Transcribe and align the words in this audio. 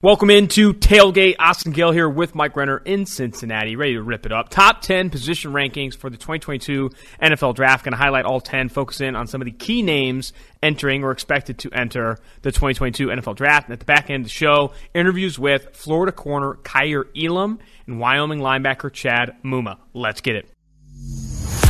Welcome 0.00 0.30
into 0.30 0.74
Tailgate. 0.74 1.34
Austin 1.40 1.72
Gayle 1.72 1.90
here 1.90 2.08
with 2.08 2.32
Mike 2.32 2.54
Renner 2.54 2.78
in 2.78 3.04
Cincinnati, 3.04 3.74
ready 3.74 3.94
to 3.94 4.02
rip 4.04 4.26
it 4.26 4.30
up. 4.30 4.48
Top 4.48 4.80
10 4.80 5.10
position 5.10 5.52
rankings 5.52 5.96
for 5.96 6.08
the 6.08 6.16
2022 6.16 6.90
NFL 7.20 7.56
Draft. 7.56 7.84
Going 7.84 7.94
to 7.94 7.98
highlight 7.98 8.24
all 8.24 8.40
10, 8.40 8.68
focus 8.68 9.00
in 9.00 9.16
on 9.16 9.26
some 9.26 9.40
of 9.40 9.46
the 9.46 9.50
key 9.50 9.82
names 9.82 10.32
entering 10.62 11.02
or 11.02 11.10
expected 11.10 11.58
to 11.58 11.72
enter 11.72 12.16
the 12.42 12.52
2022 12.52 13.08
NFL 13.08 13.34
Draft. 13.34 13.66
And 13.66 13.72
at 13.72 13.80
the 13.80 13.86
back 13.86 14.08
end 14.08 14.20
of 14.20 14.26
the 14.26 14.34
show, 14.34 14.72
interviews 14.94 15.36
with 15.36 15.70
Florida 15.72 16.12
corner 16.12 16.54
Kaiir 16.62 17.06
Elam 17.20 17.58
and 17.88 17.98
Wyoming 17.98 18.38
linebacker 18.38 18.92
Chad 18.92 19.34
Muma. 19.42 19.78
Let's 19.94 20.20
get 20.20 20.36
it. 20.36 21.67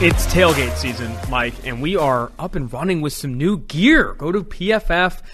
It's 0.00 0.26
tailgate 0.28 0.76
season, 0.76 1.12
Mike, 1.28 1.66
and 1.66 1.82
we 1.82 1.96
are 1.96 2.30
up 2.38 2.54
and 2.54 2.72
running 2.72 3.00
with 3.00 3.12
some 3.12 3.36
new 3.36 3.58
gear. 3.58 4.14
Go 4.14 4.30
to 4.30 4.44
pff.shop.com 4.44 5.26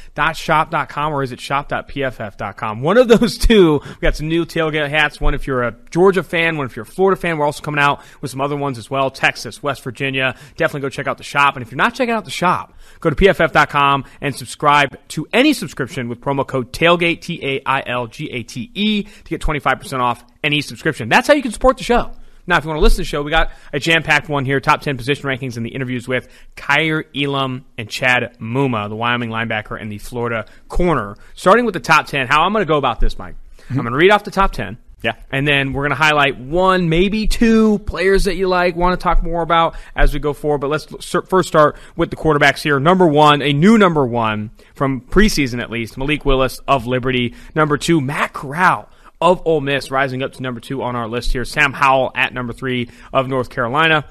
or 1.13 1.23
is 1.23 1.33
it 1.33 1.41
shop.pff.com? 1.43 2.81
One 2.81 2.97
of 2.97 3.09
those 3.09 3.37
two. 3.37 3.83
We 3.85 3.95
got 4.01 4.17
some 4.17 4.29
new 4.29 4.47
tailgate 4.47 4.89
hats. 4.89 5.21
One 5.21 5.35
if 5.35 5.47
you're 5.47 5.65
a 5.65 5.77
Georgia 5.91 6.23
fan, 6.23 6.57
one 6.57 6.65
if 6.65 6.77
you're 6.77 6.85
a 6.85 6.87
Florida 6.87 7.21
fan. 7.21 7.37
We're 7.37 7.45
also 7.45 7.63
coming 7.63 7.79
out 7.79 8.01
with 8.23 8.31
some 8.31 8.41
other 8.41 8.57
ones 8.57 8.79
as 8.79 8.89
well. 8.89 9.11
Texas, 9.11 9.63
West 9.63 9.83
Virginia. 9.83 10.35
Definitely 10.57 10.81
go 10.81 10.89
check 10.89 11.07
out 11.07 11.19
the 11.19 11.25
shop. 11.25 11.57
And 11.57 11.63
if 11.63 11.71
you're 11.71 11.77
not 11.77 11.95
checking 11.95 12.15
out 12.15 12.25
the 12.25 12.31
shop, 12.31 12.73
go 13.01 13.11
to 13.11 13.17
pff.com 13.17 14.07
and 14.23 14.35
subscribe 14.35 14.97
to 15.09 15.27
any 15.35 15.53
subscription 15.53 16.09
with 16.09 16.23
promo 16.23 16.47
code 16.47 16.73
tailgate, 16.73 17.21
T 17.21 17.39
A 17.45 17.61
I 17.67 17.83
L 17.87 18.07
G 18.07 18.31
A 18.31 18.43
T 18.43 18.71
E, 18.73 19.03
to 19.03 19.25
get 19.25 19.43
25% 19.43 20.01
off 20.01 20.25
any 20.43 20.63
subscription. 20.63 21.11
That's 21.11 21.29
how 21.29 21.35
you 21.35 21.43
can 21.43 21.53
support 21.53 21.77
the 21.77 21.85
show. 21.85 22.13
Now, 22.47 22.59
if 22.59 22.65
you 22.65 22.69
want 22.69 22.79
to 22.79 22.83
listen 22.83 22.97
to 22.97 23.03
the 23.03 23.07
show, 23.07 23.23
we 23.23 23.31
got 23.31 23.51
a 23.73 23.79
jam 23.79 24.03
packed 24.03 24.29
one 24.29 24.45
here 24.45 24.61
top 24.61 24.83
10 24.83 24.97
position 24.97 25.25
rankings 25.25 25.57
and 25.57 25.65
the 25.65 25.71
interviews 25.71 26.07
with 26.07 26.29
Kaiir 26.57 27.05
Elam 27.17 27.65
and 27.79 27.89
Chad 27.89 28.37
Muma, 28.39 28.89
the 28.89 28.97
Wyoming 28.97 29.31
linebacker 29.31 29.81
and 29.81 29.91
the 29.91 29.99
Florida 29.99 30.47
corner. 30.69 31.17
Starting 31.35 31.65
with 31.65 31.75
the 31.75 31.81
top 31.81 32.07
10, 32.07 32.27
how 32.27 32.43
I'm 32.43 32.53
going 32.53 32.65
to 32.65 32.69
go 32.69 32.77
about 32.77 33.01
this, 33.01 33.19
Mike. 33.19 33.37
Mm-hmm. 33.59 33.79
I'm 33.79 33.85
going 33.85 33.93
to 33.93 33.99
read 33.99 34.11
off 34.11 34.25
the 34.25 34.31
top 34.31 34.53
10. 34.53 34.79
Yeah. 35.05 35.17
And 35.31 35.47
then 35.47 35.75
we're 35.75 35.83
going 35.83 35.91
to 35.91 36.03
highlight 36.03 36.39
one, 36.39 36.89
maybe 36.89 37.27
two 37.27 37.79
players 37.81 38.25
that 38.25 38.37
you 38.37 38.49
like, 38.49 38.75
want 38.75 38.99
to 38.99 39.03
talk 39.03 39.23
more 39.23 39.43
about 39.43 39.77
as 39.95 40.15
we 40.15 40.19
go 40.19 40.33
forward. 40.33 40.63
But 40.63 40.71
let's 40.71 40.87
first 41.29 41.47
start 41.47 41.77
with 41.95 42.09
the 42.09 42.17
quarterbacks 42.17 42.63
here. 42.63 42.81
Number 42.81 43.07
one, 43.07 43.43
a 43.43 43.53
new 43.53 43.77
number 43.77 44.07
one 44.07 44.51
from 44.75 45.03
preseason 45.03 45.61
at 45.61 45.71
least, 45.71 45.99
Malik 45.99 46.25
Willis 46.25 46.59
of 46.67 46.87
Liberty. 46.87 47.35
Number 47.55 47.77
two, 47.77 48.01
Matt 48.01 48.33
Corral 48.33 48.89
of 49.25 49.41
Ole 49.47 49.63
Miss, 49.63 49.91
rising 49.91 50.23
up 50.23 50.35
to 50.35 50.43
number 50.43 50.61
two 50.61 50.83
on 50.83 50.95
our 50.97 51.09
list 51.09 51.33
here. 51.33 51.47
Sam 51.47 51.73
Howell 51.73 52.13
at 52.15 52.35
number 52.35 52.53
three 52.53 52.91
of 53.11 53.27
North 53.27 53.49
Carolina. 53.49 54.05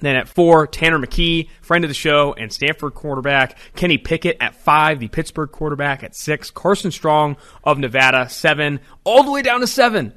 Then 0.00 0.14
at 0.14 0.28
four, 0.28 0.68
Tanner 0.68 0.98
McKee, 0.98 1.48
friend 1.60 1.84
of 1.84 1.90
the 1.90 1.94
show 1.94 2.34
and 2.34 2.52
Stanford 2.52 2.94
quarterback. 2.94 3.58
Kenny 3.74 3.98
Pickett 3.98 4.36
at 4.40 4.54
five, 4.54 5.00
the 5.00 5.08
Pittsburgh 5.08 5.50
quarterback 5.50 6.04
at 6.04 6.14
six. 6.14 6.50
Carson 6.50 6.92
Strong 6.92 7.36
of 7.64 7.78
Nevada, 7.78 8.28
seven, 8.28 8.78
all 9.02 9.24
the 9.24 9.32
way 9.32 9.42
down 9.42 9.60
to 9.60 9.66
seven. 9.66 10.12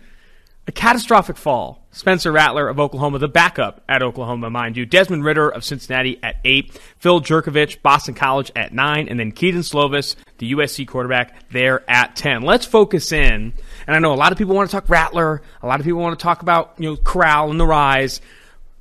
A 0.67 0.71
catastrophic 0.71 1.37
fall. 1.37 1.87
Spencer 1.91 2.31
Rattler 2.31 2.67
of 2.67 2.79
Oklahoma, 2.79 3.19
the 3.19 3.29
backup 3.29 3.81
at 3.87 4.03
Oklahoma, 4.03 4.49
mind 4.49 4.75
you. 4.75 4.85
Desmond 4.85 5.23
Ridder 5.23 5.49
of 5.49 5.63
Cincinnati 5.63 6.19
at 6.21 6.35
eight. 6.43 6.77
Phil 6.99 7.21
Jurkovec, 7.21 7.81
Boston 7.81 8.13
College 8.13 8.51
at 8.55 8.73
nine. 8.73 9.07
And 9.07 9.19
then 9.19 9.31
Kedon 9.31 9.61
Slovis, 9.61 10.15
the 10.37 10.51
USC 10.51 10.87
quarterback, 10.87 11.49
there 11.49 11.89
at 11.89 12.15
10. 12.17 12.41
Let's 12.41 12.65
focus 12.65 13.13
in. 13.13 13.53
And 13.87 13.95
I 13.95 13.99
know 13.99 14.13
a 14.13 14.15
lot 14.15 14.31
of 14.31 14.37
people 14.37 14.53
want 14.53 14.69
to 14.69 14.75
talk 14.75 14.89
Rattler. 14.89 15.41
A 15.63 15.67
lot 15.67 15.79
of 15.79 15.85
people 15.85 16.01
want 16.01 16.19
to 16.19 16.23
talk 16.23 16.41
about, 16.41 16.75
you 16.77 16.89
know, 16.89 16.97
Corral 16.97 17.49
and 17.49 17.59
the 17.59 17.65
rise. 17.65 18.21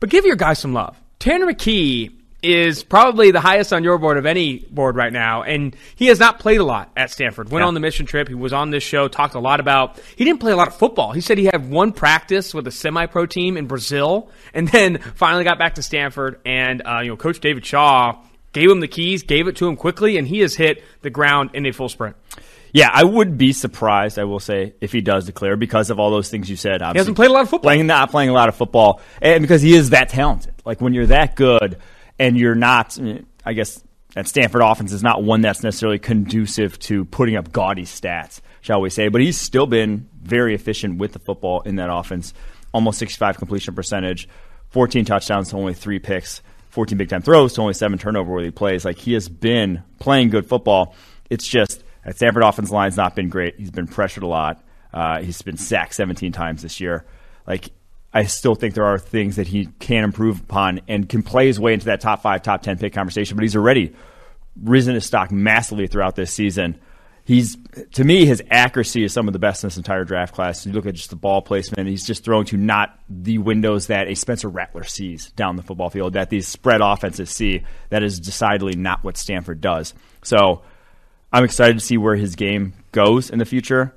But 0.00 0.10
give 0.10 0.26
your 0.26 0.36
guy 0.36 0.52
some 0.52 0.74
love. 0.74 1.00
Tanner 1.18 1.46
McKee 1.46 2.12
is 2.42 2.84
probably 2.84 3.30
the 3.30 3.40
highest 3.40 3.72
on 3.72 3.82
your 3.82 3.98
board 3.98 4.18
of 4.18 4.26
any 4.26 4.58
board 4.58 4.94
right 4.94 5.12
now, 5.12 5.42
and 5.42 5.74
he 5.96 6.06
has 6.06 6.20
not 6.20 6.38
played 6.38 6.60
a 6.60 6.64
lot 6.64 6.90
at 6.96 7.10
Stanford. 7.10 7.50
Went 7.50 7.62
yeah. 7.62 7.66
on 7.66 7.74
the 7.74 7.80
mission 7.80 8.06
trip. 8.06 8.28
He 8.28 8.34
was 8.34 8.52
on 8.52 8.70
this 8.70 8.82
show, 8.82 9.08
talked 9.08 9.34
a 9.34 9.40
lot 9.40 9.58
about. 9.58 9.98
He 10.16 10.24
didn't 10.24 10.40
play 10.40 10.52
a 10.52 10.56
lot 10.56 10.68
of 10.68 10.76
football. 10.76 11.12
He 11.12 11.20
said 11.20 11.38
he 11.38 11.46
had 11.46 11.68
one 11.68 11.92
practice 11.92 12.52
with 12.52 12.66
a 12.66 12.70
semi-pro 12.70 13.26
team 13.26 13.56
in 13.56 13.66
Brazil, 13.66 14.30
and 14.54 14.68
then 14.68 14.98
finally 14.98 15.44
got 15.44 15.58
back 15.58 15.76
to 15.76 15.82
Stanford. 15.82 16.40
And 16.44 16.82
uh, 16.86 17.00
you 17.00 17.10
know, 17.10 17.16
Coach 17.16 17.40
David 17.40 17.64
Shaw 17.64 18.22
gave 18.52 18.70
him 18.70 18.80
the 18.80 18.88
keys, 18.88 19.22
gave 19.22 19.48
it 19.48 19.56
to 19.56 19.68
him 19.68 19.76
quickly, 19.76 20.16
and 20.16 20.28
he 20.28 20.40
has 20.40 20.54
hit 20.54 20.84
the 21.02 21.10
ground 21.10 21.50
in 21.54 21.66
a 21.66 21.72
full 21.72 21.88
sprint. 21.88 22.16
Yeah, 22.76 22.90
I 22.92 23.04
would 23.04 23.38
be 23.38 23.54
surprised. 23.54 24.18
I 24.18 24.24
will 24.24 24.38
say 24.38 24.74
if 24.82 24.92
he 24.92 25.00
does 25.00 25.24
declare 25.24 25.56
because 25.56 25.88
of 25.88 25.98
all 25.98 26.10
those 26.10 26.28
things 26.28 26.50
you 26.50 26.56
said. 26.56 26.82
He 26.82 26.98
hasn't 26.98 27.16
played 27.16 27.30
a 27.30 27.32
lot 27.32 27.40
of 27.40 27.48
football. 27.48 27.68
Playing 27.68 27.86
not 27.86 28.10
playing 28.10 28.28
a 28.28 28.34
lot 28.34 28.50
of 28.50 28.54
football, 28.54 29.00
and 29.22 29.40
because 29.40 29.62
he 29.62 29.72
is 29.72 29.90
that 29.90 30.10
talented. 30.10 30.52
Like 30.66 30.82
when 30.82 30.92
you're 30.92 31.06
that 31.06 31.36
good 31.36 31.78
and 32.18 32.36
you're 32.36 32.54
not, 32.54 32.98
I 33.46 33.54
guess 33.54 33.82
that 34.12 34.28
Stanford 34.28 34.60
offense 34.60 34.92
is 34.92 35.02
not 35.02 35.22
one 35.22 35.40
that's 35.40 35.62
necessarily 35.62 35.98
conducive 35.98 36.78
to 36.80 37.06
putting 37.06 37.36
up 37.36 37.50
gaudy 37.50 37.84
stats, 37.84 38.42
shall 38.60 38.82
we 38.82 38.90
say. 38.90 39.08
But 39.08 39.22
he's 39.22 39.40
still 39.40 39.66
been 39.66 40.10
very 40.22 40.54
efficient 40.54 40.98
with 40.98 41.14
the 41.14 41.18
football 41.18 41.62
in 41.62 41.76
that 41.76 41.88
offense. 41.90 42.34
Almost 42.74 42.98
65 42.98 43.38
completion 43.38 43.74
percentage, 43.74 44.28
14 44.68 45.06
touchdowns 45.06 45.48
to 45.48 45.56
only 45.56 45.72
three 45.72 45.98
picks, 45.98 46.42
14 46.68 46.98
big 46.98 47.08
time 47.08 47.22
throws 47.22 47.54
to 47.54 47.62
only 47.62 47.72
seven 47.72 47.96
turnover 47.96 48.30
worthy 48.30 48.50
plays. 48.50 48.84
Like 48.84 48.98
he 48.98 49.14
has 49.14 49.30
been 49.30 49.82
playing 49.98 50.28
good 50.28 50.44
football. 50.44 50.94
It's 51.30 51.48
just 51.48 51.82
Stanford 52.12 52.42
offense 52.42 52.70
line's 52.70 52.96
not 52.96 53.16
been 53.16 53.28
great. 53.28 53.56
He's 53.58 53.70
been 53.70 53.86
pressured 53.86 54.22
a 54.22 54.28
lot. 54.28 54.62
Uh, 54.92 55.20
he's 55.20 55.42
been 55.42 55.56
sacked 55.56 55.94
17 55.94 56.32
times 56.32 56.62
this 56.62 56.80
year. 56.80 57.04
Like 57.46 57.70
I 58.12 58.24
still 58.24 58.54
think 58.54 58.74
there 58.74 58.86
are 58.86 58.98
things 58.98 59.36
that 59.36 59.46
he 59.46 59.66
can 59.78 60.04
improve 60.04 60.40
upon 60.40 60.80
and 60.88 61.08
can 61.08 61.22
play 61.22 61.48
his 61.48 61.60
way 61.60 61.74
into 61.74 61.86
that 61.86 62.00
top 62.00 62.22
five, 62.22 62.42
top 62.42 62.62
10 62.62 62.78
pick 62.78 62.94
conversation. 62.94 63.36
But 63.36 63.42
he's 63.42 63.56
already 63.56 63.94
risen 64.62 64.94
his 64.94 65.04
stock 65.04 65.30
massively 65.30 65.86
throughout 65.86 66.16
this 66.16 66.32
season. 66.32 66.80
He's, 67.24 67.58
to 67.94 68.04
me, 68.04 68.24
his 68.24 68.42
accuracy 68.50 69.02
is 69.02 69.12
some 69.12 69.26
of 69.26 69.32
the 69.32 69.40
best 69.40 69.64
in 69.64 69.66
this 69.66 69.76
entire 69.76 70.04
draft 70.04 70.32
class. 70.32 70.64
You 70.64 70.72
look 70.72 70.86
at 70.86 70.94
just 70.94 71.10
the 71.10 71.16
ball 71.16 71.42
placement, 71.42 71.88
he's 71.88 72.06
just 72.06 72.24
throwing 72.24 72.46
to 72.46 72.56
not 72.56 72.98
the 73.08 73.38
windows 73.38 73.88
that 73.88 74.06
a 74.06 74.14
Spencer 74.14 74.48
Rattler 74.48 74.84
sees 74.84 75.32
down 75.32 75.56
the 75.56 75.62
football 75.62 75.90
field, 75.90 76.12
that 76.12 76.30
these 76.30 76.46
spread 76.46 76.80
offenses 76.80 77.28
see. 77.28 77.64
That 77.90 78.04
is 78.04 78.20
decidedly 78.20 78.76
not 78.76 79.02
what 79.02 79.16
Stanford 79.16 79.60
does. 79.60 79.92
So 80.22 80.62
I'm 81.32 81.44
excited 81.44 81.74
to 81.74 81.84
see 81.84 81.98
where 81.98 82.16
his 82.16 82.36
game 82.36 82.72
goes 82.92 83.30
in 83.30 83.38
the 83.38 83.44
future, 83.44 83.94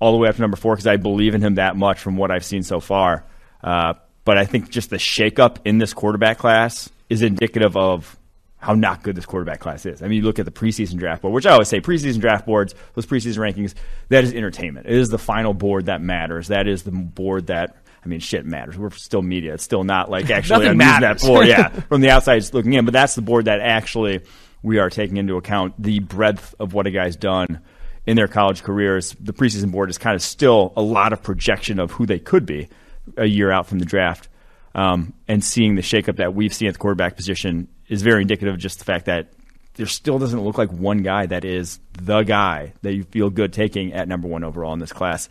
all 0.00 0.12
the 0.12 0.18
way 0.18 0.28
up 0.28 0.36
to 0.36 0.40
number 0.40 0.56
four, 0.56 0.74
because 0.74 0.86
I 0.86 0.96
believe 0.96 1.34
in 1.34 1.40
him 1.40 1.56
that 1.56 1.76
much 1.76 2.00
from 2.00 2.16
what 2.16 2.30
I've 2.30 2.44
seen 2.44 2.62
so 2.62 2.80
far. 2.80 3.24
Uh, 3.62 3.94
but 4.24 4.38
I 4.38 4.44
think 4.44 4.70
just 4.70 4.90
the 4.90 4.96
shakeup 4.96 5.58
in 5.64 5.78
this 5.78 5.94
quarterback 5.94 6.38
class 6.38 6.90
is 7.08 7.22
indicative 7.22 7.76
of 7.76 8.16
how 8.56 8.74
not 8.74 9.02
good 9.02 9.16
this 9.16 9.26
quarterback 9.26 9.58
class 9.58 9.84
is. 9.86 10.02
I 10.02 10.06
mean, 10.06 10.18
you 10.18 10.24
look 10.24 10.38
at 10.38 10.44
the 10.44 10.52
preseason 10.52 10.96
draft 10.96 11.22
board, 11.22 11.34
which 11.34 11.46
I 11.46 11.52
always 11.52 11.68
say 11.68 11.80
preseason 11.80 12.20
draft 12.20 12.46
boards, 12.46 12.74
those 12.94 13.06
preseason 13.06 13.38
rankings, 13.38 13.74
that 14.08 14.22
is 14.22 14.32
entertainment. 14.32 14.86
It 14.86 14.96
is 14.96 15.08
the 15.08 15.18
final 15.18 15.52
board 15.52 15.86
that 15.86 16.00
matters. 16.00 16.48
That 16.48 16.68
is 16.68 16.84
the 16.84 16.92
board 16.92 17.48
that 17.48 17.76
I 18.04 18.08
mean, 18.08 18.20
shit 18.20 18.44
matters. 18.44 18.76
We're 18.76 18.90
still 18.90 19.22
media. 19.22 19.54
It's 19.54 19.64
still 19.64 19.84
not 19.84 20.10
like 20.10 20.30
actually 20.30 20.68
I'm 20.68 20.80
using 20.80 21.00
that 21.00 21.20
board. 21.20 21.46
Yeah, 21.52 21.68
from 21.68 22.00
the 22.00 22.10
outside 22.10 22.42
looking 22.52 22.74
in, 22.74 22.84
but 22.84 22.92
that's 22.92 23.14
the 23.14 23.22
board 23.22 23.46
that 23.46 23.60
actually 23.60 24.20
we 24.62 24.78
are 24.78 24.90
taking 24.90 25.16
into 25.16 25.36
account 25.36 25.74
the 25.78 25.98
breadth 26.00 26.54
of 26.58 26.74
what 26.74 26.86
a 26.86 26.90
guy's 26.90 27.16
done 27.16 27.60
in 28.06 28.16
their 28.16 28.28
college 28.28 28.62
careers. 28.62 29.16
The 29.20 29.32
preseason 29.32 29.70
board 29.70 29.90
is 29.90 29.98
kind 29.98 30.14
of 30.14 30.22
still 30.22 30.72
a 30.76 30.82
lot 30.82 31.12
of 31.12 31.22
projection 31.22 31.78
of 31.78 31.92
who 31.92 32.06
they 32.06 32.18
could 32.18 32.46
be 32.46 32.68
a 33.16 33.26
year 33.26 33.50
out 33.50 33.66
from 33.66 33.78
the 33.78 33.84
draft. 33.84 34.28
Um, 34.74 35.12
and 35.28 35.44
seeing 35.44 35.74
the 35.74 35.82
shakeup 35.82 36.16
that 36.16 36.34
we've 36.34 36.54
seen 36.54 36.68
at 36.68 36.74
the 36.74 36.78
quarterback 36.78 37.16
position 37.16 37.68
is 37.88 38.02
very 38.02 38.22
indicative 38.22 38.54
of 38.54 38.60
just 38.60 38.78
the 38.78 38.84
fact 38.84 39.06
that 39.06 39.28
there 39.74 39.86
still 39.86 40.18
doesn't 40.18 40.40
look 40.40 40.58
like 40.58 40.70
one 40.70 40.98
guy 40.98 41.26
that 41.26 41.44
is 41.44 41.78
the 41.92 42.22
guy 42.22 42.72
that 42.82 42.94
you 42.94 43.04
feel 43.04 43.30
good 43.30 43.52
taking 43.52 43.92
at 43.92 44.08
number 44.08 44.28
one 44.28 44.44
overall 44.44 44.72
in 44.72 44.78
this 44.78 44.92
class. 44.92 45.28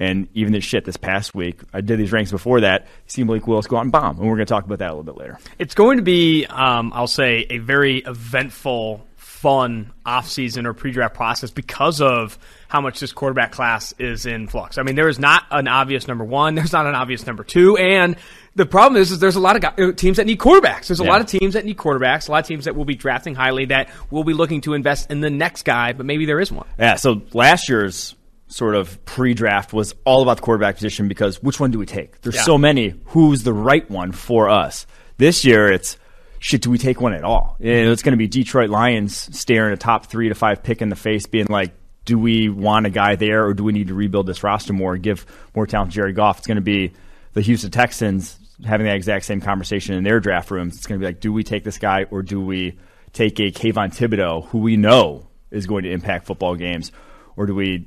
And 0.00 0.28
even 0.34 0.52
this 0.52 0.64
shit 0.64 0.84
this 0.84 0.96
past 0.96 1.34
week, 1.34 1.60
I 1.72 1.82
did 1.82 1.98
these 1.98 2.10
ranks 2.10 2.32
before 2.32 2.62
that. 2.62 2.88
Seemed 3.06 3.30
like 3.30 3.46
Willis 3.46 3.66
go 3.66 3.76
out 3.76 3.82
and 3.82 3.92
bomb, 3.92 4.18
and 4.18 4.28
we're 4.28 4.36
going 4.36 4.46
to 4.46 4.52
talk 4.52 4.64
about 4.64 4.78
that 4.78 4.88
a 4.88 4.94
little 4.96 5.04
bit 5.04 5.16
later. 5.16 5.38
It's 5.58 5.74
going 5.74 5.98
to 5.98 6.02
be, 6.02 6.46
um, 6.46 6.90
I'll 6.94 7.06
say, 7.06 7.46
a 7.50 7.58
very 7.58 7.98
eventful 7.98 9.06
fun 9.40 9.90
offseason 10.04 10.66
or 10.66 10.74
pre-draft 10.74 11.14
process 11.14 11.50
because 11.50 12.02
of 12.02 12.38
how 12.68 12.82
much 12.82 13.00
this 13.00 13.10
quarterback 13.10 13.52
class 13.52 13.94
is 13.98 14.26
in 14.26 14.46
flux. 14.46 14.76
I 14.76 14.82
mean, 14.82 14.96
there 14.96 15.08
is 15.08 15.18
not 15.18 15.44
an 15.50 15.66
obvious 15.66 16.06
number 16.06 16.24
one. 16.24 16.54
There's 16.54 16.74
not 16.74 16.84
an 16.84 16.94
obvious 16.94 17.26
number 17.26 17.42
two. 17.42 17.78
And 17.78 18.16
the 18.54 18.66
problem 18.66 19.00
is, 19.00 19.12
is 19.12 19.18
there's 19.18 19.36
a 19.36 19.40
lot 19.40 19.56
of 19.56 19.62
guys, 19.62 19.72
uh, 19.78 19.92
teams 19.92 20.18
that 20.18 20.26
need 20.26 20.38
quarterbacks. 20.38 20.88
There's 20.88 21.00
a 21.00 21.04
yeah. 21.04 21.10
lot 21.10 21.22
of 21.22 21.26
teams 21.26 21.54
that 21.54 21.64
need 21.64 21.78
quarterbacks. 21.78 22.28
A 22.28 22.32
lot 22.32 22.40
of 22.40 22.48
teams 22.48 22.66
that 22.66 22.76
will 22.76 22.84
be 22.84 22.96
drafting 22.96 23.34
highly 23.34 23.64
that 23.66 23.88
will 24.10 24.24
be 24.24 24.34
looking 24.34 24.60
to 24.62 24.74
invest 24.74 25.10
in 25.10 25.20
the 25.20 25.30
next 25.30 25.62
guy, 25.62 25.94
but 25.94 26.04
maybe 26.04 26.26
there 26.26 26.40
is 26.40 26.52
one. 26.52 26.66
Yeah. 26.78 26.96
So 26.96 27.22
last 27.32 27.70
year's 27.70 28.14
sort 28.50 28.74
of 28.74 29.02
pre-draft 29.04 29.72
was 29.72 29.94
all 30.04 30.22
about 30.22 30.36
the 30.36 30.42
quarterback 30.42 30.74
position 30.74 31.08
because 31.08 31.42
which 31.42 31.60
one 31.60 31.70
do 31.70 31.78
we 31.78 31.86
take? 31.86 32.20
There's 32.20 32.34
yeah. 32.34 32.42
so 32.42 32.58
many. 32.58 32.94
Who's 33.06 33.44
the 33.44 33.52
right 33.52 33.88
one 33.88 34.12
for 34.12 34.50
us? 34.50 34.86
This 35.18 35.44
year, 35.44 35.70
it's 35.70 35.96
shit, 36.40 36.62
do 36.62 36.70
we 36.70 36.78
take 36.78 37.00
one 37.00 37.14
at 37.14 37.22
all? 37.22 37.56
It's 37.60 38.02
going 38.02 38.12
to 38.12 38.18
be 38.18 38.26
Detroit 38.26 38.68
Lions 38.70 39.38
staring 39.38 39.72
a 39.72 39.76
top 39.76 40.06
three 40.06 40.28
to 40.28 40.34
five 40.34 40.62
pick 40.62 40.82
in 40.82 40.88
the 40.88 40.96
face, 40.96 41.26
being 41.26 41.46
like, 41.48 41.72
do 42.04 42.18
we 42.18 42.48
want 42.48 42.86
a 42.86 42.90
guy 42.90 43.14
there 43.14 43.46
or 43.46 43.54
do 43.54 43.62
we 43.62 43.72
need 43.72 43.88
to 43.88 43.94
rebuild 43.94 44.26
this 44.26 44.42
roster 44.42 44.72
more, 44.72 44.94
and 44.94 45.02
give 45.02 45.26
more 45.54 45.66
talent 45.66 45.92
to 45.92 45.96
Jared 45.96 46.16
Goff? 46.16 46.38
It's 46.38 46.46
going 46.46 46.56
to 46.56 46.62
be 46.62 46.92
the 47.34 47.42
Houston 47.42 47.70
Texans 47.70 48.36
having 48.64 48.86
that 48.86 48.96
exact 48.96 49.26
same 49.26 49.40
conversation 49.40 49.94
in 49.94 50.02
their 50.02 50.18
draft 50.18 50.50
rooms. 50.50 50.76
It's 50.76 50.86
going 50.86 51.00
to 51.00 51.04
be 51.04 51.06
like, 51.06 51.20
do 51.20 51.32
we 51.32 51.44
take 51.44 51.62
this 51.62 51.78
guy 51.78 52.06
or 52.10 52.22
do 52.22 52.40
we 52.40 52.78
take 53.12 53.38
a 53.38 53.52
Kayvon 53.52 53.94
Thibodeaux, 53.94 54.46
who 54.48 54.58
we 54.58 54.76
know 54.76 55.28
is 55.50 55.66
going 55.66 55.84
to 55.84 55.90
impact 55.90 56.26
football 56.26 56.56
games, 56.56 56.90
or 57.36 57.46
do 57.46 57.54
we 57.54 57.86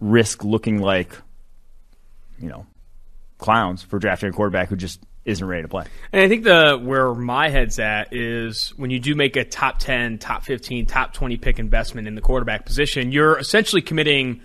risk 0.00 0.44
looking 0.44 0.80
like, 0.80 1.12
you 2.38 2.48
know, 2.48 2.66
clowns 3.38 3.82
for 3.82 3.98
drafting 3.98 4.30
a 4.30 4.32
quarterback 4.32 4.68
who 4.68 4.76
just 4.76 5.00
isn't 5.24 5.46
ready 5.46 5.62
to 5.62 5.68
play. 5.68 5.84
And 6.12 6.22
I 6.22 6.28
think 6.28 6.44
the 6.44 6.80
where 6.82 7.14
my 7.14 7.50
head's 7.50 7.78
at 7.78 8.14
is 8.14 8.70
when 8.76 8.90
you 8.90 8.98
do 8.98 9.14
make 9.14 9.36
a 9.36 9.44
top 9.44 9.78
10, 9.78 10.18
top 10.18 10.44
15, 10.44 10.86
top 10.86 11.12
20 11.12 11.36
pick 11.36 11.58
investment 11.58 12.08
in 12.08 12.14
the 12.14 12.20
quarterback 12.20 12.64
position, 12.64 13.12
you're 13.12 13.38
essentially 13.38 13.82
committing 13.82 14.40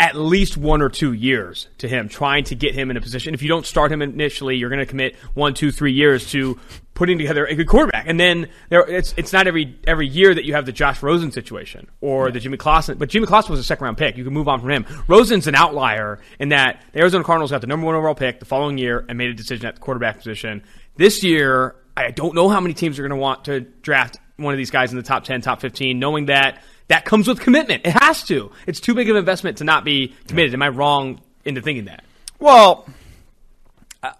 at 0.00 0.14
least 0.14 0.56
one 0.56 0.80
or 0.80 0.88
two 0.88 1.12
years 1.12 1.66
to 1.78 1.88
him, 1.88 2.08
trying 2.08 2.44
to 2.44 2.54
get 2.54 2.74
him 2.74 2.90
in 2.90 2.96
a 2.96 3.00
position. 3.00 3.34
If 3.34 3.42
you 3.42 3.48
don't 3.48 3.66
start 3.66 3.90
him 3.90 4.00
initially, 4.00 4.56
you're 4.56 4.70
going 4.70 4.78
to 4.78 4.86
commit 4.86 5.16
one, 5.34 5.54
two, 5.54 5.72
three 5.72 5.92
years 5.92 6.30
to 6.30 6.58
putting 6.94 7.18
together 7.18 7.46
a 7.46 7.54
good 7.54 7.66
quarterback. 7.66 8.04
And 8.06 8.18
then 8.18 8.48
there, 8.68 8.80
it's 8.88 9.12
it's 9.16 9.32
not 9.32 9.46
every 9.46 9.76
every 9.86 10.06
year 10.06 10.34
that 10.34 10.44
you 10.44 10.54
have 10.54 10.66
the 10.66 10.72
Josh 10.72 11.02
Rosen 11.02 11.32
situation 11.32 11.88
or 12.00 12.26
yeah. 12.28 12.32
the 12.32 12.40
Jimmy 12.40 12.58
Clausen. 12.58 12.98
But 12.98 13.08
Jimmy 13.08 13.26
Clausen 13.26 13.50
was 13.50 13.60
a 13.60 13.64
second 13.64 13.84
round 13.84 13.98
pick. 13.98 14.16
You 14.16 14.24
can 14.24 14.32
move 14.32 14.48
on 14.48 14.60
from 14.60 14.70
him. 14.70 14.86
Rosen's 15.08 15.48
an 15.48 15.56
outlier 15.56 16.20
in 16.38 16.50
that 16.50 16.82
the 16.92 17.00
Arizona 17.00 17.24
Cardinals 17.24 17.50
got 17.50 17.60
the 17.60 17.66
number 17.66 17.86
one 17.86 17.96
overall 17.96 18.14
pick 18.14 18.38
the 18.38 18.46
following 18.46 18.78
year 18.78 19.04
and 19.08 19.18
made 19.18 19.30
a 19.30 19.34
decision 19.34 19.66
at 19.66 19.76
the 19.76 19.80
quarterback 19.80 20.18
position. 20.18 20.62
This 20.96 21.24
year, 21.24 21.74
I 21.96 22.12
don't 22.12 22.34
know 22.34 22.48
how 22.48 22.60
many 22.60 22.74
teams 22.74 22.98
are 22.98 23.02
going 23.02 23.10
to 23.10 23.16
want 23.16 23.46
to 23.46 23.60
draft 23.60 24.18
one 24.36 24.54
of 24.54 24.58
these 24.58 24.70
guys 24.70 24.92
in 24.92 24.96
the 24.96 25.02
top 25.02 25.24
10, 25.24 25.40
top 25.40 25.60
15, 25.60 25.98
knowing 25.98 26.26
that 26.26 26.62
that 26.88 27.04
comes 27.04 27.28
with 27.28 27.40
commitment. 27.40 27.86
It 27.86 27.92
has 27.92 28.24
to. 28.24 28.50
It's 28.66 28.80
too 28.80 28.94
big 28.94 29.08
of 29.08 29.16
an 29.16 29.20
investment 29.20 29.58
to 29.58 29.64
not 29.64 29.84
be 29.84 30.14
committed. 30.26 30.54
Am 30.54 30.62
I 30.62 30.68
wrong 30.68 31.20
into 31.44 31.62
thinking 31.62 31.84
that? 31.86 32.04
Well, 32.38 32.86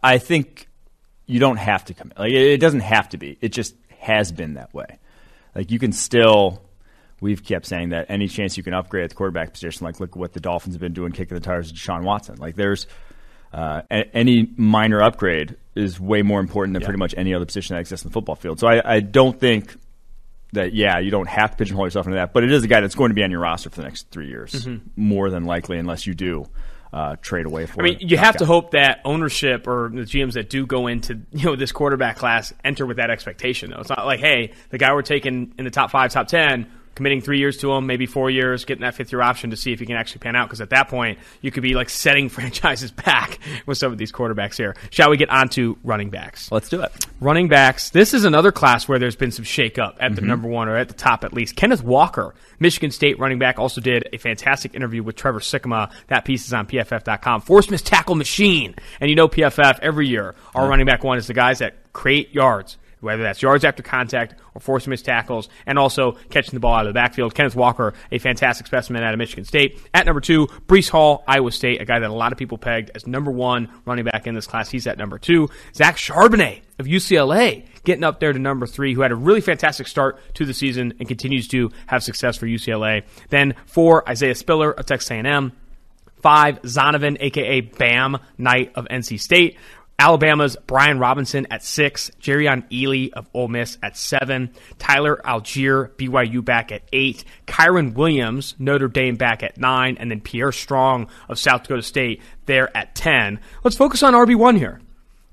I 0.02 0.18
think 0.18 0.68
you 1.26 1.40
don't 1.40 1.56
have 1.56 1.84
to 1.86 1.94
commit. 1.94 2.18
Like 2.18 2.32
it 2.32 2.58
doesn't 2.58 2.80
have 2.80 3.08
to 3.10 3.18
be. 3.18 3.38
It 3.40 3.50
just 3.50 3.74
has 3.98 4.32
been 4.32 4.54
that 4.54 4.72
way. 4.72 4.98
Like 5.54 5.70
you 5.70 5.78
can 5.78 5.92
still. 5.92 6.62
We've 7.20 7.42
kept 7.42 7.66
saying 7.66 7.88
that 7.88 8.06
any 8.10 8.28
chance 8.28 8.56
you 8.56 8.62
can 8.62 8.74
upgrade 8.74 9.02
at 9.02 9.10
the 9.10 9.16
quarterback 9.16 9.52
position, 9.52 9.84
like 9.84 9.98
look 9.98 10.14
what 10.14 10.34
the 10.34 10.40
Dolphins 10.40 10.76
have 10.76 10.80
been 10.80 10.92
doing, 10.92 11.10
kicking 11.10 11.34
the 11.34 11.40
tires 11.40 11.72
to 11.72 11.76
Deshaun 11.76 12.04
Watson. 12.04 12.36
Like 12.36 12.54
there's 12.54 12.86
uh, 13.52 13.82
any 13.90 14.48
minor 14.56 15.02
upgrade 15.02 15.56
is 15.74 15.98
way 15.98 16.22
more 16.22 16.38
important 16.38 16.74
than 16.74 16.82
yeah. 16.82 16.86
pretty 16.86 16.98
much 16.98 17.14
any 17.16 17.34
other 17.34 17.44
position 17.44 17.74
that 17.74 17.80
exists 17.80 18.04
in 18.04 18.10
the 18.10 18.12
football 18.12 18.36
field. 18.36 18.60
So 18.60 18.68
I, 18.68 18.96
I 18.96 19.00
don't 19.00 19.38
think 19.38 19.74
that 20.52 20.74
yeah, 20.74 20.98
you 20.98 21.10
don't 21.10 21.28
have 21.28 21.50
to 21.52 21.56
pigeonhole 21.56 21.86
yourself 21.86 22.06
into 22.06 22.16
that, 22.16 22.32
but 22.32 22.44
it 22.44 22.52
is 22.52 22.64
a 22.64 22.68
guy 22.68 22.80
that's 22.80 22.94
going 22.94 23.10
to 23.10 23.14
be 23.14 23.22
on 23.22 23.30
your 23.30 23.40
roster 23.40 23.70
for 23.70 23.76
the 23.76 23.82
next 23.82 24.10
three 24.10 24.28
years, 24.28 24.52
mm-hmm. 24.52 24.88
more 24.96 25.30
than 25.30 25.44
likely, 25.44 25.78
unless 25.78 26.06
you 26.06 26.14
do 26.14 26.46
uh, 26.92 27.16
trade 27.20 27.46
away 27.46 27.66
for. 27.66 27.82
I 27.82 27.84
mean, 27.84 27.98
you 28.00 28.16
have 28.16 28.34
guy. 28.34 28.38
to 28.38 28.46
hope 28.46 28.70
that 28.70 29.00
ownership 29.04 29.66
or 29.66 29.90
the 29.92 30.02
GMs 30.02 30.34
that 30.34 30.48
do 30.48 30.66
go 30.66 30.86
into 30.86 31.20
you 31.32 31.44
know 31.44 31.56
this 31.56 31.72
quarterback 31.72 32.16
class 32.16 32.52
enter 32.64 32.86
with 32.86 32.96
that 32.96 33.10
expectation. 33.10 33.70
Though 33.70 33.80
it's 33.80 33.90
not 33.90 34.06
like, 34.06 34.20
hey, 34.20 34.52
the 34.70 34.78
guy 34.78 34.92
we're 34.92 35.02
taking 35.02 35.54
in 35.58 35.64
the 35.64 35.70
top 35.70 35.90
five, 35.90 36.10
top 36.12 36.28
ten, 36.28 36.70
committing 36.98 37.20
three 37.20 37.38
years 37.38 37.56
to 37.58 37.72
him, 37.72 37.86
maybe 37.86 38.06
four 38.06 38.28
years, 38.28 38.64
getting 38.64 38.82
that 38.82 38.96
fifth 38.96 39.12
year 39.12 39.22
option 39.22 39.50
to 39.50 39.56
see 39.56 39.72
if 39.72 39.78
he 39.78 39.86
can 39.86 39.94
actually 39.94 40.18
pan 40.18 40.34
out. 40.34 40.48
Because 40.48 40.60
at 40.60 40.70
that 40.70 40.88
point, 40.88 41.20
you 41.40 41.52
could 41.52 41.62
be 41.62 41.74
like 41.74 41.88
setting 41.88 42.28
franchises 42.28 42.90
back 42.90 43.38
with 43.66 43.78
some 43.78 43.92
of 43.92 43.98
these 43.98 44.10
quarterbacks 44.10 44.56
here. 44.56 44.74
Shall 44.90 45.10
we 45.10 45.16
get 45.16 45.30
on 45.30 45.48
to 45.50 45.78
running 45.84 46.10
backs? 46.10 46.50
Let's 46.50 46.68
do 46.68 46.82
it. 46.82 46.92
Running 47.20 47.46
backs. 47.46 47.90
This 47.90 48.14
is 48.14 48.24
another 48.24 48.50
class 48.50 48.88
where 48.88 48.98
there's 48.98 49.14
been 49.14 49.30
some 49.30 49.44
shakeup 49.44 49.94
at 50.00 50.14
the 50.14 50.20
mm-hmm. 50.20 50.26
number 50.26 50.48
one 50.48 50.68
or 50.68 50.76
at 50.76 50.88
the 50.88 50.94
top 50.94 51.22
at 51.22 51.32
least. 51.32 51.54
Kenneth 51.54 51.84
Walker, 51.84 52.34
Michigan 52.58 52.90
State 52.90 53.20
running 53.20 53.38
back, 53.38 53.60
also 53.60 53.80
did 53.80 54.08
a 54.12 54.18
fantastic 54.18 54.74
interview 54.74 55.04
with 55.04 55.14
Trevor 55.14 55.40
Sikkema. 55.40 55.92
That 56.08 56.24
piece 56.24 56.46
is 56.46 56.52
on 56.52 56.66
PFF.com. 56.66 57.42
Force 57.42 57.70
miss 57.70 57.80
tackle 57.80 58.16
machine. 58.16 58.74
And 59.00 59.08
you 59.08 59.14
know 59.14 59.28
PFF 59.28 59.78
every 59.80 60.08
year, 60.08 60.34
our 60.54 60.62
mm-hmm. 60.62 60.70
running 60.70 60.86
back 60.86 61.04
one 61.04 61.16
is 61.16 61.28
the 61.28 61.34
guys 61.34 61.60
that 61.60 61.92
create 61.92 62.34
yards 62.34 62.76
whether 63.00 63.22
that's 63.22 63.42
yards 63.42 63.64
after 63.64 63.82
contact 63.82 64.34
or 64.54 64.60
force 64.60 64.86
missed 64.86 65.04
tackles, 65.04 65.48
and 65.66 65.78
also 65.78 66.12
catching 66.30 66.54
the 66.54 66.60
ball 66.60 66.74
out 66.74 66.86
of 66.86 66.90
the 66.90 66.98
backfield. 66.98 67.34
Kenneth 67.34 67.56
Walker, 67.56 67.94
a 68.10 68.18
fantastic 68.18 68.66
specimen 68.66 69.02
out 69.02 69.14
of 69.14 69.18
Michigan 69.18 69.44
State. 69.44 69.80
At 69.94 70.06
number 70.06 70.20
two, 70.20 70.46
Breece 70.66 70.88
Hall, 70.88 71.24
Iowa 71.26 71.52
State, 71.52 71.80
a 71.80 71.84
guy 71.84 71.98
that 71.98 72.10
a 72.10 72.12
lot 72.12 72.32
of 72.32 72.38
people 72.38 72.58
pegged 72.58 72.90
as 72.94 73.06
number 73.06 73.30
one 73.30 73.68
running 73.84 74.04
back 74.04 74.26
in 74.26 74.34
this 74.34 74.46
class. 74.46 74.70
He's 74.70 74.86
at 74.86 74.98
number 74.98 75.18
two. 75.18 75.48
Zach 75.74 75.96
Charbonnet 75.96 76.60
of 76.78 76.86
UCLA 76.86 77.64
getting 77.84 78.04
up 78.04 78.20
there 78.20 78.32
to 78.32 78.38
number 78.38 78.66
three, 78.66 78.94
who 78.94 79.00
had 79.00 79.12
a 79.12 79.16
really 79.16 79.40
fantastic 79.40 79.86
start 79.86 80.18
to 80.34 80.44
the 80.44 80.54
season 80.54 80.94
and 80.98 81.08
continues 81.08 81.48
to 81.48 81.70
have 81.86 82.02
success 82.02 82.36
for 82.36 82.46
UCLA. 82.46 83.02
Then 83.30 83.54
four, 83.66 84.08
Isaiah 84.08 84.34
Spiller 84.34 84.72
of 84.72 84.86
Texas 84.86 85.10
A&M. 85.10 85.52
Five, 86.20 86.62
Zonovan, 86.62 87.16
aka 87.20 87.60
Bam 87.60 88.18
Knight 88.36 88.72
of 88.74 88.86
NC 88.86 89.20
State. 89.20 89.56
Alabama's 90.00 90.56
Brian 90.68 91.00
Robinson 91.00 91.48
at 91.50 91.64
six, 91.64 92.12
Jerrion 92.20 92.62
Ealy 92.70 93.12
of 93.12 93.28
Ole 93.34 93.48
Miss 93.48 93.78
at 93.82 93.96
seven, 93.96 94.52
Tyler 94.78 95.20
Allgeier, 95.24 95.90
BYU 95.96 96.44
back 96.44 96.70
at 96.70 96.82
eight, 96.92 97.24
Kyren 97.48 97.94
Williams, 97.94 98.54
Notre 98.60 98.86
Dame 98.86 99.16
back 99.16 99.42
at 99.42 99.58
nine, 99.58 99.96
and 99.98 100.08
then 100.08 100.20
Pierre 100.20 100.52
Strong 100.52 101.08
of 101.28 101.36
South 101.36 101.64
Dakota 101.64 101.82
State 101.82 102.22
there 102.46 102.74
at 102.76 102.94
10. 102.94 103.40
Let's 103.64 103.76
focus 103.76 104.04
on 104.04 104.14
RB1 104.14 104.56
here. 104.56 104.80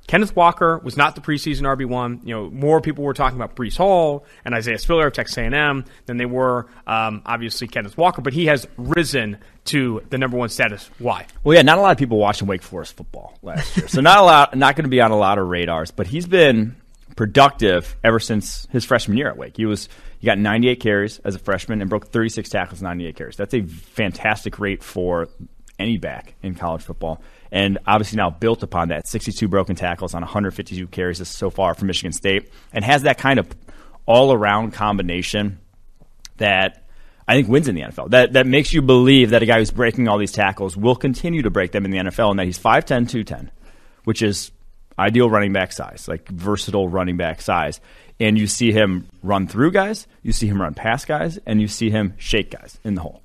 Kenneth 0.08 0.36
Walker 0.36 0.80
was 0.80 0.98
not 0.98 1.16
the 1.16 1.22
preseason 1.22 1.62
RB 1.62 1.88
one. 1.88 2.22
You 2.24 2.36
know, 2.36 2.50
more 2.52 2.80
people 2.80 3.04
were 3.04 3.14
talking 3.14 3.38
about 3.38 3.56
Breece 3.56 3.78
Hall 3.78 4.26
and 4.44 4.54
Isaiah 4.54 4.78
Spiller 4.78 5.08
of 5.08 5.14
Texas 5.14 5.38
A&M 5.38 5.86
than 6.06 6.18
they 6.18 6.26
were 6.26 6.68
um, 6.86 7.24
obviously 7.26 7.68
Kenneth 7.68 7.98
Walker, 7.98 8.22
but 8.22 8.34
he 8.34 8.46
has 8.46 8.68
risen 8.78 9.38
to 9.66 10.02
the 10.10 10.18
number 10.18 10.38
one 10.38 10.50
status. 10.50 10.90
Why? 11.00 11.26
Well, 11.44 11.56
yeah, 11.56 11.62
not 11.62 11.78
a 11.78 11.82
lot 11.82 11.92
of 11.92 11.98
people 11.98 12.18
watching 12.18 12.48
Wake 12.48 12.62
Forest 12.62 12.98
football 12.98 13.38
last 13.42 13.78
year, 13.78 13.88
so 13.88 14.02
not 14.02 14.20
a 14.20 14.24
lot, 14.24 14.56
not 14.56 14.76
going 14.76 14.84
to 14.86 14.90
be 14.90 15.02
on 15.02 15.12
a 15.12 15.18
lot 15.18 15.38
of 15.38 15.48
radars. 15.48 15.92
But 15.92 16.08
he's 16.08 16.28
been 16.28 16.76
productive 17.16 17.96
ever 18.04 18.20
since 18.20 18.68
his 18.72 18.86
freshman 18.86 19.18
year 19.18 19.30
at 19.30 19.38
Wake. 19.38 19.58
He 19.58 19.66
was 19.66 19.90
he 20.20 20.26
got 20.26 20.38
98 20.38 20.80
carries 20.80 21.20
as 21.20 21.36
a 21.36 21.40
freshman 21.40 21.82
and 21.82 21.90
broke 21.90 22.08
36 22.08 22.50
tackles, 22.50 22.82
98 22.82 23.16
carries. 23.16 23.36
That's 23.36 23.54
a 23.54 23.64
fantastic 23.64 24.60
rate 24.60 24.84
for 24.84 25.28
any 25.78 25.98
back 25.98 26.36
in 26.42 26.56
college 26.56 26.82
football 26.82 27.22
and 27.56 27.78
obviously 27.88 28.18
now 28.18 28.30
built 28.30 28.64
upon 28.64 28.90
that 28.90 29.08
62 29.08 29.48
broken 29.48 29.76
tackles 29.76 30.14
on 30.14 30.22
152 30.22 30.88
carries 30.88 31.26
so 31.28 31.50
far 31.50 31.74
for 31.74 31.86
Michigan 31.86 32.12
State, 32.12 32.52
and 32.74 32.84
has 32.84 33.04
that 33.04 33.18
kind 33.18 33.40
of 33.40 33.48
all 34.06 34.34
around 34.34 34.74
combination 34.74 35.60
that 36.36 36.85
I 37.28 37.36
think 37.36 37.48
wins 37.48 37.68
in 37.68 37.76
the 37.76 37.82
NFL. 37.82 38.12
That 38.12 38.34
that 38.34 38.46
makes 38.46 38.74
you 38.74 38.82
believe 38.82 39.32
that 39.32 39.42
a 39.42 39.46
guy 39.46 39.58
who's 39.58 39.72
breaking 39.72 40.08
all 40.08 40.18
these 40.18 40.32
tackles 40.32 40.78
will 40.78 40.96
continue 40.96 41.42
to 41.42 41.50
break 41.50 41.72
them 41.72 41.86
in 41.86 41.92
the 41.92 41.98
NFL, 41.98 42.32
and 42.32 42.40
that 42.40 42.46
he's 42.46 42.60
5'10", 42.60 43.10
210, 43.10 43.52
which 44.04 44.22
is 44.22 44.52
ideal 44.98 45.30
running 45.30 45.54
back 45.54 45.72
size, 45.72 46.08
like 46.08 46.28
versatile 46.30 46.88
running 46.88 47.18
back 47.18 47.42
size. 47.42 47.82
And 48.20 48.38
you 48.38 48.48
see 48.48 48.72
him 48.72 49.08
run 49.24 49.48
through 49.48 49.72
guys, 49.72 50.08
you 50.22 50.32
see 50.32 50.48
him 50.48 50.62
run 50.62 50.74
past 50.74 51.08
guys, 51.08 51.38
and 51.46 51.60
you 51.60 51.68
see 51.68 51.90
him 51.90 52.14
shake 52.18 52.52
guys 52.52 52.80
in 52.84 52.96
the 52.96 53.02
hole. 53.02 53.22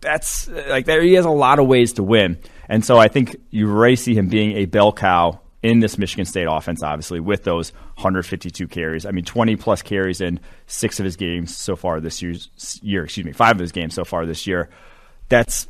That's 0.00 0.48
uh, 0.48 0.64
like 0.68 0.86
there. 0.86 1.00
He 1.00 1.14
has 1.14 1.24
a 1.24 1.30
lot 1.30 1.60
of 1.60 1.68
ways 1.68 1.92
to 1.94 2.02
win. 2.02 2.38
And 2.68 2.84
so 2.84 2.98
I 2.98 3.08
think 3.08 3.36
you 3.50 3.70
already 3.70 3.96
see 3.96 4.14
him 4.14 4.28
being 4.28 4.56
a 4.56 4.64
bell 4.64 4.92
cow 4.92 5.41
in 5.62 5.80
this 5.80 5.96
Michigan 5.96 6.24
State 6.24 6.48
offense, 6.50 6.82
obviously, 6.82 7.20
with 7.20 7.44
those 7.44 7.72
152 7.96 8.66
carries. 8.68 9.06
I 9.06 9.12
mean, 9.12 9.24
20 9.24 9.56
plus 9.56 9.82
carries 9.82 10.20
in 10.20 10.40
six 10.66 10.98
of 10.98 11.04
his 11.04 11.16
games 11.16 11.56
so 11.56 11.76
far 11.76 12.00
this 12.00 12.20
year. 12.22 13.04
Excuse 13.04 13.24
me, 13.24 13.32
five 13.32 13.56
of 13.56 13.60
his 13.60 13.72
games 13.72 13.94
so 13.94 14.04
far 14.04 14.26
this 14.26 14.46
year. 14.46 14.68
That's 15.28 15.68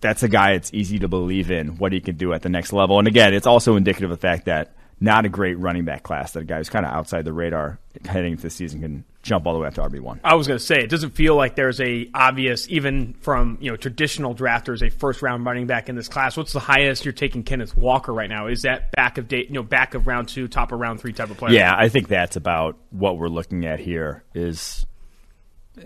that's 0.00 0.22
a 0.22 0.28
guy 0.28 0.52
it's 0.52 0.72
easy 0.74 0.98
to 0.98 1.08
believe 1.08 1.50
in 1.50 1.76
what 1.76 1.92
he 1.92 2.00
can 2.00 2.16
do 2.16 2.32
at 2.32 2.42
the 2.42 2.48
next 2.48 2.72
level. 2.72 2.98
And 2.98 3.06
again, 3.06 3.32
it's 3.32 3.46
also 3.46 3.76
indicative 3.76 4.10
of 4.10 4.18
the 4.18 4.20
fact 4.20 4.46
that 4.46 4.74
not 5.00 5.24
a 5.24 5.28
great 5.28 5.58
running 5.58 5.84
back 5.84 6.02
class. 6.02 6.32
That 6.32 6.40
a 6.40 6.44
guy 6.44 6.58
who's 6.58 6.70
kind 6.70 6.86
of 6.86 6.92
outside 6.92 7.24
the 7.24 7.32
radar 7.32 7.78
heading 8.06 8.32
into 8.32 8.42
the 8.42 8.50
season 8.50 8.80
can 8.80 9.04
jump 9.24 9.46
all 9.46 9.54
the 9.54 9.58
way 9.58 9.66
up 9.66 9.74
to 9.74 9.80
RB 9.80 10.00
one. 10.00 10.20
I 10.22 10.34
was 10.34 10.46
going 10.46 10.58
to 10.58 10.64
say 10.64 10.76
it 10.76 10.90
doesn't 10.90 11.10
feel 11.10 11.34
like 11.34 11.56
there's 11.56 11.80
a 11.80 12.08
obvious 12.14 12.68
even 12.68 13.14
from 13.14 13.58
you 13.60 13.70
know 13.70 13.76
traditional 13.76 14.34
drafters 14.34 14.86
a 14.86 14.90
first 14.90 15.22
round 15.22 15.44
running 15.44 15.66
back 15.66 15.88
in 15.88 15.96
this 15.96 16.08
class. 16.08 16.36
What's 16.36 16.52
the 16.52 16.60
highest 16.60 17.04
you're 17.04 17.12
taking 17.12 17.42
Kenneth 17.42 17.76
Walker 17.76 18.12
right 18.12 18.28
now? 18.28 18.46
Is 18.46 18.62
that 18.62 18.92
back 18.92 19.18
of 19.18 19.26
date 19.26 19.48
you 19.48 19.54
know 19.54 19.62
back 19.62 19.94
of 19.94 20.06
round 20.06 20.28
two, 20.28 20.46
top 20.46 20.70
of 20.70 20.78
round 20.78 21.00
three 21.00 21.12
type 21.12 21.30
of 21.30 21.38
player? 21.38 21.54
Yeah, 21.54 21.74
I 21.76 21.88
think 21.88 22.08
that's 22.08 22.36
about 22.36 22.76
what 22.90 23.18
we're 23.18 23.28
looking 23.28 23.64
at 23.64 23.80
here. 23.80 24.22
Is 24.34 24.86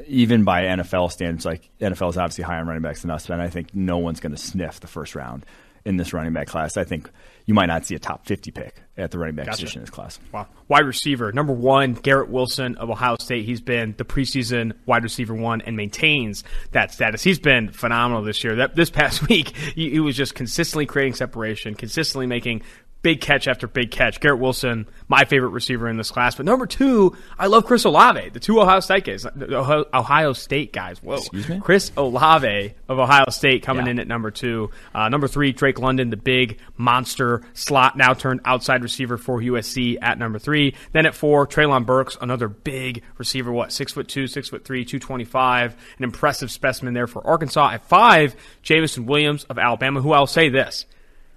even 0.06 0.44
by 0.44 0.64
NFL 0.64 1.12
standards, 1.12 1.46
like 1.46 1.70
NFL 1.80 2.10
is 2.10 2.18
obviously 2.18 2.44
higher 2.44 2.60
on 2.60 2.66
running 2.66 2.82
backs 2.82 3.02
than 3.02 3.10
us, 3.10 3.26
but 3.26 3.40
I 3.40 3.48
think 3.48 3.74
no 3.74 3.98
one's 3.98 4.20
going 4.20 4.34
to 4.34 4.40
sniff 4.42 4.80
the 4.80 4.86
first 4.86 5.14
round 5.14 5.46
in 5.84 5.96
this 5.96 6.12
running 6.12 6.32
back 6.32 6.48
class. 6.48 6.76
I 6.76 6.84
think 6.84 7.08
you 7.48 7.54
might 7.54 7.66
not 7.66 7.86
see 7.86 7.94
a 7.94 7.98
top 7.98 8.26
50 8.26 8.50
pick 8.50 8.74
at 8.98 9.10
the 9.10 9.18
running 9.18 9.34
back 9.34 9.46
gotcha. 9.46 9.62
position 9.62 9.78
in 9.78 9.84
this 9.84 9.90
class. 9.90 10.20
Wow. 10.32 10.48
Wide 10.68 10.84
receiver, 10.84 11.32
number 11.32 11.54
one, 11.54 11.94
Garrett 11.94 12.28
Wilson 12.28 12.76
of 12.76 12.90
Ohio 12.90 13.16
State. 13.18 13.46
He's 13.46 13.62
been 13.62 13.94
the 13.96 14.04
preseason 14.04 14.74
wide 14.84 15.02
receiver 15.02 15.32
one 15.32 15.62
and 15.62 15.74
maintains 15.74 16.44
that 16.72 16.92
status. 16.92 17.22
He's 17.22 17.38
been 17.38 17.70
phenomenal 17.70 18.22
this 18.22 18.44
year. 18.44 18.56
That 18.56 18.76
This 18.76 18.90
past 18.90 19.26
week, 19.30 19.56
he, 19.56 19.88
he 19.88 19.98
was 19.98 20.14
just 20.14 20.34
consistently 20.34 20.84
creating 20.84 21.14
separation, 21.14 21.74
consistently 21.74 22.26
making 22.26 22.64
big 23.00 23.20
catch 23.20 23.46
after 23.46 23.66
big 23.68 23.90
catch. 23.90 24.20
Garrett 24.20 24.40
Wilson, 24.40 24.88
my 25.06 25.24
favorite 25.24 25.50
receiver 25.50 25.88
in 25.88 25.96
this 25.96 26.10
class. 26.10 26.34
But 26.34 26.46
number 26.46 26.66
two, 26.66 27.16
I 27.38 27.46
love 27.46 27.64
Chris 27.64 27.84
Olave, 27.84 28.30
the 28.30 28.40
two 28.40 28.60
Ohio 28.60 28.80
State 28.80 29.04
guys. 29.04 29.24
Ohio 29.24 30.32
State 30.32 30.72
guys. 30.72 31.02
Whoa. 31.02 31.16
Excuse 31.16 31.48
me? 31.48 31.60
Chris 31.60 31.92
Olave 31.96 32.74
of 32.88 32.98
Ohio 32.98 33.26
State 33.30 33.62
coming 33.62 33.86
Yeah. 33.86 33.92
in 33.92 33.98
at 34.00 34.08
number 34.08 34.30
two. 34.30 34.70
Uh, 34.94 35.08
number 35.08 35.28
three, 35.28 35.52
Drake 35.52 35.78
London, 35.78 36.10
the 36.10 36.16
big 36.16 36.58
monster 36.76 37.42
slot, 37.54 37.96
now 37.96 38.14
turned 38.14 38.40
outside 38.44 38.82
receiver 38.82 39.16
for 39.16 39.40
USC 39.40 39.96
at 40.02 40.18
number 40.18 40.38
three. 40.38 40.74
Then 40.92 41.06
at 41.06 41.14
four, 41.14 41.46
Treylon 41.46 41.86
Burks, 41.86 42.16
another 42.20 42.48
big 42.48 43.02
receiver, 43.16 43.52
what, 43.52 43.72
six 43.72 43.92
foot 43.92 44.08
two, 44.08 44.26
six 44.26 44.48
foot 44.48 44.64
three, 44.64 44.84
225, 44.84 45.76
an 45.98 46.04
impressive 46.04 46.50
specimen 46.50 46.94
there 46.94 47.06
for 47.06 47.24
Arkansas. 47.26 47.70
At 47.70 47.84
five, 47.86 48.34
Jameson 48.62 49.06
Williams 49.06 49.44
of 49.44 49.58
Alabama, 49.58 50.00
who 50.00 50.12
I'll 50.12 50.26
say 50.26 50.48
this. 50.48 50.84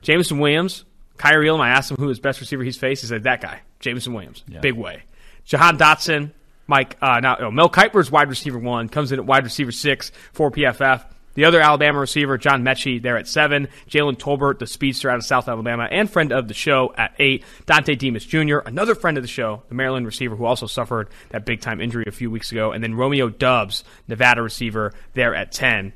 Jameson 0.01 0.39
Williams, 0.39 0.86
Kaiir 1.22 1.48
Elam, 1.48 1.62
I 1.62 1.70
asked 1.70 1.92
him 1.92 1.98
who 1.98 2.08
his 2.08 2.20
best 2.20 2.40
receiver 2.40 2.63
he's 2.63 2.78
faced. 2.78 3.01
He 3.01 3.08
said, 3.08 3.24
that 3.24 3.42
guy, 3.42 3.62
Jameson 3.80 4.13
Williams. 4.13 4.44
Big 4.62 4.74
way. 4.74 5.04
Jahan 5.46 5.78
Dotson, 5.78 6.32
Mike, 6.66 6.98
uh, 7.01 7.20
now, 7.20 7.38
oh, 7.40 7.51
Mel 7.51 7.70
Kiper's 7.70 8.10
wide 8.10 8.30
receiver 8.30 8.58
one, 8.58 8.90
comes 8.90 9.12
in 9.12 9.20
at 9.20 9.25
wide 9.25 9.44
receiver 9.44 9.72
six 9.72 10.12
for 10.34 10.50
PFF. 10.50 11.06
The 11.34 11.46
other 11.46 11.62
Alabama 11.62 12.00
receiver, 12.00 12.38
John 12.38 12.63
Metchie, 12.63 13.01
there 13.01 13.18
at 13.18 13.28
seven. 13.28 13.70
Jalen 13.88 14.18
Tolbert, 14.18 14.60
the 14.60 14.68
speedster 14.68 15.10
out 15.10 15.18
of 15.18 15.24
South 15.24 15.48
Alabama, 15.48 15.88
and 15.90 16.10
friend 16.10 16.34
of 16.34 16.48
the 16.48 16.54
show 16.54 16.94
at 16.98 17.13
eight. 17.20 17.46
Dontay 17.66 17.98
Demus 17.98 18.25
Jr., 18.25 18.58
another 18.66 18.96
friend 18.96 19.18
of 19.18 19.24
the 19.24 19.30
show, 19.30 19.63
the 19.70 19.75
Maryland 19.75 20.06
receiver 20.06 20.36
who 20.36 20.46
also 20.46 20.66
suffered 20.66 21.10
that 21.30 21.46
big 21.46 21.62
time 21.62 21.80
injury 21.80 22.06
a 22.08 22.12
few 22.12 22.30
weeks 22.30 22.51
ago. 22.51 22.72
And 22.72 22.84
then 22.84 22.96
Romeo 22.96 23.30
Doubs, 23.30 23.84
Nevada 24.08 24.42
receiver, 24.42 24.94
there 25.13 25.36
at 25.36 25.51
10. 25.51 25.94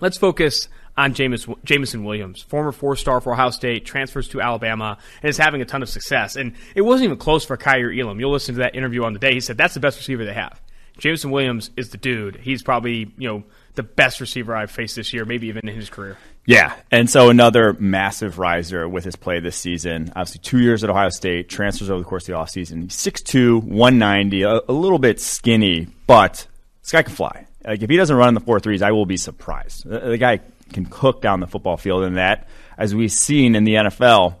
Let's 0.00 0.16
focus 0.16 0.68
on 0.96 1.14
James, 1.14 1.46
Jameson 1.64 2.04
Williams, 2.04 2.42
former 2.42 2.72
four 2.72 2.96
star 2.96 3.20
for 3.20 3.32
Ohio 3.32 3.50
State, 3.50 3.84
transfers 3.84 4.28
to 4.28 4.40
Alabama, 4.40 4.98
and 5.22 5.30
is 5.30 5.38
having 5.38 5.62
a 5.62 5.64
ton 5.64 5.82
of 5.82 5.88
success. 5.88 6.36
And 6.36 6.54
it 6.74 6.82
wasn't 6.82 7.06
even 7.06 7.18
close 7.18 7.44
for 7.44 7.56
Kaiir 7.56 7.92
Elam. 7.92 8.20
You'll 8.20 8.32
listen 8.32 8.54
to 8.56 8.60
that 8.60 8.74
interview 8.74 9.04
on 9.04 9.12
the 9.12 9.18
day. 9.18 9.32
He 9.32 9.40
said 9.40 9.56
that's 9.56 9.74
the 9.74 9.80
best 9.80 9.98
receiver 9.98 10.24
they 10.24 10.34
have. 10.34 10.60
Jameson 10.98 11.30
Williams 11.30 11.70
is 11.76 11.90
the 11.90 11.96
dude. 11.96 12.36
He's 12.36 12.62
probably, 12.62 13.12
you 13.16 13.28
know, 13.28 13.44
the 13.74 13.82
best 13.82 14.20
receiver 14.20 14.54
I've 14.54 14.70
faced 14.70 14.96
this 14.96 15.12
year, 15.12 15.24
maybe 15.24 15.48
even 15.48 15.66
in 15.66 15.74
his 15.74 15.88
career. 15.88 16.18
Yeah, 16.46 16.74
and 16.90 17.08
so 17.08 17.30
another 17.30 17.74
massive 17.74 18.38
riser 18.38 18.88
with 18.88 19.04
his 19.04 19.16
play 19.16 19.40
this 19.40 19.56
season. 19.56 20.12
Obviously, 20.16 20.40
two 20.40 20.58
years 20.58 20.82
at 20.82 20.90
Ohio 20.90 21.10
State, 21.10 21.48
transfers 21.48 21.90
over 21.90 22.00
the 22.00 22.04
course 22.04 22.28
of 22.28 22.34
the 22.34 22.38
offseason. 22.38 22.82
He's 22.82 22.96
6'2", 22.96 23.62
190, 23.62 24.42
a, 24.42 24.60
a 24.68 24.72
little 24.72 24.98
bit 24.98 25.20
skinny, 25.20 25.86
but 26.06 26.46
this 26.82 26.92
guy 26.92 27.02
can 27.02 27.14
fly. 27.14 27.46
Like, 27.64 27.82
if 27.82 27.90
he 27.90 27.96
doesn't 27.96 28.16
run 28.16 28.28
in 28.28 28.34
the 28.34 28.40
four 28.40 28.58
threes, 28.58 28.82
I 28.82 28.90
will 28.90 29.06
be 29.06 29.16
surprised. 29.16 29.88
The, 29.88 30.00
the 30.00 30.18
guy 30.18 30.40
can 30.72 30.86
cook 30.86 31.20
down 31.20 31.40
the 31.40 31.46
football 31.46 31.76
field, 31.76 32.04
and 32.04 32.16
that, 32.16 32.48
as 32.78 32.94
we've 32.94 33.12
seen 33.12 33.54
in 33.54 33.64
the 33.64 33.74
NFL, 33.74 34.36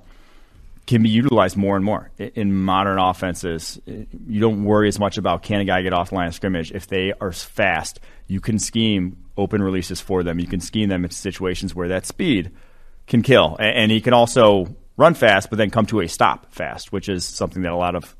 can 0.86 1.02
be 1.02 1.08
utilized 1.08 1.56
more 1.56 1.76
and 1.76 1.84
more 1.84 2.10
in 2.18 2.52
modern 2.52 2.98
offenses. 2.98 3.80
You 3.86 4.40
don't 4.40 4.64
worry 4.64 4.88
as 4.88 4.98
much 4.98 5.18
about 5.18 5.42
can 5.42 5.60
a 5.60 5.64
guy 5.64 5.82
get 5.82 5.92
off 5.92 6.08
the 6.08 6.16
line 6.16 6.26
of 6.28 6.34
scrimmage. 6.34 6.72
If 6.72 6.88
they 6.88 7.12
are 7.20 7.32
fast, 7.32 8.00
you 8.26 8.40
can 8.40 8.58
scheme 8.58 9.16
open 9.36 9.62
releases 9.62 10.00
for 10.00 10.22
them. 10.22 10.40
You 10.40 10.46
can 10.46 10.60
scheme 10.60 10.88
them 10.88 11.04
into 11.04 11.14
situations 11.14 11.74
where 11.74 11.88
that 11.88 12.06
speed 12.06 12.50
can 13.06 13.22
kill. 13.22 13.56
And 13.60 13.92
he 13.92 14.00
can 14.00 14.14
also 14.14 14.74
run 14.96 15.14
fast, 15.14 15.48
but 15.48 15.56
then 15.56 15.70
come 15.70 15.86
to 15.86 16.00
a 16.00 16.08
stop 16.08 16.52
fast, 16.52 16.92
which 16.92 17.08
is 17.08 17.24
something 17.24 17.62
that 17.62 17.72
a 17.72 17.76
lot 17.76 17.94
of 17.94 18.16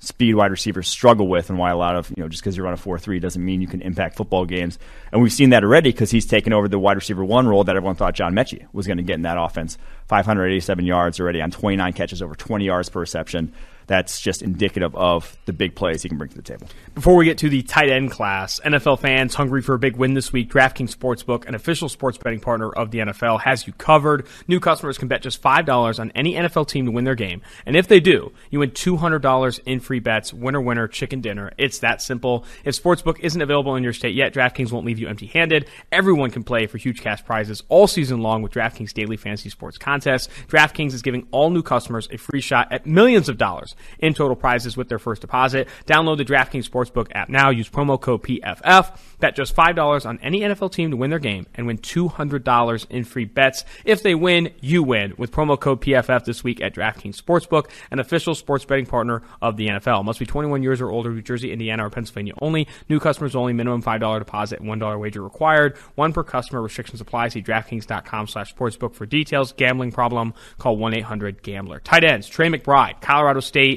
speed 0.00 0.34
wide 0.34 0.50
receivers 0.50 0.88
struggle 0.88 1.28
with, 1.28 1.50
and 1.50 1.58
why 1.58 1.70
a 1.70 1.76
lot 1.76 1.96
of 1.96 2.10
you 2.16 2.22
know 2.22 2.28
just 2.28 2.42
because 2.42 2.56
you 2.56 2.62
run 2.62 2.74
a 2.74 2.76
four 2.76 2.98
three 2.98 3.18
doesn't 3.18 3.44
mean 3.44 3.60
you 3.60 3.66
can 3.66 3.80
impact 3.82 4.16
football 4.16 4.44
games. 4.44 4.78
And 5.12 5.22
we've 5.22 5.32
seen 5.32 5.50
that 5.50 5.64
already 5.64 5.90
because 5.92 6.10
he's 6.10 6.26
taken 6.26 6.52
over 6.52 6.68
the 6.68 6.78
wide 6.78 6.96
receiver 6.96 7.24
one 7.24 7.46
role 7.46 7.64
that 7.64 7.76
everyone 7.76 7.96
thought 7.96 8.14
John 8.14 8.34
Metchie 8.34 8.66
was 8.72 8.86
going 8.86 8.98
to 8.98 9.02
get 9.02 9.14
in 9.14 9.22
that 9.22 9.38
offense. 9.38 9.78
587 10.06 10.84
yards 10.84 11.20
already 11.20 11.40
on 11.40 11.50
29 11.50 11.92
catches, 11.92 12.22
over 12.22 12.34
20 12.34 12.64
yards 12.64 12.88
per 12.88 13.00
reception. 13.00 13.52
That's 13.88 14.20
just 14.20 14.42
indicative 14.42 14.94
of 14.94 15.36
the 15.46 15.52
big 15.54 15.74
plays 15.74 16.02
he 16.02 16.10
can 16.10 16.18
bring 16.18 16.28
to 16.30 16.36
the 16.36 16.42
table. 16.42 16.68
Before 16.94 17.16
we 17.16 17.24
get 17.24 17.38
to 17.38 17.48
the 17.48 17.62
tight 17.62 17.88
end 17.88 18.10
class, 18.10 18.60
NFL 18.60 19.00
fans 19.00 19.34
hungry 19.34 19.62
for 19.62 19.74
a 19.74 19.78
big 19.78 19.96
win 19.96 20.12
this 20.12 20.30
week, 20.30 20.50
DraftKings 20.50 20.94
Sportsbook, 20.94 21.46
an 21.46 21.54
official 21.54 21.88
sports 21.88 22.18
betting 22.18 22.38
partner 22.38 22.70
of 22.70 22.90
the 22.90 22.98
NFL, 22.98 23.40
has 23.40 23.66
you 23.66 23.72
covered. 23.72 24.26
New 24.46 24.60
customers 24.60 24.98
can 24.98 25.08
bet 25.08 25.22
just 25.22 25.42
$5 25.42 25.98
on 25.98 26.12
any 26.14 26.34
NFL 26.34 26.68
team 26.68 26.84
to 26.84 26.92
win 26.92 27.04
their 27.04 27.14
game. 27.14 27.40
And 27.64 27.76
if 27.76 27.88
they 27.88 27.98
do, 27.98 28.32
you 28.50 28.58
win 28.58 28.72
$200 28.72 29.60
in 29.64 29.80
free 29.80 30.00
bets, 30.00 30.34
winner, 30.34 30.60
winner, 30.60 30.86
chicken 30.86 31.22
dinner. 31.22 31.52
It's 31.56 31.78
that 31.78 32.02
simple. 32.02 32.44
If 32.64 32.80
Sportsbook 32.80 33.18
isn't 33.20 33.40
available 33.40 33.74
in 33.74 33.82
your 33.82 33.94
state 33.94 34.14
yet, 34.14 34.34
DraftKings 34.34 34.70
won't 34.70 34.84
leave 34.84 34.98
you 34.98 35.08
empty 35.08 35.26
handed. 35.26 35.66
Everyone 35.90 36.30
can 36.30 36.44
play 36.44 36.66
for 36.66 36.76
huge 36.76 37.00
cash 37.00 37.24
prizes 37.24 37.62
all 37.70 37.86
season 37.86 38.20
long 38.20 38.42
with 38.42 38.52
DraftKings 38.52 38.92
Daily 38.92 39.16
Fantasy 39.16 39.48
Sports 39.48 39.78
Contest. 39.78 40.28
DraftKings 40.48 40.92
is 40.92 41.00
giving 41.00 41.26
all 41.30 41.48
new 41.48 41.62
customers 41.62 42.06
a 42.12 42.18
free 42.18 42.42
shot 42.42 42.70
at 42.70 42.84
millions 42.84 43.30
of 43.30 43.38
dollars 43.38 43.74
in 43.98 44.14
total 44.14 44.36
prizes 44.36 44.76
with 44.76 44.88
their 44.88 44.98
first 44.98 45.20
deposit. 45.20 45.68
Download 45.86 46.16
the 46.16 46.24
DraftKings 46.24 46.68
Sportsbook 46.68 47.08
app 47.14 47.28
now. 47.28 47.50
Use 47.50 47.68
promo 47.68 48.00
code 48.00 48.22
PFF. 48.22 48.98
Bet 49.20 49.34
just 49.34 49.54
$5 49.56 50.06
on 50.06 50.18
any 50.22 50.40
NFL 50.40 50.72
team 50.72 50.90
to 50.90 50.96
win 50.96 51.10
their 51.10 51.18
game 51.18 51.46
and 51.54 51.66
win 51.66 51.78
$200 51.78 52.86
in 52.90 53.04
free 53.04 53.24
bets. 53.24 53.64
If 53.84 54.02
they 54.02 54.14
win, 54.14 54.52
you 54.60 54.82
win 54.82 55.14
with 55.18 55.32
promo 55.32 55.58
code 55.58 55.80
PFF 55.80 56.24
this 56.24 56.44
week 56.44 56.60
at 56.60 56.74
DraftKings 56.74 57.20
Sportsbook, 57.20 57.68
an 57.90 57.98
official 57.98 58.34
sports 58.34 58.64
betting 58.64 58.86
partner 58.86 59.22
of 59.42 59.56
the 59.56 59.68
NFL. 59.68 60.04
Must 60.04 60.18
be 60.18 60.26
21 60.26 60.62
years 60.62 60.80
or 60.80 60.90
older, 60.90 61.10
New 61.10 61.22
Jersey, 61.22 61.52
Indiana, 61.52 61.86
or 61.86 61.90
Pennsylvania 61.90 62.34
only. 62.40 62.68
New 62.88 63.00
customers 63.00 63.34
only. 63.34 63.52
Minimum 63.52 63.82
$5 63.82 64.18
deposit 64.18 64.60
and 64.60 64.68
$1 64.68 65.00
wager 65.00 65.22
required. 65.22 65.76
One 65.96 66.12
per 66.12 66.22
customer. 66.22 66.62
Restrictions 66.62 67.00
apply. 67.00 67.28
See 67.28 67.42
DraftKings.com 67.42 68.28
slash 68.28 68.54
sportsbook 68.54 68.94
for 68.94 69.06
details. 69.06 69.52
Gambling 69.52 69.92
problem? 69.92 70.34
Call 70.58 70.76
1-800-GAMBLER. 70.76 71.80
Tight 71.80 72.04
ends. 72.04 72.28
Trey 72.28 72.48
McBride, 72.48 73.00
Colorado 73.00 73.40
State 73.40 73.67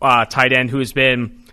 uh, 0.00 0.24
tight 0.24 0.52
end 0.52 0.70
who 0.70 0.78
has 0.78 0.92
been 0.92 1.44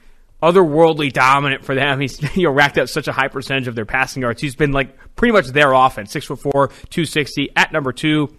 otherworldly 0.42 1.12
dominant 1.12 1.64
for 1.64 1.74
them. 1.76 2.00
He's 2.02 2.22
you 2.36 2.44
know 2.44 2.52
racked 2.52 2.78
up 2.78 2.90
such 2.90 3.08
a 3.08 3.12
high 3.12 3.30
percentage 3.30 3.68
of 3.68 3.76
their 3.76 3.86
passing 3.86 4.22
yards. 4.22 4.42
He's 4.42 4.56
been 4.56 4.72
like 4.72 4.98
pretty 5.16 5.32
much 5.32 5.48
their 5.48 5.74
offense. 5.74 6.12
Six 6.12 6.26
foot 6.26 6.40
four, 6.40 6.72
two 6.90 7.06
sixty. 7.06 7.50
At 7.56 7.72
number 7.72 7.92
two, 7.92 8.36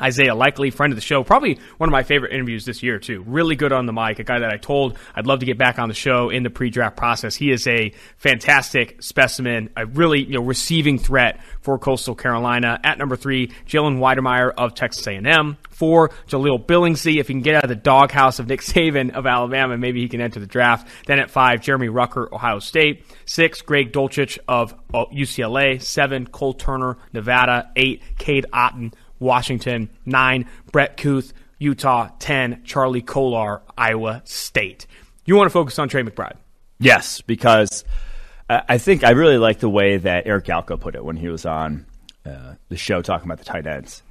Isaiah 0.00 0.34
Likely, 0.34 0.70
friend 0.70 0.92
of 0.92 0.96
the 0.96 1.02
show, 1.02 1.22
probably 1.22 1.58
one 1.78 1.88
of 1.88 1.92
my 1.92 2.02
favorite 2.02 2.32
interviews 2.32 2.64
this 2.64 2.82
year 2.82 2.98
too. 2.98 3.22
Really 3.26 3.56
good 3.56 3.72
on 3.72 3.86
the 3.86 3.92
mic. 3.92 4.18
A 4.18 4.24
guy 4.24 4.40
that 4.40 4.50
I 4.50 4.56
told 4.56 4.98
I'd 5.14 5.26
love 5.26 5.40
to 5.40 5.46
get 5.46 5.58
back 5.58 5.78
on 5.78 5.88
the 5.88 5.94
show 5.94 6.30
in 6.30 6.42
the 6.42 6.50
pre-draft 6.50 6.96
process. 6.96 7.36
He 7.36 7.50
is 7.50 7.66
a 7.66 7.92
fantastic 8.16 9.02
specimen, 9.02 9.70
a 9.76 9.86
really 9.86 10.24
you 10.24 10.34
know 10.34 10.42
receiving 10.42 10.98
threat 10.98 11.40
for 11.60 11.78
Coastal 11.78 12.14
Carolina. 12.14 12.80
At 12.82 12.98
number 12.98 13.16
three, 13.16 13.48
Jalen 13.66 13.98
Wydermyer 13.98 14.52
of 14.56 14.74
Texas 14.74 15.06
A&M. 15.06 15.56
Four, 15.70 16.10
Jahleel 16.28 16.64
Billingsley. 16.64 17.16
If 17.16 17.28
he 17.28 17.34
can 17.34 17.42
get 17.42 17.56
out 17.56 17.64
of 17.64 17.68
the 17.68 17.74
doghouse 17.74 18.38
of 18.38 18.48
Nick 18.48 18.60
Saban 18.60 19.12
of 19.12 19.26
Alabama, 19.26 19.76
maybe 19.76 20.00
he 20.00 20.08
can 20.08 20.20
enter 20.20 20.40
the 20.40 20.46
draft. 20.46 20.88
Then 21.06 21.18
at 21.18 21.30
five, 21.30 21.60
Jeremy 21.60 21.88
Ruckert, 21.88 22.32
Ohio 22.32 22.58
State. 22.58 23.04
Six, 23.26 23.62
Greg 23.62 23.92
Dulcich 23.92 24.38
of 24.46 24.74
uh, 24.92 25.06
UCLA. 25.06 25.82
Seven, 25.82 26.26
Cole 26.26 26.54
Turner, 26.54 26.96
Nevada. 27.12 27.70
Eight, 27.76 28.02
Cade 28.18 28.46
Otten, 28.52 28.92
Washington. 29.24 29.90
Nine, 30.06 30.48
Brett 30.70 30.96
Kuth, 30.96 31.32
Utah. 31.58 32.10
Ten, 32.18 32.62
Charlie 32.64 33.02
Kolar, 33.02 33.62
Iowa 33.76 34.22
State. 34.24 34.86
You 35.24 35.36
want 35.36 35.46
to 35.46 35.52
focus 35.52 35.78
on 35.78 35.88
Trey 35.88 36.02
McBride? 36.02 36.36
Yes, 36.78 37.20
because 37.22 37.84
uh, 38.50 38.60
I 38.68 38.78
think 38.78 39.02
I 39.04 39.10
really 39.10 39.38
like 39.38 39.58
the 39.60 39.70
way 39.70 39.96
that 39.96 40.26
Eric 40.26 40.44
Galko 40.44 40.78
put 40.78 40.94
it 40.94 41.04
when 41.04 41.16
he 41.16 41.28
was 41.28 41.46
on 41.46 41.86
uh, 42.26 42.54
the 42.68 42.76
show 42.76 43.00
talking 43.02 43.26
about 43.26 43.38
the 43.38 43.44
tight 43.44 43.66
ends. 43.66 44.02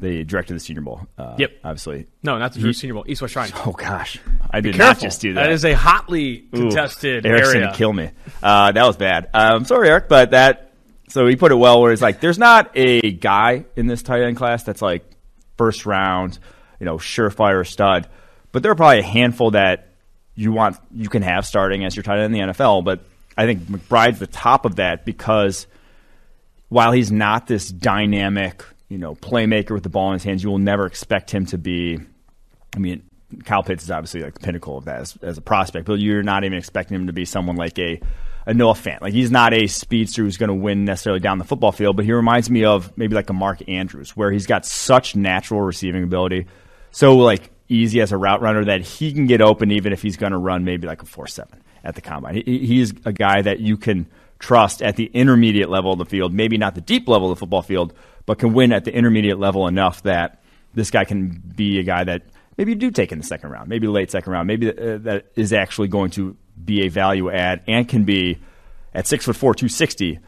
The 0.00 0.22
director 0.22 0.54
of 0.54 0.60
the 0.60 0.64
Senior 0.64 0.82
Bowl. 0.82 1.00
Uh, 1.18 1.34
Yep. 1.38 1.50
Obviously. 1.64 2.06
No, 2.22 2.38
not 2.38 2.52
the 2.52 2.60
Drew 2.60 2.72
Senior 2.72 2.94
Bowl. 2.94 3.04
East 3.08 3.20
West 3.20 3.32
Shrine. 3.34 3.50
Oh 3.66 3.72
gosh, 3.72 4.20
I 4.48 4.60
did 4.60 4.74
Careful. 4.76 4.94
not 4.94 5.00
just 5.00 5.20
do 5.20 5.34
that. 5.34 5.42
That 5.42 5.50
is 5.52 5.64
a 5.64 5.72
hotly 5.74 6.44
Ooh, 6.54 6.60
contested 6.70 7.26
Eric's 7.26 7.48
area. 7.48 7.64
gonna 7.66 7.76
kill 7.76 7.92
me. 7.92 8.10
Uh, 8.40 8.70
that 8.70 8.86
was 8.86 8.96
bad. 8.96 9.28
Um, 9.34 9.64
sorry, 9.64 9.88
Eric, 9.90 10.08
but 10.08 10.30
that. 10.30 10.67
So 11.08 11.26
he 11.26 11.36
put 11.36 11.52
it 11.52 11.56
well, 11.56 11.80
where 11.80 11.92
it's 11.92 12.02
like, 12.02 12.20
there's 12.20 12.38
not 12.38 12.70
a 12.74 13.12
guy 13.12 13.64
in 13.76 13.86
this 13.86 14.02
tight 14.02 14.22
end 14.22 14.36
class 14.36 14.62
that's 14.62 14.82
like 14.82 15.04
first 15.56 15.86
round, 15.86 16.38
you 16.78 16.86
know, 16.86 16.96
surefire 16.96 17.66
stud, 17.66 18.08
but 18.52 18.62
there 18.62 18.72
are 18.72 18.76
probably 18.76 19.00
a 19.00 19.04
handful 19.04 19.52
that 19.52 19.88
you 20.34 20.52
want 20.52 20.76
you 20.94 21.08
can 21.08 21.22
have 21.22 21.44
starting 21.44 21.84
as 21.84 21.96
your 21.96 22.04
tight 22.04 22.20
end 22.20 22.34
in 22.34 22.48
the 22.48 22.52
NFL. 22.52 22.84
But 22.84 23.00
I 23.36 23.46
think 23.46 23.62
McBride's 23.62 24.20
the 24.20 24.26
top 24.26 24.64
of 24.64 24.76
that 24.76 25.04
because 25.04 25.66
while 26.68 26.92
he's 26.92 27.10
not 27.10 27.46
this 27.46 27.68
dynamic, 27.68 28.64
you 28.88 28.98
know, 28.98 29.14
playmaker 29.14 29.72
with 29.72 29.82
the 29.82 29.88
ball 29.88 30.08
in 30.08 30.12
his 30.14 30.24
hands, 30.24 30.44
you 30.44 30.50
will 30.50 30.58
never 30.58 30.86
expect 30.86 31.30
him 31.30 31.46
to 31.46 31.58
be. 31.58 31.98
I 32.76 32.78
mean, 32.78 33.02
Kyle 33.44 33.62
Pitts 33.62 33.82
is 33.82 33.90
obviously 33.90 34.22
like 34.22 34.34
the 34.34 34.40
pinnacle 34.40 34.78
of 34.78 34.84
that 34.84 35.00
as, 35.00 35.18
as 35.22 35.38
a 35.38 35.42
prospect, 35.42 35.86
but 35.86 35.98
you're 35.98 36.22
not 36.22 36.44
even 36.44 36.56
expecting 36.56 36.94
him 36.94 37.06
to 37.08 37.12
be 37.12 37.24
someone 37.24 37.56
like 37.56 37.78
a 37.78 38.00
a 38.48 38.54
Noah 38.54 38.72
Fant. 38.72 39.02
Like 39.02 39.12
he's 39.12 39.30
not 39.30 39.52
a 39.52 39.66
speedster 39.66 40.22
who's 40.24 40.38
going 40.38 40.48
to 40.48 40.54
win 40.54 40.86
necessarily 40.86 41.20
down 41.20 41.36
the 41.36 41.44
football 41.44 41.70
field, 41.70 41.96
but 41.96 42.06
he 42.06 42.12
reminds 42.12 42.48
me 42.48 42.64
of 42.64 42.96
maybe 42.96 43.14
like 43.14 43.28
a 43.28 43.34
Mark 43.34 43.60
Andrews, 43.68 44.16
where 44.16 44.32
he's 44.32 44.46
got 44.46 44.64
such 44.64 45.14
natural 45.14 45.60
receiving 45.60 46.02
ability, 46.02 46.46
so 46.90 47.14
like 47.16 47.50
easy 47.68 48.00
as 48.00 48.10
a 48.10 48.16
route 48.16 48.40
runner 48.40 48.64
that 48.64 48.80
he 48.80 49.12
can 49.12 49.26
get 49.26 49.42
open 49.42 49.70
even 49.70 49.92
if 49.92 50.00
he's 50.00 50.16
going 50.16 50.32
to 50.32 50.38
run 50.38 50.64
maybe 50.64 50.86
like 50.86 51.02
a 51.02 51.06
four 51.06 51.26
seven 51.26 51.62
at 51.84 51.94
the 51.94 52.00
combine. 52.00 52.36
He, 52.36 52.66
he's 52.66 52.94
a 53.04 53.12
guy 53.12 53.42
that 53.42 53.60
you 53.60 53.76
can 53.76 54.06
trust 54.38 54.80
at 54.80 54.96
the 54.96 55.10
intermediate 55.12 55.68
level 55.68 55.92
of 55.92 55.98
the 55.98 56.06
field, 56.06 56.32
maybe 56.32 56.56
not 56.56 56.74
the 56.74 56.80
deep 56.80 57.06
level 57.06 57.30
of 57.30 57.36
the 57.36 57.40
football 57.40 57.62
field, 57.62 57.92
but 58.24 58.38
can 58.38 58.54
win 58.54 58.72
at 58.72 58.86
the 58.86 58.94
intermediate 58.94 59.38
level 59.38 59.66
enough 59.66 60.02
that 60.04 60.42
this 60.72 60.90
guy 60.90 61.04
can 61.04 61.42
be 61.54 61.78
a 61.78 61.82
guy 61.82 62.02
that 62.04 62.22
maybe 62.56 62.72
you 62.72 62.76
do 62.76 62.90
take 62.90 63.12
in 63.12 63.18
the 63.18 63.26
second 63.26 63.50
round, 63.50 63.68
maybe 63.68 63.86
late 63.88 64.10
second 64.10 64.32
round, 64.32 64.46
maybe 64.46 64.70
uh, 64.70 64.96
that 64.98 65.26
is 65.36 65.52
actually 65.52 65.88
going 65.88 66.10
to 66.12 66.34
be 66.64 66.86
a 66.86 66.88
value 66.88 67.30
add 67.30 67.62
and 67.66 67.88
can 67.88 68.04
be 68.04 68.38
at 68.94 69.06
six 69.06 69.24
foot 69.24 69.36
four, 69.36 69.54
two 69.54 69.68
sixty, 69.68 70.18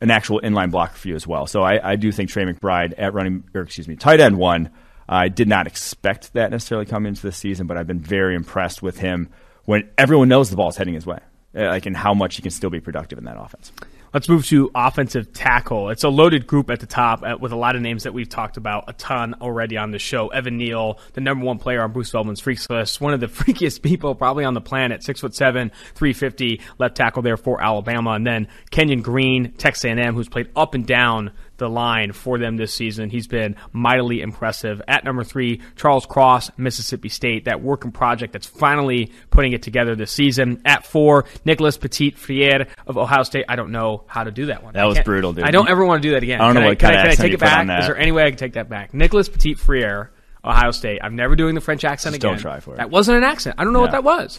an 0.00 0.10
actual 0.10 0.40
inline 0.40 0.70
blocker 0.70 0.94
for 0.94 1.08
you 1.08 1.14
as 1.14 1.26
well. 1.26 1.46
So 1.46 1.62
I, 1.62 1.92
I 1.92 1.96
do 1.96 2.12
think 2.12 2.30
Trey 2.30 2.44
McBride 2.44 2.94
at 2.96 3.12
running, 3.12 3.44
or 3.54 3.62
excuse 3.62 3.88
me, 3.88 3.96
tight 3.96 4.20
end 4.20 4.38
one. 4.38 4.70
I 5.08 5.28
did 5.28 5.48
not 5.48 5.66
expect 5.66 6.32
that 6.34 6.50
necessarily 6.50 6.86
coming 6.86 7.10
into 7.10 7.22
the 7.22 7.32
season, 7.32 7.66
but 7.66 7.76
I've 7.76 7.86
been 7.86 7.98
very 7.98 8.36
impressed 8.36 8.80
with 8.80 8.98
him 8.98 9.28
when 9.64 9.88
everyone 9.98 10.28
knows 10.28 10.50
the 10.50 10.56
ball 10.56 10.68
is 10.68 10.76
heading 10.76 10.94
his 10.94 11.04
way, 11.04 11.18
uh, 11.56 11.66
like 11.66 11.86
and 11.86 11.96
how 11.96 12.14
much 12.14 12.36
he 12.36 12.42
can 12.42 12.52
still 12.52 12.70
be 12.70 12.80
productive 12.80 13.18
in 13.18 13.24
that 13.24 13.36
offense. 13.36 13.72
Let's 14.12 14.28
move 14.28 14.44
to 14.46 14.72
offensive 14.74 15.32
tackle. 15.32 15.90
It's 15.90 16.02
a 16.02 16.08
loaded 16.08 16.48
group 16.48 16.68
at 16.68 16.80
the 16.80 16.86
top 16.86 17.22
uh, 17.22 17.36
with 17.38 17.52
a 17.52 17.56
lot 17.56 17.76
of 17.76 17.82
names 17.82 18.02
that 18.02 18.12
we've 18.12 18.28
talked 18.28 18.56
about 18.56 18.84
a 18.88 18.92
ton 18.92 19.34
already 19.40 19.76
on 19.76 19.92
the 19.92 20.00
show. 20.00 20.28
Evan 20.28 20.56
Neal, 20.56 20.98
the 21.12 21.20
number 21.20 21.44
one 21.44 21.58
player 21.60 21.80
on 21.80 21.92
Bruce 21.92 22.10
Feldman's 22.10 22.40
freaks 22.40 22.68
list, 22.68 23.00
one 23.00 23.14
of 23.14 23.20
the 23.20 23.26
freakiest 23.28 23.82
people 23.82 24.16
probably 24.16 24.44
on 24.44 24.54
the 24.54 24.60
planet, 24.60 25.04
six 25.04 25.20
foot 25.20 25.34
seven, 25.34 25.70
three 25.94 26.12
fifty, 26.12 26.60
left 26.78 26.96
tackle 26.96 27.22
there 27.22 27.36
for 27.36 27.62
Alabama, 27.62 28.10
and 28.10 28.26
then 28.26 28.48
Kenyon 28.72 29.02
Green, 29.02 29.52
Texas 29.52 29.84
A&M, 29.84 30.14
who's 30.14 30.28
played 30.28 30.48
up 30.56 30.74
and 30.74 30.84
down 30.84 31.30
the 31.60 31.68
line 31.68 32.12
for 32.12 32.38
them 32.38 32.56
this 32.56 32.74
season. 32.74 33.08
He's 33.08 33.28
been 33.28 33.54
mightily 33.72 34.20
impressive. 34.20 34.82
At 34.88 35.04
number 35.04 35.22
three, 35.22 35.60
Charles 35.76 36.06
Cross, 36.06 36.50
Mississippi 36.56 37.08
State, 37.08 37.44
that 37.44 37.62
working 37.62 37.92
project 37.92 38.32
that's 38.32 38.46
finally 38.46 39.12
putting 39.30 39.52
it 39.52 39.62
together 39.62 39.94
this 39.94 40.10
season. 40.10 40.60
At 40.64 40.84
four, 40.84 41.26
Nicholas 41.44 41.78
Petit 41.78 42.12
Friere 42.12 42.66
of 42.88 42.98
Ohio 42.98 43.22
State. 43.22 43.44
I 43.48 43.54
don't 43.54 43.70
know 43.70 44.02
how 44.08 44.24
to 44.24 44.32
do 44.32 44.46
that 44.46 44.64
one. 44.64 44.74
That 44.74 44.84
was 44.84 44.98
brutal, 45.00 45.32
dude. 45.32 45.44
I 45.44 45.52
don't 45.52 45.68
ever 45.68 45.84
want 45.84 46.02
to 46.02 46.08
do 46.08 46.14
that 46.14 46.24
again. 46.24 46.40
I 46.40 46.46
don't 46.46 46.54
can 46.54 46.62
know 46.62 46.66
I, 46.66 46.70
what 46.70 46.78
can 46.80 46.88
kind 46.90 46.96
I, 46.96 47.00
of 47.00 47.16
can 47.16 47.24
I 47.24 47.28
take 47.28 47.34
it 47.34 47.40
back? 47.40 47.80
Is 47.80 47.86
there 47.86 47.96
any 47.96 48.10
way 48.10 48.24
I 48.24 48.30
can 48.30 48.38
take 48.38 48.54
that 48.54 48.68
back? 48.68 48.92
Nicholas 48.92 49.28
Petit 49.28 49.54
Friere, 49.54 50.10
Ohio 50.44 50.70
State. 50.72 51.00
I'm 51.02 51.14
never 51.14 51.36
doing 51.36 51.54
the 51.54 51.60
French 51.60 51.84
accent 51.84 52.14
Just 52.14 52.24
again. 52.24 52.32
don't 52.32 52.40
try 52.40 52.60
for 52.60 52.74
it. 52.74 52.78
That 52.78 52.90
wasn't 52.90 53.18
an 53.18 53.24
accent. 53.24 53.56
I 53.58 53.64
don't 53.64 53.72
know 53.72 53.80
what 53.80 53.92
that 53.92 54.04
was. 54.04 54.38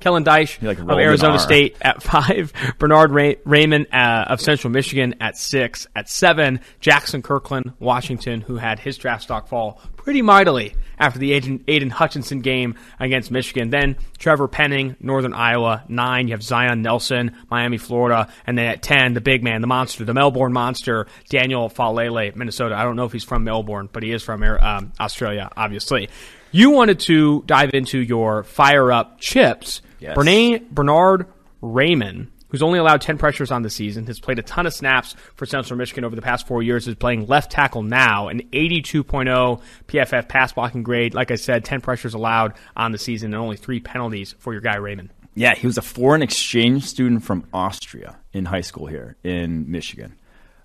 Kellen 0.00 0.24
Deich 0.24 0.62
like 0.62 0.78
of 0.78 0.90
Arizona. 0.90 1.38
State 1.38 1.76
at 1.80 2.02
five, 2.02 2.52
Bernard 2.78 3.12
Ray- 3.12 3.36
Raimann 3.46 3.86
uh, 3.92 4.32
of 4.32 4.40
Central 4.40 4.70
Michigan 4.70 5.14
at 5.20 5.36
six, 5.36 5.86
at 5.94 6.08
seven, 6.08 6.60
Jackson 6.80 7.22
Kirkland, 7.22 7.72
Washington, 7.78 8.40
who 8.40 8.56
had 8.56 8.78
his 8.78 8.96
draft 8.98 9.22
stock 9.22 9.48
fall 9.48 9.80
pretty 9.96 10.22
mightily 10.22 10.74
after 10.98 11.18
the 11.18 11.32
Aidan, 11.32 11.64
Aidan 11.68 11.90
Hutchinson 11.90 12.40
game 12.40 12.74
against 12.98 13.30
Michigan. 13.30 13.70
Then 13.70 13.96
Trevor 14.18 14.48
Penning, 14.48 14.96
Northern 15.00 15.34
Iowa, 15.34 15.84
nine. 15.88 16.28
You 16.28 16.34
have 16.34 16.42
Zion 16.42 16.82
Nelson, 16.82 17.36
Miami, 17.50 17.78
Florida, 17.78 18.28
and 18.46 18.56
then 18.56 18.66
at 18.66 18.82
ten, 18.82 19.14
the 19.14 19.20
big 19.20 19.42
man, 19.42 19.60
the 19.60 19.66
monster, 19.66 20.04
the 20.04 20.14
Melbourne 20.14 20.52
monster, 20.52 21.06
Daniel 21.28 21.68
Faalele, 21.68 22.34
Minnesota. 22.34 22.74
I 22.74 22.84
don't 22.84 22.96
know 22.96 23.04
if 23.04 23.12
he's 23.12 23.24
from 23.24 23.44
Melbourne, 23.44 23.88
but 23.92 24.02
he 24.02 24.12
is 24.12 24.22
from 24.22 24.42
um, 24.42 24.92
Australia, 24.98 25.50
obviously. 25.56 26.08
You 26.52 26.70
wanted 26.70 27.00
to 27.00 27.42
dive 27.46 27.70
into 27.74 27.98
your 27.98 28.42
fire 28.42 28.90
up 28.90 29.20
chips. 29.20 29.82
Yes. 30.00 30.16
Bernay, 30.16 30.68
Bernard 30.70 31.26
Raimann, 31.62 32.28
who's 32.48 32.62
only 32.62 32.78
allowed 32.78 33.00
10 33.00 33.18
pressures 33.18 33.50
on 33.52 33.62
the 33.62 33.70
season, 33.70 34.06
has 34.06 34.18
played 34.18 34.38
a 34.38 34.42
ton 34.42 34.66
of 34.66 34.74
snaps 34.74 35.14
for 35.36 35.46
Central 35.46 35.78
Michigan 35.78 36.04
over 36.04 36.16
the 36.16 36.22
past 36.22 36.46
four 36.46 36.62
years, 36.62 36.88
is 36.88 36.96
playing 36.96 37.26
left 37.26 37.52
tackle 37.52 37.82
now, 37.82 38.28
an 38.28 38.40
82.0 38.52 39.62
PFF 39.86 40.28
pass 40.28 40.52
blocking 40.52 40.82
grade. 40.82 41.14
Like 41.14 41.30
I 41.30 41.36
said, 41.36 41.64
10 41.64 41.80
pressures 41.82 42.14
allowed 42.14 42.54
on 42.76 42.90
the 42.90 42.98
season 42.98 43.32
and 43.32 43.40
only 43.40 43.56
three 43.56 43.80
penalties 43.80 44.34
for 44.38 44.52
your 44.52 44.62
guy 44.62 44.76
Raimann. 44.76 45.10
Yeah, 45.34 45.54
he 45.54 45.68
was 45.68 45.78
a 45.78 45.82
foreign 45.82 46.22
exchange 46.22 46.84
student 46.84 47.22
from 47.22 47.46
Austria 47.52 48.18
in 48.32 48.46
high 48.46 48.60
school 48.62 48.86
here 48.86 49.16
in 49.22 49.70
Michigan. 49.70 50.16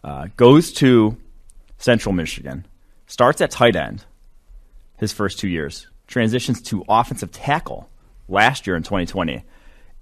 Uh, 0.04 0.28
goes 0.38 0.74
to 0.74 1.18
Central 1.78 2.14
Michigan, 2.14 2.66
starts 3.06 3.42
at 3.42 3.52
tight 3.52 3.76
end 3.76 4.06
his 4.98 5.12
first 5.12 5.40
two 5.40 5.48
years, 5.48 5.88
transitions 6.08 6.62
to 6.64 6.84
offensive 6.88 7.32
tackle 7.32 7.90
last 8.28 8.68
year 8.68 8.76
in 8.76 8.84
2020, 8.84 9.44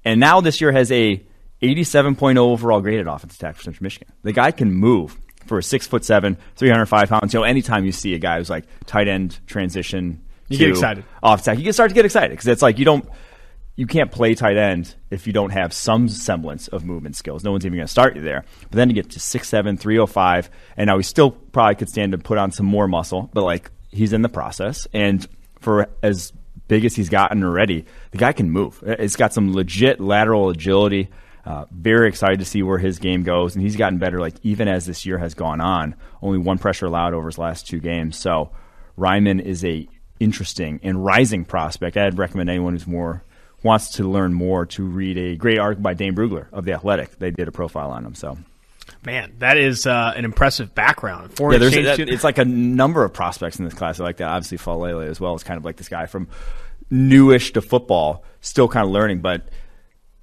and 0.06 0.20
now 0.20 0.42
this 0.42 0.62
year 0.62 0.72
has 0.72 0.92
a 0.92 1.24
87.0 1.62 2.38
overall 2.38 2.82
graded 2.82 3.08
offensive 3.08 3.40
tackle 3.40 3.58
for 3.58 3.64
Central 3.64 3.84
Michigan. 3.84 4.14
The 4.24 4.34
guy 4.34 4.52
can 4.52 4.74
move 4.74 5.18
for 5.46 5.58
a 5.58 5.64
six 5.64 5.88
foot 5.88 6.04
seven, 6.06 6.38
305 6.56 7.10
pounds. 7.10 7.34
You 7.34 7.40
know, 7.40 7.44
anytime 7.44 7.86
you 7.86 7.92
see 7.92 8.14
a 8.14 8.20
guy 8.20 8.38
who's 8.38 8.50
like 8.50 8.66
tight 8.86 9.08
end 9.08 9.40
transition, 9.48 10.22
You 10.50 10.58
to 10.58 10.64
get 10.66 10.70
excited. 10.72 11.06
Off 11.22 11.44
tackle, 11.44 11.60
you 11.60 11.66
can 11.66 11.74
start 11.74 11.90
to 11.90 11.96
get 11.96 12.06
excited 12.06 12.32
because 12.32 12.48
it's 12.48 12.62
like 12.62 12.80
you 12.80 12.86
don't 12.86 13.08
you 13.76 13.88
can't 13.88 14.12
play 14.12 14.36
tight 14.36 14.58
end 14.58 14.94
if 15.10 15.26
you 15.26 15.34
don't 15.34 15.50
have 15.50 15.74
some 15.74 16.08
semblance 16.08 16.68
of 16.68 16.86
movement 16.86 17.16
skills. 17.16 17.44
No 17.44 17.52
one's 17.52 17.66
even 17.66 17.78
going 17.78 17.88
to 17.88 17.92
start 17.92 18.16
you 18.16 18.22
there. 18.22 18.46
But 18.70 18.78
then 18.78 18.90
you 18.90 18.94
get 18.94 19.10
to 19.12 19.20
6'7", 19.20 19.80
305, 19.80 20.50
and 20.78 20.88
now 20.88 20.98
he 20.98 21.04
still 21.04 21.32
probably 21.32 21.76
could 21.76 21.90
stand 21.90 22.12
to 22.12 22.20
put 22.20 22.38
on 22.38 22.52
some 22.52 22.68
more 22.68 22.88
muscle, 22.88 23.32
but 23.34 23.44
like 23.44 23.72
he's 23.94 24.14
in 24.14 24.22
the 24.22 24.30
process. 24.30 24.88
And 24.94 25.26
for 25.60 25.88
as 26.02 26.34
big 26.68 26.86
as 26.86 26.96
he's 26.96 27.10
gotten 27.10 27.44
already, 27.44 27.86
the 28.12 28.18
guy 28.18 28.34
can 28.34 28.50
move. 28.50 28.84
It's 28.86 29.16
got 29.16 29.34
some 29.34 29.54
legit 29.54 30.00
lateral 30.00 30.50
agility. 30.50 31.10
Uh, 31.46 31.66
very 31.72 32.08
excited 32.08 32.40
to 32.40 32.46
see 32.46 32.64
where 32.64 32.78
his 32.78 33.00
game 33.00 33.24
goes, 33.24 33.56
and 33.56 33.62
he's 33.62 33.76
gotten 33.76 33.98
better. 33.98 34.20
Like 34.20 34.36
even 34.44 34.68
as 34.68 34.86
this 34.86 35.06
year 35.06 35.18
has 35.18 35.34
gone 35.34 35.60
on, 35.60 35.96
only 36.22 36.38
one 36.38 36.58
pressure 36.58 36.86
allowed 36.86 37.14
over 37.14 37.28
his 37.28 37.38
last 37.38 37.68
two 37.68 37.80
games. 37.80 38.18
So 38.18 38.52
Raimann 38.98 39.42
is 39.42 39.64
a 39.66 39.88
interesting 40.20 40.80
and 40.84 41.04
rising 41.04 41.44
prospect. 41.44 41.98
I'd 41.98 42.18
recommend 42.18 42.50
anyone 42.50 42.74
who's 42.74 42.88
more 42.88 43.24
wants 43.62 43.94
to 43.94 44.10
learn 44.10 44.34
more 44.34 44.66
to 44.66 44.84
read 44.84 45.18
a 45.18 45.36
great 45.36 45.58
article 45.60 45.82
by 45.82 45.94
Dane 45.94 46.16
Brugler 46.16 46.48
of 46.52 46.66
the 46.66 46.74
Athletic. 46.74 47.18
They 47.18 47.32
did 47.32 47.48
a 47.48 47.52
profile 47.52 47.92
on 47.92 48.06
him. 48.06 48.16
So 48.16 48.38
Man, 49.06 49.34
that 49.40 49.58
is 49.58 49.86
uh, 49.88 50.14
an 50.16 50.26
impressive 50.26 50.74
background. 50.76 51.34
Foreign 51.34 51.54
yeah, 51.54 51.60
there's 51.60 51.74
exchange 51.76 51.98
that, 51.98 52.10
it's 52.10 52.24
like 52.24 52.38
a 52.38 52.46
number 52.46 53.04
of 53.04 53.14
prospects 53.14 53.58
in 53.60 53.66
this 53.66 53.74
class 53.74 54.00
like 54.00 54.18
that. 54.18 54.28
Obviously, 54.30 54.58
Faalele 54.58 55.08
as 55.08 55.20
well 55.20 55.36
is 55.36 55.44
kind 55.44 55.58
of 55.58 55.66
like 55.66 55.78
this 55.78 55.90
guy 55.90 56.06
from 56.06 56.28
newish 56.90 57.54
to 57.54 57.62
football, 57.62 58.24
still 58.42 58.68
kind 58.68 58.86
of 58.86 58.92
learning, 58.92 59.22
but. 59.22 59.48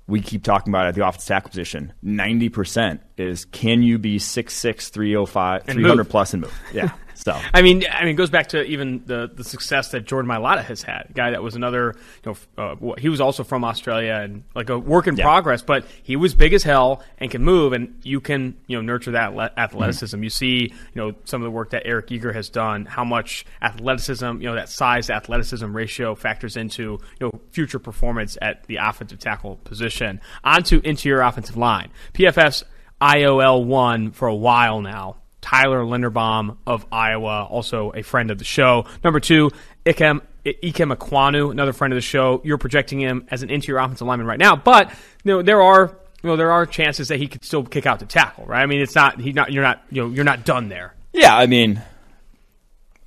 We 0.07 0.21
keep 0.21 0.43
talking 0.43 0.73
about 0.73 0.87
it 0.87 0.89
at 0.89 0.95
the 0.97 1.07
offensive 1.07 1.29
tackle 1.29 1.51
position. 1.51 1.93
Ninety 2.03 2.49
percent 2.49 3.01
is 3.17 3.45
can 3.45 3.81
you 3.85 3.97
be 3.97 4.19
6'6", 4.19 4.91
305, 4.91 5.69
And 5.69 5.77
300 5.77 5.97
move. 5.99 6.09
plus 6.09 6.35
and 6.35 6.43
move? 6.43 6.61
Yeah. 6.73 6.91
So 7.23 7.39
I 7.53 7.61
mean, 7.63 7.85
I 7.93 8.01
mean, 8.01 8.15
it 8.15 8.17
goes 8.17 8.31
back 8.31 8.49
to 8.49 8.63
even 8.65 9.03
the, 9.07 9.31
the 9.33 9.45
success 9.45 9.91
that 9.91 10.07
Jordan 10.07 10.31
Mailata 10.31 10.65
has 10.65 10.83
had. 10.83 11.07
A 11.11 11.13
guy 11.13 11.31
that 11.33 11.43
was 11.43 11.55
another, 11.55 11.95
you 12.25 12.33
know, 12.57 12.63
uh, 12.93 12.95
he 12.99 13.09
was 13.09 13.21
also 13.21 13.45
from 13.45 13.63
Australia 13.63 14.15
and 14.23 14.43
like 14.55 14.71
a 14.71 14.79
work 14.79 15.07
in 15.07 15.17
Yeah. 15.17 15.25
progress, 15.25 15.61
but 15.63 15.85
he 16.03 16.17
was 16.17 16.35
big 16.35 16.55
as 16.55 16.63
hell 16.63 17.03
and 17.19 17.31
can 17.31 17.43
move, 17.45 17.75
and 17.75 17.95
you 18.03 18.21
can, 18.21 18.57
you 18.67 18.77
know, 18.77 18.83
nurture 18.83 19.11
that 19.13 19.35
le- 19.35 19.51
athleticism. 19.57 20.23
You 20.23 20.31
see, 20.31 20.73
you 20.73 20.73
know, 20.95 21.15
some 21.25 21.43
of 21.43 21.45
the 21.45 21.51
work 21.51 21.71
that 21.71 21.83
Eric 21.85 22.11
Eager 22.11 22.33
has 22.33 22.49
done, 22.49 22.87
how 22.87 23.05
much 23.05 23.45
athleticism, 23.61 24.25
you 24.41 24.49
know, 24.49 24.55
that 24.55 24.69
size 24.71 25.11
athleticism 25.11 25.73
ratio 25.77 26.15
factors 26.15 26.57
into, 26.57 26.83
you 26.83 26.99
know, 27.27 27.41
future 27.51 27.79
performance 27.79 28.39
at 28.41 28.65
the 28.65 28.77
offensive 28.77 29.19
tackle 29.19 29.57
position. 29.65 30.21
Onto 30.43 30.81
interior 30.85 31.21
offensive 31.23 31.57
line. 31.57 31.91
PFF's 32.15 32.65
IOL 33.01 33.65
one 33.65 34.11
for 34.11 34.29
a 34.29 34.35
while 34.35 34.81
now. 34.81 35.17
Tyler 35.41 35.81
Linderbaum 35.83 36.57
of 36.67 36.87
Iowa, 36.93 37.47
also 37.51 37.93
a 37.95 38.03
friend 38.03 38.31
of 38.31 38.39
the 38.39 38.45
show. 38.45 38.87
Number 39.03 39.21
two, 39.21 39.51
Ikem, 39.87 40.21
Ikem 40.45 40.95
Ekwonu, 40.95 41.51
another 41.51 41.73
friend 41.73 41.93
of 41.93 41.97
the 41.97 42.03
show. 42.03 42.41
You're 42.45 42.59
projecting 42.59 43.01
him 43.01 43.27
as 43.31 43.43
an 43.43 43.51
interior 43.51 43.81
offensive 43.81 44.07
lineman 44.07 44.27
right 44.27 44.39
now, 44.39 44.57
but 44.57 44.91
you 45.25 45.33
know 45.33 45.43
there 45.43 45.63
are 45.63 45.97
you 46.23 46.29
know 46.29 46.37
there 46.37 46.53
are 46.53 46.67
chances 46.67 47.09
that 47.09 47.19
he 47.19 47.27
could 47.27 47.45
still 47.45 47.65
kick 47.65 47.87
out 47.87 48.01
to 48.01 48.07
tackle, 48.07 48.45
right? 48.47 48.63
I 48.63 48.67
mean, 48.67 48.81
it's 48.81 48.95
not 48.95 49.21
he 49.21 49.33
not 49.33 49.53
you're 49.53 49.63
not 49.63 49.83
you 49.91 50.03
know 50.03 50.11
you're 50.11 50.25
not 50.25 50.45
done 50.45 50.69
there. 50.69 50.95
Yeah, 51.13 51.37
I 51.37 51.47
mean, 51.47 51.83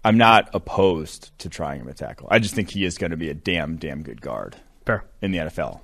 I'm 0.04 0.18
not 0.18 0.50
opposed 0.54 1.38
to 1.40 1.50
trying 1.50 1.82
him 1.82 1.88
at 1.90 1.98
tackle. 1.98 2.28
I 2.30 2.40
just 2.40 2.54
think 2.54 2.70
he 2.70 2.84
is 2.84 2.98
going 2.98 3.12
to 3.12 3.18
be 3.18 3.30
a 3.30 3.34
damn, 3.34 3.78
damn 3.78 4.04
good 4.04 4.22
guard 4.22 4.58
Fair. 4.86 5.06
in 5.22 5.32
the 5.32 5.38
NFL. 5.38 5.80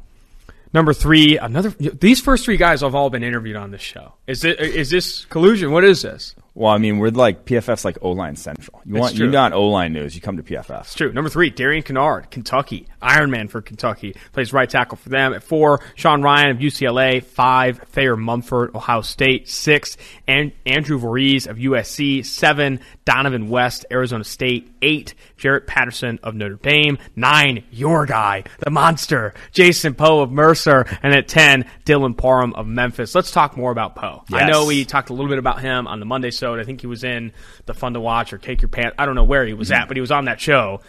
Number 0.73 0.93
three, 0.93 1.37
another. 1.37 1.69
These 1.69 2.21
first 2.21 2.45
three 2.45 2.57
guys 2.57 2.81
have 2.81 2.93
all 2.93 3.09
been 3.09 3.23
interviewed 3.23 3.55
on 3.55 3.71
this 3.71 3.81
show. 3.81 4.13
Is 4.27 4.43
it 4.43 4.59
is 4.59 4.91
this 4.91 5.25
collusion? 5.25 5.71
What 5.71 5.83
is 5.83 6.03
this? 6.03 6.35
Well, 6.59 6.73
I 6.73 6.77
mean, 6.77 6.97
we're 6.99 7.09
like 7.09 7.45
PFF's 7.45 7.85
like 7.85 7.97
O 8.01 8.11
line 8.11 8.35
central. 8.35 8.81
You 8.85 8.95
It's 8.95 8.99
want 9.01 9.15
true. 9.15 9.27
you 9.27 9.31
want 9.31 9.53
O 9.53 9.69
line 9.69 9.93
news, 9.93 10.13
you 10.13 10.19
come 10.19 10.35
to 10.35 10.43
PFF. 10.43 10.81
It's 10.81 10.93
true. 10.93 11.13
Number 11.13 11.29
three, 11.29 11.49
Darian 11.49 11.83
Kinnard, 11.83 12.29
Kentucky. 12.31 12.85
Ironman 13.01 13.49
for 13.49 13.61
Kentucky. 13.61 14.13
Plays 14.33 14.51
right 14.51 14.69
tackle 14.69 14.97
for 14.97 15.07
them. 15.07 15.33
At 15.33 15.41
four, 15.41 15.79
Sean 15.95 16.21
Rhyan 16.21 16.51
of 16.51 16.57
UCLA. 16.57 17.23
Five, 17.23 17.77
Thayer 17.91 18.17
Munford, 18.17 18.75
Ohio 18.75 18.99
State. 18.99 19.47
Six, 19.47 19.95
and 20.27 20.51
Andrew 20.65 20.97
Voorhees 20.97 21.47
of 21.47 21.55
USC. 21.55 22.25
Seven, 22.25 22.81
Donovan 23.05 23.47
West, 23.47 23.85
Arizona 23.89 24.25
State. 24.25 24.69
Eight, 24.81 25.13
Jarrett 25.37 25.65
Patterson 25.65 26.19
of 26.23 26.35
Notre 26.35 26.55
Dame. 26.55 26.97
Nine, 27.15 27.63
your 27.71 28.05
guy, 28.05 28.43
the 28.59 28.69
monster, 28.69 29.33
Jason 29.53 29.93
Poe 29.93 30.19
of 30.19 30.29
Mercer. 30.29 30.85
And 31.01 31.13
at 31.15 31.29
10, 31.29 31.63
Dylan 31.85 32.17
Parham 32.17 32.53
of 32.55 32.67
Memphis. 32.67 33.15
Let's 33.15 33.31
talk 33.31 33.55
more 33.55 33.71
about 33.71 33.95
Poe. 33.95 34.25
I 34.33 34.49
know 34.49 34.65
we 34.65 34.83
talked 34.83 35.09
a 35.09 35.13
little 35.13 35.29
bit 35.29 35.39
about 35.39 35.61
him 35.61 35.87
on 35.87 36.01
the 36.01 36.05
Monday 36.05 36.31
show. 36.31 36.48
I 36.57 36.63
think 36.63 36.81
he 36.81 36.87
was 36.87 37.03
in 37.03 37.33
the 37.65 37.73
Fun 37.73 37.93
to 37.93 37.99
Watch 37.99 38.31
or 38.31 38.37
Take 38.37 38.61
Your 38.61 38.69
Pants. 38.69 38.95
I 38.97 39.05
don't 39.05 39.15
know 39.15 39.25
where 39.25 39.45
he 39.45 39.53
was 39.53 39.71
at, 39.71 39.81
mm-hmm. 39.81 39.87
but 39.89 39.97
he 39.97 40.01
was 40.01 40.11
on 40.11 40.25
that 40.25 40.39
show. 40.39 40.79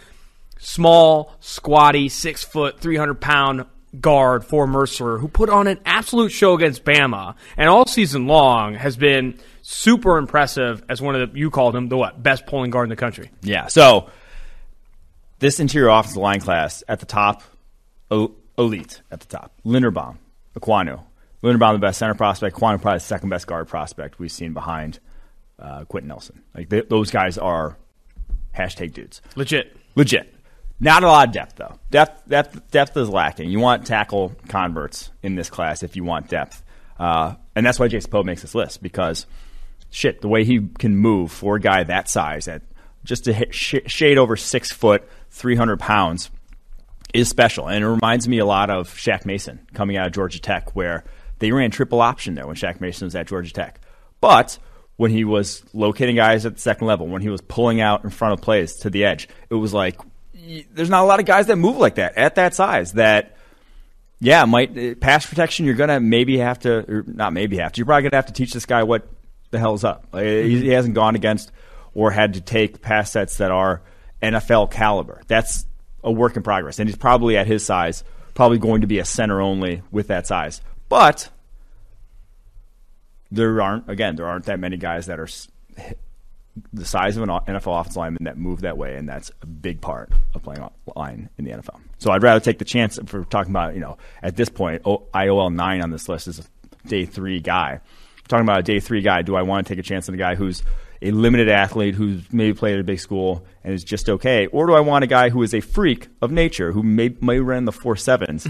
Small, 0.57 1.35
squatty, 1.41 2.07
six 2.07 2.43
foot, 2.43 2.79
three 2.79 2.95
hundred 2.95 3.19
pound 3.19 3.65
guard 3.99 4.45
for 4.45 4.65
Mercer, 4.67 5.17
who 5.17 5.27
put 5.27 5.49
on 5.49 5.67
an 5.67 5.79
absolute 5.85 6.31
show 6.31 6.53
against 6.53 6.85
Bama, 6.85 7.35
and 7.57 7.67
all 7.67 7.85
season 7.85 8.25
long 8.25 8.75
has 8.75 8.95
been 8.95 9.37
super 9.63 10.17
impressive 10.17 10.81
as 10.87 11.01
one 11.01 11.15
of 11.15 11.33
the, 11.33 11.37
you 11.37 11.49
called 11.49 11.75
him, 11.75 11.89
the 11.89 11.97
what, 11.97 12.21
best 12.21 12.45
pulling 12.45 12.71
guard 12.71 12.85
in 12.85 12.89
the 12.89 12.95
country. 12.95 13.31
Yeah. 13.41 13.67
So 13.67 14.09
this 15.39 15.59
interior 15.59 15.89
offensive 15.89 16.21
line 16.21 16.39
class 16.39 16.83
at 16.87 16.99
the 16.99 17.05
top, 17.05 17.43
o- 18.09 18.33
elite 18.57 19.01
at 19.11 19.19
the 19.19 19.27
top. 19.27 19.51
Linderbaum, 19.65 20.17
Ekwonu. 20.57 21.03
Linderbaum, 21.43 21.73
the 21.73 21.79
best 21.79 21.99
center 21.99 22.13
prospect. 22.13 22.55
Ekwonu, 22.55 22.81
probably 22.81 22.99
the 22.99 23.05
second 23.05 23.29
best 23.29 23.47
guard 23.47 23.67
prospect 23.67 24.19
we've 24.19 24.31
seen 24.31 24.53
behind 24.53 24.99
uh, 25.61 25.85
Quenton 25.85 26.09
Nelson. 26.09 26.41
Like 26.55 26.69
they, 26.69 26.81
those 26.81 27.11
guys 27.11 27.37
are 27.37 27.77
hashtag 28.57 28.93
dudes. 28.93 29.21
Legit. 29.35 29.75
Legit. 29.95 30.33
Not 30.79 31.03
a 31.03 31.07
lot 31.07 31.27
of 31.27 31.33
depth 31.33 31.57
though. 31.57 31.79
Depth 31.91 32.27
depth 32.27 32.71
depth 32.71 32.97
is 32.97 33.07
lacking. 33.07 33.49
You 33.51 33.59
want 33.59 33.85
tackle 33.85 34.33
converts 34.47 35.11
in 35.21 35.35
this 35.35 35.49
class 35.49 35.83
if 35.83 35.95
you 35.95 36.03
want 36.03 36.27
depth, 36.27 36.63
uh, 36.97 37.35
and 37.55 37.63
that's 37.63 37.79
why 37.79 37.87
Jason 37.87 38.09
Poe 38.09 38.23
makes 38.23 38.41
this 38.41 38.55
list 38.55 38.81
because 38.81 39.27
shit, 39.91 40.21
the 40.21 40.27
way 40.27 40.43
he 40.43 40.67
can 40.79 40.95
move 40.95 41.31
for 41.31 41.57
a 41.57 41.59
guy 41.59 41.83
that 41.83 42.09
size 42.09 42.47
at 42.47 42.63
just 43.03 43.27
a 43.27 43.47
sh- 43.51 43.75
shade 43.85 44.17
over 44.17 44.35
six 44.35 44.71
foot, 44.71 45.07
three 45.29 45.55
hundred 45.55 45.79
pounds 45.79 46.31
is 47.13 47.29
special, 47.29 47.67
and 47.67 47.83
it 47.83 47.87
reminds 47.87 48.27
me 48.27 48.39
a 48.39 48.45
lot 48.45 48.71
of 48.71 48.89
Shaq 48.89 49.23
Mason 49.23 49.59
coming 49.75 49.97
out 49.97 50.07
of 50.07 50.13
Georgia 50.13 50.39
Tech, 50.39 50.75
where 50.75 51.03
they 51.37 51.51
ran 51.51 51.69
triple 51.69 52.01
option 52.01 52.33
there 52.33 52.47
when 52.47 52.55
Shaq 52.55 52.81
Mason 52.81 53.05
was 53.05 53.15
at 53.15 53.27
Georgia 53.27 53.53
Tech, 53.53 53.81
but 54.19 54.57
when 54.97 55.11
he 55.11 55.23
was 55.23 55.63
locating 55.73 56.15
guys 56.15 56.45
at 56.45 56.55
the 56.55 56.61
second 56.61 56.87
level, 56.87 57.07
when 57.07 57.21
he 57.21 57.29
was 57.29 57.41
pulling 57.41 57.81
out 57.81 58.03
in 58.03 58.09
front 58.09 58.33
of 58.33 58.41
plays 58.41 58.75
to 58.77 58.89
the 58.89 59.05
edge, 59.05 59.27
it 59.49 59.55
was 59.55 59.73
like 59.73 59.99
there's 60.73 60.89
not 60.89 61.03
a 61.03 61.07
lot 61.07 61.19
of 61.19 61.25
guys 61.25 61.47
that 61.47 61.55
move 61.55 61.77
like 61.77 61.95
that 61.95 62.17
at 62.17 62.35
that 62.35 62.53
size. 62.53 62.93
That 62.93 63.37
yeah, 64.19 64.45
might 64.45 64.77
uh, 64.77 64.95
pass 64.95 65.25
protection. 65.25 65.65
You're 65.65 65.75
gonna 65.75 65.99
maybe 65.99 66.37
have 66.37 66.59
to, 66.59 66.85
or 66.91 67.03
not 67.07 67.33
maybe 67.33 67.57
have 67.57 67.71
to. 67.73 67.79
You're 67.79 67.85
probably 67.85 68.03
gonna 68.03 68.17
have 68.17 68.27
to 68.27 68.33
teach 68.33 68.53
this 68.53 68.65
guy 68.65 68.83
what 68.83 69.07
the 69.49 69.59
hell's 69.59 69.83
up. 69.83 70.07
Like, 70.11 70.25
he, 70.25 70.61
he 70.61 70.67
hasn't 70.69 70.95
gone 70.95 71.15
against 71.15 71.51
or 71.93 72.11
had 72.11 72.35
to 72.35 72.41
take 72.41 72.81
pass 72.81 73.11
sets 73.11 73.37
that 73.37 73.51
are 73.51 73.81
NFL 74.21 74.71
caliber. 74.71 75.21
That's 75.27 75.65
a 76.03 76.11
work 76.11 76.37
in 76.37 76.43
progress, 76.43 76.79
and 76.79 76.87
he's 76.87 76.97
probably 76.97 77.37
at 77.37 77.47
his 77.47 77.65
size, 77.65 78.03
probably 78.33 78.59
going 78.59 78.81
to 78.81 78.87
be 78.87 78.99
a 78.99 79.05
center 79.05 79.41
only 79.41 79.81
with 79.91 80.07
that 80.07 80.27
size. 80.27 80.61
But 80.87 81.29
there 83.31 83.61
aren't 83.61 83.89
again, 83.89 84.15
there 84.15 84.27
aren't 84.27 84.45
that 84.45 84.59
many 84.59 84.77
guys 84.77 85.07
that 85.07 85.19
are 85.19 85.27
the 86.73 86.85
size 86.85 87.17
of 87.17 87.23
an 87.23 87.29
NFL 87.29 87.79
offensive 87.79 87.97
lineman 87.97 88.23
that 88.25 88.37
move 88.37 88.61
that 88.61 88.77
way, 88.77 88.95
and 88.97 89.07
that's 89.07 89.31
a 89.41 89.45
big 89.45 89.81
part 89.81 90.11
of 90.35 90.43
playing 90.43 90.67
line 90.95 91.29
in 91.37 91.45
the 91.45 91.51
NFL. 91.51 91.79
So 91.97 92.11
I'd 92.11 92.23
rather 92.23 92.39
take 92.39 92.59
the 92.59 92.65
chance 92.65 92.97
if 92.97 93.13
we're 93.13 93.23
talking 93.23 93.51
about, 93.51 93.73
you 93.73 93.79
know, 93.79 93.97
at 94.21 94.35
this 94.35 94.49
point, 94.49 94.83
IOL 94.83 95.53
9 95.53 95.81
on 95.81 95.91
this 95.91 96.09
list 96.09 96.27
is 96.27 96.39
a 96.39 96.87
day 96.87 97.05
three 97.05 97.39
guy. 97.39 97.79
talking 98.27 98.45
about 98.45 98.59
a 98.59 98.63
day 98.63 98.79
three 98.79 99.01
guy, 99.01 99.21
do 99.21 99.35
I 99.35 99.43
want 99.43 99.65
to 99.65 99.73
take 99.73 99.79
a 99.79 99.87
chance 99.87 100.09
on 100.09 100.15
a 100.15 100.17
guy 100.17 100.35
who's 100.35 100.63
a 101.01 101.11
limited 101.11 101.49
athlete 101.49 101.95
who's 101.95 102.31
maybe 102.31 102.53
played 102.53 102.75
at 102.75 102.79
a 102.79 102.83
big 102.83 102.99
school 102.99 103.45
and 103.63 103.73
is 103.73 103.83
just 103.83 104.09
okay? 104.09 104.47
Or 104.47 104.67
do 104.67 104.73
I 104.73 104.81
want 104.81 105.03
a 105.03 105.07
guy 105.07 105.29
who 105.29 105.41
is 105.43 105.53
a 105.53 105.61
freak 105.61 106.09
of 106.21 106.31
nature 106.31 106.71
who 106.73 106.83
may, 106.83 107.15
may 107.21 107.39
run 107.39 107.65
the 107.65 107.71
four 107.71 107.95
sevens 107.95 108.47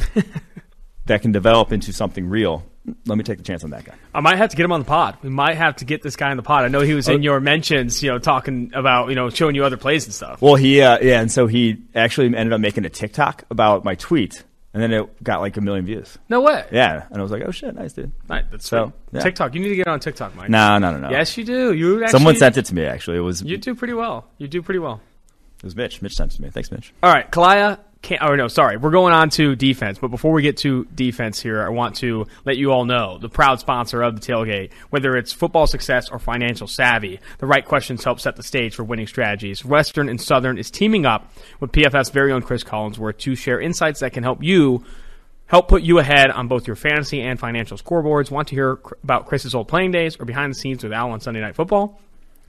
that 1.05 1.21
can 1.21 1.31
develop 1.31 1.71
into 1.71 1.93
something 1.93 2.27
real 2.27 2.65
let 3.05 3.17
me 3.17 3.23
take 3.23 3.37
the 3.37 3.43
chance 3.43 3.63
on 3.63 3.69
that 3.71 3.85
guy. 3.85 3.93
I 4.13 4.21
might 4.21 4.37
have 4.37 4.49
to 4.49 4.55
get 4.55 4.63
him 4.63 4.71
on 4.71 4.79
the 4.79 4.85
pod. 4.85 5.17
We 5.21 5.29
might 5.29 5.55
have 5.55 5.75
to 5.77 5.85
get 5.85 6.01
this 6.01 6.15
guy 6.15 6.31
on 6.31 6.37
the 6.37 6.43
pod. 6.43 6.65
I 6.65 6.67
know 6.67 6.81
he 6.81 6.93
was 6.93 7.07
in 7.07 7.15
oh. 7.15 7.19
your 7.19 7.39
mentions, 7.39 8.01
you 8.01 8.09
know, 8.09 8.17
talking 8.17 8.71
about, 8.73 9.09
you 9.09 9.15
know, 9.15 9.29
showing 9.29 9.55
you 9.55 9.63
other 9.65 9.77
plays 9.77 10.05
and 10.05 10.13
stuff. 10.13 10.41
Well, 10.41 10.55
he, 10.55 10.81
uh, 10.81 10.97
yeah, 11.01 11.21
and 11.21 11.31
so 11.31 11.47
he 11.47 11.77
actually 11.93 12.27
ended 12.27 12.53
up 12.53 12.59
making 12.59 12.85
a 12.85 12.89
TikTok 12.89 13.43
about 13.51 13.85
my 13.85 13.95
tweet, 13.95 14.43
and 14.73 14.81
then 14.81 14.91
it 14.91 15.23
got 15.23 15.41
like 15.41 15.57
a 15.57 15.61
million 15.61 15.85
views. 15.85 16.17
No 16.27 16.41
way. 16.41 16.65
Yeah, 16.71 17.05
and 17.09 17.19
I 17.19 17.21
was 17.21 17.31
like, 17.31 17.43
oh 17.45 17.51
shit, 17.51 17.75
nice 17.75 17.93
dude. 17.93 18.11
Right, 18.27 18.49
that's 18.49 18.67
so 18.67 18.93
yeah. 19.11 19.21
TikTok. 19.21 19.53
You 19.53 19.61
need 19.61 19.69
to 19.69 19.75
get 19.75 19.87
on 19.87 19.99
TikTok, 19.99 20.35
Mike. 20.35 20.49
No, 20.49 20.79
no, 20.79 20.91
no, 20.91 20.97
no. 20.97 21.09
Yes, 21.11 21.37
you 21.37 21.43
do. 21.43 21.73
You 21.73 22.03
actually, 22.03 22.11
someone 22.11 22.35
sent 22.35 22.57
it 22.57 22.65
to 22.65 22.75
me. 22.75 22.85
Actually, 22.85 23.17
it 23.17 23.21
was 23.21 23.43
you 23.43 23.57
do 23.57 23.75
pretty 23.75 23.93
well. 23.93 24.27
You 24.39 24.47
do 24.47 24.61
pretty 24.63 24.79
well. 24.79 25.01
It 25.57 25.65
was 25.65 25.75
Mitch. 25.75 26.01
Mitch 26.01 26.13
sent 26.13 26.33
it 26.33 26.37
to 26.37 26.41
me. 26.41 26.49
Thanks, 26.49 26.71
Mitch. 26.71 26.93
All 27.03 27.13
right, 27.13 27.31
Kalaya 27.31 27.77
can't, 28.01 28.21
or 28.23 28.35
no, 28.35 28.47
sorry, 28.47 28.77
we're 28.77 28.91
going 28.91 29.13
on 29.13 29.29
to 29.31 29.55
defense. 29.55 29.99
But 29.99 30.07
before 30.07 30.31
we 30.31 30.41
get 30.41 30.57
to 30.57 30.85
defense 30.85 31.39
here, 31.39 31.61
I 31.61 31.69
want 31.69 31.97
to 31.97 32.25
let 32.45 32.57
you 32.57 32.71
all 32.71 32.85
know 32.85 33.19
the 33.19 33.29
proud 33.29 33.59
sponsor 33.59 34.01
of 34.01 34.19
the 34.19 34.21
tailgate, 34.21 34.71
whether 34.89 35.15
it's 35.15 35.31
football 35.31 35.67
success 35.67 36.09
or 36.09 36.17
financial 36.17 36.67
savvy, 36.67 37.19
the 37.37 37.45
right 37.45 37.63
questions 37.63 38.03
help 38.03 38.19
set 38.19 38.35
the 38.35 38.43
stage 38.43 38.75
for 38.75 38.83
winning 38.83 39.07
strategies. 39.07 39.63
Western 39.63 40.09
and 40.09 40.19
Southern 40.19 40.57
is 40.57 40.71
teaming 40.71 41.05
up 41.05 41.31
with 41.59 41.71
PFF's 41.71 42.09
very 42.09 42.31
own 42.31 42.41
Chris 42.41 42.63
Collinsworth 42.63 43.19
to 43.19 43.35
share 43.35 43.61
insights 43.61 43.99
that 43.99 44.13
can 44.13 44.23
help 44.23 44.41
you 44.41 44.83
help 45.45 45.67
put 45.67 45.83
you 45.83 45.99
ahead 45.99 46.31
on 46.31 46.47
both 46.47 46.65
your 46.65 46.77
fantasy 46.77 47.21
and 47.21 47.39
financial 47.39 47.77
scoreboards. 47.77 48.31
Want 48.31 48.47
to 48.47 48.55
hear 48.55 48.79
about 49.03 49.27
Chris's 49.27 49.53
old 49.53 49.67
playing 49.67 49.91
days 49.91 50.17
or 50.19 50.25
behind 50.25 50.51
the 50.51 50.55
scenes 50.57 50.81
with 50.81 50.93
Al 50.93 51.11
on 51.11 51.19
Sunday 51.19 51.41
Night 51.41 51.55
Football? 51.55 51.99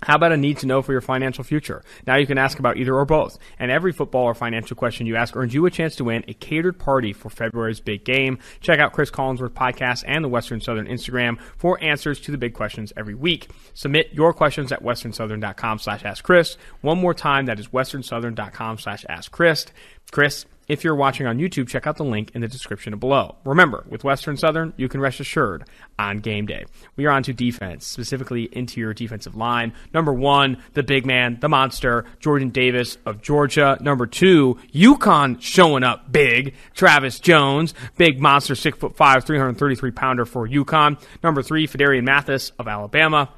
How 0.02 0.16
about 0.16 0.32
a 0.32 0.36
need 0.36 0.58
to 0.58 0.66
know 0.66 0.82
for 0.82 0.92
your 0.92 1.00
financial 1.00 1.44
future? 1.44 1.82
Now 2.06 2.16
you 2.16 2.26
can 2.26 2.38
ask 2.38 2.58
about 2.58 2.76
either 2.76 2.94
or 2.94 3.04
both. 3.04 3.38
And 3.58 3.70
every 3.70 3.92
football 3.92 4.24
or 4.24 4.34
financial 4.34 4.76
question 4.76 5.06
you 5.06 5.16
ask 5.16 5.36
earns 5.36 5.54
you 5.54 5.64
a 5.66 5.70
chance 5.70 5.96
to 5.96 6.04
win 6.04 6.24
a 6.26 6.34
catered 6.34 6.78
party 6.78 7.12
for 7.12 7.30
February's 7.30 7.80
big 7.80 8.04
game. 8.04 8.38
Check 8.60 8.80
out 8.80 8.92
Chris 8.92 9.10
Collinsworth 9.10 9.50
podcast 9.50 10.04
and 10.06 10.24
the 10.24 10.28
Western 10.28 10.60
Southern 10.60 10.86
Instagram 10.86 11.40
for 11.56 11.82
answers 11.82 12.20
to 12.20 12.32
the 12.32 12.38
big 12.38 12.54
questions 12.54 12.92
every 12.96 13.14
week. 13.14 13.48
Submit 13.74 14.10
your 14.12 14.32
questions 14.32 14.72
at 14.72 14.82
westernsouthern.com 14.82 15.78
slash 15.78 16.04
ask 16.04 16.24
Chris. 16.24 16.56
One 16.80 16.98
more 16.98 17.14
time, 17.14 17.46
that 17.46 17.60
is 17.60 17.68
westernsouthern.com 17.68 18.78
slash 18.78 19.06
ask 19.08 19.30
Chris. 19.30 19.66
Chris, 20.10 20.44
if 20.68 20.84
you're 20.84 20.94
watching 20.94 21.26
on 21.26 21.38
YouTube, 21.38 21.68
check 21.68 21.86
out 21.86 21.96
the 21.96 22.04
link 22.04 22.30
in 22.34 22.40
the 22.40 22.48
description 22.48 22.96
below. 22.98 23.36
Remember, 23.44 23.84
with 23.88 24.04
Western 24.04 24.36
Southern, 24.36 24.72
you 24.76 24.88
can 24.88 25.00
rest 25.00 25.20
assured 25.20 25.64
on 25.98 26.18
game 26.18 26.46
day. 26.46 26.64
We 26.96 27.06
are 27.06 27.10
on 27.10 27.22
to 27.24 27.32
defense, 27.32 27.86
specifically 27.86 28.48
interior 28.52 28.94
defensive 28.94 29.36
line. 29.36 29.72
Number 29.92 30.12
one, 30.12 30.62
the 30.74 30.82
big 30.82 31.04
man, 31.06 31.38
the 31.40 31.48
monster, 31.48 32.04
Jordan 32.20 32.50
Davis 32.50 32.98
of 33.04 33.22
Georgia. 33.22 33.76
Number 33.80 34.06
two, 34.06 34.58
UConn 34.72 35.40
showing 35.40 35.84
up 35.84 36.10
big, 36.10 36.54
Travis 36.74 37.20
Jones, 37.20 37.74
big 37.96 38.20
monster, 38.20 38.54
six 38.54 38.78
foot 38.78 38.96
five, 38.96 39.24
333 39.24 39.90
pounder 39.90 40.24
for 40.24 40.46
UConn. 40.48 41.00
Number 41.22 41.42
three, 41.42 41.66
Phidarian 41.66 42.04
Mathis 42.04 42.52
of 42.58 42.68
Alabama. 42.68 43.28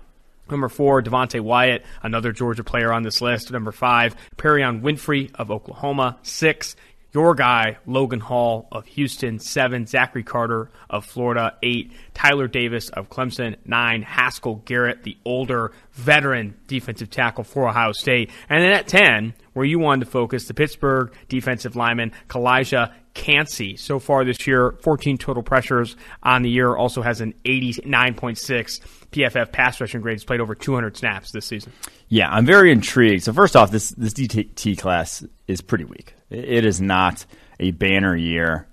Number 0.50 0.68
four, 0.68 1.02
Devonte 1.02 1.40
Wyatt, 1.40 1.84
another 2.02 2.32
Georgia 2.32 2.64
player 2.64 2.92
on 2.92 3.02
this 3.02 3.22
list. 3.22 3.50
Number 3.50 3.72
five, 3.72 4.14
Perrion 4.36 4.82
Winfrey 4.82 5.34
of 5.34 5.50
Oklahoma. 5.50 6.18
Six, 6.22 6.76
your 7.14 7.36
guy, 7.36 7.78
Logan 7.86 8.18
Hall 8.18 8.66
of 8.72 8.86
Houston, 8.86 9.38
seven. 9.38 9.86
Zachary 9.86 10.24
Carter 10.24 10.68
of 10.90 11.06
Florida, 11.06 11.56
eight. 11.62 11.92
Tyler 12.12 12.48
Davis 12.48 12.88
of 12.88 13.08
Clemson, 13.08 13.56
nine. 13.64 14.02
Haskell 14.02 14.56
Garrett, 14.64 15.04
the 15.04 15.16
older 15.24 15.70
veteran 15.92 16.56
defensive 16.66 17.10
tackle 17.10 17.44
for 17.44 17.68
Ohio 17.68 17.92
State. 17.92 18.30
And 18.48 18.62
then 18.62 18.72
at 18.72 18.88
10, 18.88 19.32
where 19.52 19.64
you 19.64 19.78
wanted 19.78 20.06
to 20.06 20.10
focus, 20.10 20.48
the 20.48 20.54
Pittsburgh 20.54 21.14
defensive 21.28 21.76
lineman, 21.76 22.12
Calijah 22.28 22.92
Kancey. 23.14 23.76
So 23.76 24.00
far 24.00 24.24
this 24.24 24.46
year, 24.46 24.72
14 24.82 25.16
total 25.16 25.42
pressures 25.44 25.96
on 26.22 26.42
the 26.42 26.50
year, 26.50 26.74
also 26.74 27.00
has 27.00 27.20
an 27.20 27.32
89.6 27.44 28.80
PFF 29.14 29.52
pass 29.52 29.80
rushing 29.80 30.00
grades 30.00 30.24
played 30.24 30.40
over 30.40 30.56
200 30.56 30.96
snaps 30.96 31.30
this 31.30 31.46
season. 31.46 31.72
Yeah, 32.08 32.28
I'm 32.28 32.44
very 32.44 32.72
intrigued. 32.72 33.22
So 33.22 33.32
first 33.32 33.54
off, 33.54 33.70
this 33.70 33.90
this 33.90 34.12
DT 34.12 34.76
class 34.76 35.24
is 35.46 35.60
pretty 35.60 35.84
weak. 35.84 36.14
It 36.30 36.64
is 36.64 36.80
not 36.80 37.24
a 37.60 37.70
banner 37.70 38.16
year. 38.16 38.66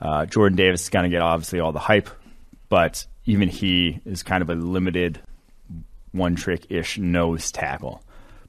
Uh, 0.00 0.26
Jordan 0.26 0.56
Davis 0.56 0.82
is 0.82 0.88
going 0.88 1.04
to 1.04 1.08
get 1.08 1.22
obviously 1.22 1.60
all 1.60 1.70
the 1.70 1.78
hype, 1.78 2.10
but 2.68 3.06
even 3.24 3.48
he 3.48 4.00
is 4.04 4.24
kind 4.24 4.42
of 4.42 4.50
a 4.50 4.54
limited 4.54 5.20
one 6.10 6.34
trick 6.34 6.66
ish 6.70 6.98
nose 6.98 7.52
tackle. 7.52 8.02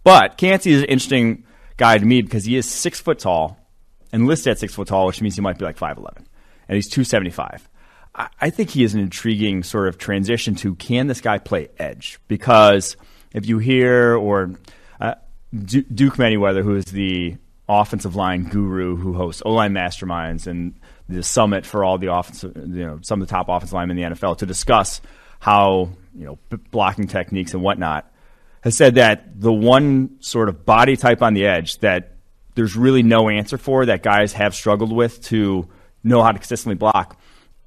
But 0.03 0.37
Kancey 0.37 0.71
is 0.71 0.81
an 0.81 0.87
interesting 0.87 1.45
guy 1.77 1.97
to 1.97 2.05
me 2.05 2.23
because 2.23 2.45
he 2.45 2.55
is 2.55 2.69
six 2.69 2.99
foot 2.99 3.19
tall 3.19 3.59
and 4.11 4.25
listed 4.25 4.51
at 4.51 4.59
six 4.59 4.73
foot 4.73 4.87
tall, 4.87 5.05
which 5.05 5.21
means 5.21 5.35
he 5.35 5.41
might 5.41 5.59
be 5.59 5.65
like 5.65 5.77
5'11. 5.77 6.17
And 6.67 6.75
he's 6.75 6.89
275. 6.89 7.69
I, 8.17 8.49
think 8.49 8.69
he 8.69 8.83
is 8.83 8.93
an 8.93 9.01
intriguing 9.01 9.63
sort 9.63 9.89
of 9.89 9.97
transition 9.97 10.55
to 10.55 10.75
can 10.75 11.07
this 11.07 11.19
guy 11.19 11.37
play 11.37 11.67
edge? 11.77 12.19
Because 12.27 12.95
if 13.33 13.45
you 13.45 13.57
hear, 13.57 14.15
or 14.15 14.51
uh, 15.01 15.15
Duke 15.53 16.15
Manyweather, 16.15 16.63
who 16.63 16.75
is 16.75 16.85
the 16.85 17.35
offensive 17.67 18.15
line 18.15 18.43
guru 18.43 18.95
who 18.95 19.13
hosts 19.13 19.41
O 19.45 19.51
line 19.51 19.73
masterminds 19.73 20.47
and 20.47 20.75
the 21.09 21.23
summit 21.23 21.65
for 21.65 21.83
all 21.83 21.97
the 21.97 22.13
offensive, 22.13 22.55
you 22.55 22.85
know, 22.85 22.99
some 23.01 23.21
of 23.21 23.27
the 23.27 23.31
top 23.31 23.49
offensive 23.49 23.73
linemen 23.73 23.97
in 23.97 24.11
the 24.11 24.15
NFL 24.15 24.37
to 24.37 24.45
discuss 24.45 25.01
how 25.39 25.89
you 26.15 26.25
know 26.25 26.39
blocking 26.71 27.07
techniques 27.07 27.53
and 27.53 27.61
whatnot, 27.61 28.09
has 28.61 28.77
said 28.77 28.95
that 28.95 29.39
the 29.39 29.53
one 29.53 30.17
sort 30.21 30.47
of 30.47 30.65
body 30.65 30.95
type 30.95 31.21
on 31.21 31.33
the 31.33 31.45
edge 31.45 31.79
that 31.79 32.13
there's 32.55 32.77
really 32.77 33.03
no 33.03 33.29
answer 33.29 33.57
for 33.57 33.85
that 33.85 34.01
guys 34.01 34.33
have 34.33 34.55
struggled 34.55 34.93
with 34.93 35.21
to 35.25 35.67
know 36.03 36.23
how 36.23 36.31
to 36.31 36.39
consistently 36.39 36.75
block 36.75 37.19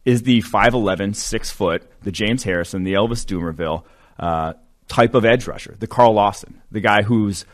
is 0.08 0.22
the 0.22 0.40
5'11", 0.40 1.14
6 1.14 1.50
foot, 1.50 1.82
the 2.02 2.10
James 2.10 2.42
Harrison, 2.42 2.82
the 2.82 2.94
Elvis 2.94 3.26
Dumervil 3.26 3.84
uh, 4.18 4.54
type 4.88 5.14
of 5.14 5.26
edge 5.26 5.46
rusher, 5.46 5.76
the 5.78 5.86
Carl 5.86 6.14
Lawson, 6.14 6.62
the 6.70 6.80
guy 6.80 7.02
who's 7.02 7.44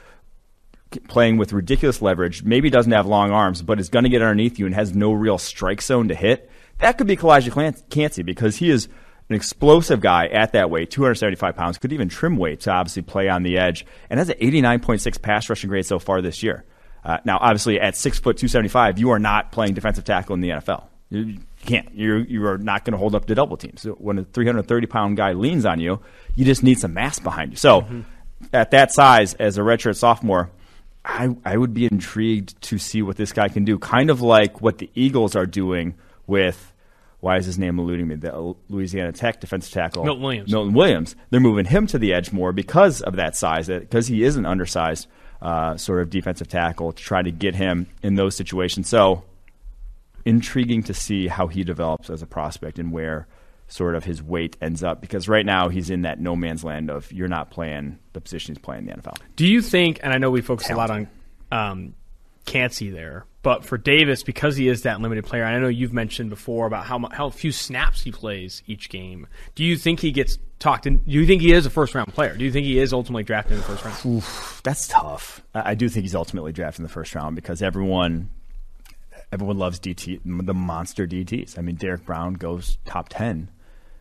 playing 1.08 1.36
with 1.36 1.52
ridiculous 1.52 2.00
leverage, 2.00 2.44
maybe 2.44 2.70
doesn't 2.70 2.92
have 2.92 3.06
long 3.06 3.32
arms, 3.32 3.60
but 3.60 3.80
is 3.80 3.88
going 3.88 4.04
to 4.04 4.08
get 4.08 4.22
underneath 4.22 4.60
you 4.60 4.66
and 4.66 4.74
has 4.76 4.94
no 4.94 5.12
real 5.12 5.36
strike 5.36 5.82
zone 5.82 6.06
to 6.06 6.14
hit, 6.14 6.48
that 6.78 6.96
could 6.96 7.08
be 7.08 7.16
Calijah 7.16 7.90
Kancey 7.90 8.22
because 8.22 8.56
he 8.56 8.70
is 8.70 8.88
an 9.28 9.34
explosive 9.34 10.00
guy 10.00 10.26
at 10.28 10.52
that 10.52 10.70
weight, 10.70 10.92
275 10.92 11.56
pounds, 11.56 11.78
could 11.78 11.92
even 11.92 12.08
trim 12.08 12.36
weight 12.36 12.60
to 12.60 12.70
obviously 12.70 13.02
play 13.02 13.28
on 13.28 13.42
the 13.42 13.58
edge, 13.58 13.84
and 14.10 14.20
has 14.20 14.28
an 14.28 14.38
89.6 14.38 15.20
pass 15.20 15.50
rushing 15.50 15.70
grade 15.70 15.86
so 15.86 15.98
far 15.98 16.22
this 16.22 16.44
year. 16.44 16.64
Uh, 17.02 17.18
now, 17.24 17.38
obviously, 17.40 17.80
at 17.80 17.96
six 17.96 18.20
foot 18.20 18.36
275, 18.36 19.00
you 19.00 19.10
are 19.10 19.18
not 19.18 19.50
playing 19.50 19.74
defensive 19.74 20.04
tackle 20.04 20.34
in 20.34 20.40
the 20.40 20.50
NFL. 20.50 20.84
You 21.10 21.38
can't. 21.64 21.88
You're, 21.94 22.18
you 22.18 22.46
are 22.46 22.58
not 22.58 22.84
going 22.84 22.92
to 22.92 22.98
hold 22.98 23.14
up 23.14 23.26
to 23.26 23.34
double 23.34 23.56
teams. 23.56 23.84
When 23.84 24.18
a 24.18 24.24
330 24.24 24.86
pound 24.86 25.16
guy 25.16 25.32
leans 25.32 25.64
on 25.64 25.80
you, 25.80 26.00
you 26.36 26.44
just 26.44 26.62
need 26.62 26.78
some 26.78 26.94
mass 26.94 27.18
behind 27.18 27.52
you. 27.52 27.56
So, 27.56 27.82
mm-hmm. 27.82 28.00
at 28.52 28.70
that 28.70 28.92
size, 28.92 29.34
as 29.34 29.58
a 29.58 29.62
redshirt 29.62 29.96
sophomore, 29.96 30.50
I, 31.04 31.36
I 31.44 31.56
would 31.56 31.74
be 31.74 31.86
intrigued 31.86 32.60
to 32.62 32.78
see 32.78 33.02
what 33.02 33.16
this 33.16 33.32
guy 33.32 33.48
can 33.48 33.64
do. 33.64 33.78
Kind 33.78 34.10
of 34.10 34.20
like 34.20 34.60
what 34.60 34.78
the 34.78 34.90
Eagles 34.94 35.36
are 35.36 35.46
doing 35.46 35.94
with 36.26 36.72
why 37.24 37.38
is 37.38 37.46
his 37.46 37.58
name 37.58 37.78
eluding 37.78 38.06
me? 38.06 38.16
The 38.16 38.54
Louisiana 38.68 39.10
Tech 39.10 39.40
defensive 39.40 39.72
tackle, 39.72 40.04
Milton 40.04 40.22
Williams. 40.22 40.52
Milton 40.52 40.74
Williams. 40.74 41.16
They're 41.30 41.40
moving 41.40 41.64
him 41.64 41.86
to 41.86 41.98
the 41.98 42.12
edge 42.12 42.32
more 42.32 42.52
because 42.52 43.00
of 43.00 43.16
that 43.16 43.34
size, 43.34 43.68
because 43.68 44.06
he 44.06 44.22
is 44.22 44.36
an 44.36 44.44
undersized 44.44 45.08
uh, 45.40 45.78
sort 45.78 46.02
of 46.02 46.10
defensive 46.10 46.48
tackle 46.48 46.92
to 46.92 47.02
try 47.02 47.22
to 47.22 47.30
get 47.30 47.54
him 47.54 47.86
in 48.02 48.16
those 48.16 48.36
situations. 48.36 48.90
So 48.90 49.24
intriguing 50.24 50.82
to 50.84 50.94
see 50.94 51.28
how 51.28 51.46
he 51.46 51.64
develops 51.64 52.10
as 52.10 52.22
a 52.22 52.26
prospect 52.26 52.78
and 52.78 52.92
where 52.92 53.26
sort 53.68 53.94
of 53.94 54.04
his 54.04 54.22
weight 54.22 54.56
ends 54.60 54.82
up 54.84 55.00
because 55.00 55.28
right 55.28 55.46
now 55.46 55.68
he's 55.68 55.90
in 55.90 56.02
that 56.02 56.20
no 56.20 56.36
man's 56.36 56.64
land 56.64 56.90
of 56.90 57.10
you're 57.12 57.28
not 57.28 57.50
playing 57.50 57.98
the 58.12 58.20
position 58.20 58.54
he's 58.54 58.62
playing 58.62 58.88
in 58.88 58.96
the 58.96 59.02
NFL. 59.02 59.16
Do 59.36 59.46
you 59.46 59.62
think? 59.62 60.00
And 60.02 60.12
I 60.12 60.18
know 60.18 60.30
we 60.30 60.42
focus 60.42 60.70
a 60.70 60.74
lot 60.74 60.90
on 60.90 61.08
um, 61.50 61.94
Kancey 62.44 62.90
there, 62.90 63.26
but 63.42 63.64
for 63.64 63.78
Davis 63.78 64.22
because 64.22 64.56
he 64.56 64.68
is 64.68 64.82
that 64.82 65.00
limited 65.00 65.24
player, 65.24 65.44
I 65.44 65.58
know 65.58 65.68
you've 65.68 65.92
mentioned 65.92 66.30
before 66.30 66.66
about 66.66 66.84
how 66.84 67.08
how 67.10 67.30
few 67.30 67.52
snaps 67.52 68.02
he 68.02 68.12
plays 68.12 68.62
each 68.66 68.90
game. 68.90 69.26
Do 69.54 69.64
you 69.64 69.76
think 69.76 70.00
he 70.00 70.12
gets 70.12 70.38
talked? 70.58 70.86
In, 70.86 70.98
do 70.98 71.10
you 71.10 71.26
think 71.26 71.42
he 71.42 71.52
is 71.52 71.66
a 71.66 71.70
first 71.70 71.94
round 71.94 72.12
player? 72.12 72.36
Do 72.36 72.44
you 72.44 72.52
think 72.52 72.66
he 72.66 72.78
is 72.78 72.92
ultimately 72.92 73.22
drafted 73.22 73.52
in 73.52 73.58
the 73.58 73.64
first 73.64 73.84
round? 73.84 73.98
Oof, 74.06 74.60
that's 74.62 74.88
tough. 74.88 75.42
I 75.54 75.74
do 75.74 75.88
think 75.88 76.04
he's 76.04 76.14
ultimately 76.14 76.52
drafted 76.52 76.80
in 76.80 76.82
the 76.84 76.92
first 76.92 77.14
round 77.14 77.34
because 77.34 77.62
everyone 77.62 78.28
everyone 79.32 79.58
loves 79.58 79.80
DT, 79.80 80.20
the 80.24 80.54
monster 80.54 81.06
DTs. 81.06 81.58
I 81.58 81.62
mean, 81.62 81.76
Derrick 81.76 82.04
Brown 82.04 82.34
goes 82.34 82.78
top 82.84 83.08
10 83.08 83.50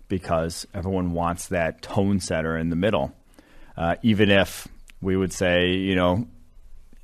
because 0.07 0.67
everyone 0.73 1.11
wants 1.11 1.47
that 1.47 1.81
tone 1.81 2.19
setter 2.19 2.57
in 2.57 2.69
the 2.69 2.75
middle. 2.75 3.13
Uh, 3.75 3.95
even 4.03 4.29
if 4.29 4.67
we 5.01 5.17
would 5.17 5.33
say, 5.33 5.71
you 5.71 5.95
know, 5.95 6.27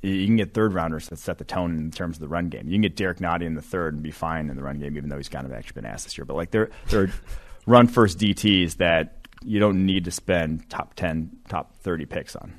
you 0.02 0.26
can 0.26 0.36
get 0.36 0.54
third 0.54 0.72
rounders 0.72 1.08
that 1.08 1.18
set 1.18 1.38
the 1.38 1.44
tone 1.44 1.76
in 1.76 1.90
terms 1.90 2.16
of 2.16 2.20
the 2.20 2.28
run 2.28 2.48
game. 2.48 2.66
You 2.66 2.74
can 2.74 2.82
get 2.82 2.96
Derrick 2.96 3.18
Nnadi 3.18 3.42
in 3.42 3.54
the 3.54 3.62
third 3.62 3.94
and 3.94 4.02
be 4.02 4.10
fine 4.10 4.48
in 4.48 4.56
the 4.56 4.62
run 4.62 4.78
game, 4.78 4.96
even 4.96 5.10
though 5.10 5.18
he's 5.18 5.28
kind 5.28 5.46
of 5.46 5.52
actually 5.52 5.82
been 5.82 5.90
asked 5.90 6.06
this 6.06 6.16
year. 6.16 6.24
But 6.24 6.36
like 6.36 6.50
they're, 6.50 6.70
they're 6.88 7.10
run 7.66 7.86
first 7.86 8.18
DTs 8.18 8.76
that 8.76 9.26
you 9.42 9.60
don't 9.60 9.84
need 9.84 10.04
to 10.04 10.10
spend 10.10 10.68
top 10.70 10.94
10, 10.94 11.38
top 11.48 11.76
30 11.76 12.06
picks 12.06 12.36
on. 12.36 12.52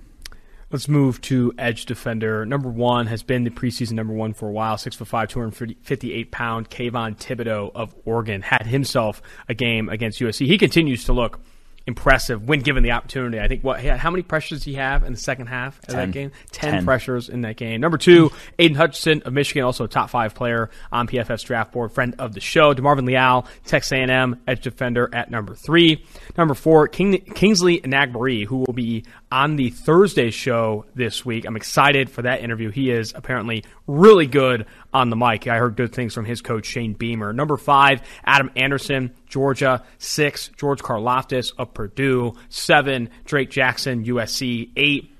Let's 0.72 0.88
move 0.88 1.20
to 1.22 1.52
edge 1.58 1.86
defender. 1.86 2.46
Number 2.46 2.70
one 2.70 3.08
has 3.08 3.24
been 3.24 3.44
the 3.44 3.50
preseason 3.50 3.92
number 3.92 4.14
one 4.14 4.34
for 4.34 4.48
a 4.48 4.52
while. 4.54 4.78
Six 4.78 4.96
foot 4.96 5.10
five, 5.10 5.28
258 5.28 6.32
pound. 6.32 6.70
Kayvon 6.70 7.18
Thibodeaux 7.18 7.72
of 7.76 7.94
Oregon 8.06 8.42
had 8.42 8.66
himself 8.68 9.22
a 9.50 9.54
game 9.54 9.90
against 9.90 10.22
USC. 10.22 10.48
He 10.48 10.58
continues 10.58 11.04
to 11.04 11.14
look 11.14 11.42
impressive 11.88 12.48
when 12.48 12.60
given 12.62 12.84
the 12.84 12.91
opportunity. 12.91 13.39
I 13.39 13.48
think 13.48 13.63
what 13.63 13.84
how 13.84 14.12
many 14.12 14.24
pressures 14.24 14.60
did 14.60 14.72
he 14.72 14.76
have 14.76 15.04
in 15.04 15.13
the 15.13 15.20
second 15.20 15.48
half 15.48 15.80
of 15.80 15.86
Ten. 15.88 15.96
that 15.96 16.12
game? 16.12 16.32
Ten, 16.52 16.74
Ten, 16.74 16.86
pressures 16.86 17.30
in 17.30 17.41
that 17.41 17.58
game. 17.58 17.82
Number 17.82 17.98
two, 17.98 18.32
Aidan 18.60 18.76
Hutchinson 18.78 19.22
of 19.24 19.34
Michigan, 19.34 19.63
also 19.63 19.86
a 19.86 19.88
top 19.88 20.10
five 20.10 20.36
player 20.36 20.70
on 20.91 21.08
PFF's 21.08 21.44
draft 21.44 21.72
board, 21.72 21.91
friend 21.91 22.15
of 22.20 22.34
the 22.34 22.39
show. 22.39 22.74
DeMarvin 22.74 23.06
Leal, 23.06 23.48
Texas 23.65 23.91
A&M 23.94 24.41
edge 24.48 24.62
defender 24.62 25.10
at 25.13 25.32
number 25.32 25.56
three. 25.56 26.06
Number 26.38 26.54
four, 26.54 26.88
King, 26.88 27.20
Kingsley 27.36 27.82
Enagbare, 27.82 28.46
who 28.46 28.58
will 28.58 28.74
be 28.74 29.06
on 29.32 29.56
the 29.56 29.70
Thursday 29.70 30.30
show 30.30 30.86
this 30.96 31.26
week. 31.26 31.46
I'm 31.46 31.56
excited 31.56 32.10
for 32.10 32.22
that 32.24 32.41
interview. 32.41 32.70
He 32.70 32.91
is 32.91 33.13
apparently 33.15 33.63
really 33.91 34.27
good 34.27 34.65
on 34.93 35.10
the 35.10 35.15
mic. 35.15 35.47
I 35.47 35.58
heard 35.58 35.75
good 35.75 35.93
things 35.93 36.13
from 36.13 36.25
his 36.25 36.41
coach, 36.41 36.65
Shane 36.65 36.93
Beamer. 36.93 37.34
Number 37.34 37.58
five, 37.58 38.01
Adam 38.23 38.49
Anderson, 38.56 39.13
Georgia. 39.27 39.84
Six, 39.97 40.49
George 40.58 40.82
Karlaftis 40.82 41.54
of 41.58 41.73
Purdue. 41.73 42.34
Seven, 42.49 43.10
Drake 43.25 43.49
Jackson, 43.49 44.06
USC. 44.06 44.71
Eight. 44.75 45.13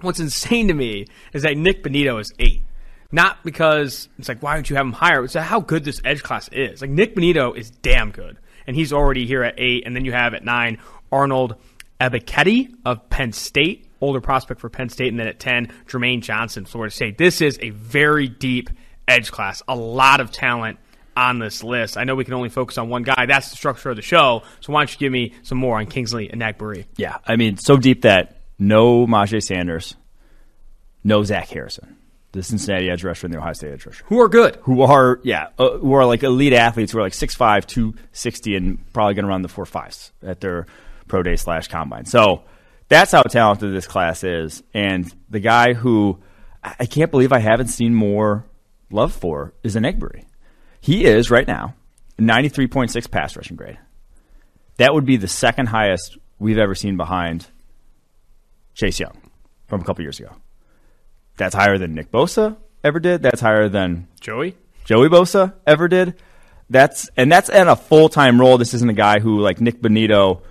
What's 0.00 0.20
insane 0.20 0.68
to 0.68 0.74
me 0.74 1.06
is 1.32 1.42
that 1.42 1.56
Nick 1.56 1.82
Bonitto 1.82 2.20
is 2.20 2.32
eight. 2.38 2.62
Not 3.12 3.44
because 3.44 4.08
it's 4.18 4.28
like, 4.28 4.42
why 4.42 4.54
don't 4.54 4.68
you 4.68 4.76
have 4.76 4.86
him 4.86 4.92
higher? 4.92 5.24
It's 5.24 5.34
how 5.34 5.60
good 5.60 5.84
this 5.84 6.00
edge 6.04 6.22
class 6.22 6.48
is. 6.48 6.80
Like, 6.80 6.90
Nick 6.90 7.14
Bonitto 7.14 7.56
is 7.56 7.70
damn 7.70 8.10
good. 8.10 8.38
And 8.66 8.74
he's 8.74 8.92
already 8.92 9.26
here 9.26 9.44
at 9.44 9.54
eight. 9.58 9.84
And 9.86 9.94
then 9.94 10.04
you 10.04 10.12
have 10.12 10.34
at 10.34 10.44
nine, 10.44 10.78
Arnold 11.12 11.54
Ebiketie 12.00 12.74
of 12.84 13.08
Penn 13.08 13.32
State, 13.32 13.86
older 14.00 14.20
prospect 14.20 14.60
for 14.60 14.68
Penn 14.68 14.88
State. 14.88 15.08
And 15.08 15.18
then 15.18 15.28
at 15.28 15.38
10, 15.38 15.72
Jermaine 15.86 16.22
Johnson, 16.22 16.64
Florida 16.64 16.94
State. 16.94 17.18
This 17.18 17.40
is 17.40 17.58
a 17.62 17.70
very 17.70 18.28
deep 18.28 18.70
edge 19.08 19.30
class. 19.30 19.62
A 19.68 19.76
lot 19.76 20.20
of 20.20 20.30
talent 20.30 20.78
on 21.16 21.38
this 21.38 21.62
list. 21.62 21.96
I 21.96 22.04
know 22.04 22.14
we 22.14 22.24
can 22.24 22.34
only 22.34 22.48
focus 22.48 22.78
on 22.78 22.88
one 22.88 23.02
guy. 23.02 23.26
That's 23.26 23.50
the 23.50 23.56
structure 23.56 23.90
of 23.90 23.96
the 23.96 24.02
show. 24.02 24.42
So 24.60 24.72
why 24.72 24.80
don't 24.80 24.92
you 24.92 24.98
give 24.98 25.12
me 25.12 25.34
some 25.42 25.58
more 25.58 25.78
on 25.78 25.86
Kingsley 25.86 26.30
and 26.30 26.40
Enagbare? 26.40 26.86
Yeah, 26.96 27.18
I 27.26 27.36
mean, 27.36 27.56
so 27.56 27.76
deep 27.76 28.02
that 28.02 28.36
no 28.58 29.06
Myjai 29.06 29.42
Sanders, 29.42 29.96
no 31.02 31.22
Zach 31.24 31.48
Harrison, 31.48 31.96
the 32.32 32.42
Cincinnati 32.42 32.90
edge 32.90 33.04
rusher 33.04 33.26
and 33.26 33.34
the 33.34 33.38
Ohio 33.38 33.52
State 33.52 33.72
edge 33.72 33.86
rusher, 33.86 34.04
who 34.06 34.20
are 34.20 34.28
good, 34.28 34.56
who 34.62 34.82
are 34.82 35.20
yeah, 35.22 35.48
uh, 35.58 35.78
who 35.78 35.92
are 35.92 36.04
like 36.04 36.22
elite 36.22 36.52
athletes 36.52 36.92
who 36.92 36.98
are 36.98 37.02
like 37.02 37.12
6'5", 37.12 37.66
260, 37.66 38.56
and 38.56 38.92
probably 38.92 39.14
going 39.14 39.24
to 39.24 39.28
run 39.28 39.42
the 39.42 39.48
four 39.48 39.66
fives 39.66 40.12
at 40.22 40.40
their 40.40 40.66
pro 41.06 41.22
day 41.22 41.36
slash 41.36 41.68
combine. 41.68 42.06
So 42.06 42.42
that's 42.88 43.12
how 43.12 43.22
talented 43.22 43.74
this 43.74 43.86
class 43.86 44.24
is, 44.24 44.62
and 44.72 45.12
the 45.30 45.40
guy 45.40 45.74
who 45.74 46.20
I 46.62 46.86
can't 46.86 47.10
believe 47.10 47.32
I 47.32 47.38
haven't 47.38 47.68
seen 47.68 47.94
more 47.94 48.44
love 48.90 49.12
for 49.12 49.52
is 49.62 49.76
Enagbare. 49.76 50.24
He 50.80 51.04
is 51.04 51.30
right 51.30 51.46
now 51.46 51.74
93.6 52.18 53.10
pass 53.10 53.36
rushing 53.36 53.56
grade. 53.56 53.78
That 54.76 54.94
would 54.94 55.04
be 55.04 55.16
the 55.16 55.28
second 55.28 55.66
highest 55.66 56.18
we've 56.38 56.58
ever 56.58 56.74
seen 56.74 56.96
behind 56.96 57.46
Chase 58.74 58.98
Young 58.98 59.16
from 59.66 59.80
a 59.80 59.84
couple 59.84 60.02
years 60.02 60.18
ago. 60.18 60.34
That's 61.36 61.54
higher 61.54 61.78
than 61.78 61.94
Nick 61.94 62.10
Bosa 62.10 62.56
ever 62.82 63.00
did. 63.00 63.22
That's 63.22 63.40
higher 63.40 63.68
than 63.68 64.08
Joey 64.20 64.56
Joey 64.84 65.08
Bosa 65.08 65.54
ever 65.66 65.88
did. 65.88 66.14
That's 66.70 67.08
and 67.16 67.30
that's 67.30 67.48
in 67.48 67.68
a 67.68 67.76
full 67.76 68.08
time 68.08 68.40
role. 68.40 68.58
This 68.58 68.74
isn't 68.74 68.88
a 68.88 68.94
guy 68.94 69.20
who 69.20 69.40
like 69.40 69.60
Nick 69.60 69.80
Bonitto 69.80 70.42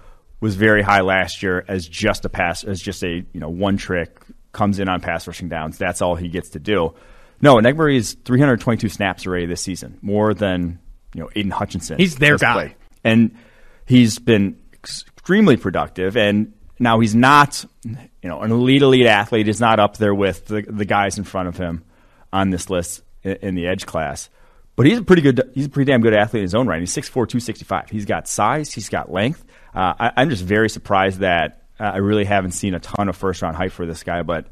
was 0.43 0.56
very 0.56 0.82
high 0.82 1.01
last 1.01 1.41
year 1.41 1.63
as 1.67 1.88
just 1.88 2.25
a 2.25 2.29
pass 2.29 2.65
as 2.65 2.82
just 2.82 3.01
a 3.03 3.08
you 3.08 3.39
know 3.39 3.49
one 3.49 3.77
trick 3.77 4.19
comes 4.51 4.79
in 4.79 4.89
on 4.89 4.99
pass 4.99 5.25
rushing 5.25 5.47
downs. 5.47 5.77
That's 5.77 6.01
all 6.01 6.15
he 6.15 6.27
gets 6.27 6.49
to 6.49 6.60
do. 6.60 6.93
No, 7.41 7.56
Enagbare 7.56 7.95
is 7.95 8.17
322 8.25 8.89
snaps 8.89 9.25
already 9.25 9.45
this 9.45 9.62
season, 9.62 9.97
more 10.01 10.34
than 10.34 10.79
you 11.15 11.21
know 11.21 11.29
Aidan 11.36 11.51
Hutchinson. 11.51 11.97
He's 11.97 12.17
their 12.17 12.38
guy, 12.38 12.53
play. 12.53 12.75
and 13.06 13.36
he's 13.86 14.19
been 14.19 14.60
extremely 14.73 15.56
productive. 15.56 16.17
And 16.17 16.53
now 16.77 16.99
he's 16.99 17.15
not, 17.15 17.63
you 17.86 18.29
know, 18.29 18.41
an 18.41 18.51
elite 18.51 18.82
elite 18.82 19.06
athlete. 19.06 19.47
He's 19.47 19.62
not 19.62 19.79
up 19.79 19.97
there 19.97 20.13
with 20.13 20.45
the, 20.47 20.62
the 20.62 20.86
guys 20.86 21.17
in 21.17 21.23
front 21.23 21.47
of 21.47 21.58
him 21.58 21.86
on 22.34 22.49
this 22.49 22.69
list 22.69 23.01
in, 23.23 23.38
in 23.41 23.56
the 23.56 23.67
edge 23.67 23.86
class. 23.86 24.29
But 24.75 24.88
he's 24.88 24.97
a 24.97 25.03
pretty 25.03 25.21
good. 25.21 25.51
He's 25.53 25.67
a 25.67 25.69
pretty 25.69 25.89
damn 25.89 26.01
good 26.01 26.13
athlete 26.13 26.41
in 26.41 26.45
his 26.45 26.56
own 26.56 26.67
right. 26.67 26.82
He's 26.82 26.93
6'4", 26.93 27.13
265. 27.13 27.89
He's 27.89 28.06
got 28.06 28.27
size. 28.27 28.73
He's 28.73 28.89
got 28.89 29.12
length. 29.12 29.45
Uh, 29.73 29.93
I, 29.99 30.21
am 30.21 30.29
just 30.29 30.43
very 30.43 30.69
surprised 30.69 31.19
that 31.19 31.62
uh, 31.79 31.83
I 31.83 31.97
really 31.97 32.25
haven't 32.25 32.51
seen 32.51 32.73
a 32.73 32.79
ton 32.79 33.09
of 33.09 33.17
first 33.17 33.41
round 33.41 33.55
hype 33.55 33.71
for 33.71 33.86
this 33.86 34.03
guy, 34.03 34.21
but 34.21 34.45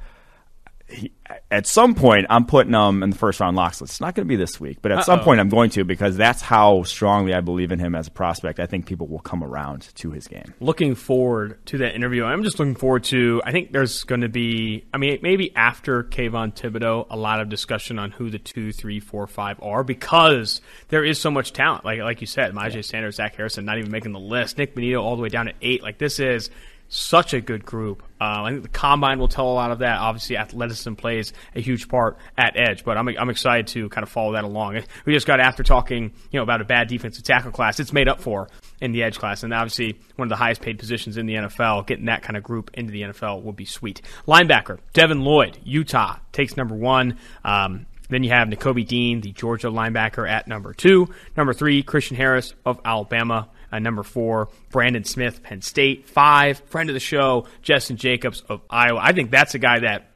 he, 0.91 1.11
at 1.49 1.65
some 1.67 1.95
point, 1.95 2.27
I'm 2.29 2.45
putting 2.45 2.73
him 2.73 3.03
in 3.03 3.09
the 3.11 3.15
first 3.15 3.39
round 3.39 3.55
locks 3.55 3.81
list. 3.81 3.93
It's 3.93 4.01
not 4.01 4.15
going 4.15 4.25
to 4.25 4.29
be 4.29 4.35
this 4.35 4.59
week, 4.59 4.79
but 4.81 4.91
at 4.91 4.99
Uh-oh. 4.99 5.03
some 5.03 5.19
point, 5.21 5.39
I'm 5.39 5.49
going 5.49 5.69
to 5.71 5.83
because 5.83 6.17
that's 6.17 6.41
how 6.41 6.83
strongly 6.83 7.33
I 7.33 7.41
believe 7.41 7.71
in 7.71 7.79
him 7.79 7.95
as 7.95 8.07
a 8.07 8.11
prospect. 8.11 8.59
I 8.59 8.65
think 8.65 8.85
people 8.85 9.07
will 9.07 9.19
come 9.19 9.43
around 9.43 9.93
to 9.95 10.11
his 10.11 10.27
game. 10.27 10.53
Looking 10.59 10.95
forward 10.95 11.65
to 11.67 11.77
that 11.79 11.95
interview. 11.95 12.23
I'm 12.25 12.43
just 12.43 12.59
looking 12.59 12.75
forward 12.75 13.03
to. 13.05 13.41
I 13.45 13.51
think 13.51 13.71
there's 13.71 14.03
going 14.03 14.21
to 14.21 14.29
be. 14.29 14.85
I 14.93 14.97
mean, 14.97 15.19
maybe 15.21 15.55
after 15.55 16.03
Kayvon 16.03 16.53
Thibodeaux, 16.53 17.07
a 17.09 17.17
lot 17.17 17.39
of 17.39 17.49
discussion 17.49 17.99
on 17.99 18.11
who 18.11 18.29
the 18.29 18.39
two, 18.39 18.71
three, 18.71 18.99
four, 18.99 19.27
five 19.27 19.61
are 19.61 19.83
because 19.83 20.61
there 20.89 21.03
is 21.03 21.19
so 21.19 21.31
much 21.31 21.53
talent. 21.53 21.85
Like 21.85 21.99
like 21.99 22.21
you 22.21 22.27
said, 22.27 22.53
Myjai 22.53 22.75
yeah. 22.75 22.81
Sanders, 22.81 23.15
Zach 23.15 23.35
Harrison, 23.35 23.65
not 23.65 23.77
even 23.77 23.91
making 23.91 24.11
the 24.11 24.19
list. 24.19 24.57
Nick 24.57 24.75
Bonitto 24.75 25.01
all 25.01 25.15
the 25.15 25.21
way 25.21 25.29
down 25.29 25.47
at 25.47 25.55
eight. 25.61 25.83
Like 25.83 25.97
this 25.97 26.19
is 26.19 26.49
such 26.91 27.33
a 27.33 27.39
good 27.39 27.65
group. 27.65 28.03
Uh, 28.19 28.43
I 28.43 28.51
think 28.51 28.63
the 28.63 28.69
combine 28.69 29.17
will 29.17 29.29
tell 29.29 29.47
a 29.47 29.53
lot 29.53 29.71
of 29.71 29.79
that. 29.79 29.97
Obviously, 29.97 30.35
athleticism 30.35 30.93
plays 30.95 31.31
a 31.55 31.61
huge 31.61 31.87
part 31.87 32.17
at 32.37 32.57
edge, 32.57 32.83
but 32.83 32.97
I'm, 32.97 33.07
I'm 33.07 33.29
excited 33.29 33.67
to 33.67 33.87
kind 33.87 34.03
of 34.03 34.09
follow 34.09 34.33
that 34.33 34.43
along. 34.43 34.81
We 35.05 35.13
just 35.13 35.25
got 35.25 35.39
after 35.39 35.63
talking, 35.63 36.11
you 36.31 36.39
know, 36.39 36.43
about 36.43 36.59
a 36.59 36.65
bad 36.65 36.89
defensive 36.89 37.23
tackle 37.23 37.51
class. 37.51 37.79
It's 37.79 37.93
made 37.93 38.09
up 38.09 38.19
for 38.19 38.49
in 38.81 38.91
the 38.91 39.03
edge 39.03 39.17
class, 39.17 39.43
and 39.43 39.53
obviously 39.53 39.97
one 40.17 40.25
of 40.25 40.29
the 40.29 40.35
highest 40.35 40.61
paid 40.61 40.77
positions 40.79 41.15
in 41.15 41.25
the 41.25 41.35
NFL. 41.35 41.87
Getting 41.87 42.05
that 42.05 42.23
kind 42.23 42.35
of 42.35 42.43
group 42.43 42.71
into 42.73 42.91
the 42.91 43.03
NFL 43.03 43.43
would 43.43 43.55
be 43.55 43.65
sweet. 43.65 44.01
Linebacker 44.27 44.79
Devin 44.91 45.21
Lloyd, 45.21 45.57
Utah 45.63 46.17
takes 46.33 46.57
number 46.57 46.75
one. 46.75 47.17
Um, 47.45 47.85
then 48.09 48.23
you 48.23 48.31
have 48.31 48.49
Nakobe 48.49 48.85
Dean, 48.85 49.21
the 49.21 49.31
Georgia 49.31 49.67
linebacker, 49.67 50.29
at 50.29 50.45
number 50.45 50.73
two. 50.73 51.07
Number 51.37 51.53
three, 51.53 51.81
Christian 51.81 52.17
Harris 52.17 52.53
of 52.65 52.81
Alabama 52.83 53.47
uh, 53.71 53.79
number 53.79 54.03
four. 54.03 54.49
Brandon 54.71 55.03
Smith, 55.03 55.41
Penn 55.43 55.61
State, 55.61 56.07
five. 56.07 56.59
Friend 56.67 56.89
of 56.89 56.93
the 56.93 56.99
show, 56.99 57.47
Justin 57.61 57.97
Jacobs 57.97 58.41
of 58.49 58.61
Iowa. 58.69 58.99
I 59.01 59.11
think 59.13 59.31
that's 59.31 59.53
a 59.55 59.59
guy 59.59 59.79
that 59.79 60.07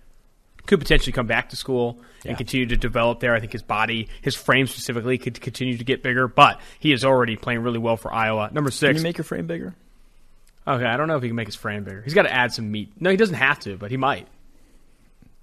could 0.65 0.79
potentially 0.79 1.11
come 1.13 1.27
back 1.27 1.49
to 1.49 1.55
school 1.55 1.99
and 2.23 2.31
Yeah. 2.31 2.35
continue 2.37 2.65
to 2.67 2.75
develop 2.77 3.19
there. 3.19 3.35
I 3.35 3.39
think 3.39 3.51
his 3.51 3.61
body, 3.61 4.07
his 4.21 4.33
frame 4.35 4.65
specifically, 4.65 5.17
could 5.19 5.39
continue 5.39 5.77
to 5.77 5.83
get 5.83 6.01
bigger, 6.01 6.27
but 6.27 6.59
he 6.79 6.91
is 6.91 7.05
already 7.05 7.35
playing 7.35 7.61
really 7.61 7.77
well 7.77 7.97
for 7.97 8.11
Iowa. 8.11 8.49
Number 8.51 8.71
Can 8.71 8.77
six. 8.77 8.97
you 8.99 9.03
make 9.03 9.17
your 9.17 9.25
frame 9.25 9.45
bigger? 9.45 9.75
okay, 10.67 10.85
I 10.85 10.97
don't 10.97 11.07
know 11.07 11.17
if 11.17 11.21
he 11.21 11.29
can 11.29 11.35
make 11.35 11.47
his 11.47 11.55
frame 11.55 11.83
bigger. 11.83 12.01
He's 12.01 12.15
got 12.15 12.23
to 12.23 12.33
add 12.33 12.51
some 12.51 12.71
meat. 12.71 12.91
No, 12.99 13.11
he 13.11 13.17
doesn't 13.17 13.35
have 13.35 13.59
to, 13.59 13.77
but 13.77 13.91
he 13.91 13.97
might. 13.97 14.27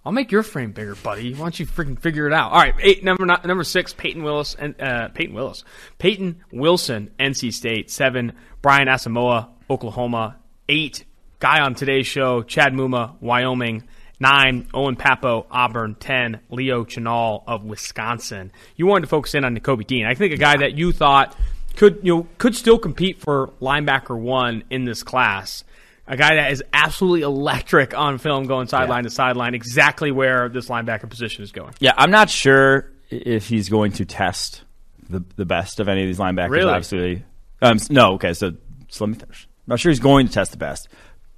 I'll 0.04 0.12
make 0.12 0.32
your 0.32 0.42
frame 0.42 0.72
bigger, 0.72 0.96
buddy. 0.96 1.32
Why 1.32 1.40
don't 1.40 1.60
you 1.60 1.66
freaking 1.66 1.98
figure 1.98 2.26
it 2.26 2.32
out? 2.32 2.50
All 2.50 2.58
right, 2.58 2.74
eight 2.80 3.04
number 3.04 3.24
number 3.24 3.62
six, 3.62 3.92
Peyton 3.92 4.22
Willis 4.24 4.56
and 4.58 4.80
uh, 4.80 5.08
Peyton 5.08 5.34
Willis, 5.34 5.64
Peyton 5.98 6.42
Wilson, 6.52 7.10
NC 7.20 7.52
State. 7.52 7.90
Seven, 7.90 8.32
Brian 8.62 8.88
Asamoah, 8.88 9.48
Oklahoma. 9.70 10.36
Eight, 10.68 11.04
guy 11.38 11.60
on 11.60 11.74
today's 11.74 12.06
show, 12.06 12.42
Chad 12.42 12.72
Muma, 12.72 13.14
Wyoming. 13.20 13.84
Nine, 14.18 14.68
Owen 14.72 14.96
Pappoe, 14.96 15.46
Auburn. 15.50 15.96
Ten, 15.96 16.40
Leo 16.50 16.84
Chenal 16.84 17.42
of 17.46 17.64
Wisconsin. 17.64 18.52
You 18.76 18.86
wanted 18.86 19.02
to 19.02 19.06
focus 19.08 19.34
in 19.34 19.44
on 19.44 19.56
Nakobe 19.56 19.86
Dean. 19.86 20.06
I 20.06 20.14
think 20.14 20.32
a 20.32 20.36
guy 20.36 20.56
that 20.56 20.76
you 20.76 20.92
thought 20.92 21.36
could 21.76 22.00
you 22.02 22.16
know 22.16 22.26
could 22.38 22.56
still 22.56 22.78
compete 22.78 23.20
for 23.20 23.48
linebacker 23.60 24.18
one 24.18 24.64
in 24.68 24.84
this 24.84 25.02
class. 25.02 25.64
A 26.12 26.16
guy 26.16 26.34
that 26.34 26.52
is 26.52 26.62
absolutely 26.74 27.22
electric 27.22 27.96
on 27.96 28.18
film, 28.18 28.44
going 28.46 28.66
sideline 28.68 29.04
to 29.04 29.10
sideline, 29.10 29.54
exactly 29.54 30.12
where 30.12 30.50
this 30.50 30.68
linebacker 30.68 31.08
position 31.08 31.42
is 31.42 31.52
going. 31.52 31.72
Yeah, 31.80 31.94
I'm 31.96 32.10
not 32.10 32.28
sure 32.28 32.92
if 33.08 33.48
he's 33.48 33.70
going 33.70 33.92
to 33.92 34.04
test 34.04 34.62
the 35.08 35.24
the 35.36 35.46
best 35.46 35.80
of 35.80 35.88
any 35.88 36.02
of 36.02 36.08
these 36.08 36.18
linebackers. 36.18 36.50
Really? 36.50 36.70
Obviously, 36.70 37.24
um, 37.62 37.78
no. 37.88 38.12
Okay, 38.16 38.34
so, 38.34 38.52
so 38.88 39.04
let 39.06 39.08
me 39.08 39.18
finish. 39.18 39.48
I'm 39.66 39.70
not 39.70 39.80
sure 39.80 39.88
he's 39.88 40.00
going 40.00 40.26
to 40.26 40.32
test 40.34 40.50
the 40.50 40.58
best, 40.58 40.88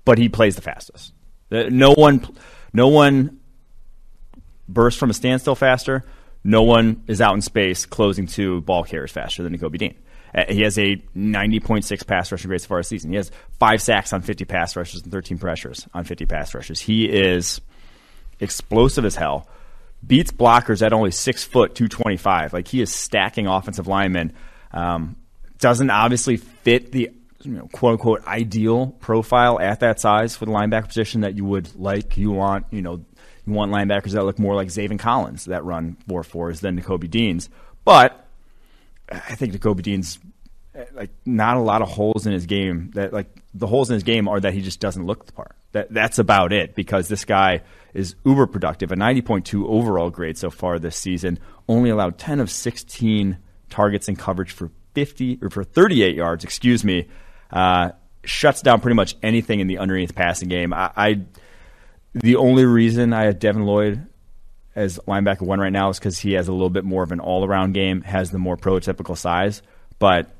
but 0.05 0.19
he 0.19 0.29
plays 0.29 0.57
the 0.57 0.63
fastest. 0.63 1.13
Uh, 1.53 1.69
No 1.71 1.93
one, 1.93 2.27
no 2.73 2.89
one 2.89 3.39
bursts 4.69 4.99
from 4.99 5.09
a 5.09 5.15
standstill 5.15 5.55
faster. 5.55 6.05
No 6.43 6.63
one 6.63 7.05
is 7.07 7.21
out 7.21 7.35
in 7.37 7.43
space 7.43 7.87
closing 7.87 8.27
to 8.27 8.61
ball 8.63 8.83
carriers 8.83 9.13
faster 9.13 9.45
than 9.45 9.57
Nakobe 9.57 9.79
Dean. 9.79 9.95
Uh, 10.35 10.45
He 10.49 10.63
has 10.63 10.79
a 10.79 10.97
90.6 11.17 12.07
pass 12.07 12.33
rushing 12.33 12.49
grade 12.49 12.61
so 12.61 12.69
far 12.69 12.79
this 12.81 12.89
season. 12.89 13.11
He 13.11 13.17
has 13.17 13.31
five 13.59 13.81
sacks 13.81 14.13
on 14.13 14.23
50 14.23 14.45
pass 14.45 14.77
rushes 14.77 15.03
and 15.03 15.13
13 15.13 15.39
pressures 15.39 15.87
on 15.95 16.05
50 16.05 16.27
pass 16.27 16.55
rushes. 16.55 16.81
He 16.81 17.05
is 17.07 17.61
explosive 18.41 19.05
as 19.05 19.17
hell. 19.17 19.49
Beats 20.07 20.33
blockers 20.33 20.85
at 20.85 20.93
only 20.93 21.11
six 21.11 21.45
foot 21.45 21.75
two 21.75 21.89
twenty 21.89 22.19
five. 22.19 22.53
Like 22.53 22.69
he 22.69 22.83
is 22.83 22.95
stacking 22.95 23.47
offensive 23.47 23.87
linemen. 23.87 24.35
Um, 24.71 25.17
doesn't 25.61 25.89
obviously 25.89 26.37
fit 26.37 26.93
the 26.93 27.11
you 27.43 27.51
know, 27.53 27.69
quote 27.73 27.93
unquote 27.93 28.27
ideal 28.27 28.89
profile 29.01 29.59
at 29.59 29.81
that 29.81 30.01
size 30.01 30.37
for 30.37 30.45
the 30.45 30.53
linebacker 30.53 30.89
position 30.89 31.23
that 31.23 31.37
you 31.37 31.47
would 31.47 31.75
like. 31.75 32.19
You 32.19 32.33
want 32.33 32.67
you 32.71 32.83
know 32.83 33.03
you 33.47 33.53
want 33.55 33.73
linebackers 33.73 34.11
that 34.11 34.25
look 34.25 34.39
more 34.39 34.55
like 34.55 34.69
Zaven 34.69 34.99
Collins 34.99 35.47
that 35.47 35.65
run 35.65 35.97
four 36.07 36.23
fours 36.23 36.61
than 36.61 36.79
Nakobe 36.79 37.11
Dean's. 37.11 37.49
But 37.87 38.24
I 39.15 39.35
think 39.35 39.55
Nakobe 39.55 39.83
Dean's 39.83 40.19
uh, 40.77 40.85
like 40.93 41.11
not 41.25 41.57
a 41.57 41.61
lot 41.61 41.83
of 41.83 41.89
holes 41.89 42.27
in 42.27 42.33
his 42.33 42.47
game. 42.47 42.91
That 42.95 43.13
like 43.13 43.29
the 43.55 43.67
holes 43.67 43.91
in 43.91 43.95
his 43.95 44.03
game 44.03 44.29
are 44.29 44.41
that 44.41 44.55
he 44.55 44.61
just 44.61 44.81
doesn't 44.81 45.05
look 45.05 45.27
the 45.27 45.33
part. 45.33 45.55
That 45.73 45.93
that's 45.93 46.19
about 46.19 46.53
it 46.53 46.75
because 46.75 47.09
this 47.09 47.25
guy 47.25 47.63
is 47.93 48.15
uber 48.25 48.47
productive. 48.47 48.91
A 48.93 48.97
90.2 48.97 49.67
overall 49.67 50.11
grade 50.11 50.37
so 50.37 50.51
far 50.51 50.79
this 50.79 50.97
season. 50.97 51.39
Only 51.69 51.91
allowed 51.91 52.19
10 52.19 52.41
of 52.41 52.51
16 52.51 53.39
targets 53.71 54.09
in 54.09 54.17
coverage 54.17 54.53
for 54.53 54.71
50 54.95 55.39
or 55.43 55.51
for 55.51 55.65
38 55.65 56.17
yards. 56.17 56.45
Excuse 56.45 56.85
me. 56.85 57.09
Uh, 57.51 57.91
shuts 58.25 58.63
down 58.63 58.81
pretty 58.81 58.97
much 58.97 59.17
anything 59.23 59.61
in 59.61 59.67
the 59.67 59.79
underneath 59.79 60.15
passing 60.15 60.49
game. 60.49 60.73
I, 60.73 60.91
I 60.97 61.21
the 62.15 62.37
only 62.37 62.65
reason 62.65 63.13
I 63.13 63.25
had 63.25 63.39
Devin 63.39 63.65
Lloyd 63.65 64.07
as 64.75 64.99
linebacker 65.07 65.43
one 65.43 65.61
right 65.61 65.73
now 65.73 65.89
is 65.91 65.99
because 65.99 66.19
he 66.19 66.33
has 66.33 66.49
a 66.49 66.53
little 66.53 66.71
bit 66.71 66.85
more 66.85 67.03
of 67.03 67.13
an 67.13 67.21
all 67.21 67.45
around 67.45 67.73
game, 67.73 68.03
has 68.03 68.31
the 68.31 68.39
more 68.39 68.57
prototypical 68.57 69.17
size. 69.17 69.63
But 69.99 70.31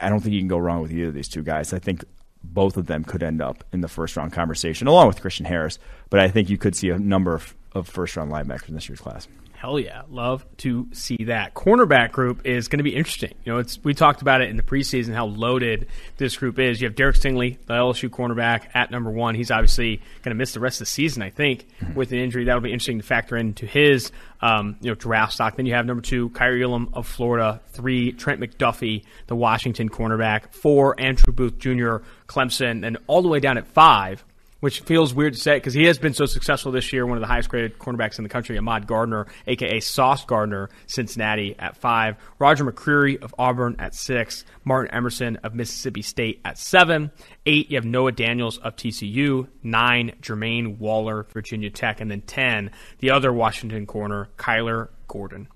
I 0.00 0.08
don't 0.08 0.20
think 0.20 0.34
you 0.34 0.40
can 0.40 0.48
go 0.48 0.58
wrong 0.58 0.82
with 0.82 0.92
either 0.92 1.08
of 1.08 1.14
these 1.14 1.28
two 1.28 1.42
guys. 1.42 1.72
I 1.72 1.78
think 1.78 2.04
both 2.42 2.76
of 2.76 2.86
them 2.86 3.04
could 3.04 3.22
end 3.22 3.40
up 3.40 3.64
in 3.72 3.80
the 3.80 3.88
first 3.88 4.16
round 4.16 4.32
conversation, 4.32 4.86
along 4.86 5.06
with 5.06 5.20
Christian 5.20 5.46
Harris. 5.46 5.78
But 6.10 6.20
I 6.20 6.28
think 6.28 6.50
you 6.50 6.58
could 6.58 6.74
see 6.74 6.90
a 6.90 6.98
number 6.98 7.34
of, 7.34 7.54
of 7.72 7.88
first 7.88 8.16
round 8.16 8.32
linebackers 8.32 8.68
in 8.68 8.74
this 8.74 8.88
year's 8.88 9.00
class. 9.00 9.28
Hell 9.62 9.78
yeah, 9.78 10.02
love 10.10 10.44
to 10.56 10.88
see 10.90 11.18
that. 11.26 11.54
Cornerback 11.54 12.10
group 12.10 12.44
is 12.44 12.66
going 12.66 12.80
to 12.80 12.82
be 12.82 12.96
interesting. 12.96 13.32
You 13.44 13.52
know, 13.52 13.58
it's 13.60 13.78
we 13.84 13.94
talked 13.94 14.20
about 14.20 14.40
it 14.40 14.50
in 14.50 14.56
the 14.56 14.62
preseason 14.64 15.14
how 15.14 15.26
loaded 15.26 15.86
this 16.16 16.36
group 16.36 16.58
is. 16.58 16.80
You 16.80 16.88
have 16.88 16.96
Derek 16.96 17.14
Stingley, 17.14 17.58
the 17.66 17.74
LSU 17.74 18.08
cornerback, 18.08 18.64
at 18.74 18.90
number 18.90 19.12
one. 19.12 19.36
He's 19.36 19.52
obviously 19.52 19.98
going 20.22 20.30
to 20.30 20.34
miss 20.34 20.52
the 20.52 20.58
rest 20.58 20.80
of 20.80 20.86
the 20.86 20.90
season, 20.90 21.22
I 21.22 21.30
think, 21.30 21.64
with 21.94 22.10
an 22.10 22.18
injury. 22.18 22.42
That'll 22.42 22.60
be 22.60 22.72
interesting 22.72 22.98
to 22.98 23.06
factor 23.06 23.36
into 23.36 23.64
his 23.64 24.10
um, 24.40 24.78
you 24.80 24.90
know 24.90 24.96
draft 24.96 25.34
stock. 25.34 25.54
Then 25.54 25.66
you 25.66 25.74
have 25.74 25.86
number 25.86 26.02
two, 26.02 26.30
Kaiir 26.30 26.60
Elam 26.60 26.88
of 26.92 27.06
Florida. 27.06 27.60
Three, 27.68 28.10
Trent 28.10 28.40
McDuffie, 28.40 29.04
the 29.28 29.36
Washington 29.36 29.88
cornerback. 29.88 30.52
Four, 30.52 31.00
Andrew 31.00 31.32
Booth 31.32 31.60
Jr., 31.60 31.98
Clemson, 32.26 32.84
and 32.84 32.98
all 33.06 33.22
the 33.22 33.28
way 33.28 33.38
down 33.38 33.58
at 33.58 33.68
five 33.68 34.24
which 34.62 34.78
feels 34.82 35.12
weird 35.12 35.32
to 35.32 35.40
say 35.40 35.56
because 35.56 35.74
he 35.74 35.86
has 35.86 35.98
been 35.98 36.14
so 36.14 36.24
successful 36.24 36.70
this 36.70 36.92
year. 36.92 37.04
One 37.04 37.16
of 37.16 37.20
the 37.20 37.26
highest 37.26 37.48
graded 37.48 37.80
cornerbacks 37.80 38.18
in 38.18 38.22
the 38.22 38.28
country, 38.28 38.56
Ahmad 38.56 38.86
Gardner, 38.86 39.26
aka 39.48 39.80
Sauce 39.80 40.24
Gardner, 40.24 40.70
Cincinnati 40.86 41.56
at 41.58 41.76
five. 41.76 42.14
Roger 42.38 42.64
McCreary 42.64 43.20
of 43.20 43.34
Auburn 43.40 43.74
at 43.80 43.92
six. 43.92 44.44
Martin 44.62 44.94
Emerson 44.94 45.36
of 45.42 45.52
Mississippi 45.52 46.00
State 46.00 46.40
at 46.44 46.58
seven. 46.58 47.10
Eight, 47.44 47.72
you 47.72 47.76
have 47.76 47.84
Noah 47.84 48.12
Daniels 48.12 48.58
of 48.58 48.76
TCU. 48.76 49.48
Nine, 49.64 50.12
Jermaine 50.22 50.78
Waller, 50.78 51.26
Virginia 51.32 51.68
Tech, 51.68 52.00
and 52.00 52.08
then 52.08 52.20
ten, 52.20 52.70
the 53.00 53.10
other 53.10 53.32
Washington 53.32 53.84
corner, 53.84 54.28
Kyler 54.36 54.90
Gordon. 55.08 55.48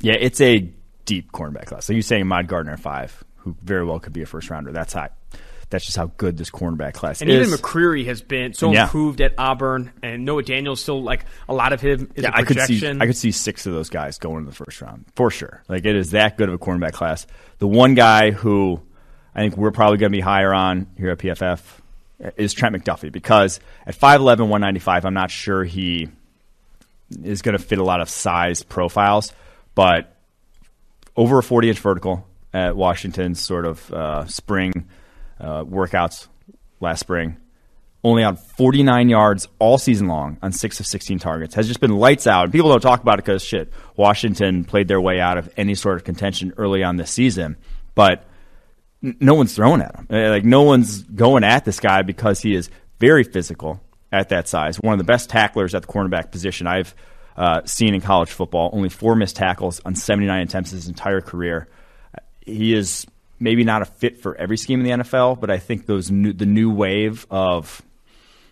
Yeah, 0.00 0.16
it's 0.18 0.40
a 0.40 0.72
deep 1.04 1.30
cornerback 1.30 1.66
class. 1.66 1.86
So 1.86 1.92
you 1.92 2.02
saying 2.02 2.22
Ahmad 2.22 2.48
Gardner 2.48 2.72
at 2.72 2.80
five, 2.80 3.22
who 3.36 3.56
very 3.62 3.84
well 3.84 4.00
could 4.00 4.12
be 4.12 4.22
a 4.22 4.26
first 4.26 4.50
rounder. 4.50 4.72
That's 4.72 4.92
high. 4.92 5.10
That's 5.76 5.84
just 5.84 5.98
how 5.98 6.06
good 6.16 6.38
this 6.38 6.48
cornerback 6.48 6.94
class 6.94 7.20
And 7.20 7.28
is. 7.28 7.36
And 7.36 7.46
even 7.48 7.58
McCreary 7.58 8.06
has 8.06 8.22
been 8.22 8.54
so 8.54 8.72
Yeah. 8.72 8.84
improved 8.84 9.20
at 9.20 9.34
Auburn, 9.36 9.92
and 10.02 10.24
Noah 10.24 10.42
Daniels 10.42 10.80
still 10.80 11.02
like 11.02 11.26
a 11.50 11.52
lot 11.52 11.74
of 11.74 11.82
him 11.82 12.10
is 12.14 12.24
yeah, 12.24 12.30
a 12.30 12.38
I 12.38 12.42
could 12.44 12.58
see 12.60 12.78
projection. 12.80 13.02
I 13.02 13.06
could 13.06 13.16
see 13.18 13.30
six 13.30 13.66
of 13.66 13.74
those 13.74 13.90
guys 13.90 14.16
going 14.16 14.38
in 14.38 14.46
the 14.46 14.52
first 14.54 14.80
round 14.80 15.04
for 15.14 15.30
sure. 15.30 15.62
Like 15.68 15.84
it 15.84 15.94
is 15.94 16.12
that 16.12 16.38
good 16.38 16.48
of 16.48 16.54
a 16.54 16.58
cornerback 16.58 16.92
class. 16.94 17.26
The 17.58 17.68
one 17.68 17.94
guy 17.94 18.30
who 18.30 18.80
I 19.34 19.40
think 19.40 19.58
we're 19.58 19.70
probably 19.70 19.98
going 19.98 20.10
to 20.10 20.16
be 20.16 20.22
higher 20.22 20.54
on 20.54 20.86
here 20.96 21.10
at 21.10 21.18
PFF 21.18 21.60
is 22.38 22.54
Trent 22.54 22.74
McDuffie 22.74 23.12
because 23.12 23.60
at 23.86 23.94
5'11", 23.94 24.48
195, 24.48 25.04
I'm 25.04 25.12
not 25.12 25.30
sure 25.30 25.62
he 25.62 26.08
is 27.22 27.42
going 27.42 27.54
to 27.54 27.62
fit 27.62 27.78
a 27.78 27.84
lot 27.84 28.00
of 28.00 28.08
size 28.08 28.62
profiles, 28.62 29.30
but 29.74 30.16
over 31.16 31.36
a 31.38 31.42
40 31.42 31.68
inch 31.68 31.80
vertical 31.80 32.26
at 32.54 32.74
Washington's 32.76 33.42
sort 33.42 33.66
of 33.66 33.92
uh, 33.92 34.24
spring 34.26 34.72
uh, 35.40 35.64
workouts 35.64 36.28
last 36.80 37.00
spring. 37.00 37.36
Only 38.04 38.22
on 38.22 38.36
49 38.36 39.08
yards 39.08 39.48
all 39.58 39.78
season 39.78 40.06
long 40.06 40.38
on 40.40 40.52
six 40.52 40.78
of 40.78 40.86
16 40.86 41.18
targets. 41.18 41.54
Has 41.56 41.66
just 41.66 41.80
been 41.80 41.96
lights 41.96 42.26
out. 42.26 42.44
And 42.44 42.52
people 42.52 42.70
don't 42.70 42.80
talk 42.80 43.00
about 43.02 43.18
it 43.18 43.24
because 43.24 43.42
shit, 43.42 43.72
Washington 43.96 44.64
played 44.64 44.86
their 44.86 45.00
way 45.00 45.18
out 45.18 45.38
of 45.38 45.52
any 45.56 45.74
sort 45.74 45.96
of 45.96 46.04
contention 46.04 46.52
early 46.56 46.84
on 46.84 46.96
this 46.96 47.10
season. 47.10 47.56
But 47.96 48.24
no 49.02 49.34
one's 49.34 49.54
throwing 49.54 49.80
at 49.80 49.94
him. 49.96 50.06
Uh, 50.10 50.30
Like 50.30 50.44
no 50.44 50.62
one's 50.62 51.02
going 51.02 51.42
at 51.42 51.64
this 51.64 51.80
guy 51.80 52.02
because 52.02 52.40
he 52.40 52.54
is 52.54 52.70
very 53.00 53.24
physical 53.24 53.80
at 54.12 54.28
that 54.28 54.48
size. 54.48 54.80
One 54.80 54.92
of 54.92 54.98
the 54.98 55.04
best 55.04 55.28
tacklers 55.28 55.74
at 55.74 55.82
the 55.82 55.88
cornerback 55.88 56.30
position 56.30 56.66
I've 56.66 56.94
uh, 57.36 57.62
seen 57.64 57.94
in 57.94 58.00
college 58.00 58.30
football. 58.30 58.70
Only 58.72 58.88
four 58.88 59.16
missed 59.16 59.36
tackles 59.36 59.80
on 59.84 59.94
79 59.94 60.42
attempts 60.42 60.70
his 60.70 60.88
entire 60.88 61.20
career. 61.20 61.68
He 62.44 62.72
is 62.72 63.06
maybe 63.38 63.64
not 63.64 63.82
a 63.82 63.84
fit 63.84 64.20
for 64.20 64.36
every 64.36 64.56
scheme 64.56 64.80
in 64.80 64.84
the 64.84 65.04
NFL, 65.04 65.40
but 65.40 65.50
I 65.50 65.58
think 65.58 65.86
those 65.86 66.10
new, 66.10 66.32
the 66.32 66.46
new 66.46 66.70
wave 66.70 67.26
of 67.30 67.82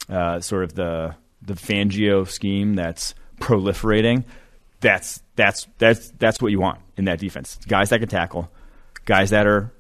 uh, 0.08 0.40
sort 0.40 0.64
of 0.64 0.74
the 0.74 1.14
the 1.42 1.54
Fangio 1.54 2.28
scheme 2.28 2.74
that's 2.74 3.14
proliferating. 3.40 4.24
That's 4.80 5.22
that's 5.37 5.66
that's 5.78 6.10
that's 6.18 6.40
what 6.40 6.50
you 6.50 6.60
want 6.60 6.80
in 6.96 7.06
that 7.06 7.18
defense. 7.18 7.58
Guys 7.66 7.90
that 7.90 8.00
can 8.00 8.08
tackle, 8.08 8.50
guys 9.04 9.30
that 9.30 9.46
are 9.46 9.72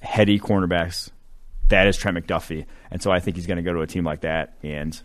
heady 0.00 0.38
cornerbacks. 0.38 1.10
That 1.68 1.86
is 1.86 1.96
Trent 1.96 2.18
McDuffie, 2.18 2.66
and 2.90 3.02
so 3.02 3.10
I 3.10 3.20
think 3.20 3.36
he's 3.36 3.46
going 3.46 3.56
to 3.56 3.62
go 3.62 3.72
to 3.72 3.80
a 3.80 3.86
team 3.86 4.04
like 4.04 4.22
that 4.22 4.54
and 4.62 5.00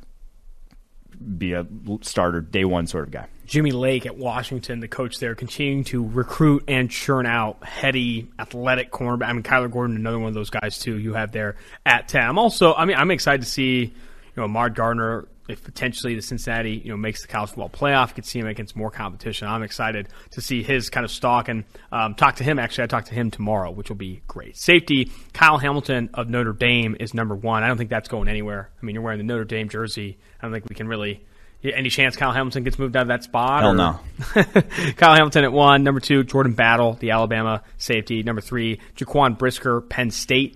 be 1.37 1.53
a 1.53 1.65
starter 2.01 2.41
day 2.41 2.65
one 2.65 2.87
sort 2.87 3.05
of 3.05 3.11
guy. 3.11 3.27
Jimmy 3.45 3.71
Lake 3.71 4.05
at 4.05 4.17
Washington, 4.17 4.81
the 4.81 4.89
coach 4.89 5.19
there, 5.19 5.33
continuing 5.33 5.85
to 5.85 6.05
recruit 6.05 6.65
and 6.67 6.91
churn 6.91 7.25
out 7.25 7.63
heady, 7.63 8.29
athletic 8.37 8.91
cornerback. 8.91 9.27
I 9.27 9.33
mean, 9.33 9.43
Kyler 9.43 9.71
Gordon, 9.71 9.95
another 9.95 10.19
one 10.19 10.27
of 10.27 10.33
those 10.33 10.49
guys 10.49 10.77
too. 10.79 10.97
You 10.97 11.13
have 11.13 11.31
there 11.31 11.55
at 11.85 12.09
ten. 12.09 12.23
I'm 12.23 12.37
also, 12.37 12.73
I 12.73 12.85
mean, 12.85 12.97
I'm 12.97 13.09
excited 13.09 13.43
to 13.43 13.49
see, 13.49 13.79
you 13.83 13.93
know, 14.35 14.43
Ahmad 14.43 14.75
Gardner 14.75 15.27
if 15.47 15.63
potentially 15.63 16.15
the 16.15 16.21
Cincinnati, 16.21 16.81
you 16.83 16.91
know, 16.91 16.97
makes 16.97 17.21
the 17.21 17.27
college 17.27 17.49
football 17.49 17.69
playoff, 17.69 18.13
could 18.13 18.25
see 18.25 18.39
him 18.39 18.47
against 18.47 18.75
more 18.75 18.91
competition. 18.91 19.47
I'm 19.47 19.63
excited 19.63 20.09
to 20.31 20.41
see 20.41 20.63
his 20.63 20.89
kind 20.89 21.03
of 21.03 21.11
stock 21.11 21.47
and 21.47 21.63
um, 21.91 22.15
talk 22.15 22.37
to 22.37 22.43
him. 22.43 22.59
Actually, 22.59 22.85
I 22.85 22.87
talk 22.87 23.05
to 23.05 23.13
him 23.13 23.31
tomorrow, 23.31 23.71
which 23.71 23.89
will 23.89 23.95
be 23.95 24.21
great. 24.27 24.57
Safety, 24.57 25.11
Kyle 25.33 25.57
Hamilton 25.57 26.09
of 26.13 26.29
Notre 26.29 26.53
Dame 26.53 26.95
is 26.99 27.13
number 27.13 27.35
one. 27.35 27.63
I 27.63 27.67
don't 27.67 27.77
think 27.77 27.89
that's 27.89 28.09
going 28.09 28.27
anywhere. 28.27 28.69
I 28.81 28.85
mean, 28.85 28.93
you're 28.93 29.03
wearing 29.03 29.19
the 29.19 29.25
Notre 29.25 29.45
Dame 29.45 29.69
jersey. 29.69 30.17
I 30.39 30.45
don't 30.45 30.53
think 30.53 30.65
we 30.69 30.75
can 30.75 30.87
really. 30.87 31.23
Any 31.63 31.89
chance 31.89 32.15
Kyle 32.15 32.31
Hamilton 32.31 32.63
gets 32.63 32.77
moved 32.77 32.95
out 32.95 33.01
of 33.03 33.07
that 33.07 33.23
spot? 33.23 33.61
Hell 33.61 33.73
no. 33.73 33.99
Kyle 34.95 35.15
Hamilton 35.15 35.43
at 35.43 35.51
one. 35.51 35.83
Number 35.83 35.99
two, 35.99 36.23
Jordan 36.23 36.53
Battle, 36.53 36.93
the 36.93 37.11
Alabama 37.11 37.63
safety. 37.77 38.21
Number 38.21 38.41
three, 38.41 38.79
Jaquan 38.95 39.37
Brisker, 39.37 39.81
Penn 39.81 40.11
State. 40.11 40.55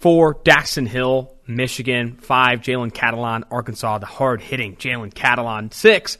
Four, 0.00 0.36
Daxton 0.36 0.88
Hill, 0.88 1.30
Michigan. 1.46 2.16
Five, 2.16 2.60
Jalen 2.60 2.90
Catalon, 2.90 3.44
Arkansas, 3.50 3.98
the 3.98 4.06
hard 4.06 4.40
hitting 4.40 4.76
Jalen 4.76 5.12
Catalon. 5.12 5.72
Six, 5.74 6.16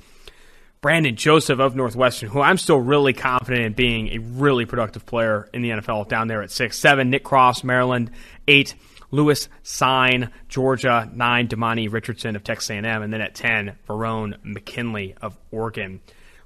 Brandon 0.83 1.17
Joseph 1.17 1.61
of 1.61 1.75
Northwestern, 1.75 2.29
who 2.29 2.43
I'm 2.43 2.59
still 2.59 2.79
really 2.79 3.15
confident 3.15 3.65
in 3.65 3.73
being 3.73 4.09
a 4.09 4.19
really 4.19 4.67
productive 4.67 5.07
player 5.07 5.49
in 5.55 5.63
the 5.63 5.71
NFL 5.71 6.09
down 6.09 6.29
there 6.29 6.43
at 6.43 6.51
six. 6.51 6.79
Seven, 6.79 7.09
Nick 7.09 7.25
Cross, 7.25 7.65
Maryland. 7.65 8.11
Eight, 8.47 8.75
Lewis 9.11 9.49
Cine, 9.65 10.31
Georgia. 10.49 11.11
Nine, 11.15 11.49
Demani 11.49 11.91
Richardson 11.91 12.37
of 12.37 12.45
Texas 12.45 12.71
A&M. 12.71 12.85
And 12.85 13.11
then 13.11 13.23
at 13.23 13.35
10, 13.35 13.77
Verone 13.89 14.37
McKinley 14.43 15.15
of 15.23 15.39
Oregon. 15.51 16.01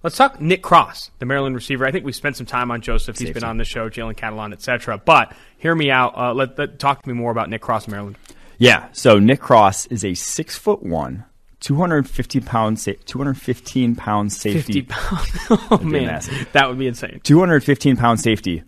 Let's 0.04 0.18
talk 0.18 0.38
Nick 0.38 0.62
Cross, 0.62 1.12
the 1.18 1.24
Maryland 1.24 1.54
receiver. 1.54 1.86
I 1.86 1.90
think 1.90 2.04
we 2.04 2.12
spent 2.12 2.36
some 2.36 2.44
time 2.44 2.70
on 2.70 2.82
Joseph. 2.82 3.16
He's 3.16 3.28
Safety. 3.28 3.40
been 3.40 3.48
on 3.48 3.56
the 3.56 3.64
show, 3.64 3.88
Jalen 3.88 4.16
Catalon, 4.16 4.52
etc. 4.52 4.98
But 4.98 5.34
hear 5.56 5.74
me 5.74 5.90
out. 5.90 6.14
Uh, 6.14 6.34
let, 6.34 6.58
let, 6.58 6.78
talk 6.78 7.02
to 7.02 7.08
me 7.08 7.14
more 7.14 7.30
about 7.30 7.48
Nick 7.48 7.62
Cross, 7.62 7.88
Maryland. 7.88 8.18
Yeah. 8.58 8.88
So 8.92 9.18
Nick 9.18 9.40
Cross 9.40 9.86
is 9.86 10.04
a 10.04 10.12
six 10.12 10.58
foot 10.58 10.82
one, 10.82 11.24
250 11.60 12.40
pound, 12.40 12.78
sa- 12.78 12.92
215 13.06 13.96
pound 13.96 14.30
safety. 14.30 14.82
50 14.82 14.82
pounds. 14.82 15.30
oh, 15.70 15.78
man. 15.78 16.04
massive. 16.04 16.52
That 16.52 16.68
would 16.68 16.78
be 16.78 16.86
insane. 16.86 17.20
215 17.24 17.96
pound 17.96 18.20
safety 18.20 18.62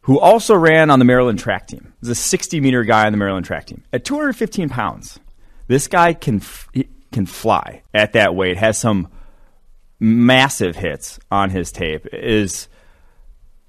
who 0.00 0.18
also 0.18 0.56
ran 0.56 0.90
on 0.90 0.98
the 0.98 1.04
Maryland 1.04 1.38
track 1.38 1.68
team. 1.68 1.92
He's 2.00 2.08
a 2.08 2.16
60 2.16 2.58
meter 2.58 2.82
guy 2.82 3.06
on 3.06 3.12
the 3.12 3.18
Maryland 3.18 3.46
track 3.46 3.66
team. 3.66 3.84
At 3.92 4.04
215 4.04 4.68
pounds, 4.68 5.20
this 5.68 5.86
guy 5.86 6.12
can 6.12 6.38
f- 6.38 6.68
can 7.12 7.26
fly 7.26 7.82
at 7.94 8.14
that 8.14 8.34
weight. 8.34 8.56
Has 8.56 8.78
some 8.78 9.06
massive 10.02 10.74
hits 10.74 11.20
on 11.30 11.48
his 11.50 11.72
tape. 11.72 12.06
Is 12.12 12.68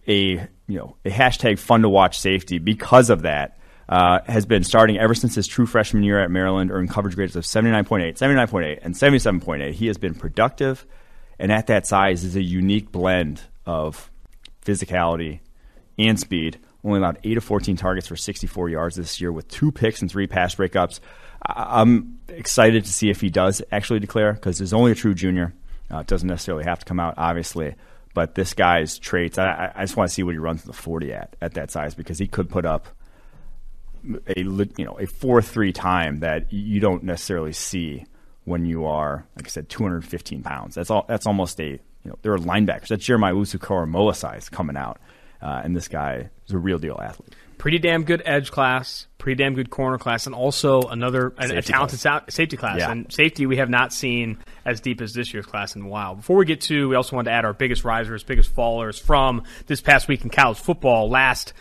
a 0.07 0.47
you 0.67 0.77
know 0.77 0.97
a 1.05 1.09
hashtag 1.09 1.59
fun 1.59 1.83
to 1.83 1.89
watch 1.89 2.19
safety 2.19 2.57
because 2.57 3.09
of 3.09 3.21
that. 3.21 3.59
Uh, 3.87 4.21
has 4.27 4.45
been 4.45 4.63
starting 4.63 4.97
ever 4.97 5.13
since 5.13 5.35
his 5.35 5.45
true 5.45 5.65
freshman 5.65 6.03
year 6.03 6.17
at 6.17 6.31
Maryland, 6.31 6.71
earned 6.71 6.89
coverage 6.89 7.15
grades 7.15 7.35
of 7.35 7.43
79.8, 7.43 8.17
79.8, 8.17 8.79
and 8.81 8.95
77.8. 8.95 9.73
He 9.73 9.87
has 9.87 9.97
been 9.97 10.15
productive, 10.15 10.85
and 11.37 11.51
at 11.51 11.67
that 11.67 11.85
size 11.85 12.23
is 12.23 12.37
a 12.37 12.41
unique 12.41 12.93
blend 12.93 13.41
of 13.65 14.09
physicality 14.65 15.41
and 15.99 16.17
speed. 16.17 16.59
Only 16.83 16.99
allowed 16.99 17.19
8 17.25 17.37
of 17.37 17.43
14 17.43 17.75
targets 17.75 18.07
for 18.07 18.15
64 18.15 18.69
yards 18.69 18.95
this 18.95 19.19
year 19.19 19.33
with 19.33 19.49
two 19.49 19.71
picks 19.71 20.01
and 20.01 20.09
three 20.09 20.27
pass 20.27 20.55
breakups. 20.55 21.01
I'm 21.45 22.19
excited 22.29 22.85
to 22.85 22.91
see 22.91 23.09
if 23.09 23.19
he 23.19 23.29
does 23.29 23.61
actually 23.69 23.99
declare 23.99 24.33
because 24.33 24.59
he's 24.59 24.73
only 24.73 24.93
a 24.93 24.95
true 24.95 25.13
junior. 25.13 25.53
Uh, 25.93 25.99
it 25.99 26.07
doesn't 26.07 26.27
necessarily 26.27 26.63
have 26.63 26.79
to 26.79 26.85
come 26.85 26.99
out, 26.99 27.13
obviously. 27.17 27.75
But 28.15 28.35
this 28.35 28.53
guy's 28.53 28.97
traits, 28.97 29.37
I, 29.37 29.71
I- 29.75 29.81
just 29.83 29.95
want 29.97 30.09
to 30.09 30.13
see 30.13 30.23
what 30.23 30.31
he 30.33 30.37
runs 30.39 30.63
the 30.63 30.73
40 30.73 31.13
at 31.13 31.35
at 31.41 31.53
that 31.55 31.69
size 31.71 31.93
because 31.95 32.17
he 32.19 32.27
could 32.27 32.49
put 32.49 32.65
up 32.65 32.87
a 34.27 34.39
you 34.41 34.67
know 34.85 34.97
a 34.99 35.05
four 35.05 35.41
three 35.41 35.71
time 35.71 36.19
that 36.19 36.51
you 36.51 36.79
don't 36.79 37.03
necessarily 37.03 37.53
see 37.53 38.05
when 38.43 38.65
you 38.65 38.85
are 38.85 39.25
like 39.37 39.47
I 39.47 39.49
said 39.49 39.69
215 39.69 40.43
pounds. 40.43 40.75
That's 40.75 40.89
all. 40.89 41.05
That's 41.07 41.25
almost 41.25 41.59
a 41.61 41.69
you 41.69 41.79
know 42.05 42.17
there 42.21 42.33
are 42.33 42.37
linebackers. 42.37 42.87
That's 42.89 43.05
Jeremiah 43.05 43.33
Owusu-Koramoah 43.33 44.15
size 44.15 44.49
coming 44.49 44.75
out, 44.75 44.99
uh, 45.41 45.61
and 45.63 45.75
this 45.75 45.87
guy 45.87 46.29
is 46.47 46.53
a 46.53 46.57
real 46.57 46.79
deal 46.79 46.99
athlete. 47.01 47.33
Pretty 47.63 47.79
damn 47.79 48.03
good 48.03 48.21
edge 48.25 48.51
class, 48.51 49.07
pretty 49.17 49.41
damn 49.41 49.53
good 49.53 49.69
corner 49.69 49.97
class, 49.97 50.25
and 50.25 50.35
also 50.35 50.81
another 50.81 51.33
a, 51.37 51.61
talented 51.61 51.97
sa- 51.97 52.19
safety 52.27 52.57
class. 52.57 52.79
Yeah. 52.79 52.91
And 52.91 53.09
safety 53.09 53.45
we 53.45 53.55
have 53.55 53.69
not 53.69 53.93
seen 53.93 54.39
as 54.65 54.81
deep 54.81 54.99
as 54.99 55.13
this 55.13 55.33
year's 55.33 55.45
class 55.45 55.73
in 55.73 55.83
a 55.83 55.87
while. 55.87 56.15
Before 56.15 56.35
we 56.35 56.43
get 56.43 56.59
to, 56.63 56.89
we 56.89 56.95
also 56.97 57.15
wanted 57.15 57.29
to 57.29 57.35
add 57.37 57.45
our 57.45 57.53
biggest 57.53 57.85
risers, 57.85 58.21
biggest 58.21 58.53
fallers 58.53 59.01
from 59.01 59.43
this 59.67 59.79
past 59.79 60.09
week 60.09 60.25
in 60.25 60.29
college 60.29 60.57
football. 60.59 61.09
Last 61.09 61.53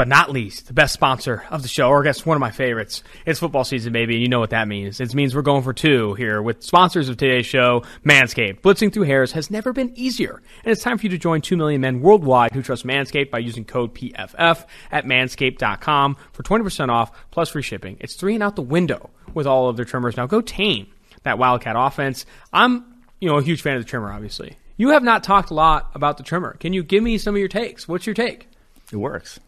but 0.00 0.08
not 0.08 0.30
least, 0.30 0.66
the 0.66 0.72
best 0.72 0.94
sponsor 0.94 1.44
of 1.50 1.60
the 1.60 1.68
show, 1.68 1.90
or 1.90 2.00
I 2.00 2.04
guess 2.04 2.24
one 2.24 2.34
of 2.34 2.40
my 2.40 2.50
favorites. 2.50 3.02
It's 3.26 3.38
football 3.38 3.64
season, 3.64 3.92
baby, 3.92 4.14
and 4.14 4.22
you 4.22 4.28
know 4.28 4.40
what 4.40 4.48
that 4.48 4.66
means. 4.66 4.98
It 4.98 5.14
means 5.14 5.34
we're 5.34 5.42
going 5.42 5.62
for 5.62 5.74
two 5.74 6.14
here 6.14 6.40
with 6.40 6.62
sponsors 6.62 7.10
of 7.10 7.18
today's 7.18 7.44
show, 7.44 7.82
Manscaped. 8.02 8.62
Blitzing 8.62 8.90
through 8.90 9.02
hairs 9.02 9.32
has 9.32 9.50
never 9.50 9.74
been 9.74 9.92
easier, 9.94 10.40
and 10.64 10.72
it's 10.72 10.82
time 10.82 10.96
for 10.96 11.02
you 11.04 11.10
to 11.10 11.18
join 11.18 11.42
2 11.42 11.54
million 11.54 11.82
men 11.82 12.00
worldwide 12.00 12.52
who 12.52 12.62
trust 12.62 12.86
Manscaped 12.86 13.30
by 13.30 13.40
using 13.40 13.62
code 13.62 13.94
PFF 13.94 14.64
at 14.90 15.04
manscaped.com 15.04 16.16
for 16.32 16.42
20% 16.44 16.88
off 16.88 17.12
plus 17.30 17.50
free 17.50 17.60
shipping. 17.60 17.98
It's 18.00 18.14
three 18.14 18.32
and 18.32 18.42
out 18.42 18.56
the 18.56 18.62
window 18.62 19.10
with 19.34 19.46
all 19.46 19.68
of 19.68 19.76
their 19.76 19.84
trimmers. 19.84 20.16
Now 20.16 20.24
go 20.24 20.40
tame 20.40 20.86
that 21.24 21.36
Wildcat 21.36 21.76
offense. 21.76 22.24
I'm, 22.54 23.02
you 23.20 23.28
know, 23.28 23.36
a 23.36 23.42
huge 23.42 23.60
fan 23.60 23.76
of 23.76 23.82
the 23.82 23.88
trimmer, 23.90 24.10
obviously. 24.10 24.56
You 24.78 24.88
have 24.92 25.02
not 25.02 25.24
talked 25.24 25.50
a 25.50 25.54
lot 25.54 25.90
about 25.94 26.16
the 26.16 26.22
trimmer. 26.22 26.54
Can 26.54 26.72
you 26.72 26.82
give 26.82 27.02
me 27.02 27.18
some 27.18 27.34
of 27.34 27.38
your 27.38 27.48
takes? 27.48 27.86
What's 27.86 28.06
your 28.06 28.14
take? 28.14 28.48
It 28.90 28.96
works. 28.96 29.38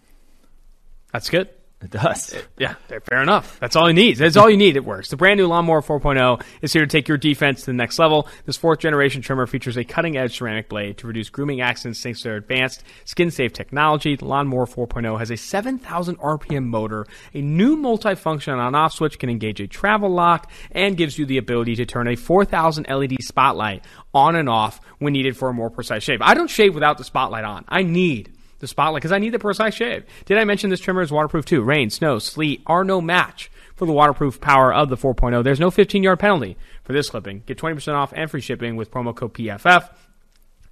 That's 1.12 1.30
good. 1.30 1.48
It 1.82 1.90
does. 1.90 2.32
Yeah, 2.56 2.74
fair 3.10 3.22
enough. 3.22 3.58
That's 3.58 3.74
all 3.74 3.88
you 3.88 3.94
need. 3.94 4.16
That's 4.16 4.36
all 4.36 4.48
you 4.48 4.56
need. 4.56 4.76
It 4.76 4.84
works. 4.84 5.10
The 5.10 5.16
brand 5.16 5.38
new 5.38 5.48
Lawnmower 5.48 5.82
4.0 5.82 6.40
is 6.62 6.72
here 6.72 6.82
to 6.82 6.88
take 6.88 7.08
your 7.08 7.18
defense 7.18 7.60
to 7.60 7.66
the 7.66 7.72
next 7.72 7.98
level. 7.98 8.28
This 8.46 8.56
fourth 8.56 8.78
generation 8.78 9.20
trimmer 9.20 9.48
features 9.48 9.76
a 9.76 9.82
cutting 9.82 10.16
edge 10.16 10.38
ceramic 10.38 10.68
blade 10.68 10.98
to 10.98 11.08
reduce 11.08 11.28
grooming 11.28 11.60
accidents 11.60 12.00
thanks 12.00 12.20
to 12.20 12.28
their 12.28 12.36
advanced 12.36 12.84
skin 13.04 13.32
safe 13.32 13.52
technology. 13.52 14.14
The 14.14 14.26
Lawnmower 14.26 14.66
4.0 14.66 15.18
has 15.18 15.32
a 15.32 15.36
7,000 15.36 16.18
RPM 16.18 16.66
motor, 16.66 17.04
a 17.34 17.40
new 17.40 17.76
multifunction 17.76 18.56
on 18.58 18.76
off 18.76 18.92
switch 18.92 19.18
can 19.18 19.28
engage 19.28 19.60
a 19.60 19.66
travel 19.66 20.10
lock, 20.10 20.52
and 20.70 20.96
gives 20.96 21.18
you 21.18 21.26
the 21.26 21.38
ability 21.38 21.74
to 21.76 21.86
turn 21.86 22.06
a 22.06 22.14
4,000 22.14 22.86
LED 22.88 23.16
spotlight 23.22 23.84
on 24.14 24.36
and 24.36 24.48
off 24.48 24.80
when 25.00 25.14
needed 25.14 25.36
for 25.36 25.48
a 25.48 25.52
more 25.52 25.70
precise 25.70 26.04
shave. 26.04 26.22
I 26.22 26.34
don't 26.34 26.48
shave 26.48 26.74
without 26.74 26.96
the 26.96 27.04
spotlight 27.04 27.44
on. 27.44 27.64
I 27.66 27.82
need 27.82 28.32
the 28.62 28.68
spotlight 28.68 29.02
because 29.02 29.12
I 29.12 29.18
need 29.18 29.34
the 29.34 29.38
precise 29.38 29.74
shave. 29.74 30.04
Did 30.24 30.38
I 30.38 30.44
mention 30.44 30.70
this 30.70 30.80
trimmer 30.80 31.02
is 31.02 31.12
waterproof 31.12 31.44
too? 31.44 31.62
Rain, 31.62 31.90
snow, 31.90 32.18
sleet 32.18 32.62
are 32.66 32.84
no 32.84 33.02
match 33.02 33.50
for 33.74 33.84
the 33.84 33.92
waterproof 33.92 34.40
power 34.40 34.72
of 34.72 34.88
the 34.88 34.96
4.0. 34.96 35.44
There's 35.44 35.60
no 35.60 35.70
15 35.70 36.02
yard 36.02 36.20
penalty 36.20 36.56
for 36.84 36.92
this 36.94 37.10
clipping. 37.10 37.42
Get 37.44 37.58
20% 37.58 37.92
off 37.94 38.12
and 38.16 38.30
free 38.30 38.40
shipping 38.40 38.76
with 38.76 38.90
promo 38.90 39.14
code 39.14 39.34
PFF 39.34 39.90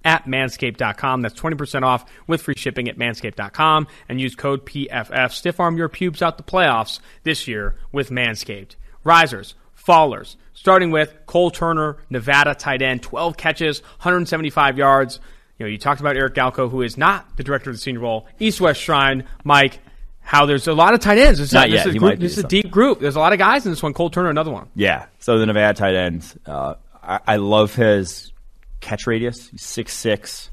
at 0.03 0.25
manscaped.com. 0.25 1.21
That's 1.21 1.39
20% 1.39 1.83
off 1.83 2.05
with 2.25 2.41
free 2.41 2.55
shipping 2.55 2.87
at 2.87 2.97
manscaped.com 2.97 3.87
and 4.09 4.19
use 4.19 4.35
code 4.35 4.65
PFF. 4.65 5.31
Stiff 5.31 5.59
arm 5.59 5.77
your 5.77 5.89
pubes 5.89 6.21
out 6.21 6.37
the 6.37 6.43
playoffs 6.43 6.99
this 7.23 7.47
year 7.47 7.75
with 7.91 8.09
Manscaped. 8.09 8.75
Risers, 9.03 9.55
fallers, 9.77 10.37
starting 10.53 10.91
with 10.91 11.13
Cole 11.25 11.51
Turner, 11.51 11.97
Nevada 12.09 12.55
tight 12.55 12.81
end, 12.81 13.03
12 13.03 13.35
catches, 13.35 13.81
175 13.81 14.77
yards. 14.77 15.19
You 15.61 15.67
know, 15.67 15.69
you 15.73 15.77
talked 15.77 16.01
about 16.01 16.17
Eric 16.17 16.33
Galko, 16.33 16.71
who 16.71 16.81
is 16.81 16.97
not 16.97 17.37
the 17.37 17.43
director 17.43 17.69
of 17.69 17.75
the 17.75 17.79
Senior 17.79 17.99
Bowl. 17.99 18.25
East 18.39 18.59
West 18.59 18.81
Shrine, 18.81 19.27
Mike. 19.43 19.77
How 20.21 20.47
there's 20.47 20.67
a 20.67 20.73
lot 20.73 20.95
of 20.95 21.01
tight 21.01 21.19
ends. 21.19 21.37
This, 21.37 21.53
Not 21.53 21.67
this 21.69 21.85
yet. 21.85 21.87
is, 21.87 21.95
group, 21.97 22.19
this 22.19 22.31
is 22.35 22.43
a 22.43 22.47
deep 22.47 22.71
group. 22.71 22.99
There's 22.99 23.15
a 23.15 23.19
lot 23.19 23.31
of 23.31 23.37
guys 23.37 23.63
in 23.63 23.71
this 23.71 23.83
one. 23.83 23.93
Cole 23.93 24.09
Turner, 24.09 24.31
another 24.31 24.49
one. 24.49 24.69
Yeah. 24.73 25.05
So 25.19 25.37
the 25.37 25.45
Nevada 25.45 25.77
tight 25.77 25.93
end, 25.93 26.39
uh, 26.47 26.75
I, 27.03 27.19
I 27.27 27.35
love 27.35 27.75
his 27.75 28.31
catch 28.79 29.05
radius. 29.05 29.49
He's 29.49 29.61
6'6", 29.61 30.49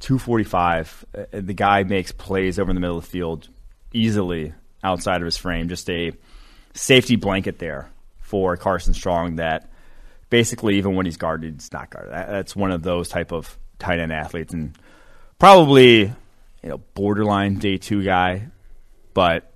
245. 0.00 1.04
Uh, 1.16 1.24
the 1.30 1.54
guy 1.54 1.84
makes 1.84 2.10
plays 2.10 2.58
over 2.58 2.70
in 2.70 2.74
the 2.74 2.80
middle 2.80 2.98
of 2.98 3.04
the 3.04 3.10
field 3.10 3.48
easily 3.92 4.54
outside 4.82 5.20
of 5.20 5.24
his 5.24 5.36
frame. 5.36 5.68
Just 5.68 5.88
a 5.88 6.10
safety 6.74 7.14
blanket 7.14 7.60
there 7.60 7.90
for 8.18 8.56
Carson 8.56 8.92
Strong 8.92 9.36
that 9.36 9.70
basically 10.30 10.78
even 10.78 10.96
when 10.96 11.06
he's 11.06 11.16
guarded, 11.16 11.54
he's 11.54 11.72
not 11.72 11.90
guarded. 11.90 12.12
That's 12.12 12.56
one 12.56 12.72
of 12.72 12.82
those 12.82 13.08
type 13.08 13.32
of 13.32 13.56
tight 13.78 14.00
end 14.00 14.12
athletes 14.12 14.52
and 14.52 14.76
probably 15.38 16.00
you 16.62 16.68
know 16.68 16.78
borderline 16.94 17.58
day 17.58 17.76
two 17.76 18.02
guy, 18.02 18.48
but 19.14 19.52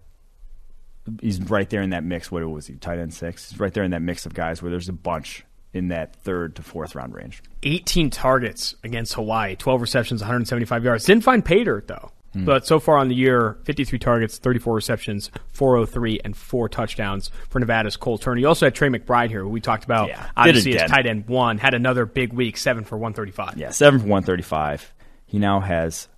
he's 1.21 1.41
right 1.41 1.69
there 1.69 1.83
in 1.83 1.91
that 1.91 2.05
mix. 2.05 2.31
What 2.31 2.49
was 2.49 2.67
he? 2.67 2.75
Tight 2.75 2.99
end 2.99 3.15
six. 3.15 3.51
He's 3.51 3.61
right 3.61 3.73
there 3.73 3.85
in 3.85 3.91
that 3.93 4.03
mix 4.03 4.27
of 4.27 4.35
guys 4.35 4.63
where 4.63 4.71
there's 4.71 4.89
a 4.89 4.93
bunch 4.93 5.45
in 5.73 5.89
that 5.89 6.17
third 6.17 6.57
to 6.57 6.63
fourth 6.63 6.95
round 6.95 7.15
range. 7.15 7.43
18 7.63 8.11
targets 8.11 8.75
against 8.85 9.15
Hawaii, 9.15 9.57
12 9.57 9.81
receptions, 9.81 10.21
175 10.21 10.85
yards. 10.85 11.05
Didn't 11.05 11.25
find 11.25 11.45
pay 11.45 11.65
dirt 11.65 11.89
though. 12.35 12.45
But 12.45 12.67
so 12.67 12.81
far 12.81 12.97
on 12.97 13.09
the 13.09 13.15
year, 13.15 13.59
53 13.65 13.99
targets, 13.99 14.39
34 14.39 14.75
receptions, 14.75 15.31
403, 15.53 16.21
and 16.25 16.37
four 16.37 16.69
touchdowns 16.69 17.31
for 17.49 17.59
Nevada's 17.61 17.97
Cole 17.97 18.19
Turner. 18.19 18.41
You 18.41 18.49
also 18.49 18.67
had 18.67 18.75
Trey 18.75 18.89
McBride 18.89 19.29
here, 19.29 19.43
who 19.43 19.49
we 19.49 19.61
talked 19.61 19.85
about. 19.85 20.09
Yeah, 20.09 20.29
obviously, 20.37 20.73
his 20.73 20.83
tight 20.91 21.07
end 21.07 21.29
one 21.29 21.59
had 21.59 21.75
another 21.75 22.07
big 22.07 22.33
week, 22.33 22.57
seven 22.57 22.85
for 22.85 22.97
135. 22.97 23.57
Yeah, 23.57 23.71
seven 23.71 24.01
for 24.01 24.07
one 24.07 24.23
thirty 24.23 24.43
five. 24.43 24.93
He 25.27 25.39
now 25.39 25.61
has 25.61 26.09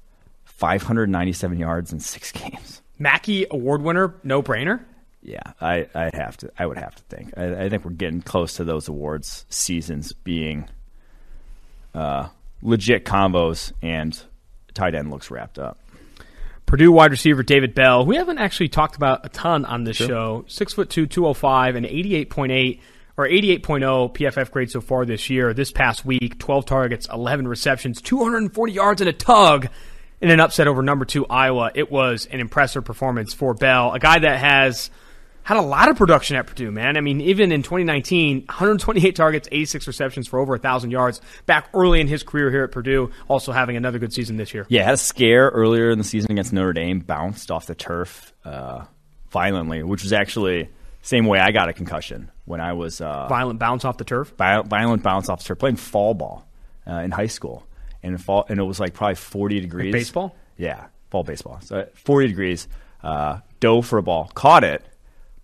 five 0.44 0.82
hundred 0.82 1.08
ninety 1.10 1.32
seven 1.32 1.58
yards 1.58 1.92
in 1.92 2.00
six 2.00 2.32
games. 2.32 2.82
Mackey 2.98 3.46
award 3.50 3.82
winner, 3.82 4.14
no 4.22 4.42
brainer. 4.42 4.80
Yeah, 5.22 5.40
I 5.60 5.88
I 5.94 6.10
have 6.14 6.36
to. 6.38 6.52
I 6.58 6.66
would 6.66 6.76
have 6.78 6.94
to 6.94 7.02
think. 7.04 7.36
I, 7.36 7.64
I 7.64 7.68
think 7.68 7.84
we're 7.84 7.92
getting 7.92 8.20
close 8.22 8.54
to 8.54 8.64
those 8.64 8.88
awards 8.88 9.46
seasons 9.48 10.12
being 10.12 10.68
uh, 11.94 12.28
legit 12.62 13.04
combos, 13.04 13.72
and 13.82 14.20
tight 14.74 14.94
end 14.94 15.10
looks 15.10 15.30
wrapped 15.30 15.58
up. 15.58 15.78
Purdue 16.66 16.92
wide 16.92 17.10
receiver 17.10 17.42
David 17.42 17.74
Bell, 17.74 18.06
we 18.06 18.16
haven't 18.16 18.38
actually 18.38 18.68
talked 18.68 18.96
about 18.96 19.24
a 19.24 19.28
ton 19.28 19.64
on 19.64 19.84
this 19.84 19.96
sure. 19.96 20.08
show. 20.08 20.44
Six 20.48 20.72
foot 20.72 20.90
two, 20.90 21.06
two 21.06 21.26
oh 21.26 21.34
five, 21.34 21.76
and 21.76 21.86
eighty 21.86 22.14
eight 22.14 22.30
point 22.30 22.52
eight 22.52 22.80
or 23.16 23.28
88.0 23.28 24.12
PFF 24.12 24.50
grade 24.50 24.70
so 24.70 24.80
far 24.80 25.04
this 25.04 25.30
year. 25.30 25.54
This 25.54 25.70
past 25.70 26.04
week, 26.04 26.38
12 26.38 26.66
targets, 26.66 27.06
11 27.12 27.46
receptions, 27.46 28.02
240 28.02 28.72
yards 28.72 29.00
and 29.00 29.08
a 29.08 29.12
tug 29.12 29.68
in 30.20 30.30
an 30.30 30.40
upset 30.40 30.66
over 30.66 30.82
number 30.82 31.04
two 31.04 31.24
Iowa. 31.26 31.70
It 31.74 31.90
was 31.90 32.26
an 32.26 32.40
impressive 32.40 32.84
performance 32.84 33.32
for 33.32 33.54
Bell, 33.54 33.92
a 33.92 34.00
guy 34.00 34.18
that 34.18 34.38
has 34.40 34.90
had 35.44 35.58
a 35.58 35.62
lot 35.62 35.88
of 35.90 35.96
production 35.96 36.36
at 36.36 36.46
Purdue, 36.46 36.70
man. 36.70 36.96
I 36.96 37.00
mean, 37.00 37.20
even 37.20 37.52
in 37.52 37.62
2019, 37.62 38.46
128 38.46 39.14
targets, 39.14 39.46
86 39.52 39.86
receptions 39.86 40.26
for 40.26 40.40
over 40.40 40.52
1,000 40.54 40.90
yards 40.90 41.20
back 41.44 41.68
early 41.74 42.00
in 42.00 42.08
his 42.08 42.22
career 42.22 42.50
here 42.50 42.64
at 42.64 42.72
Purdue, 42.72 43.10
also 43.28 43.52
having 43.52 43.76
another 43.76 43.98
good 43.98 44.12
season 44.12 44.36
this 44.36 44.54
year. 44.54 44.66
Yeah, 44.70 44.84
had 44.84 44.94
a 44.94 44.98
scare 44.98 45.50
earlier 45.50 45.90
in 45.90 45.98
the 45.98 46.04
season 46.04 46.32
against 46.32 46.52
Notre 46.52 46.72
Dame, 46.72 47.00
bounced 47.00 47.50
off 47.50 47.66
the 47.66 47.74
turf 47.74 48.32
uh, 48.44 48.84
violently, 49.30 49.82
which 49.82 50.02
was 50.02 50.14
actually 50.14 50.70
same 51.02 51.26
way 51.26 51.38
I 51.38 51.52
got 51.52 51.68
a 51.68 51.74
concussion 51.74 52.30
when 52.46 52.62
I 52.62 52.72
was 52.72 53.02
uh, 53.02 53.26
violent 53.28 53.58
bounce 53.58 53.84
off 53.84 53.98
the 53.98 54.04
turf. 54.04 54.32
Violent 54.38 55.02
bounce 55.02 55.28
off 55.28 55.40
the 55.40 55.44
turf, 55.44 55.58
playing 55.58 55.76
fall 55.76 56.14
ball 56.14 56.48
uh, 56.86 56.94
in 56.94 57.10
high 57.10 57.26
school, 57.26 57.66
and 58.02 58.20
fall, 58.22 58.46
and 58.48 58.58
it 58.58 58.62
was 58.62 58.80
like 58.80 58.94
probably 58.94 59.16
40 59.16 59.60
degrees. 59.60 59.92
Like 59.92 60.00
baseball. 60.00 60.34
Yeah, 60.56 60.86
fall 61.10 61.22
baseball. 61.22 61.60
So 61.60 61.86
40 61.92 62.28
degrees. 62.28 62.66
Uh, 63.02 63.40
dove 63.60 63.86
for 63.86 63.98
a 63.98 64.02
ball, 64.02 64.30
caught 64.34 64.64
it 64.64 64.82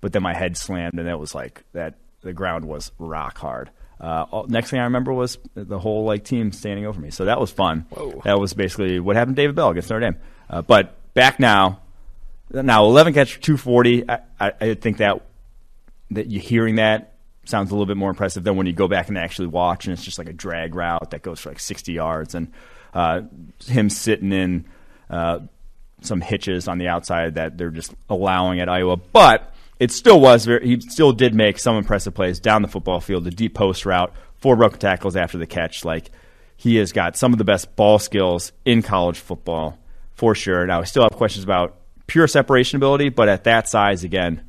but 0.01 0.13
then 0.13 0.23
my 0.23 0.35
head 0.35 0.57
slammed, 0.57 0.99
and 0.99 1.09
it 1.09 1.19
was 1.19 1.35
like 1.35 1.65
that. 1.73 1.95
The 2.23 2.35
ground 2.35 2.67
was 2.67 2.93
rock 2.99 3.39
hard. 3.39 3.71
Uh, 4.01 4.45
next 4.49 4.71
thing 4.71 4.81
I 4.81 4.85
remember 4.85 5.13
was 5.13 5.39
the 5.55 5.79
whole 5.79 6.05
like 6.05 6.25
team 6.25 6.53
standing 6.53 6.87
over 6.87 6.99
me. 6.99 7.11
So 7.11 7.27
that 7.27 7.39
was 7.39 7.51
fun. 7.51 7.87
Whoa. 7.91 8.23
That 8.25 8.39
was 8.39 8.55
basically 8.55 8.99
what 8.99 9.17
happened 9.17 9.37
to 9.37 9.43
David 9.43 9.57
Bell 9.57 9.71
against 9.71 9.91
Notre 9.91 10.11
Dame. 10.11 10.17
Uh, 10.49 10.63
but 10.63 10.97
back 11.15 11.39
now, 11.39 11.81
now 12.51 12.85
11 12.87 13.13
catch 13.13 13.41
240. 13.41 14.09
I, 14.09 14.19
I, 14.39 14.53
I, 14.61 14.75
think 14.75 14.99
that 14.99 15.23
that 16.13 16.27
you 16.27 16.41
hearing 16.41 16.77
that 16.77 17.15
sounds 17.45 17.71
a 17.71 17.75
little 17.75 17.87
bit 17.87 17.97
more 17.97 18.11
impressive 18.11 18.43
than 18.43 18.57
when 18.57 18.67
you 18.67 18.73
go 18.73 18.89
back 18.89 19.09
and 19.09 19.19
actually 19.19 19.49
watch, 19.49 19.87
and 19.87 19.93
it's 19.93 20.05
just 20.05 20.19
like 20.19 20.29
a 20.29 20.33
drag 20.33 20.75
route 20.75 21.11
that 21.11 21.23
goes 21.23 21.41
for 21.41 21.51
like 21.51 21.61
60 21.61 21.93
yards, 21.93 22.35
and 22.35 22.53
uh, 22.95 23.23
him 23.67 23.91
sitting 23.91 24.33
in 24.33 24.65
uh, 25.11 25.41
some 26.01 26.21
hitches 26.21 26.69
on 26.69 26.79
the 26.79 26.89
outside 26.89 27.35
that 27.35 27.59
they're 27.59 27.71
just 27.71 27.93
allowing 28.09 28.61
at 28.61 28.69
Iowa, 28.69 28.97
but 28.97 29.55
it 29.81 29.91
still 29.91 30.21
was 30.21 30.45
very, 30.45 30.65
he 30.65 30.81
still 30.81 31.13
did 31.13 31.35
make 31.35 31.59
some 31.59 31.77
impressive 31.77 32.15
plays 32.15 32.39
down 32.39 32.63
the 32.63 32.69
football 32.69 33.01
field, 33.01 33.25
the 33.25 33.31
deep 33.31 33.55
post 33.55 33.87
route, 33.87 34.13
four 34.37 34.55
broken 34.55 34.79
tackles 34.79 35.17
after 35.17 35.39
the 35.39 35.47
catch. 35.47 35.85
Like 35.85 36.11
he 36.57 36.77
has 36.77 36.93
got 36.93 37.17
some 37.17 37.33
of 37.33 37.39
the 37.39 37.45
best 37.45 37.75
ball 37.75 37.99
skills 37.99 38.53
in 38.67 38.83
college 38.83 39.19
football 39.19 39.79
for 40.13 40.35
sure. 40.35 40.67
Now 40.67 40.83
I 40.83 40.85
still 40.85 41.03
have 41.03 41.13
questions 41.13 41.43
about 41.43 41.77
pure 42.07 42.29
separation 42.29 42.77
ability, 42.77 43.09
but 43.09 43.29
at 43.31 43.45
that 43.45 43.69
size 43.69 44.05
again, 44.05 44.45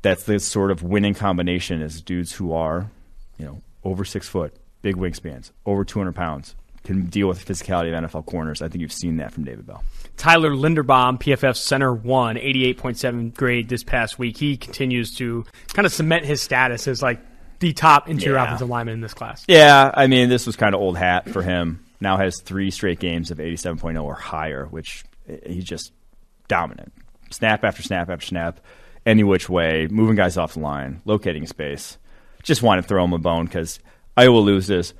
that's 0.00 0.22
the 0.24 0.38
sort 0.38 0.70
of 0.70 0.82
winning 0.82 1.14
combination 1.14 1.82
is 1.82 2.00
dudes 2.00 2.32
who 2.32 2.52
are, 2.52 2.90
you 3.36 3.46
know, 3.46 3.60
over 3.82 4.04
six 4.04 4.28
foot, 4.28 4.54
big 4.80 4.94
wingspans, 4.94 5.50
over 5.66 5.84
200 5.84 6.14
pounds, 6.14 6.54
can 6.84 7.06
deal 7.06 7.26
with 7.26 7.44
the 7.44 7.52
physicality 7.52 7.92
of 7.92 8.04
NFL 8.04 8.26
corners. 8.26 8.62
I 8.62 8.68
think 8.68 8.82
you've 8.82 8.92
seen 8.92 9.16
that 9.16 9.32
from 9.32 9.44
David 9.44 9.66
Bell. 9.66 9.82
Tyler 10.16 10.50
Linderbaum, 10.50 11.20
PFF 11.20 11.56
center 11.56 11.92
one, 11.92 12.36
88.7 12.36 13.34
grade 13.34 13.68
this 13.68 13.82
past 13.82 14.18
week. 14.18 14.36
He 14.36 14.56
continues 14.56 15.14
to 15.16 15.44
kind 15.72 15.86
of 15.86 15.92
cement 15.92 16.24
his 16.24 16.40
status 16.40 16.86
as 16.86 17.02
like 17.02 17.20
the 17.60 17.72
top 17.72 18.08
interior 18.08 18.36
yeah. 18.36 18.44
offensive 18.44 18.68
lineman 18.68 18.94
in 18.94 19.00
this 19.00 19.14
class. 19.14 19.44
Yeah, 19.48 19.90
I 19.92 20.06
mean, 20.06 20.28
this 20.28 20.46
was 20.46 20.56
kind 20.56 20.74
of 20.74 20.80
old 20.80 20.96
hat 20.96 21.28
for 21.28 21.42
him. 21.42 21.84
Now 22.00 22.16
has 22.16 22.40
three 22.40 22.70
straight 22.70 23.00
games 23.00 23.30
of 23.30 23.38
87.0 23.38 24.02
or 24.02 24.14
higher, 24.14 24.66
which 24.66 25.04
eh, 25.28 25.38
he's 25.46 25.64
just 25.64 25.92
dominant. 26.48 26.92
Snap 27.30 27.64
after 27.64 27.82
snap 27.82 28.10
after 28.10 28.26
snap, 28.26 28.60
any 29.06 29.24
which 29.24 29.48
way, 29.48 29.88
moving 29.90 30.14
guys 30.16 30.36
off 30.36 30.54
the 30.54 30.60
line, 30.60 31.00
locating 31.04 31.46
space. 31.46 31.98
Just 32.42 32.62
want 32.62 32.82
to 32.82 32.86
throw 32.86 33.04
him 33.04 33.14
a 33.14 33.18
bone 33.18 33.46
because 33.46 33.80
I 34.16 34.28
will 34.28 34.44
lose 34.44 34.66
this. 34.66 34.92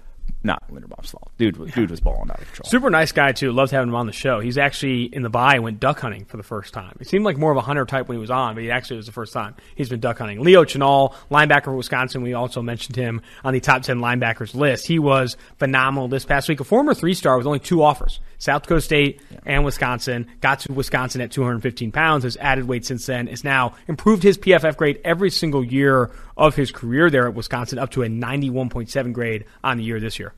not 0.43 0.64
Linderbaum's 0.75 1.11
fault. 1.11 1.31
Dude, 1.39 1.57
was, 1.57 1.73
dude 1.73 1.91
was 1.91 2.01
balling 2.01 2.31
out 2.31 2.41
of 2.41 2.47
control. 2.47 2.69
Super 2.69 2.91
nice 2.91 3.13
guy 3.13 3.33
too. 3.33 3.53
Loved 3.53 3.73
having 3.73 3.89
him 3.89 3.95
on 3.95 4.07
the 4.07 4.13
show. 4.13 4.41
He's 4.41 4.59
actually 4.59 5.05
in 5.05 5.23
the 5.23 5.31
bye 5.31 5.55
and 5.55 5.65
went 5.65 5.81
duck 5.81 6.01
hunting 6.01 6.25
for 6.25 6.37
the 6.37 6.43
first 6.43 6.75
time. 6.75 6.97
It 7.01 7.09
seemed 7.09 7.25
like 7.25 7.37
more 7.37 7.51
of 7.51 7.57
a 7.57 7.63
hunter 7.63 7.85
type 7.85 8.09
when 8.09 8.17
he 8.17 8.21
was 8.21 8.31
on, 8.31 8.55
but 8.55 8.63
he 8.63 8.71
actually 8.71 8.97
was 8.97 9.07
the 9.07 9.13
first 9.13 9.33
time 9.33 9.55
he's 9.75 9.89
been 9.89 10.01
duck 10.01 10.19
hunting. 10.19 10.41
Leo 10.41 10.65
Chenal, 10.65 11.15
linebacker 11.31 11.65
for 11.65 11.77
Wisconsin. 11.77 12.23
We 12.23 12.35
also 12.35 12.63
mentioned 12.63 12.97
him 12.97 13.23
on 13.45 13.55
the 13.55 13.61
top 13.61 13.83
ten 13.83 13.99
linebackers 13.99 14.55
list. 14.55 14.87
He 14.87 14.99
was 14.99 15.37
phenomenal 15.59 16.09
this 16.09 16.25
past 16.25 16.49
week. 16.49 16.61
A 16.61 16.65
former 16.65 16.95
three 16.95 17.15
star 17.15 17.37
with 17.37 17.47
only 17.47 17.61
two 17.61 17.83
offers: 17.83 18.21
South 18.39 18.63
Dakota 18.63 18.81
State 18.81 19.21
yeah. 19.31 19.39
and 19.47 19.65
Wisconsin. 19.65 20.27
Got 20.41 20.61
to 20.61 20.73
Wisconsin 20.73 21.21
at 21.21 21.31
215 21.31 21.93
pounds. 21.93 22.25
Has 22.25 22.37
added 22.39 22.67
weight 22.67 22.85
since 22.85 23.07
then. 23.07 23.29
Is 23.29 23.45
now 23.45 23.75
improved 23.89 24.23
his 24.23 24.39
PFF 24.39 24.77
grade 24.77 25.01
every 25.05 25.31
single 25.31 25.65
year 25.65 26.11
of 26.37 26.55
his 26.55 26.73
career 26.73 27.11
there 27.11 27.27
at 27.29 27.35
Wisconsin, 27.35 27.79
up 27.79 27.91
to 27.91 28.03
a 28.03 28.09
91.7 28.09 29.13
grade 29.13 29.45
on 29.63 29.79
the 29.79 29.85
year 29.85 30.01
this 30.01 30.19
year. 30.19 30.35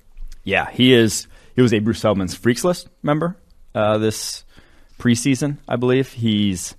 Yeah, 0.47 0.71
he 0.71 0.95
is. 0.95 1.27
He 1.57 1.61
was 1.61 1.75
a 1.75 1.81
Bruce 1.81 2.01
Feldman's 2.01 2.37
Freaks 2.37 2.63
List 2.63 2.89
member 3.03 3.37
uh, 3.75 3.99
this 3.99 4.45
preseason, 4.99 5.57
I 5.67 5.75
believe. 5.75 6.13
He's 6.13 6.77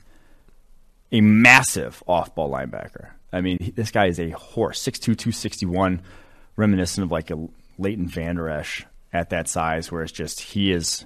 a 1.12 1.20
massive 1.20 2.02
off-ball 2.08 2.50
linebacker. 2.50 3.10
I 3.34 3.42
mean, 3.42 3.74
this 3.76 3.92
guy 3.92 4.06
is 4.06 4.22
a 4.22 4.30
horse, 4.30 4.82
6'2", 4.82 5.02
261, 5.02 6.02
reminiscent 6.56 7.04
of 7.04 7.12
like 7.12 7.30
a 7.30 7.48
Leighton 7.78 8.08
Vander 8.08 8.50
Esch 8.50 8.86
at 9.12 9.32
that 9.32 9.50
size, 9.50 9.92
where 9.92 10.02
it's 10.02 10.14
just 10.14 10.40
he 10.40 10.72
is 10.72 11.06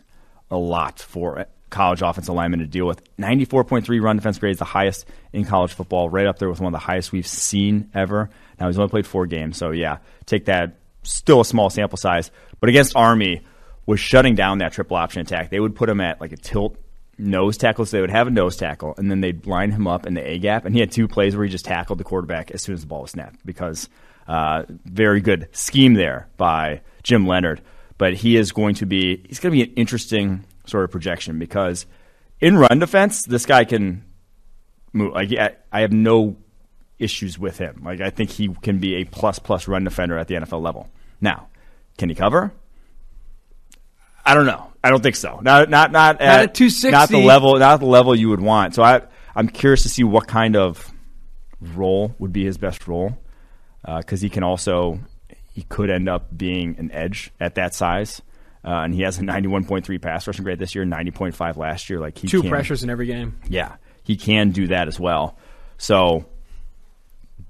a 0.51 0.57
lot 0.57 0.99
for 0.99 1.47
college 1.71 2.03
offensive 2.03 2.35
lineman 2.35 2.59
to 2.59 2.67
deal 2.67 2.85
with. 2.85 3.01
94.3 3.17 4.01
run 4.03 4.17
defense 4.17 4.37
grade 4.37 4.51
is 4.51 4.59
the 4.59 4.65
highest 4.65 5.07
in 5.33 5.45
college 5.45 5.73
football, 5.73 6.09
right 6.09 6.27
up 6.27 6.37
there 6.37 6.49
with 6.49 6.59
one 6.59 6.73
of 6.73 6.79
the 6.79 6.85
highest 6.85 7.11
we've 7.11 7.25
seen 7.25 7.89
ever. 7.95 8.29
Now, 8.59 8.67
he's 8.67 8.77
only 8.77 8.91
played 8.91 9.07
four 9.07 9.25
games, 9.25 9.57
so 9.57 9.71
yeah, 9.71 9.97
take 10.27 10.45
that. 10.45 10.75
Still 11.03 11.41
a 11.41 11.45
small 11.45 11.69
sample 11.69 11.97
size, 11.97 12.31
but 12.59 12.69
against 12.69 12.95
Army 12.95 13.41
was 13.85 13.99
shutting 13.99 14.35
down 14.35 14.59
that 14.59 14.71
triple 14.71 14.97
option 14.97 15.21
attack. 15.21 15.49
They 15.49 15.59
would 15.59 15.75
put 15.75 15.89
him 15.89 15.99
at 15.99 16.21
like 16.21 16.31
a 16.31 16.37
tilt 16.37 16.77
nose 17.17 17.57
tackle, 17.57 17.85
so 17.85 17.97
they 17.97 18.01
would 18.01 18.11
have 18.11 18.27
a 18.27 18.31
nose 18.31 18.55
tackle, 18.55 18.93
and 18.97 19.09
then 19.09 19.21
they'd 19.21 19.45
line 19.45 19.71
him 19.71 19.87
up 19.87 20.05
in 20.05 20.13
the 20.13 20.27
A 20.27 20.37
gap. 20.39 20.65
And 20.65 20.73
he 20.73 20.79
had 20.79 20.91
two 20.91 21.07
plays 21.07 21.35
where 21.35 21.45
he 21.45 21.51
just 21.51 21.65
tackled 21.65 21.99
the 21.99 22.03
quarterback 22.03 22.51
as 22.51 22.61
soon 22.61 22.73
as 22.73 22.81
the 22.81 22.87
ball 22.87 23.01
was 23.01 23.11
snapped 23.11 23.45
because 23.45 23.89
uh, 24.27 24.63
very 24.85 25.21
good 25.21 25.47
scheme 25.51 25.93
there 25.93 26.27
by 26.37 26.81
Jim 27.03 27.25
Leonhard. 27.25 27.61
But 27.97 28.13
he 28.15 28.35
is 28.35 28.51
going 28.51 28.75
to 28.75 28.85
be 28.85 29.23
he's 29.27 29.39
going 29.39 29.51
to 29.51 29.63
be 29.65 29.69
an 29.69 29.75
interesting 29.75 30.43
sort 30.65 30.83
of 30.83 30.91
projection 30.91 31.37
because 31.37 31.85
in 32.39 32.57
run 32.57 32.79
defense, 32.79 33.23
this 33.23 33.45
guy 33.45 33.65
can 33.65 34.03
move. 34.93 35.13
Like 35.13 35.31
I 35.71 35.81
have 35.81 35.91
no 35.91 36.37
issues 37.01 37.39
with 37.39 37.57
him. 37.57 37.81
Like 37.83 38.01
I 38.01 38.09
think 38.09 38.29
he 38.29 38.49
can 38.61 38.79
be 38.79 38.95
a 38.95 39.05
plus 39.05 39.39
plus 39.39 39.67
run 39.67 39.83
defender 39.83 40.17
at 40.17 40.27
the 40.27 40.35
NFL 40.35 40.61
level. 40.61 40.89
Now, 41.19 41.47
can 41.97 42.09
he 42.09 42.15
cover? 42.15 42.53
I 44.25 44.33
don't 44.33 44.45
know. 44.45 44.71
I 44.83 44.89
don't 44.89 45.01
think 45.01 45.15
so. 45.15 45.39
Not 45.41 45.69
not 45.69 45.91
not, 45.91 46.21
at, 46.21 46.39
at 46.41 46.55
260. 46.55 46.91
Not 46.91 47.09
the 47.09 47.25
level. 47.25 47.57
Not 47.57 47.79
the 47.79 47.85
level 47.85 48.15
you 48.15 48.29
would 48.29 48.41
want. 48.41 48.75
So 48.75 48.83
I 48.83 49.01
I'm 49.35 49.47
curious 49.47 49.83
to 49.83 49.89
see 49.89 50.03
what 50.03 50.27
kind 50.27 50.55
of 50.55 50.91
role 51.59 52.15
would 52.19 52.33
be 52.33 52.43
his 52.43 52.57
best 52.57 52.87
role 52.87 53.17
because 53.83 54.21
uh, 54.21 54.25
he 54.25 54.29
can 54.29 54.43
also 54.43 54.99
he 55.53 55.63
could 55.63 55.89
end 55.89 56.07
up 56.07 56.35
being 56.35 56.75
an 56.77 56.91
edge 56.91 57.31
at 57.39 57.55
that 57.55 57.75
size. 57.75 58.21
Uh, 58.63 58.81
and 58.83 58.93
he 58.93 59.01
has 59.01 59.17
a 59.17 59.21
91.3 59.23 59.99
pass 59.99 60.27
rushing 60.27 60.43
grade 60.43 60.59
this 60.59 60.75
year, 60.75 60.85
90.5 60.85 61.57
last 61.57 61.89
year. 61.89 61.99
Like 61.99 62.17
he 62.17 62.27
two 62.27 62.41
can, 62.41 62.51
pressures 62.51 62.83
in 62.83 62.91
every 62.91 63.07
game. 63.07 63.39
Yeah, 63.49 63.75
he 64.03 64.17
can 64.17 64.51
do 64.51 64.67
that 64.67 64.87
as 64.87 64.99
well. 64.99 65.35
So 65.77 66.25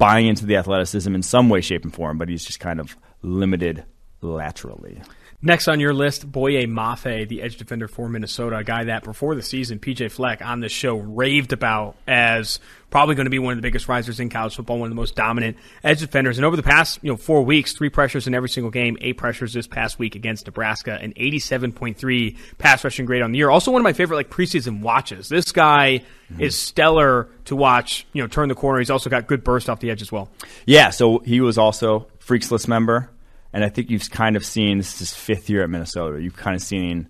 buying 0.02 0.26
into 0.26 0.48
the 0.48 0.56
athleticism 0.56 1.14
in 1.14 1.22
some 1.22 1.48
way, 1.48 1.62
shape, 1.62 1.84
and 1.84 1.94
form, 1.94 2.18
but 2.18 2.28
he's 2.28 2.44
just 2.44 2.60
kind 2.60 2.80
of 2.80 2.98
limited 3.22 3.84
laterally. 4.22 5.00
Next 5.44 5.68
on 5.68 5.80
your 5.80 5.94
list, 5.94 6.32
Boye 6.32 6.68
Mafe, 6.68 7.28
the 7.28 7.42
edge 7.42 7.58
defender 7.58 7.88
for 7.88 8.08
Minnesota, 8.08 8.58
a 8.58 8.64
guy 8.64 8.84
that 8.84 9.04
before 9.04 9.34
the 9.34 9.42
season, 9.42 9.80
PJ 9.80 10.12
Fleck 10.12 10.46
on 10.46 10.60
this 10.60 10.72
show 10.72 10.98
raved 10.98 11.52
about 11.52 11.96
as 12.08 12.60
probably 12.92 13.16
going 13.16 13.26
to 13.26 13.32
be 13.32 13.40
one 13.40 13.54
of 13.54 13.58
the 13.58 13.64
biggest 13.64 13.88
risers 13.88 14.20
in 14.20 14.30
college 14.30 14.56
football, 14.56 14.78
one 14.78 14.86
of 14.86 14.92
the 14.92 15.02
most 15.02 15.16
dominant 15.16 15.58
edge 15.84 16.00
defenders. 16.00 16.38
And 16.38 16.46
over 16.46 16.56
the 16.56 16.62
past, 16.62 17.00
you 17.02 17.10
know, 17.10 17.18
four 17.18 17.42
weeks, 17.42 17.74
three 17.74 17.90
pressures 17.90 18.28
in 18.28 18.36
every 18.36 18.50
single 18.50 18.70
game, 18.70 19.00
eight 19.02 19.18
pressures 19.18 19.52
this 19.52 19.66
past 19.66 19.98
week 19.98 20.14
against 20.14 20.46
Nebraska, 20.46 21.00
an 21.02 21.14
87.3 21.14 22.38
pass 22.60 22.84
rushing 22.84 23.08
grade 23.08 23.24
on 23.24 23.32
the 23.32 23.40
year. 23.40 23.50
Also 23.50 23.72
one 23.72 23.82
of 23.82 23.84
my 23.84 23.94
favorite 23.94 24.18
like 24.18 24.30
preseason 24.30 24.82
watches. 24.82 25.28
This 25.28 25.52
guy 25.52 26.04
mm-hmm. 26.32 26.40
is 26.40 26.56
stellar 26.56 27.30
to 27.46 27.56
watch, 27.56 28.06
you 28.14 28.22
know, 28.22 28.28
turn 28.28 28.48
the 28.48 28.56
corner. 28.56 28.78
He's 28.78 28.92
also 28.92 29.10
got 29.10 29.26
good 29.26 29.44
burst 29.44 29.72
off 29.72 29.80
the 29.80 29.90
edge 29.90 30.04
as 30.04 30.12
well. 30.12 30.30
Yeah, 30.68 30.92
so 30.92 31.18
he 31.20 31.42
was 31.42 31.58
also 31.58 32.06
Freaks 32.20 32.52
List 32.52 32.68
member 32.68 33.10
and 33.54 33.64
I 33.64 33.70
think 33.70 33.90
you've 33.90 34.10
kind 34.10 34.36
of 34.36 34.46
seen 34.46 34.78
this 34.78 34.94
is 34.94 35.00
his 35.00 35.14
fifth 35.14 35.50
year 35.50 35.64
at 35.64 35.70
Minnesota. 35.70 36.22
You've 36.22 36.38
kind 36.38 36.56
of 36.56 36.62
seen 36.62 37.10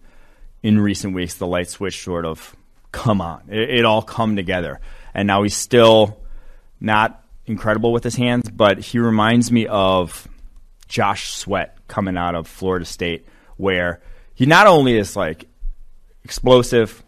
in 0.63 0.79
recent 0.79 1.13
weeks 1.13 1.35
the 1.35 1.47
light 1.47 1.69
switch 1.69 2.03
sort 2.03 2.25
of 2.25 2.55
come 2.91 3.21
on. 3.21 3.43
It, 3.49 3.69
it 3.69 3.85
all 3.85 4.01
come 4.01 4.35
together, 4.35 4.79
and 5.13 5.27
now 5.27 5.43
he's 5.43 5.55
still 5.55 6.19
not 6.79 7.23
incredible 7.45 7.91
with 7.91 8.03
his 8.03 8.15
hands, 8.15 8.49
but 8.49 8.79
he 8.79 8.99
reminds 8.99 9.51
me 9.51 9.67
of 9.67 10.27
Josh 10.87 11.33
Sweat 11.33 11.77
coming 11.87 12.17
out 12.17 12.35
of 12.35 12.47
Florida 12.47 12.85
State, 12.85 13.27
where 13.57 14.01
he 14.33 14.45
not 14.45 14.67
only 14.67 14.97
is 14.97 15.15
like 15.15 15.47
explosive, 16.23 17.03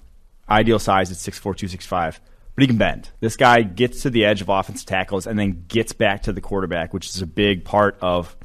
ideal 0.49 0.79
size 0.79 1.11
at 1.11 1.17
6'4", 1.17 1.41
265, 1.41 2.21
but 2.55 2.61
he 2.61 2.67
can 2.67 2.77
bend. 2.77 3.09
This 3.19 3.35
guy 3.35 3.63
gets 3.63 4.03
to 4.03 4.09
the 4.09 4.25
edge 4.25 4.41
of 4.41 4.49
offensive 4.49 4.85
tackles 4.85 5.25
and 5.25 5.37
then 5.39 5.65
gets 5.67 5.93
back 5.93 6.23
to 6.23 6.33
the 6.33 6.41
quarterback, 6.41 6.93
which 6.93 7.07
is 7.07 7.21
a 7.21 7.27
big 7.27 7.65
part 7.65 7.97
of 8.01 8.35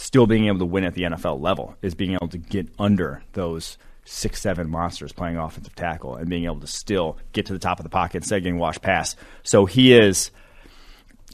still 0.00 0.26
being 0.26 0.46
able 0.46 0.58
to 0.58 0.64
win 0.64 0.82
at 0.84 0.94
the 0.94 1.02
NFL 1.02 1.40
level, 1.40 1.76
is 1.82 1.94
being 1.94 2.14
able 2.14 2.28
to 2.28 2.38
get 2.38 2.66
under 2.78 3.22
those 3.34 3.76
six, 4.06 4.40
seven 4.40 4.68
monsters 4.68 5.12
playing 5.12 5.36
offensive 5.36 5.74
tackle 5.74 6.16
and 6.16 6.28
being 6.30 6.44
able 6.44 6.58
to 6.58 6.66
still 6.66 7.18
get 7.32 7.44
to 7.46 7.52
the 7.52 7.58
top 7.58 7.78
of 7.78 7.82
the 7.82 7.90
pocket 7.90 8.16
instead 8.16 8.38
of 8.38 8.42
getting 8.42 8.58
washed 8.58 8.80
past. 8.80 9.18
So 9.42 9.66
he 9.66 9.92
is, 9.92 10.30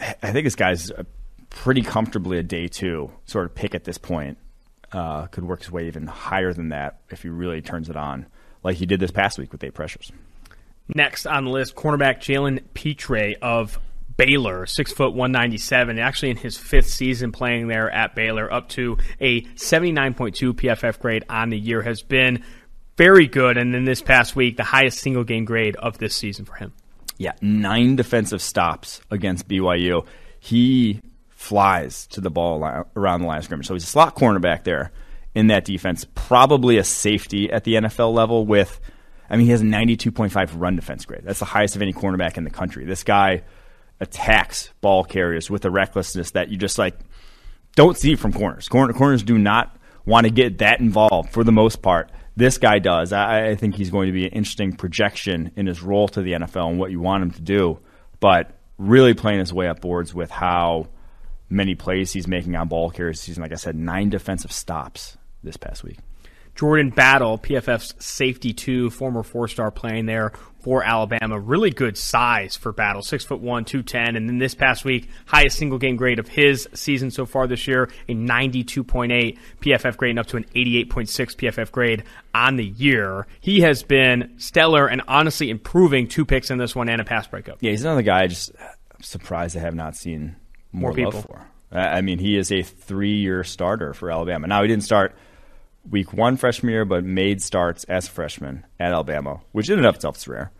I 0.00 0.32
think 0.32 0.44
this 0.44 0.56
guy's 0.56 0.90
pretty 1.48 1.82
comfortably 1.82 2.38
a 2.38 2.42
day 2.42 2.66
two 2.66 3.12
sort 3.24 3.46
of 3.46 3.54
pick 3.54 3.74
at 3.76 3.84
this 3.84 3.98
point. 3.98 4.36
Uh, 4.90 5.26
could 5.26 5.44
work 5.44 5.60
his 5.60 5.70
way 5.70 5.86
even 5.86 6.06
higher 6.06 6.52
than 6.52 6.70
that 6.70 7.00
if 7.10 7.22
he 7.22 7.28
really 7.28 7.62
turns 7.62 7.88
it 7.88 7.96
on, 7.96 8.26
like 8.64 8.76
he 8.76 8.86
did 8.86 8.98
this 8.98 9.10
past 9.12 9.38
week 9.38 9.52
with 9.52 9.62
eight 9.62 9.74
pressures. 9.74 10.10
Next 10.92 11.26
on 11.26 11.44
the 11.44 11.50
list, 11.50 11.76
cornerback 11.76 12.18
Jalen 12.18 12.62
Pitre 12.74 13.36
of 13.42 13.78
Baylor, 14.16 14.66
six 14.66 14.92
foot 14.92 15.14
one 15.14 15.32
ninety 15.32 15.58
seven. 15.58 15.98
Actually, 15.98 16.30
in 16.30 16.36
his 16.36 16.56
fifth 16.56 16.88
season 16.88 17.32
playing 17.32 17.68
there 17.68 17.90
at 17.90 18.14
Baylor, 18.14 18.52
up 18.52 18.68
to 18.70 18.98
a 19.20 19.46
seventy 19.56 19.92
nine 19.92 20.14
point 20.14 20.34
two 20.34 20.54
PFF 20.54 20.98
grade 21.00 21.24
on 21.28 21.50
the 21.50 21.58
year, 21.58 21.82
has 21.82 22.02
been 22.02 22.42
very 22.96 23.26
good. 23.26 23.56
And 23.56 23.74
then 23.74 23.84
this 23.84 24.02
past 24.02 24.34
week, 24.34 24.56
the 24.56 24.64
highest 24.64 24.98
single 25.00 25.24
game 25.24 25.44
grade 25.44 25.76
of 25.76 25.98
this 25.98 26.16
season 26.16 26.44
for 26.44 26.54
him. 26.54 26.72
Yeah, 27.18 27.32
nine 27.40 27.96
defensive 27.96 28.42
stops 28.42 29.00
against 29.10 29.48
BYU. 29.48 30.06
He 30.38 31.00
flies 31.30 32.06
to 32.08 32.20
the 32.20 32.30
ball 32.30 32.62
around 32.96 33.20
the 33.20 33.26
line 33.26 33.38
of 33.38 33.44
scrimmage. 33.44 33.66
So 33.66 33.74
he's 33.74 33.84
a 33.84 33.88
slot 33.88 34.16
cornerback 34.16 34.64
there 34.64 34.92
in 35.34 35.46
that 35.48 35.64
defense. 35.64 36.06
Probably 36.14 36.78
a 36.78 36.84
safety 36.84 37.50
at 37.50 37.64
the 37.64 37.74
NFL 37.74 38.12
level 38.12 38.44
with, 38.46 38.80
I 39.30 39.36
mean, 39.36 39.46
he 39.46 39.52
has 39.52 39.60
a 39.60 39.64
92.5 39.64 40.60
run 40.60 40.76
defense 40.76 41.04
grade. 41.04 41.22
That's 41.24 41.38
the 41.38 41.44
highest 41.44 41.76
of 41.76 41.82
any 41.82 41.92
cornerback 41.92 42.36
in 42.36 42.44
the 42.44 42.50
country. 42.50 42.84
This 42.84 43.04
guy 43.04 43.42
attacks 44.00 44.70
ball 44.80 45.04
carriers 45.04 45.50
with 45.50 45.64
a 45.64 45.70
recklessness 45.70 46.32
that 46.32 46.48
you 46.50 46.56
just 46.56 46.78
like 46.78 46.98
don't 47.74 47.96
see 47.96 48.16
from 48.16 48.32
corners. 48.32 48.68
Corner, 48.68 48.92
corners 48.92 49.22
do 49.22 49.38
not 49.38 49.76
want 50.04 50.26
to 50.26 50.32
get 50.32 50.58
that 50.58 50.80
involved 50.80 51.30
for 51.30 51.44
the 51.44 51.52
most 51.52 51.82
part. 51.82 52.10
This 52.36 52.58
guy 52.58 52.78
does. 52.78 53.12
I, 53.12 53.48
I 53.48 53.54
think 53.54 53.74
he's 53.74 53.90
going 53.90 54.06
to 54.06 54.12
be 54.12 54.26
an 54.26 54.32
interesting 54.32 54.74
projection 54.74 55.52
in 55.56 55.66
his 55.66 55.82
role 55.82 56.08
to 56.08 56.22
the 56.22 56.32
NFL 56.32 56.70
and 56.70 56.78
what 56.78 56.90
you 56.90 57.00
want 57.00 57.22
him 57.22 57.30
to 57.32 57.40
do. 57.40 57.78
But 58.20 58.50
really 58.78 59.14
playing 59.14 59.40
his 59.40 59.52
way 59.52 59.68
up 59.68 59.80
boards 59.80 60.14
with 60.14 60.30
how 60.30 60.88
many 61.48 61.74
plays 61.74 62.12
he's 62.12 62.26
making 62.26 62.56
on 62.56 62.68
ball 62.68 62.90
carriers 62.90 63.20
season. 63.20 63.42
Like 63.42 63.52
I 63.52 63.56
said, 63.56 63.74
nine 63.74 64.10
defensive 64.10 64.52
stops 64.52 65.16
this 65.42 65.56
past 65.56 65.84
week. 65.84 65.98
Jordan 66.54 66.90
Battle, 66.90 67.38
PFF's 67.38 67.94
safety 68.04 68.52
two, 68.52 68.88
former 68.90 69.22
four 69.22 69.46
star 69.46 69.70
playing 69.70 70.06
there 70.06 70.32
for 70.66 70.82
Alabama. 70.82 71.38
Really 71.38 71.70
good 71.70 71.96
size 71.96 72.56
for 72.56 72.72
Battle, 72.72 73.00
six 73.00 73.24
foot 73.24 73.40
one, 73.40 73.64
two 73.64 73.84
ten, 73.84 74.16
and 74.16 74.28
then 74.28 74.38
this 74.38 74.56
past 74.56 74.84
week, 74.84 75.08
highest 75.24 75.56
single 75.56 75.78
game 75.78 75.94
grade 75.94 76.18
of 76.18 76.26
his 76.26 76.68
season 76.74 77.12
so 77.12 77.24
far 77.24 77.46
this 77.46 77.68
year, 77.68 77.88
a 78.08 78.14
ninety 78.14 78.64
two 78.64 78.82
point 78.82 79.12
eight 79.12 79.38
PFF 79.60 79.96
grade, 79.96 80.10
and 80.10 80.18
up 80.18 80.26
to 80.26 80.36
an 80.36 80.44
eighty 80.56 80.76
eight 80.76 80.90
point 80.90 81.08
six 81.08 81.36
PFF 81.36 81.70
grade 81.70 82.02
on 82.34 82.56
the 82.56 82.64
year. 82.64 83.28
He 83.40 83.60
has 83.60 83.84
been 83.84 84.34
stellar 84.38 84.88
and 84.88 85.02
honestly 85.06 85.50
improving. 85.50 86.08
Two 86.08 86.24
picks 86.24 86.50
in 86.50 86.58
this 86.58 86.74
one 86.74 86.88
and 86.88 87.00
a 87.00 87.04
pass 87.04 87.28
breakup. 87.28 87.58
Yeah, 87.60 87.70
he's 87.70 87.84
another 87.84 88.02
guy. 88.02 88.22
I 88.22 88.26
just 88.26 88.50
I'm 88.60 89.02
surprised 89.02 89.56
I 89.56 89.60
have 89.60 89.76
not 89.76 89.94
seen 89.94 90.34
more, 90.72 90.90
more 90.90 90.96
people. 90.96 91.22
for. 91.22 91.46
I 91.70 92.00
mean, 92.00 92.18
he 92.18 92.36
is 92.36 92.50
a 92.50 92.62
three-year 92.62 93.44
starter 93.44 93.94
for 93.94 94.10
Alabama. 94.10 94.48
Now 94.48 94.62
he 94.62 94.68
didn't 94.68 94.84
start 94.84 95.14
week 95.90 96.12
one 96.12 96.36
freshman 96.36 96.72
year, 96.72 96.84
but 96.84 97.04
made 97.04 97.40
starts 97.40 97.84
as 97.84 98.08
a 98.08 98.10
freshman 98.10 98.64
at 98.80 98.92
Alabama, 98.92 99.40
which 99.52 99.70
in 99.70 99.78
and 99.78 99.86
of 99.86 99.94
itself 99.94 100.16
is 100.16 100.28
rare, 100.28 100.50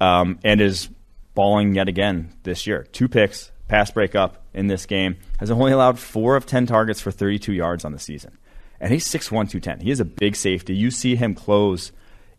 um, 0.00 0.38
and 0.42 0.60
is 0.60 0.88
balling 1.34 1.74
yet 1.74 1.88
again 1.88 2.32
this 2.42 2.66
year. 2.66 2.86
Two 2.92 3.08
picks, 3.08 3.52
pass 3.68 3.90
breakup 3.90 4.42
in 4.52 4.66
this 4.66 4.86
game. 4.86 5.16
Has 5.38 5.50
only 5.50 5.72
allowed 5.72 5.98
four 5.98 6.36
of 6.36 6.46
ten 6.46 6.66
targets 6.66 7.00
for 7.00 7.10
32 7.10 7.52
yards 7.52 7.84
on 7.84 7.92
the 7.92 7.98
season, 7.98 8.38
and 8.80 8.92
he's 8.92 9.06
6'1", 9.06 9.28
210. 9.30 9.80
He 9.80 9.90
is 9.90 10.00
a 10.00 10.04
big 10.04 10.36
safety. 10.36 10.74
You 10.74 10.90
see 10.90 11.16
him 11.16 11.34
close 11.34 11.92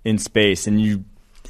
in 0.04 0.18
space, 0.18 0.68
and 0.68 0.82
you 0.82 1.06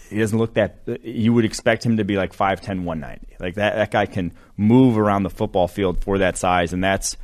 he 0.09 0.20
doesn't 0.20 0.38
look 0.38 0.55
that. 0.55 0.80
You 1.03 1.34
would 1.34 1.45
expect 1.45 1.86
him 1.86 1.97
to 1.97 2.03
be 2.03 2.18
like 2.18 2.36
5'10", 2.36 2.84
190. 2.84 3.38
Like 3.39 3.55
that, 3.55 3.76
that 3.76 3.91
guy 3.91 4.05
can 4.05 4.34
move 4.57 4.97
around 4.97 5.24
the 5.24 5.30
football 5.30 5.68
field 5.68 6.03
for 6.03 6.18
that 6.20 6.38
size, 6.38 6.74
and 6.74 6.84
that's 6.84 7.18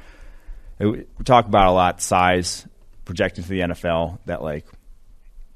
we 0.80 1.06
talk 1.26 1.48
about 1.48 1.68
a 1.68 1.72
lot 1.72 2.02
size 2.02 2.68
projecting 3.06 3.44
to 3.44 3.50
the 3.50 3.60
NFL. 3.60 4.20
That 4.26 4.42
like 4.42 4.66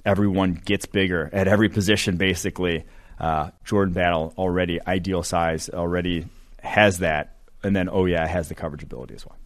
everyone 0.05 0.53
gets 0.53 0.85
bigger 0.85 1.29
at 1.31 1.47
every 1.47 1.69
position, 1.69 2.17
basically. 2.17 2.85
Uh, 3.21 3.51
Jordan 3.63 3.93
Battle 3.93 4.33
already 4.35 4.79
ideal 4.85 5.21
size, 5.21 5.69
already 5.69 6.25
has 6.59 6.97
that, 6.99 7.35
and 7.61 7.75
then 7.75 7.87
oh 7.87 8.05
yeah, 8.05 8.25
has 8.25 8.49
the 8.49 8.55
coverage 8.55 8.81
ability 8.81 9.13
as 9.13 9.23
well. 9.25 9.37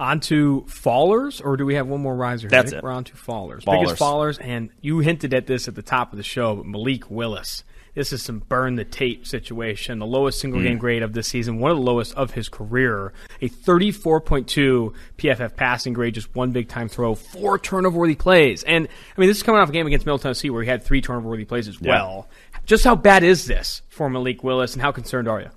On 0.00 0.18
to 0.18 0.64
fallers, 0.66 1.40
or 1.44 1.56
do 1.56 1.64
we 1.64 1.76
have 1.76 1.86
one 1.86 2.00
more 2.00 2.16
riser? 2.16 2.48
That's 2.48 2.72
it. 2.72 2.82
We're 2.82 2.90
on 2.90 3.04
to 3.04 3.12
fallers. 3.12 3.62
fallers. 3.62 3.82
Biggest 3.82 4.02
fallers, 4.02 4.38
and 4.40 4.70
you 4.80 4.98
hinted 4.98 5.32
at 5.32 5.46
this 5.46 5.68
at 5.68 5.76
the 5.76 5.82
top 5.82 6.12
of 6.12 6.16
the 6.16 6.24
show, 6.24 6.56
but 6.56 6.66
Malik 6.66 7.08
Willis. 7.08 7.62
This 7.94 8.10
is 8.14 8.22
some 8.22 8.38
burn 8.38 8.76
the 8.76 8.86
tape 8.86 9.26
situation. 9.26 9.98
The 9.98 10.06
lowest 10.06 10.40
single 10.40 10.60
mm. 10.60 10.64
game 10.64 10.78
grade 10.78 11.02
of 11.02 11.12
this 11.12 11.28
season, 11.28 11.58
one 11.58 11.70
of 11.70 11.76
the 11.76 11.82
lowest 11.82 12.14
of 12.14 12.30
his 12.30 12.48
career. 12.48 13.12
A 13.42 13.50
34.2 13.50 14.94
PFF 15.18 15.56
passing 15.56 15.92
grade, 15.92 16.14
just 16.14 16.34
one 16.34 16.52
big 16.52 16.68
time 16.68 16.88
throw, 16.88 17.14
four 17.14 17.58
turnover 17.58 17.98
worthy 17.98 18.14
plays. 18.14 18.62
And 18.62 18.88
I 18.88 19.20
mean, 19.20 19.28
this 19.28 19.36
is 19.36 19.42
coming 19.42 19.60
off 19.60 19.68
a 19.68 19.72
game 19.72 19.86
against 19.86 20.06
Middle 20.06 20.18
Tennessee 20.18 20.48
where 20.48 20.62
he 20.62 20.68
had 20.70 20.82
three 20.82 21.02
turnover 21.02 21.28
worthy 21.28 21.44
plays 21.44 21.68
as 21.68 21.78
yeah. 21.82 21.90
well. 21.90 22.28
Just 22.64 22.84
how 22.84 22.94
bad 22.94 23.22
is 23.24 23.46
this 23.46 23.82
for 23.88 24.08
Malik 24.08 24.44
Willis, 24.44 24.72
and 24.72 24.82
how 24.82 24.92
concerned 24.92 25.28
are 25.28 25.40
you? 25.40 25.50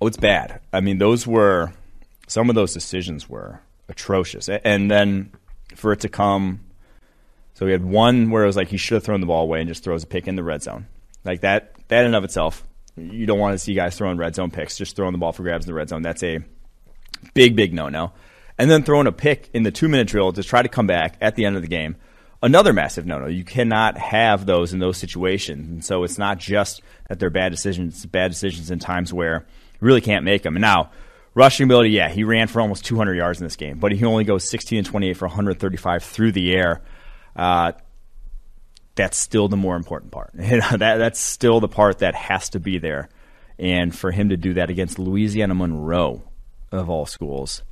Oh, 0.00 0.06
it's 0.06 0.16
bad. 0.16 0.60
I 0.72 0.80
mean, 0.80 0.98
those 0.98 1.26
were 1.26 1.72
some 2.26 2.48
of 2.48 2.54
those 2.54 2.74
decisions 2.74 3.28
were 3.28 3.60
atrocious. 3.88 4.48
And 4.48 4.90
then 4.90 5.32
for 5.74 5.92
it 5.92 6.00
to 6.00 6.08
come, 6.08 6.60
so 7.54 7.66
we 7.66 7.72
had 7.72 7.84
one 7.84 8.30
where 8.30 8.42
it 8.42 8.46
was 8.46 8.56
like 8.56 8.68
he 8.68 8.76
should 8.76 8.96
have 8.96 9.04
thrown 9.04 9.20
the 9.20 9.26
ball 9.26 9.44
away 9.44 9.60
and 9.60 9.68
just 9.68 9.84
throws 9.84 10.02
a 10.02 10.06
pick 10.06 10.28
in 10.28 10.36
the 10.36 10.42
red 10.42 10.62
zone. 10.62 10.86
Like 11.24 11.40
that, 11.40 11.74
that 11.88 12.04
in 12.04 12.14
of 12.14 12.24
itself, 12.24 12.66
you 12.96 13.26
don't 13.26 13.38
want 13.38 13.54
to 13.54 13.58
see 13.58 13.74
guys 13.74 13.96
throwing 13.96 14.16
red 14.16 14.34
zone 14.34 14.50
picks, 14.50 14.76
just 14.76 14.96
throwing 14.96 15.12
the 15.12 15.18
ball 15.18 15.32
for 15.32 15.42
grabs 15.42 15.66
in 15.66 15.70
the 15.70 15.74
red 15.74 15.88
zone. 15.88 16.02
That's 16.02 16.22
a 16.22 16.40
big, 17.34 17.56
big 17.56 17.72
no 17.72 17.88
no. 17.88 18.12
And 18.58 18.70
then 18.70 18.82
throwing 18.82 19.06
a 19.06 19.12
pick 19.12 19.50
in 19.52 19.62
the 19.64 19.70
two 19.70 19.88
minute 19.88 20.08
drill 20.08 20.32
to 20.32 20.42
try 20.42 20.62
to 20.62 20.68
come 20.68 20.86
back 20.86 21.16
at 21.20 21.36
the 21.36 21.44
end 21.44 21.56
of 21.56 21.62
the 21.62 21.68
game. 21.68 21.96
Another 22.42 22.72
massive 22.72 23.06
no 23.06 23.18
no. 23.18 23.26
You 23.26 23.44
cannot 23.44 23.96
have 23.98 24.46
those 24.46 24.72
in 24.72 24.78
those 24.78 24.98
situations. 24.98 25.68
And 25.68 25.84
so 25.84 26.04
it's 26.04 26.18
not 26.18 26.38
just 26.38 26.82
that 27.08 27.18
they're 27.18 27.30
bad 27.30 27.50
decisions, 27.50 28.04
bad 28.06 28.30
decisions 28.30 28.70
in 28.70 28.78
times 28.78 29.12
where 29.12 29.46
you 29.74 29.86
really 29.86 30.00
can't 30.00 30.24
make 30.24 30.42
them. 30.42 30.56
And 30.56 30.62
now, 30.62 30.90
Rushing 31.36 31.64
ability, 31.64 31.90
yeah, 31.90 32.08
he 32.08 32.24
ran 32.24 32.48
for 32.48 32.62
almost 32.62 32.86
200 32.86 33.14
yards 33.14 33.42
in 33.42 33.44
this 33.46 33.56
game, 33.56 33.78
but 33.78 33.92
he 33.92 34.02
only 34.06 34.24
goes 34.24 34.48
16 34.48 34.78
and 34.78 34.86
28 34.86 35.18
for 35.18 35.26
135 35.26 36.02
through 36.02 36.32
the 36.32 36.54
air. 36.54 36.80
Uh, 37.36 37.72
that's 38.94 39.18
still 39.18 39.46
the 39.46 39.56
more 39.56 39.76
important 39.76 40.12
part. 40.12 40.30
that, 40.34 40.78
that's 40.78 41.20
still 41.20 41.60
the 41.60 41.68
part 41.68 41.98
that 41.98 42.14
has 42.14 42.48
to 42.48 42.58
be 42.58 42.78
there. 42.78 43.10
And 43.58 43.94
for 43.94 44.10
him 44.10 44.30
to 44.30 44.38
do 44.38 44.54
that 44.54 44.70
against 44.70 44.98
Louisiana 44.98 45.54
Monroe, 45.54 46.22
of 46.72 46.88
all 46.88 47.04
schools, 47.04 47.62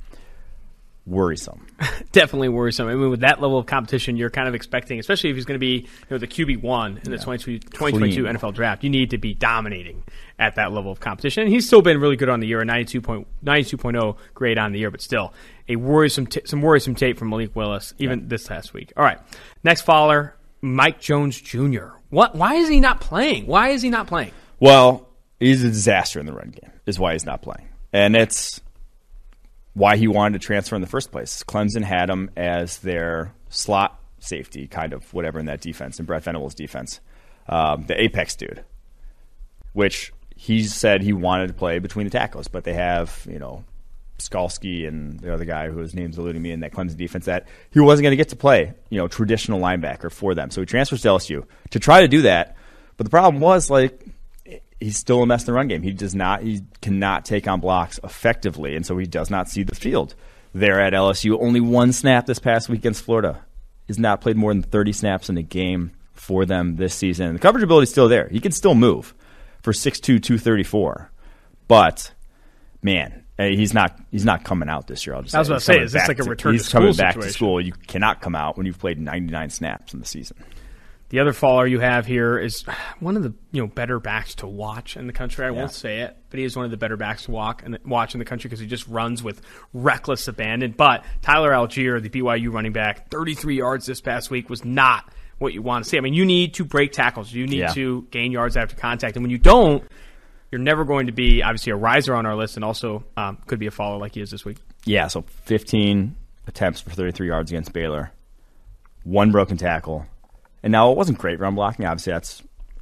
worrisome. 1.05 1.65
Definitely 2.11 2.49
worrisome. 2.49 2.87
I 2.87 2.95
mean, 2.95 3.09
with 3.09 3.21
that 3.21 3.41
level 3.41 3.57
of 3.57 3.65
competition, 3.65 4.17
you're 4.17 4.29
kind 4.29 4.47
of 4.47 4.55
expecting, 4.55 4.99
especially 4.99 5.29
if 5.29 5.35
he's 5.35 5.45
going 5.45 5.59
to 5.59 5.59
be 5.59 5.81
you 5.81 5.87
know, 6.09 6.17
the 6.17 6.27
QB 6.27 6.61
one 6.61 6.99
in 7.03 7.11
the 7.11 7.17
2022 7.17 8.23
NFL 8.23 8.53
draft, 8.53 8.83
you 8.83 8.89
need 8.89 9.11
to 9.11 9.17
be 9.17 9.33
dominating 9.33 10.03
at 10.39 10.55
that 10.55 10.71
level 10.71 10.91
of 10.91 10.99
competition. 10.99 11.43
And 11.43 11.51
he's 11.51 11.67
still 11.67 11.81
been 11.81 11.99
really 11.99 12.15
good 12.15 12.29
on 12.29 12.39
the 12.39 12.47
year, 12.47 12.61
a 12.61 12.65
92.0 12.65 14.17
grade 14.33 14.57
on 14.57 14.71
the 14.71 14.79
year, 14.79 14.91
but 14.91 15.01
still 15.01 15.33
a 15.67 15.75
worrisome, 15.75 16.27
t- 16.27 16.41
some 16.45 16.61
worrisome 16.61 16.95
tape 16.95 17.17
from 17.17 17.29
Malik 17.29 17.55
Willis 17.55 17.93
even 17.97 18.21
yeah. 18.21 18.25
this 18.27 18.49
last 18.49 18.73
week. 18.73 18.91
All 18.97 19.03
right, 19.03 19.19
next 19.63 19.81
follower, 19.81 20.35
Mike 20.61 20.99
Jones 20.99 21.39
Jr. 21.39 21.87
What? 22.09 22.35
Why 22.35 22.55
is 22.55 22.69
he 22.69 22.79
not 22.79 23.01
playing? 23.01 23.45
Why 23.47 23.69
is 23.69 23.81
he 23.81 23.89
not 23.89 24.07
playing? 24.07 24.31
Well, 24.59 25.07
he's 25.39 25.63
a 25.63 25.69
disaster 25.69 26.19
in 26.19 26.25
the 26.25 26.33
run 26.33 26.49
game. 26.49 26.71
Is 26.85 26.99
why 26.99 27.13
he's 27.13 27.25
not 27.25 27.41
playing, 27.41 27.67
and 27.93 28.15
it's 28.15 28.61
why 29.75 29.97
he 29.97 30.07
wanted 30.07 30.41
to 30.41 30.45
transfer 30.45 30.75
in 30.75 30.81
the 30.81 30.87
first 30.87 31.11
place. 31.11 31.43
Clemson 31.43 31.83
had 31.83 32.09
him 32.09 32.31
as 32.35 32.79
their 32.79 33.33
slot 33.49 33.99
safety, 34.19 34.67
kind 34.67 34.93
of 34.93 35.13
whatever 35.13 35.37
in 35.37 35.45
that 35.45 35.61
defense, 35.61 35.99
in 35.99 36.05
Brent 36.05 36.23
Venables' 36.23 36.55
defense, 36.55 37.01
um, 37.47 37.85
the 37.85 38.01
apex 38.01 38.35
dude, 38.35 38.63
which 39.73 40.11
he 40.35 40.63
said 40.63 41.01
he 41.01 41.13
wanted 41.13 41.47
to 41.47 41.53
play 41.53 41.79
between 41.79 42.05
the 42.05 42.09
tackles, 42.09 42.47
but 42.47 42.63
they 42.63 42.73
have 42.73 43.27
you 43.29 43.37
know 43.37 43.63
Skalski 44.17 44.87
and 44.87 45.19
the 45.19 45.33
other 45.33 45.45
guy 45.45 45.69
whose 45.69 45.93
name's 45.93 46.17
eluding 46.17 46.41
me 46.41 46.51
in 46.51 46.61
that 46.61 46.71
Clemson 46.71 46.95
defense 46.97 47.25
that 47.25 47.45
he 47.69 47.81
wasn't 47.81 48.03
going 48.03 48.11
to 48.11 48.17
get 48.17 48.29
to 48.29 48.35
play 48.37 48.73
you 48.89 48.97
know 48.97 49.07
traditional 49.07 49.59
linebacker 49.59 50.11
for 50.11 50.33
them, 50.33 50.51
so 50.51 50.61
he 50.61 50.65
transfers 50.65 51.01
to 51.01 51.09
LSU 51.09 51.45
to 51.71 51.79
try 51.79 52.01
to 52.01 52.07
do 52.07 52.23
that. 52.23 52.55
But 52.95 53.03
the 53.03 53.09
problem 53.11 53.41
was 53.41 53.69
like 53.69 54.05
he's 54.79 54.97
still 54.97 55.21
a 55.23 55.25
mess 55.25 55.43
in 55.43 55.45
the 55.47 55.53
run 55.53 55.67
game. 55.67 55.81
He 55.81 55.91
does 55.93 56.15
not, 56.15 56.41
he 56.41 56.61
cannot 56.81 57.25
take 57.25 57.47
on 57.47 57.59
blocks 57.59 57.99
effectively, 58.03 58.75
and 58.75 58.85
so 58.85 58.97
he 58.97 59.05
does 59.05 59.29
not 59.29 59.49
see 59.49 59.63
the 59.63 59.75
field. 59.75 60.15
There 60.53 60.79
at 60.79 60.93
LSU, 60.93 61.37
only 61.41 61.59
one 61.59 61.91
snap 61.91 62.25
this 62.25 62.39
past 62.39 62.69
week 62.69 62.79
against 62.79 63.03
Florida. 63.03 63.43
He's 63.87 63.99
not 63.99 64.21
played 64.21 64.37
more 64.37 64.53
than 64.53 64.63
30 64.63 64.93
snaps 64.93 65.29
in 65.29 65.37
a 65.37 65.43
game 65.43 65.91
for 66.13 66.45
them 66.45 66.77
this 66.77 66.95
season. 66.95 67.33
The 67.33 67.39
coverage 67.39 67.63
ability 67.63 67.83
is 67.83 67.89
still 67.89 68.07
there. 68.07 68.29
He 68.29 68.39
can 68.39 68.51
still 68.53 68.73
move 68.75 69.13
for 69.61 69.73
6'2", 69.73 70.01
234. 70.01 71.11
But 71.67 72.13
man, 72.81 73.23
eh, 73.37 73.49
he's 73.49 73.73
not 73.73 73.99
he's 74.11 74.23
not 74.25 74.43
coming 74.43 74.69
out 74.69 74.87
this 74.87 75.05
year. 75.05 75.15
I'll 75.15 75.23
just 75.23 75.35
I 75.35 75.39
was 75.39 75.49
about 75.49 75.59
to 75.59 75.65
say, 75.65 75.81
is 75.81 75.91
this 75.91 76.07
like 76.07 76.19
a 76.19 76.23
return 76.23 76.53
He's 76.53 76.63
to 76.63 76.69
school 76.69 76.81
coming 76.81 76.95
back 76.95 77.13
situation? 77.13 77.27
to 77.29 77.33
school. 77.33 77.61
You 77.61 77.73
cannot 77.87 78.21
come 78.21 78.35
out 78.35 78.55
when 78.57 78.65
you've 78.65 78.79
played 78.79 78.99
99 78.99 79.49
snaps 79.49 79.93
in 79.93 79.99
the 79.99 80.05
season. 80.05 80.37
The 81.09 81.19
other 81.19 81.33
faller 81.33 81.67
you 81.67 81.79
have 81.79 82.05
here 82.07 82.37
is 82.39 82.63
one 82.99 83.15
of 83.15 83.21
the 83.23 83.33
you 83.51 83.61
know 83.61 83.67
better 83.67 83.99
backs 83.99 84.35
to 84.35 84.47
watch 84.47 84.97
in 84.97 85.05
the 85.07 85.13
country. 85.13 85.45
I 85.45 85.49
Yeah. 85.49 85.57
won't 85.59 85.71
say 85.71 85.99
it, 86.01 86.17
but 86.29 86.39
he 86.39 86.45
is 86.45 86.55
one 86.55 86.65
of 86.65 86.71
the 86.71 86.77
better 86.77 86.97
backs 86.97 87.25
to 87.25 87.31
walk 87.31 87.61
and 87.63 87.77
watch 87.85 88.15
in 88.15 88.19
the 88.19 88.25
country 88.25 88.49
because 88.49 88.59
he 88.59 88.65
just 88.67 88.87
runs 88.87 89.21
with 89.21 89.41
reckless 89.73 90.27
abandon. 90.27 90.73
But 90.75 91.05
Tyler 91.21 91.51
Allgeier, 91.51 92.01
the 92.01 92.09
BYU 92.09 92.51
running 92.51 92.73
back, 92.73 93.09
33 93.11 93.55
yards 93.57 93.85
this 93.85 94.01
past 94.01 94.31
week 94.31 94.49
was 94.49 94.65
not 94.65 95.07
what 95.37 95.53
you 95.53 95.61
want 95.61 95.83
to 95.83 95.89
see. 95.89 95.97
I 95.97 96.01
mean, 96.01 96.13
you 96.15 96.25
need 96.25 96.55
to 96.55 96.65
break 96.65 96.91
tackles, 96.91 97.31
you 97.31 97.45
need 97.45 97.59
Yeah. 97.59 97.73
to 97.73 98.07
gain 98.09 98.31
yards 98.31 98.57
after 98.57 98.75
contact, 98.75 99.15
and 99.15 99.23
when 99.23 99.31
you 99.31 99.37
don't, 99.37 99.83
you're 100.51 100.61
never 100.61 100.85
going 100.85 101.05
to 101.07 101.11
be 101.11 101.43
obviously 101.43 101.71
a 101.71 101.75
riser 101.75 102.15
on 102.15 102.25
our 102.25 102.35
list, 102.35 102.55
and 102.55 102.63
also 102.65 103.03
um, 103.17 103.37
could 103.45 103.59
be 103.59 103.67
a 103.67 103.71
follower 103.71 103.99
like 103.99 104.15
he 104.15 104.21
is 104.21 104.31
this 104.31 104.43
week. 104.45 104.57
Yeah, 104.85 105.07
so 105.07 105.21
15 105.43 106.15
attempts 106.47 106.81
for 106.81 106.89
33 106.91 107.27
yards 107.27 107.51
against 107.51 107.73
Baylor, 107.73 108.11
one 109.03 109.31
broken 109.31 109.57
tackle. 109.57 110.05
And 110.65 110.71
now 110.71 110.91
it 110.91 110.97
wasn't 110.97 111.19
great 111.19 111.39
run 111.39 111.53
blocking. 111.53 111.85
Obviously, 111.85 112.13
that's 112.13 112.41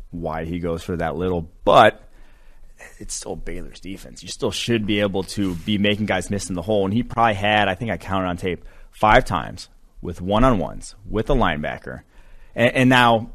why 0.09 0.45
he 0.45 0.59
goes 0.59 0.81
for 0.81 0.95
that 0.95 1.17
little, 1.17 1.51
but 1.65 2.09
it's 2.97 3.13
still 3.13 3.35
Baylor's 3.35 3.81
defense. 3.81 4.23
You 4.23 4.29
still 4.29 4.51
should 4.51 4.85
be 4.85 5.01
able 5.01 5.23
to 5.23 5.53
be 5.53 5.77
making 5.77 6.05
guys 6.05 6.29
miss 6.29 6.47
in 6.47 6.55
the 6.55 6.61
hole. 6.61 6.85
And 6.85 6.93
he 6.93 7.03
probably 7.03 7.33
had, 7.33 7.67
I 7.67 7.75
think 7.75 7.91
I 7.91 7.97
counted 7.97 8.27
on 8.27 8.37
tape, 8.37 8.63
five 8.91 9.25
times 9.25 9.67
with 10.01 10.21
one 10.21 10.45
on 10.45 10.59
ones 10.59 10.95
with 11.09 11.29
a 11.29 11.33
linebacker. 11.33 12.03
And, 12.55 12.73
and 12.73 12.89
now 12.89 13.31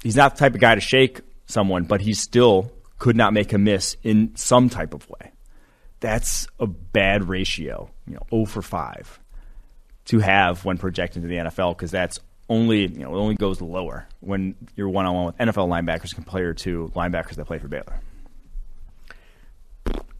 he's 0.00 0.14
not 0.14 0.36
the 0.36 0.38
type 0.38 0.54
of 0.54 0.60
guy 0.60 0.76
to 0.76 0.80
shake 0.80 1.20
someone, 1.46 1.82
but 1.82 2.00
he 2.00 2.14
still 2.14 2.70
could 2.98 3.16
not 3.16 3.32
make 3.32 3.52
a 3.52 3.58
miss 3.58 3.96
in 4.04 4.30
some 4.36 4.68
type 4.68 4.94
of 4.94 5.10
way. 5.10 5.32
That's 5.98 6.46
a 6.60 6.68
bad 6.68 7.28
ratio, 7.28 7.90
you 8.06 8.14
know, 8.14 8.26
0 8.30 8.44
for 8.44 8.62
5 8.62 9.18
to 10.04 10.20
have 10.20 10.64
when 10.64 10.78
projected 10.78 11.22
to 11.22 11.28
the 11.28 11.34
NFL 11.34 11.76
because 11.76 11.90
that's 11.90 12.20
only, 12.48 12.82
you 12.86 13.00
know, 13.00 13.14
it 13.14 13.18
only 13.18 13.34
goes 13.34 13.60
lower 13.60 14.06
when 14.20 14.54
you're 14.76 14.88
one 14.88 15.06
on 15.06 15.14
one 15.14 15.26
with 15.26 15.36
NFL 15.38 15.68
linebackers 15.68 16.14
compared 16.14 16.58
to 16.58 16.90
linebackers 16.94 17.34
that 17.36 17.44
play 17.46 17.58
for 17.58 17.68
Baylor. 17.68 18.00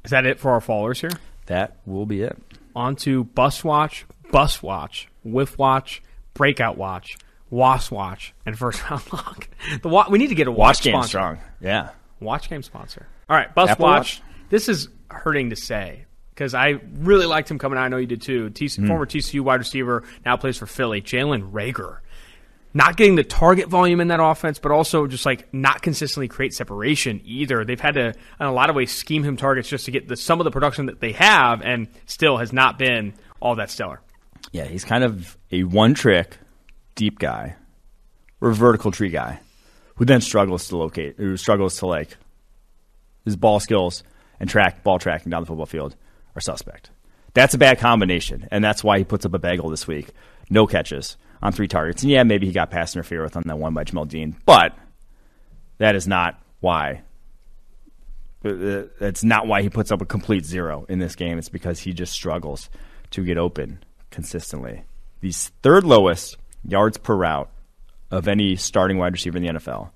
Is 0.04 0.10
that 0.10 0.26
it 0.26 0.38
for 0.38 0.52
our 0.52 0.60
followers 0.60 1.00
here? 1.00 1.10
That 1.46 1.76
will 1.86 2.06
be 2.06 2.22
it. 2.22 2.36
on 2.74 2.96
to 2.96 3.24
Bus 3.24 3.64
Watch, 3.64 4.06
Bus 4.30 4.62
Watch, 4.62 5.08
Whiff 5.24 5.58
Watch, 5.58 6.02
Breakout 6.34 6.76
Watch, 6.76 7.16
Was 7.50 7.90
Watch, 7.90 8.34
and 8.46 8.56
First 8.58 8.82
Round 8.90 9.02
Lock. 9.12 9.48
The 9.82 9.88
wa- 9.88 10.06
we 10.10 10.18
need 10.18 10.28
to 10.28 10.34
get 10.34 10.46
a 10.46 10.50
watch, 10.52 10.76
Watch 10.78 10.82
game 10.82 10.92
sponsor. 10.92 11.08
strong. 11.08 11.38
Yeah. 11.60 11.90
Watch 12.20 12.48
game 12.48 12.62
sponsor. 12.62 13.06
All 13.28 13.36
right, 13.36 13.52
Bus 13.54 13.70
Watch. 13.70 13.78
Watch? 13.80 14.22
This 14.50 14.68
is 14.68 14.88
hurting 15.10 15.50
to 15.50 15.56
say 15.56 16.04
because 16.30 16.54
I 16.54 16.78
really 16.98 17.26
liked 17.26 17.50
him 17.50 17.58
coming 17.58 17.78
out. 17.78 17.84
I 17.84 17.88
know 17.88 17.96
you 17.96 18.06
did 18.06 18.22
too. 18.22 18.50
TC, 18.50 18.76
Hmm. 18.80 18.86
Former 18.88 19.06
TCU 19.06 19.40
wide 19.40 19.60
receiver, 19.60 20.04
now 20.24 20.36
plays 20.36 20.56
for 20.58 20.66
Philly. 20.66 21.00
Jalen 21.02 21.50
Reagor. 21.52 21.98
Not 22.74 22.96
getting 22.96 23.14
the 23.14 23.24
target 23.24 23.68
volume 23.68 24.00
in 24.00 24.08
that 24.08 24.20
offense, 24.22 24.58
but 24.58 24.72
also 24.72 25.06
just 25.06 25.24
like 25.24 25.52
not 25.52 25.82
consistently 25.82 26.28
create 26.28 26.52
separation 26.52 27.20
either. 27.24 27.64
They've 27.64 27.80
had 27.80 27.94
to, 27.94 28.08
in 28.08 28.46
a 28.46 28.52
lot 28.52 28.68
of 28.68 28.76
ways, 28.76 28.92
scheme 28.92 29.24
him 29.24 29.36
targets 29.36 29.68
just 29.68 29.86
to 29.86 29.90
get 29.90 30.06
the, 30.06 30.16
some 30.16 30.40
of 30.40 30.44
the 30.44 30.50
production 30.50 30.86
that 30.86 31.00
they 31.00 31.12
have, 31.12 31.62
and 31.62 31.88
still 32.06 32.36
has 32.36 32.52
not 32.52 32.78
been 32.78 33.14
all 33.40 33.54
that 33.56 33.70
stellar. 33.70 34.00
Yeah, 34.52 34.64
he's 34.64 34.84
kind 34.84 35.02
of 35.02 35.36
a 35.50 35.64
one 35.64 35.94
trick 35.94 36.36
deep 36.94 37.18
guy 37.18 37.56
or 38.40 38.52
vertical 38.52 38.90
tree 38.90 39.10
guy 39.10 39.40
who 39.96 40.04
then 40.04 40.20
struggles 40.20 40.68
to 40.68 40.76
locate, 40.76 41.16
who 41.16 41.36
struggles 41.36 41.78
to 41.78 41.86
like 41.86 42.16
his 43.24 43.36
ball 43.36 43.60
skills 43.60 44.04
and 44.40 44.48
track 44.48 44.82
ball 44.82 44.98
tracking 44.98 45.30
down 45.30 45.42
the 45.42 45.46
football 45.46 45.66
field 45.66 45.96
are 46.36 46.40
suspect. 46.40 46.90
That's 47.34 47.54
a 47.54 47.58
bad 47.58 47.78
combination, 47.78 48.48
and 48.50 48.64
that's 48.64 48.82
why 48.82 48.98
he 48.98 49.04
puts 49.04 49.24
up 49.26 49.34
a 49.34 49.38
bagel 49.38 49.70
this 49.70 49.86
week. 49.86 50.08
No 50.50 50.66
catches 50.66 51.16
on 51.42 51.52
three 51.52 51.68
targets. 51.68 52.02
And 52.02 52.10
yeah, 52.10 52.22
maybe 52.22 52.46
he 52.46 52.52
got 52.52 52.70
pass 52.70 52.94
interfered 52.96 53.22
with 53.22 53.36
on 53.36 53.44
that 53.46 53.58
one 53.58 53.74
by 53.74 53.84
Jamel 53.84 54.08
Dean, 54.08 54.36
but 54.46 54.74
that 55.78 55.94
is 55.94 56.08
not 56.08 56.40
why. 56.60 57.02
uh, 58.44 58.82
That's 58.98 59.22
not 59.22 59.46
why 59.46 59.62
he 59.62 59.68
puts 59.68 59.90
up 59.92 60.00
a 60.00 60.06
complete 60.06 60.44
zero 60.44 60.86
in 60.88 60.98
this 60.98 61.14
game. 61.16 61.38
It's 61.38 61.48
because 61.48 61.80
he 61.80 61.92
just 61.92 62.12
struggles 62.12 62.70
to 63.10 63.24
get 63.24 63.38
open 63.38 63.82
consistently. 64.10 64.84
The 65.20 65.30
third 65.32 65.84
lowest 65.84 66.36
yards 66.64 66.96
per 66.98 67.14
route 67.14 67.50
of 68.10 68.26
any 68.26 68.56
starting 68.56 68.98
wide 68.98 69.12
receiver 69.12 69.36
in 69.36 69.42
the 69.44 69.50
NFL, 69.50 69.90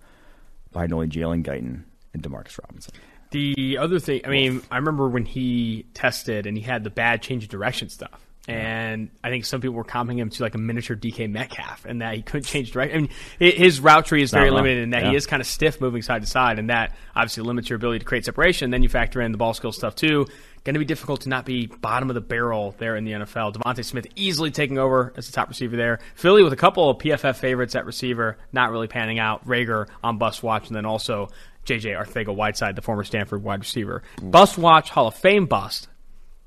behind 0.73 0.93
only 0.93 1.09
Jalen 1.09 1.45
Guyton 1.45 1.85
and 2.13 2.23
Demarcus 2.23 2.59
Robinson. 2.63 2.93
The 3.33 3.79
other 3.79 3.99
thing, 3.99 4.21
I 4.25 4.29
mean, 4.29 4.63
I 4.71 4.77
remember 4.77 5.09
when 5.09 5.25
he 5.25 5.87
tested 5.95 6.47
and 6.47 6.57
he 6.57 6.63
had 6.63 6.85
the 6.85 6.91
bad 6.91 7.23
change 7.23 7.45
of 7.45 7.51
direction 7.51 7.89
stuff. 7.89 8.21
And 8.49 9.11
I 9.23 9.31
think 9.31 9.45
some 9.45 9.61
people 9.61 9.77
were 9.77 9.85
comparing 9.85 10.19
him 10.19 10.29
to 10.29 10.43
like 10.43 10.57
a 10.57 10.59
miniature 10.59 10.97
DK 10.97 11.31
Metcalf, 11.31 11.85
and 11.85 12.03
that 12.03 12.17
he 12.17 12.23
couldn't 12.23 12.45
change 12.45 12.73
direction. 12.73 12.97
I 12.97 13.01
mean, 13.43 13.57
his 13.57 13.81
route 13.81 14.05
tree 14.05 14.21
is 14.21 14.33
very 14.33 14.51
wrong. 14.51 14.57
limited 14.57 14.83
and 14.83 14.93
that 14.95 15.05
he 15.05 15.15
is 15.15 15.29
kind 15.29 15.41
of 15.41 15.47
stiff 15.47 15.81
moving 15.81 16.03
side 16.03 16.23
to 16.23 16.27
side, 16.27 16.59
and 16.59 16.69
that 16.69 16.93
obviously 17.15 17.45
limits 17.45 17.71
your 17.71 17.77
ability 17.77 18.01
to 18.01 18.05
create 18.05 18.25
separation. 18.25 18.71
Then 18.71 18.83
you 18.83 18.89
factor 18.89 19.21
in 19.21 19.31
the 19.31 19.39
ball 19.39 19.55
skill 19.55 19.71
stuff 19.71 19.95
too. 19.95 20.27
Going 20.65 20.75
to 20.75 20.81
be 20.81 20.85
difficult 20.85 21.23
to 21.23 21.29
not 21.29 21.45
be 21.45 21.67
bottom 21.67 22.09
of 22.11 22.15
the 22.15 22.21
barrel 22.21 22.75
there 22.79 22.97
in 22.97 23.05
the 23.05 23.13
NFL. 23.13 23.55
DeVonta 23.55 23.85
Smith 23.85 24.07
easily 24.15 24.51
taking 24.51 24.79
over 24.79 25.13
as 25.17 25.27
the 25.27 25.33
top 25.33 25.49
receiver 25.49 25.77
there. 25.77 25.99
Philly 26.15 26.43
with 26.43 26.53
a 26.53 26.57
couple 26.57 26.91
of 26.91 26.99
PFF 26.99 27.37
favorites 27.37 27.75
at 27.75 27.87
receiver, 27.87 28.39
not 28.53 28.71
really 28.71 28.89
panning 28.89 29.19
out. 29.21 29.47
Reagor 29.47 29.89
on 30.03 30.19
bus 30.19 30.43
watch, 30.43 30.67
and 30.67 30.77
then 30.77 30.85
also 30.85 31.31
JJ 31.67 31.97
Arcega-Whiteside, 31.97 32.77
the 32.77 32.83
former 32.83 33.05
Stanford 33.05 33.43
wide 33.43 33.61
receiver. 33.61 34.03
Bust 34.23 34.59
watch 34.59 34.91
Hall 34.91 35.07
of 35.09 35.15
Fame 35.15 35.47
bust. 35.47 35.89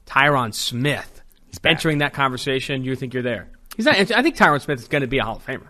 Tyron 0.06 0.54
Smith 0.54 1.22
back. 1.62 1.72
entering 1.72 2.00
that 2.00 2.14
conversation. 2.14 2.84
You 2.84 2.96
think 2.96 3.14
you're 3.14 3.24
there? 3.24 3.48
He's 3.76 3.86
not. 3.86 3.96
I 3.96 4.22
think 4.22 4.36
Tyron 4.38 4.62
Smith 4.62 4.80
is 4.80 4.88
going 4.88 5.02
to 5.02 5.08
be 5.08 5.18
a 5.20 5.24
Hall 5.24 5.38
of 5.38 5.46
Famer. 5.46 5.68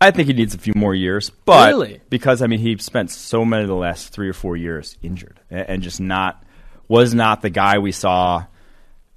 I 0.00 0.10
think 0.10 0.26
he 0.28 0.34
needs 0.34 0.54
a 0.54 0.58
few 0.58 0.72
more 0.76 0.94
years, 0.94 1.30
but 1.30 1.68
Really? 1.68 2.00
because 2.10 2.42
I 2.42 2.46
mean 2.46 2.58
he 2.58 2.76
spent 2.78 3.10
so 3.10 3.44
many 3.44 3.62
of 3.62 3.68
the 3.68 3.76
last 3.76 4.08
three 4.12 4.28
or 4.28 4.32
four 4.34 4.56
years 4.56 4.98
injured 5.02 5.40
and, 5.50 5.82
just 5.82 6.00
not 6.00 6.42
was 6.88 7.14
not 7.14 7.40
the 7.40 7.48
guy 7.48 7.78
we 7.78 7.92
saw 7.92 8.44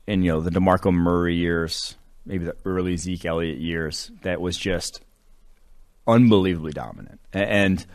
in 0.05 0.21
you 0.21 0.31
know 0.31 0.39
the 0.41 0.51
Demarco 0.51 0.93
Murray 0.93 1.35
years, 1.35 1.95
maybe 2.25 2.45
the 2.45 2.55
early 2.63 2.95
Zeke 2.95 3.25
Elliott 3.25 3.57
years. 3.57 4.11
That 4.21 4.39
was 4.39 4.55
just 4.57 5.01
unbelievably 6.07 6.71
dominant. 6.73 7.19
And 7.33 7.85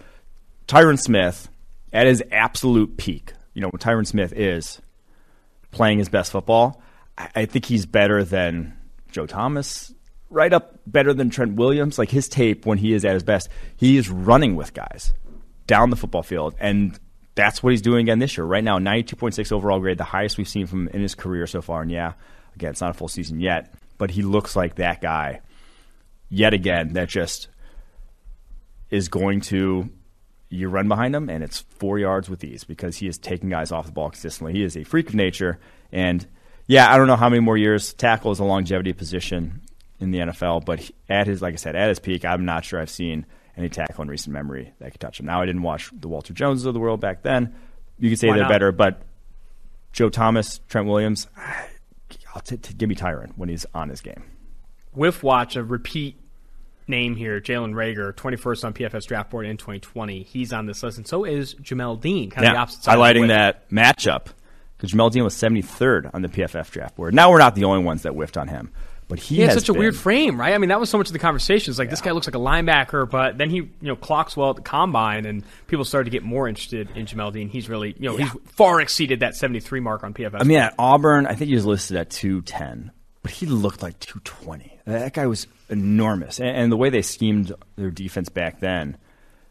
Tyron 0.72 0.98
Smith 0.98 1.50
at 1.92 2.06
his 2.06 2.22
absolute 2.32 2.96
peak, 2.96 3.34
you 3.52 3.60
know, 3.60 3.68
when 3.68 3.78
Tyron 3.78 4.06
Smith 4.06 4.32
is 4.32 4.80
playing 5.70 5.98
his 5.98 6.08
best 6.08 6.32
football, 6.32 6.80
I, 7.18 7.28
I 7.34 7.44
think 7.44 7.66
he's 7.66 7.84
better 7.84 8.24
than 8.24 8.74
Joe 9.10 9.26
Thomas, 9.26 9.92
right 10.30 10.50
up 10.50 10.78
better 10.86 11.12
than 11.12 11.28
Trent 11.28 11.56
Williams. 11.56 11.98
Like 11.98 12.10
his 12.10 12.26
tape 12.26 12.64
when 12.64 12.78
he 12.78 12.94
is 12.94 13.04
at 13.04 13.12
his 13.12 13.22
best, 13.22 13.50
he 13.76 13.98
is 13.98 14.08
running 14.08 14.56
with 14.56 14.72
guys 14.72 15.12
down 15.66 15.90
the 15.90 15.96
football 15.96 16.22
field, 16.22 16.54
and 16.58 16.98
that's 17.34 17.62
what 17.62 17.74
he's 17.74 17.82
doing 17.82 18.06
again 18.06 18.18
this 18.18 18.38
year. 18.38 18.46
Right 18.46 18.64
now, 18.64 18.78
92.6 18.78 19.52
overall 19.52 19.78
grade, 19.78 19.98
the 19.98 20.04
highest 20.04 20.38
we've 20.38 20.48
seen 20.48 20.66
from 20.66 20.86
him 20.86 20.94
in 20.94 21.02
his 21.02 21.14
career 21.14 21.46
so 21.46 21.60
far. 21.60 21.82
And 21.82 21.90
yeah, 21.90 22.14
again, 22.54 22.70
it's 22.70 22.80
not 22.80 22.88
a 22.88 22.94
full 22.94 23.08
season 23.08 23.40
yet, 23.40 23.74
but 23.98 24.10
he 24.10 24.22
looks 24.22 24.56
like 24.56 24.76
that 24.76 25.02
guy 25.02 25.42
yet 26.30 26.54
again 26.54 26.94
that 26.94 27.10
just 27.10 27.48
is 28.88 29.08
going 29.08 29.42
to 29.42 29.90
you 30.52 30.68
run 30.68 30.86
behind 30.88 31.14
him 31.16 31.28
and 31.30 31.42
it's 31.42 31.60
four 31.60 31.98
yards 31.98 32.28
with 32.28 32.44
ease 32.44 32.64
because 32.64 32.98
he 32.98 33.08
is 33.08 33.18
taking 33.18 33.48
guys 33.48 33.72
off 33.72 33.86
the 33.86 33.92
ball 33.92 34.10
consistently. 34.10 34.52
He 34.52 34.62
is 34.62 34.76
a 34.76 34.84
freak 34.84 35.08
of 35.08 35.14
nature, 35.14 35.58
and 35.90 36.26
yeah, 36.66 36.92
I 36.92 36.96
don't 36.96 37.06
know 37.06 37.16
how 37.16 37.28
many 37.28 37.40
more 37.40 37.56
years. 37.56 37.92
Tackle 37.94 38.30
is 38.32 38.38
a 38.38 38.44
longevity 38.44 38.92
position 38.92 39.62
in 39.98 40.10
the 40.10 40.18
NFL, 40.18 40.64
but 40.64 40.90
at 41.08 41.26
his 41.26 41.42
like 41.42 41.54
I 41.54 41.56
said, 41.56 41.74
at 41.76 41.88
his 41.88 41.98
peak, 41.98 42.24
I'm 42.24 42.44
not 42.44 42.64
sure 42.64 42.80
I've 42.80 42.90
seen 42.90 43.26
any 43.56 43.68
tackle 43.68 44.02
in 44.02 44.08
recent 44.08 44.32
memory 44.32 44.72
that 44.78 44.92
could 44.92 45.00
touch 45.00 45.20
him. 45.20 45.26
Now, 45.26 45.42
I 45.42 45.46
didn't 45.46 45.62
watch 45.62 45.90
the 45.92 46.08
Walter 46.08 46.32
Joneses 46.32 46.64
of 46.66 46.74
the 46.74 46.80
world 46.80 47.00
back 47.00 47.22
then. 47.22 47.54
You 47.98 48.08
could 48.10 48.18
say 48.18 48.28
Why 48.28 48.34
they're 48.34 48.42
not? 48.44 48.50
better, 48.50 48.72
but 48.72 49.02
Joe 49.92 50.08
Thomas, 50.08 50.60
Trent 50.68 50.86
Williams, 50.88 51.28
I'll 52.34 52.40
t- 52.40 52.56
t- 52.56 52.74
give 52.74 52.88
me 52.88 52.94
Tyron 52.94 53.32
when 53.36 53.48
he's 53.48 53.66
on 53.74 53.88
his 53.90 54.00
game. 54.00 54.22
Whiff 54.94 55.22
watch 55.22 55.56
a 55.56 55.62
repeat 55.62 56.18
name 56.92 57.16
here, 57.16 57.40
Jalen 57.40 57.72
Reagor, 57.74 58.12
21st 58.14 58.64
on 58.64 58.72
PFF 58.74 59.04
draft 59.06 59.30
board 59.30 59.46
in 59.46 59.56
2020. 59.56 60.22
He's 60.22 60.52
on 60.52 60.66
this 60.66 60.82
list, 60.84 60.98
and 60.98 61.06
so 61.08 61.24
is 61.24 61.54
Jamel 61.56 62.00
Dean, 62.00 62.30
kind 62.30 62.46
of 62.46 62.54
the 62.54 62.58
opposite 62.60 62.84
side. 62.84 62.94
of 62.94 63.00
the 63.00 63.04
highlighting 63.20 63.28
that 63.28 63.68
matchup 63.70 64.26
because 64.76 64.92
Jamel 64.92 65.10
Dean 65.10 65.24
was 65.24 65.34
73rd 65.34 66.10
on 66.14 66.22
the 66.22 66.28
PFF 66.28 66.70
draft 66.70 66.94
board. 66.96 67.14
Now 67.14 67.30
we're 67.30 67.38
not 67.38 67.54
the 67.54 67.64
only 67.64 67.82
ones 67.84 68.02
that 68.02 68.12
whiffed 68.12 68.36
on 68.36 68.48
him, 68.48 68.70
But 69.08 69.18
he, 69.20 69.36
He 69.36 69.40
had 69.42 69.50
has 69.50 69.60
such 69.60 69.68
a 69.68 69.74
weird 69.78 69.96
frame, 69.96 70.38
right? 70.40 70.54
I 70.54 70.58
mean, 70.58 70.70
that 70.70 70.80
was 70.80 70.90
so 70.90 70.98
much 70.98 71.06
of 71.08 71.12
the 71.12 71.18
conversation. 71.20 71.70
It's 71.70 71.78
like 71.78 71.88
this 71.90 72.00
guy 72.00 72.10
looks 72.10 72.26
like 72.26 72.34
a 72.34 72.38
linebacker, 72.38 73.08
but 73.08 73.38
then 73.38 73.48
he, 73.50 73.56
you 73.56 73.70
know, 73.80 73.94
clocks 73.96 74.36
well 74.36 74.50
at 74.50 74.56
the 74.56 74.62
combine, 74.62 75.24
and 75.24 75.44
people 75.68 75.84
started 75.84 76.06
to 76.06 76.10
get 76.10 76.22
more 76.24 76.48
interested 76.48 76.88
in 76.96 77.06
Jamel 77.06 77.32
Dean. 77.32 77.48
He's 77.48 77.68
really, 77.68 77.94
you 77.98 78.08
know, 78.10 78.16
he's 78.16 78.30
far 78.56 78.80
exceeded 78.80 79.20
that 79.20 79.36
73 79.36 79.80
mark 79.80 80.02
on 80.02 80.14
PFF. 80.14 80.40
I 80.40 80.44
mean, 80.44 80.58
at 80.58 80.74
Auburn, 80.78 81.26
I 81.26 81.34
think 81.36 81.48
he 81.48 81.54
was 81.54 81.64
listed 81.66 81.96
at 81.96 82.10
210, 82.10 82.90
but 83.22 83.30
he 83.30 83.46
looked 83.46 83.82
like 83.82 83.98
220. 84.00 84.80
That 84.86 85.12
guy 85.12 85.26
was 85.26 85.46
enormous. 85.68 86.40
And, 86.40 86.48
and 86.48 86.72
the 86.72 86.76
way 86.76 86.90
they 86.90 87.02
schemed 87.02 87.54
their 87.76 87.90
defense 87.90 88.28
back 88.28 88.60
then, 88.60 88.96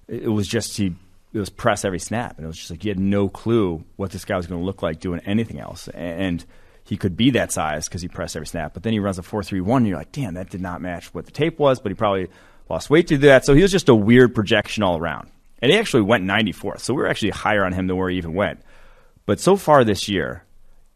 it, 0.07 0.23
it 0.23 0.29
was 0.29 0.47
just 0.47 0.77
he 0.77 0.95
it 1.33 1.39
was 1.39 1.49
press 1.49 1.85
every 1.85 1.99
snap, 1.99 2.37
and 2.37 2.43
it 2.43 2.47
was 2.47 2.57
just 2.57 2.71
like 2.71 2.83
you 2.83 2.91
had 2.91 2.99
no 2.99 3.29
clue 3.29 3.83
what 3.95 4.11
this 4.11 4.25
guy 4.25 4.35
was 4.35 4.47
going 4.47 4.59
to 4.59 4.65
look 4.65 4.81
like 4.81 4.99
doing 4.99 5.21
anything 5.21 5.59
else. 5.59 5.87
And 5.89 6.43
he 6.83 6.97
could 6.97 7.15
be 7.15 7.31
that 7.31 7.53
size 7.53 7.87
because 7.87 8.01
he 8.01 8.09
pressed 8.09 8.35
every 8.35 8.47
snap, 8.47 8.73
but 8.73 8.83
then 8.83 8.91
he 8.91 8.99
runs 8.99 9.17
a 9.17 9.23
4 9.23 9.43
3 9.43 9.61
1, 9.61 9.77
and 9.77 9.87
you're 9.87 9.97
like, 9.97 10.11
damn, 10.11 10.33
that 10.33 10.49
did 10.49 10.61
not 10.61 10.81
match 10.81 11.13
what 11.13 11.25
the 11.25 11.31
tape 11.31 11.57
was, 11.57 11.79
but 11.79 11.89
he 11.91 11.95
probably 11.95 12.27
lost 12.69 12.89
weight 12.89 13.07
to 13.07 13.15
do 13.15 13.27
that. 13.27 13.45
So 13.45 13.53
he 13.53 13.61
was 13.61 13.71
just 13.71 13.89
a 13.89 13.95
weird 13.95 14.35
projection 14.35 14.83
all 14.83 14.97
around. 14.97 15.29
And 15.59 15.71
he 15.71 15.77
actually 15.77 16.01
went 16.01 16.25
94th, 16.25 16.81
so 16.81 16.93
we 16.93 17.01
were 17.01 17.07
actually 17.07 17.29
higher 17.29 17.63
on 17.63 17.71
him 17.71 17.87
than 17.87 17.95
where 17.95 18.09
he 18.09 18.17
even 18.17 18.33
went. 18.33 18.61
But 19.25 19.39
so 19.39 19.55
far 19.55 19.83
this 19.83 20.09
year, 20.09 20.43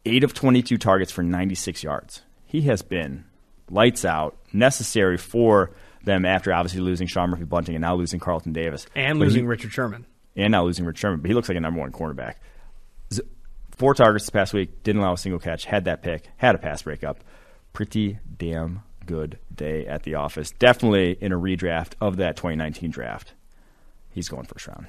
8 0.04 0.24
of 0.24 0.34
22 0.34 0.76
targets 0.76 1.12
for 1.12 1.22
96 1.22 1.82
yards. 1.82 2.22
He 2.56 2.62
has 2.68 2.80
been 2.80 3.24
lights 3.70 4.06
out, 4.06 4.34
necessary 4.50 5.18
for 5.18 5.72
them 6.04 6.24
after 6.24 6.54
obviously 6.54 6.80
losing 6.80 7.06
Sean 7.06 7.28
Murphy 7.28 7.44
Bunting 7.44 7.74
and 7.74 7.82
now 7.82 7.94
losing 7.96 8.18
Carlton 8.18 8.54
Davis. 8.54 8.86
and 8.94 9.18
But 9.18 9.26
losing 9.26 9.42
he- 9.42 9.46
Richard 9.46 9.72
Sherman. 9.74 10.06
and 10.36 10.52
now 10.52 10.64
losing 10.64 10.86
Richard 10.86 11.00
Sherman, 11.00 11.20
but 11.20 11.28
he 11.28 11.34
looks 11.34 11.50
like 11.50 11.58
a 11.58 11.60
number 11.60 11.80
one 11.80 11.92
cornerback. 11.92 12.36
Four 13.72 13.92
targets 13.92 14.24
this 14.24 14.30
past 14.30 14.54
week, 14.54 14.82
didn't 14.84 15.02
allow 15.02 15.12
a 15.12 15.18
single 15.18 15.38
catch, 15.38 15.66
had 15.66 15.84
that 15.84 16.02
pick, 16.02 16.28
had 16.38 16.54
a 16.54 16.58
pass 16.58 16.80
breakup. 16.80 17.22
Pretty 17.74 18.18
damn 18.38 18.80
good 19.04 19.38
day 19.54 19.86
at 19.86 20.04
the 20.04 20.14
office. 20.14 20.50
Definitely 20.52 21.12
in 21.20 21.30
a 21.30 21.38
redraft 21.38 21.92
of 22.00 22.16
that 22.16 22.36
2019 22.36 22.90
draft. 22.90 23.34
He's 24.12 24.30
going 24.30 24.46
first 24.46 24.66
round. 24.66 24.86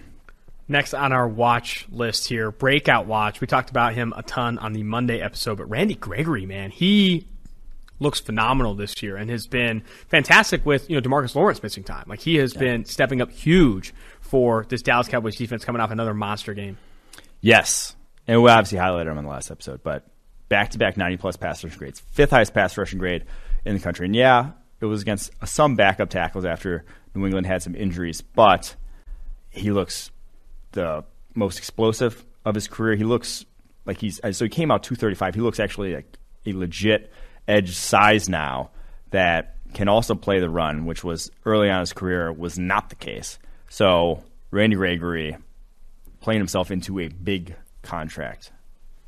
Next 0.70 0.94
on 0.94 1.12
our 1.12 1.28
watch 1.28 1.86
list 1.92 2.28
here, 2.30 2.52
breakout 2.52 3.08
watch. 3.08 3.42
We 3.42 3.48
talked 3.48 3.70
about 3.70 3.94
him 3.94 4.14
a 4.16 4.24
ton 4.24 4.58
on 4.58 4.72
the 4.74 4.84
Monday 4.84 5.20
episode, 5.22 5.58
but 5.58 5.70
Randy 5.70 5.96
Gregory, 5.96 6.46
man, 6.46 6.72
he 6.72 7.26
looks 8.00 8.20
phenomenal 8.20 8.76
this 8.76 9.02
year 9.02 9.16
and 9.16 9.30
has 9.30 9.48
been 9.48 9.84
fantastic 10.08 10.66
with 10.66 10.90
you 10.90 10.96
know 10.96 11.02
Demarcus 11.02 11.36
Lawrence 11.36 11.62
missing 11.62 11.84
time. 11.84 12.06
Like 12.08 12.20
he 12.20 12.36
has 12.36 12.54
been 12.54 12.86
stepping 12.86 13.22
up 13.22 13.32
huge 13.32 13.94
for 14.22 14.66
this 14.70 14.82
Dallas 14.82 15.08
Cowboys 15.08 15.36
defense 15.36 15.66
coming 15.66 15.82
off 15.82 15.92
another 15.92 16.14
monster 16.14 16.54
game. 16.54 16.78
Yes. 17.42 17.96
And 18.28 18.42
we 18.44 18.50
obviously 18.50 18.78
highlighted 18.78 19.12
him 19.12 19.18
in 19.18 19.24
the 19.24 19.30
last 19.30 19.52
episode, 19.52 19.82
but 19.84 20.06
back 20.50 20.72
to 20.72 20.78
back 20.78 20.98
90 20.98 21.18
plus 21.18 21.38
pass 21.38 21.64
rushing 21.64 21.80
grades. 21.80 22.02
Fifth 22.12 22.32
highest 22.32 22.54
pass 22.54 22.78
rushing 22.78 23.00
grade 23.00 23.26
in 23.66 23.74
the 23.74 23.80
country. 23.80 24.06
And 24.06 24.16
yeah, 24.16 24.52
it 24.80 24.86
was 24.86 25.02
against 25.02 25.32
some 25.46 25.76
backup 25.76 26.10
tackles 26.10 26.46
after 26.46 26.86
New 27.16 27.26
England 27.26 27.48
had 27.48 27.64
some 27.64 27.76
injuries, 27.76 28.22
but 28.22 28.76
he 29.50 29.72
looks 29.72 30.12
the 30.74 31.04
most 31.34 31.58
explosive 31.58 32.26
of 32.46 32.56
his 32.56 32.68
career. 32.68 32.96
He 32.96 33.04
looks 33.04 33.46
like 33.86 34.00
he's 34.00 34.20
so 34.32 34.46
he 34.46 34.50
came 34.50 34.72
out 34.72 34.84
235. 34.84 35.36
He 35.36 35.42
looks 35.42 35.60
actually 35.60 35.96
like 35.96 36.18
a 36.46 36.54
legit 36.54 37.12
edge 37.48 37.76
size 37.76 38.28
now 38.30 38.70
that 39.12 39.56
can 39.74 39.88
also 39.88 40.16
play 40.16 40.40
the 40.40 40.50
run, 40.50 40.86
which 40.86 41.04
was 41.04 41.32
early 41.46 41.70
on 41.70 41.76
in 41.78 41.80
his 41.82 41.94
career 41.94 42.32
was 42.32 42.58
not 42.58 42.90
the 42.90 42.96
case. 42.96 43.38
So 43.70 44.24
Randy 44.52 44.76
Gregory 44.76 45.38
playing 46.20 46.40
himself 46.40 46.72
into 46.72 47.00
a 47.00 47.08
big 47.10 47.56
contract 47.84 48.52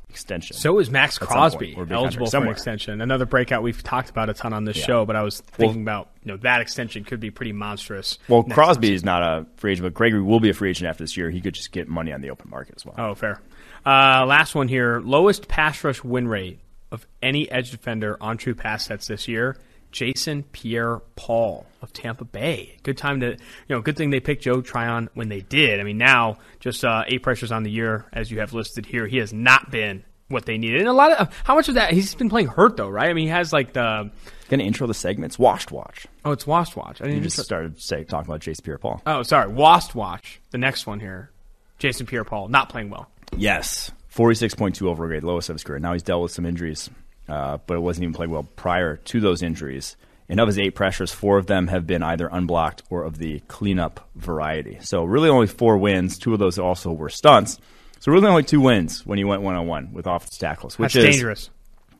extension. 0.08 0.56
So 0.56 0.78
is 0.80 0.90
Maxx 0.90 1.18
Crosby 1.18 1.74
point, 1.74 1.92
eligible 1.92 2.28
for 2.28 2.38
an 2.38 2.48
extension? 2.48 3.00
Another 3.00 3.26
breakout 3.26 3.62
we've 3.62 3.82
talked 3.82 4.10
about 4.10 4.28
a 4.28 4.34
ton 4.34 4.52
on 4.52 4.64
this 4.64 4.76
Yeah. 4.78 4.84
show, 4.84 5.04
but 5.06 5.14
I 5.16 5.22
was 5.22 5.40
thinking 5.40 5.82
about 5.82 6.08
you 6.24 6.32
know 6.32 6.36
that 6.38 6.60
extension 6.60 7.04
could 7.04 7.20
be 7.20 7.30
pretty 7.30 7.52
monstrous. 7.52 8.18
well, 8.28 8.42
Crosby 8.42 8.92
is 8.92 9.04
not 9.04 9.22
a 9.22 9.46
free 9.56 9.72
agent, 9.72 9.84
but 9.86 9.94
Gregory 9.94 10.22
will 10.22 10.40
be 10.40 10.50
a 10.50 10.54
free 10.54 10.70
agent 10.70 10.88
after 10.88 11.04
this 11.04 11.16
year. 11.16 11.30
He 11.30 11.40
could 11.40 11.54
just 11.54 11.70
get 11.72 11.88
money 11.88 12.12
on 12.12 12.20
the 12.22 12.30
open 12.30 12.50
market 12.50 12.74
as 12.76 12.84
well. 12.84 12.94
Oh, 12.98 13.14
fair. 13.14 13.40
Uh, 13.86 14.24
last 14.26 14.54
one 14.54 14.66
here. 14.68 15.00
Lowest 15.00 15.46
pass 15.48 15.82
rush 15.84 16.02
win 16.02 16.26
rate 16.28 16.58
of 16.90 17.06
any 17.22 17.50
edge 17.50 17.70
defender 17.70 18.16
on 18.20 18.36
true 18.36 18.54
pass 18.54 18.86
sets 18.86 19.06
this 19.08 19.28
year. 19.28 19.56
Jason 19.92 20.44
Pierre 20.44 21.00
Paul 21.16 21.66
of 21.82 21.92
Tampa 21.92 22.24
Bay. 22.24 22.76
Good 22.84 22.96
time 22.96 23.20
to, 23.20 23.30
you 23.30 23.36
know, 23.68 23.80
good 23.80 23.96
thing 23.96 24.10
they 24.10 24.20
picked 24.20 24.44
Joe 24.44 24.60
Tryon 24.60 25.08
when 25.14 25.28
they 25.28 25.40
did. 25.40 25.80
I 25.80 25.82
mean, 25.82 25.98
now 25.98 26.38
just 26.60 26.84
uh, 26.84 27.02
eight 27.08 27.24
pressures 27.24 27.50
on 27.50 27.64
the 27.64 27.70
year, 27.72 28.06
as 28.12 28.30
you 28.30 28.38
have 28.38 28.52
listed 28.52 28.86
here. 28.86 29.08
He 29.08 29.16
has 29.16 29.32
not 29.32 29.70
been 29.72 30.04
what 30.28 30.46
they 30.46 30.58
needed. 30.58 30.80
And 30.80 30.88
a 30.88 30.92
lot 30.92 31.10
of, 31.12 31.36
how 31.42 31.56
much 31.56 31.68
of 31.68 31.74
that, 31.74 31.92
he's 31.92 32.14
been 32.14 32.30
playing 32.30 32.46
hurt 32.46 32.76
though, 32.76 32.88
right? 32.88 33.10
I 33.10 33.14
mean, 33.14 33.26
he 33.26 33.30
has 33.32 33.52
like 33.52 33.72
the, 33.72 34.12
Going 34.48 34.60
to 34.60 34.64
intro 34.66 34.86
the 34.86 34.94
segments. 34.94 35.38
Washed 35.38 35.70
Watch. 35.72 36.06
oh, 36.24 36.30
it's 36.32 36.46
Washed 36.46 36.76
Watch. 36.76 37.00
I 37.00 37.04
didn't 37.04 37.18
You 37.18 37.24
just 37.24 37.38
started 37.40 37.80
say 37.80 38.04
talking 38.04 38.28
about 38.30 38.40
Jason 38.40 38.64
Pierre-Paul. 38.64 39.02
Oh, 39.06 39.22
sorry. 39.22 39.48
Washed 39.52 39.94
Watch. 39.96 40.40
The 40.50 40.58
next 40.58 40.86
one 40.86 40.98
here. 41.00 41.30
Jason 41.78 42.06
Pierre 42.06 42.24
Paul, 42.24 42.48
not 42.48 42.68
playing 42.68 42.90
well. 42.90 43.08
Yes, 43.36 43.90
forty-six 44.10 44.54
point 44.54 44.74
two 44.74 44.88
overall 44.88 45.08
grade, 45.08 45.24
lowest 45.24 45.48
of 45.48 45.54
his 45.54 45.64
career. 45.64 45.78
Now 45.78 45.94
he's 45.94 46.02
dealt 46.02 46.22
with 46.22 46.32
some 46.32 46.44
injuries, 46.44 46.90
uh, 47.28 47.58
but 47.66 47.74
it 47.74 47.80
wasn't 47.80 48.04
even 48.04 48.14
played 48.14 48.28
well 48.28 48.42
prior 48.56 48.96
to 48.96 49.20
those 49.20 49.42
injuries. 49.42 49.96
And 50.28 50.38
of 50.38 50.46
his 50.46 50.60
eight 50.60 50.76
pressures, 50.76 51.10
four 51.12 51.38
of 51.38 51.46
them 51.46 51.66
have 51.66 51.88
been 51.88 52.04
either 52.04 52.28
unblocked 52.30 52.84
or 52.88 53.02
of 53.02 53.18
the 53.18 53.40
cleanup 53.48 54.08
variety. 54.14 54.78
So 54.80 55.02
really, 55.02 55.28
only 55.28 55.48
four 55.48 55.76
wins. 55.76 56.18
Two 56.18 56.32
of 56.32 56.38
those 56.38 56.56
also 56.56 56.92
were 56.92 57.08
stunts. 57.08 57.58
So 57.98 58.12
really, 58.12 58.28
only 58.28 58.44
two 58.44 58.60
wins 58.60 59.04
when 59.04 59.18
he 59.18 59.24
went 59.24 59.42
one-on-one 59.42 59.92
with 59.92 60.06
offensive 60.06 60.38
tackles, 60.38 60.78
which 60.78 60.92
That's 60.94 61.04
is 61.04 61.14
dangerous. 61.16 61.50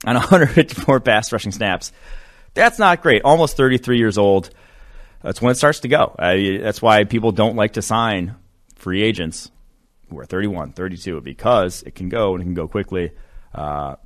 on 0.06 0.14
154 0.14 1.00
pass 1.00 1.32
rushing 1.32 1.50
snaps. 1.50 1.92
That's 2.54 2.78
not 2.78 3.02
great. 3.02 3.22
Almost 3.22 3.56
33 3.56 3.98
years 3.98 4.16
old. 4.16 4.50
That's 5.22 5.42
when 5.42 5.50
it 5.50 5.56
starts 5.56 5.80
to 5.80 5.88
go. 5.88 6.14
Uh, 6.18 6.36
that's 6.62 6.80
why 6.80 7.02
people 7.04 7.32
don't 7.32 7.56
like 7.56 7.72
to 7.74 7.82
sign 7.82 8.36
free 8.76 9.02
agents 9.02 9.50
are 10.18 10.24
31, 10.24 10.72
32, 10.72 11.20
because 11.20 11.82
it 11.82 11.94
can 11.94 12.08
go 12.08 12.34
and 12.34 12.42
it 12.42 12.44
can 12.44 12.54
go 12.54 12.68
quickly. 12.68 13.12
Uh, 13.54 13.96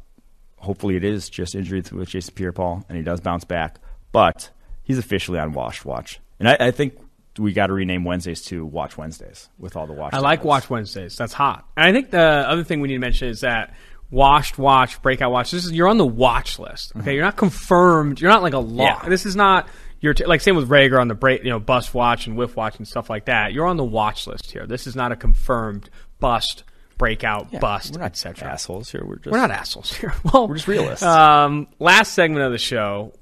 hopefully, 0.57 0.97
it 0.97 1.05
is 1.05 1.29
just 1.29 1.55
injury 1.55 1.83
with 1.93 2.09
Jason 2.09 2.35
Pierre-Paul, 2.35 2.85
and 2.89 2.99
he 2.99 3.05
does 3.05 3.21
bounce 3.21 3.45
back. 3.45 3.79
But 4.13 4.51
he's 4.83 4.99
officially 4.99 5.39
on 5.39 5.53
Wash 5.53 5.85
Watch, 5.85 6.21
and 6.39 6.49
I, 6.49 6.57
I 6.61 6.71
think 6.71 6.99
we 7.39 7.53
got 7.53 7.67
to 7.67 7.73
rename 7.73 8.05
Wednesdays 8.05 8.43
to 8.43 8.65
Watch 8.65 8.97
Wednesdays 8.97 9.49
with 9.59 9.77
all 9.77 9.87
the 9.87 9.93
watch. 9.93 10.15
I 10.15 10.19
like 10.19 10.41
titles. 10.41 10.49
Watch 10.49 10.71
Wednesdays. 10.71 11.17
That's 11.17 11.33
hot. 11.33 11.67
And 11.77 11.87
I 11.87 11.93
think 11.93 12.11
the 12.11 12.21
other 12.21 12.65
thing 12.65 12.81
we 12.81 12.89
need 12.89 12.95
to 12.95 13.01
mention 13.01 13.29
is 13.29 13.41
that 13.41 13.75
washed 14.11 14.59
watch, 14.59 15.03
breakout 15.03 15.33
watch. 15.33 15.51
This 15.51 15.65
is 15.65 15.73
you're 15.73 15.89
on 15.89 15.99
the 15.99 16.07
watch 16.07 16.59
list. 16.59 16.93
Okay, 16.97 17.15
you're 17.15 17.25
not 17.25 17.37
confirmed. 17.37 18.21
You're 18.21 18.31
not 18.31 18.43
like 18.43 18.53
a 18.53 18.59
lock. 18.59 19.03
Yeah. 19.03 19.09
This 19.09 19.27
is 19.27 19.35
not 19.35 19.69
your 20.05 20.15
t- 20.15 20.27
like 20.27 20.41
same 20.43 20.55
with 20.55 20.69
Reagor 20.69 21.01
on 21.01 21.09
the 21.09 21.15
break, 21.15 21.43
you 21.43 21.51
know, 21.51 21.59
bust 21.59 21.95
watch 21.95 22.27
and 22.27 22.37
whiff 22.37 22.55
watch 22.57 22.77
and 22.77 22.87
stuff 22.87 23.09
like 23.11 23.25
that. 23.25 23.53
You're 23.53 23.67
on 23.67 23.77
the 23.79 23.85
watch 23.85 24.27
list 24.27 24.53
here. 24.53 24.67
This 24.67 24.87
is 24.87 24.95
not 24.95 25.11
a 25.13 25.17
confirmed 25.17 25.89
bust, 26.21 26.63
breakout, 26.99 27.49
Yeah, 27.51 27.59
bust, 27.59 27.95
We're 27.95 28.01
not 28.03 28.07
etc. 28.07 28.49
assholes 28.51 28.91
here. 28.93 29.03
We're 29.05 29.17
just 29.17 29.33
We're 29.33 29.39
not 29.39 29.51
assholes 29.51 29.93
here. 29.95 30.15
Well, 30.33 30.47
We're 30.47 30.57
just 30.57 30.69
realists. 30.69 31.03
Um, 31.03 31.67
last 31.81 32.13
segment 32.13 32.45
of 32.45 32.53
the 32.53 32.59
show. 32.59 33.15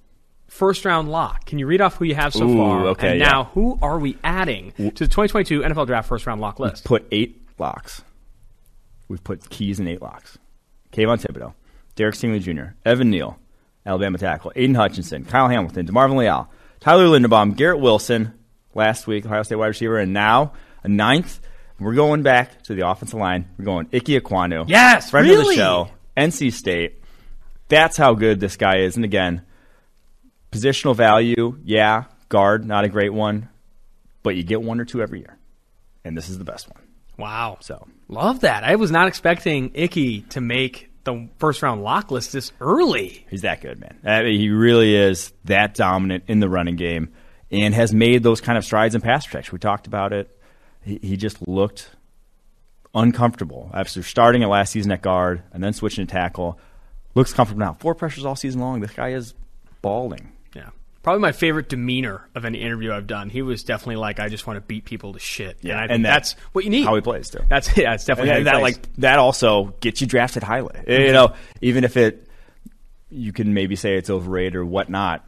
First 0.48 0.84
round 0.84 1.10
lock. 1.10 1.46
Can 1.46 1.58
you 1.58 1.66
read 1.66 1.80
off 1.80 1.94
who 1.96 2.04
you 2.04 2.14
have 2.14 2.34
so 2.34 2.46
Ooh, 2.46 2.56
far? 2.58 2.86
okay, 2.88 3.12
and 3.12 3.20
yeah. 3.20 3.30
now, 3.30 3.44
who 3.54 3.78
are 3.80 3.98
we 3.98 4.18
adding 4.22 4.72
to 4.76 4.82
the 4.90 4.90
2022 5.08 5.60
NFL 5.60 5.86
Draft 5.86 6.08
first 6.08 6.26
round 6.26 6.42
lock 6.42 6.58
list? 6.60 6.82
We've 6.84 6.88
put 7.00 7.06
eight 7.10 7.40
locks. 7.58 8.02
We've 9.08 9.22
put 9.24 9.48
keys 9.48 9.80
in 9.80 9.88
eight 9.88 10.02
locks. 10.02 10.36
Kayvon 10.92 11.24
Thibodeaux, 11.24 11.54
Derek 11.96 12.14
Stingley 12.16 12.40
Jr., 12.42 12.74
Evan 12.84 13.08
Neal, 13.10 13.38
Alabama 13.86 14.18
tackle, 14.18 14.52
Aidan 14.54 14.74
Hutchinson, 14.74 15.24
Kyle 15.24 15.48
Hamilton, 15.48 15.86
DeMarvin 15.86 16.16
Leal, 16.16 16.50
Tyler 16.82 17.06
Linderbaum, 17.06 17.54
Garrett 17.54 17.78
Wilson, 17.78 18.34
last 18.74 19.06
week, 19.06 19.24
Ohio 19.24 19.44
State 19.44 19.54
wide 19.54 19.68
receiver, 19.68 19.98
and 19.98 20.12
now 20.12 20.54
a 20.82 20.88
ninth. 20.88 21.38
We're 21.78 21.94
going 21.94 22.22
back 22.22 22.64
to 22.64 22.74
the 22.74 22.88
offensive 22.88 23.20
line. 23.20 23.48
We're 23.56 23.64
going 23.64 23.86
Ike 23.92 24.04
Ekwonu. 24.04 24.68
Yes, 24.68 25.10
friend 25.10 25.30
of 25.30 25.36
really? 25.36 25.54
the 25.54 25.62
show, 25.62 25.90
NC 26.16 26.52
State. 26.52 27.00
That's 27.68 27.96
how 27.96 28.14
good 28.14 28.40
this 28.40 28.56
guy 28.56 28.78
is. 28.78 28.96
And 28.96 29.04
again, 29.04 29.42
positional 30.50 30.96
value, 30.96 31.56
yeah, 31.62 32.06
guard, 32.28 32.64
not 32.66 32.82
a 32.82 32.88
great 32.88 33.12
one, 33.12 33.48
but 34.24 34.34
you 34.34 34.42
get 34.42 34.60
one 34.60 34.80
or 34.80 34.84
two 34.84 35.02
every 35.02 35.20
year. 35.20 35.38
And 36.04 36.16
this 36.16 36.28
is 36.28 36.38
the 36.38 36.44
best 36.44 36.68
one. 36.68 36.82
Wow. 37.16 37.58
So 37.60 37.86
Love 38.08 38.40
that. 38.40 38.62
I 38.62 38.76
was 38.76 38.90
not 38.90 39.08
expecting 39.08 39.70
Icky 39.72 40.22
to 40.30 40.40
make 40.40 40.90
the 41.04 41.28
first 41.38 41.62
round 41.62 41.82
lock 41.82 42.10
list 42.10 42.32
this 42.32 42.52
early. 42.60 43.26
He's 43.28 43.42
that 43.42 43.60
good, 43.60 43.80
man. 43.80 43.98
I 44.04 44.22
mean, 44.22 44.38
he 44.40 44.50
really 44.50 44.94
is 44.94 45.32
that 45.44 45.74
dominant 45.74 46.24
in 46.28 46.40
the 46.40 46.48
running 46.48 46.76
game 46.76 47.12
and 47.50 47.74
has 47.74 47.92
made 47.92 48.22
those 48.22 48.40
kind 48.40 48.56
of 48.56 48.64
strides 48.64 48.94
in 48.94 49.00
pass 49.00 49.26
protection. 49.26 49.52
We 49.52 49.58
talked 49.58 49.86
about 49.86 50.12
it. 50.12 50.36
He, 50.82 50.98
he 51.02 51.16
just 51.16 51.46
looked 51.46 51.90
uncomfortable 52.94 53.70
after 53.72 54.02
starting 54.02 54.42
it 54.42 54.46
last 54.46 54.72
season 54.72 54.92
at 54.92 55.02
guard 55.02 55.42
and 55.52 55.62
then 55.62 55.72
switching 55.72 56.06
to 56.06 56.12
tackle. 56.12 56.58
Looks 57.14 57.32
comfortable 57.32 57.60
now. 57.60 57.74
Four 57.74 57.94
pressures 57.94 58.24
all 58.24 58.36
season 58.36 58.60
long. 58.60 58.80
This 58.80 58.92
guy 58.92 59.10
is 59.10 59.34
balling. 59.82 60.32
Yeah. 60.54 60.70
Probably 61.02 61.20
my 61.20 61.32
favorite 61.32 61.68
demeanor 61.68 62.28
of 62.34 62.44
any 62.44 62.60
interview 62.60 62.92
I've 62.92 63.08
done. 63.08 63.28
He 63.28 63.42
was 63.42 63.64
definitely 63.64 63.96
like, 63.96 64.20
I 64.20 64.28
just 64.28 64.46
want 64.46 64.56
to 64.56 64.60
beat 64.60 64.84
people 64.84 65.14
to 65.14 65.18
shit. 65.18 65.58
Yeah, 65.60 65.82
and, 65.82 65.90
I 65.90 65.94
and 65.94 66.04
that- 66.04 66.10
that's 66.10 66.32
what 66.52 66.64
you 66.64 66.70
need. 66.70 66.84
How 66.84 66.94
he 66.94 67.00
plays 67.00 67.30
too. 67.30 67.40
That's 67.48 67.76
yeah, 67.76 67.94
it's 67.94 68.04
definitely 68.04 68.30
And 68.30 68.46
how 68.46 68.52
that, 68.52 68.58
he 68.58 68.72
that 68.72 68.74
plays. 68.74 68.76
like 68.86 68.96
that 68.98 69.18
also 69.18 69.74
gets 69.80 70.00
you 70.00 70.06
drafted 70.06 70.42
highly. 70.44 70.74
Mm-hmm. 70.74 70.90
You 70.90 71.12
know, 71.12 71.34
even 71.60 71.84
if 71.84 71.96
it 71.96 72.28
you 73.10 73.32
can 73.32 73.52
maybe 73.52 73.76
say 73.76 73.96
it's 73.96 74.10
overrated 74.10 74.54
or 74.56 74.64
whatnot. 74.64 75.24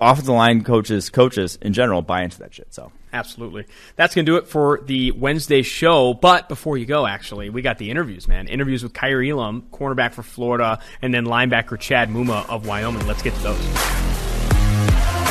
Offensive 0.00 0.34
line 0.34 0.64
coaches, 0.64 1.10
coaches 1.10 1.58
in 1.62 1.72
general, 1.74 2.02
buy 2.02 2.22
into 2.22 2.38
that 2.40 2.54
shit. 2.54 2.72
So 2.74 2.90
Absolutely. 3.12 3.66
That's 3.96 4.14
going 4.14 4.24
to 4.24 4.32
do 4.32 4.36
it 4.36 4.48
for 4.48 4.80
the 4.84 5.10
Wednesday 5.12 5.62
show. 5.62 6.14
But 6.14 6.48
before 6.48 6.78
you 6.78 6.86
go, 6.86 7.06
actually, 7.06 7.50
we 7.50 7.60
got 7.62 7.78
the 7.78 7.90
interviews, 7.90 8.26
man. 8.26 8.48
Interviews 8.48 8.82
with 8.82 8.94
Kaiir 8.94 9.22
Elam, 9.22 9.66
cornerback 9.70 10.12
for 10.14 10.22
Florida, 10.22 10.80
and 11.02 11.12
then 11.12 11.26
linebacker 11.26 11.78
Chad 11.78 12.08
Muma 12.08 12.48
of 12.48 12.66
Wyoming. 12.66 13.06
Let's 13.06 13.22
get 13.22 13.34
to 13.34 13.40
those. 13.42 14.11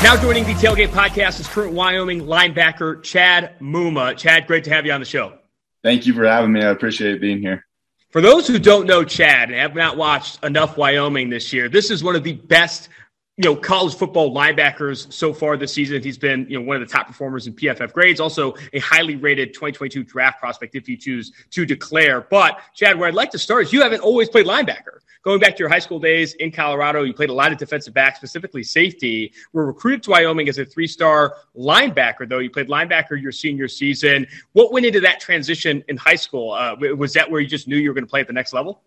Now 0.04 0.20
joining 0.20 0.46
the 0.46 0.54
Tailgate 0.54 0.90
Podcast 0.90 1.40
is 1.40 1.48
current 1.48 1.74
Wyoming 1.74 2.22
linebacker 2.22 3.04
Chad 3.04 3.60
Muma. 3.60 4.18
Chad, 4.18 4.48
great 4.48 4.64
to 4.64 4.70
have 4.72 4.86
you 4.86 4.92
on 4.92 5.00
the 5.00 5.06
show. 5.06 5.38
Thank 5.84 6.06
you 6.06 6.14
for 6.14 6.26
having 6.26 6.52
me. 6.52 6.62
I 6.62 6.70
appreciate 6.70 7.22
being 7.22 7.40
here. 7.40 7.66
For 8.10 8.22
those 8.22 8.48
who 8.48 8.60
don't 8.60 8.88
know 8.88 9.04
Chad 9.04 9.50
and 9.50 9.60
have 9.60 9.76
not 9.76 9.98
watched 9.98 10.44
enough 10.44 10.78
Wyoming 10.78 11.30
this 11.30 11.54
year, 11.54 11.70
this 11.70 11.92
is 11.92 12.04
one 12.04 12.16
of 12.16 12.24
the 12.24 12.34
best 12.34 12.90
you 13.38 13.50
know, 13.50 13.56
college 13.56 13.96
football 13.96 14.34
linebackers 14.36 15.12
so 15.12 15.34
far 15.34 15.58
this 15.58 15.74
season. 15.74 16.04
He's 16.04 16.18
been, 16.18 16.46
you 16.50 16.60
know, 16.60 16.66
one 16.66 16.80
of 16.80 16.88
the 16.88 16.94
top 16.94 17.08
performers 17.08 17.48
in 17.48 17.54
PFF 17.54 17.94
grades, 17.94 18.20
also 18.20 18.56
a 18.74 18.80
highly 18.80 19.16
rated 19.16 19.54
2022 19.54 20.04
draft 20.04 20.40
prospect 20.40 20.76
if 20.76 20.88
you 20.88 20.98
choose 20.98 21.32
to 21.52 21.66
declare. 21.66 22.22
But 22.22 22.60
Chad, 22.76 23.00
where 23.00 23.08
I'd 23.08 23.16
like 23.16 23.32
to 23.32 23.40
start 23.40 23.64
is 23.64 23.74
you 23.74 23.82
haven't 23.82 24.02
always 24.02 24.30
played 24.30 24.46
linebacker. 24.46 25.00
Going 25.24 25.40
back 25.40 25.56
to 25.56 25.60
your 25.60 25.70
high 25.70 25.80
school 25.80 26.00
days 26.00 26.34
in 26.36 26.52
Colorado, 26.52 27.04
you 27.04 27.14
played 27.14 27.30
a 27.30 27.34
lot 27.34 27.52
of 27.52 27.60
defensive 27.60 27.94
back, 27.94 28.16
specifically 28.16 28.64
safety. 28.64 29.32
Were 29.54 29.68
recruited 29.68 30.02
to 30.04 30.12
Wyoming 30.12 30.50
as 30.50 30.58
a 30.58 30.66
three-star 30.66 31.36
linebacker, 31.56 32.28
though. 32.28 32.40
You 32.40 32.50
played 32.50 32.68
linebacker 32.68 33.22
your 33.22 33.32
senior 33.32 33.68
season. 33.68 34.26
What 34.54 34.72
went 34.72 34.86
into 34.86 35.00
that 35.02 35.20
transition 35.20 35.84
in 35.88 35.98
high 35.98 36.16
school? 36.16 36.54
Uh, 36.54 36.76
was 36.96 37.14
that 37.14 37.30
where 37.30 37.40
you 37.40 37.48
just 37.48 37.68
knew 37.68 37.78
you 37.78 37.90
were 37.90 37.94
going 37.94 38.06
to 38.06 38.10
play 38.10 38.22
at 38.22 38.28
the 38.28 38.34
next 38.34 38.52
level? 38.52 38.82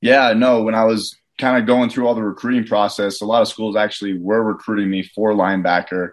Yeah, 0.00 0.32
no. 0.32 0.62
When 0.62 0.74
I 0.74 0.84
was 0.84 1.16
kind 1.38 1.56
of 1.56 1.66
going 1.66 1.88
through 1.88 2.08
all 2.08 2.14
the 2.14 2.22
recruiting 2.22 2.66
process, 2.66 3.20
a 3.20 3.26
lot 3.26 3.40
of 3.40 3.48
schools 3.48 3.76
actually 3.76 4.18
were 4.18 4.42
recruiting 4.42 4.90
me 4.90 5.04
for 5.04 5.32
linebacker. 5.32 6.10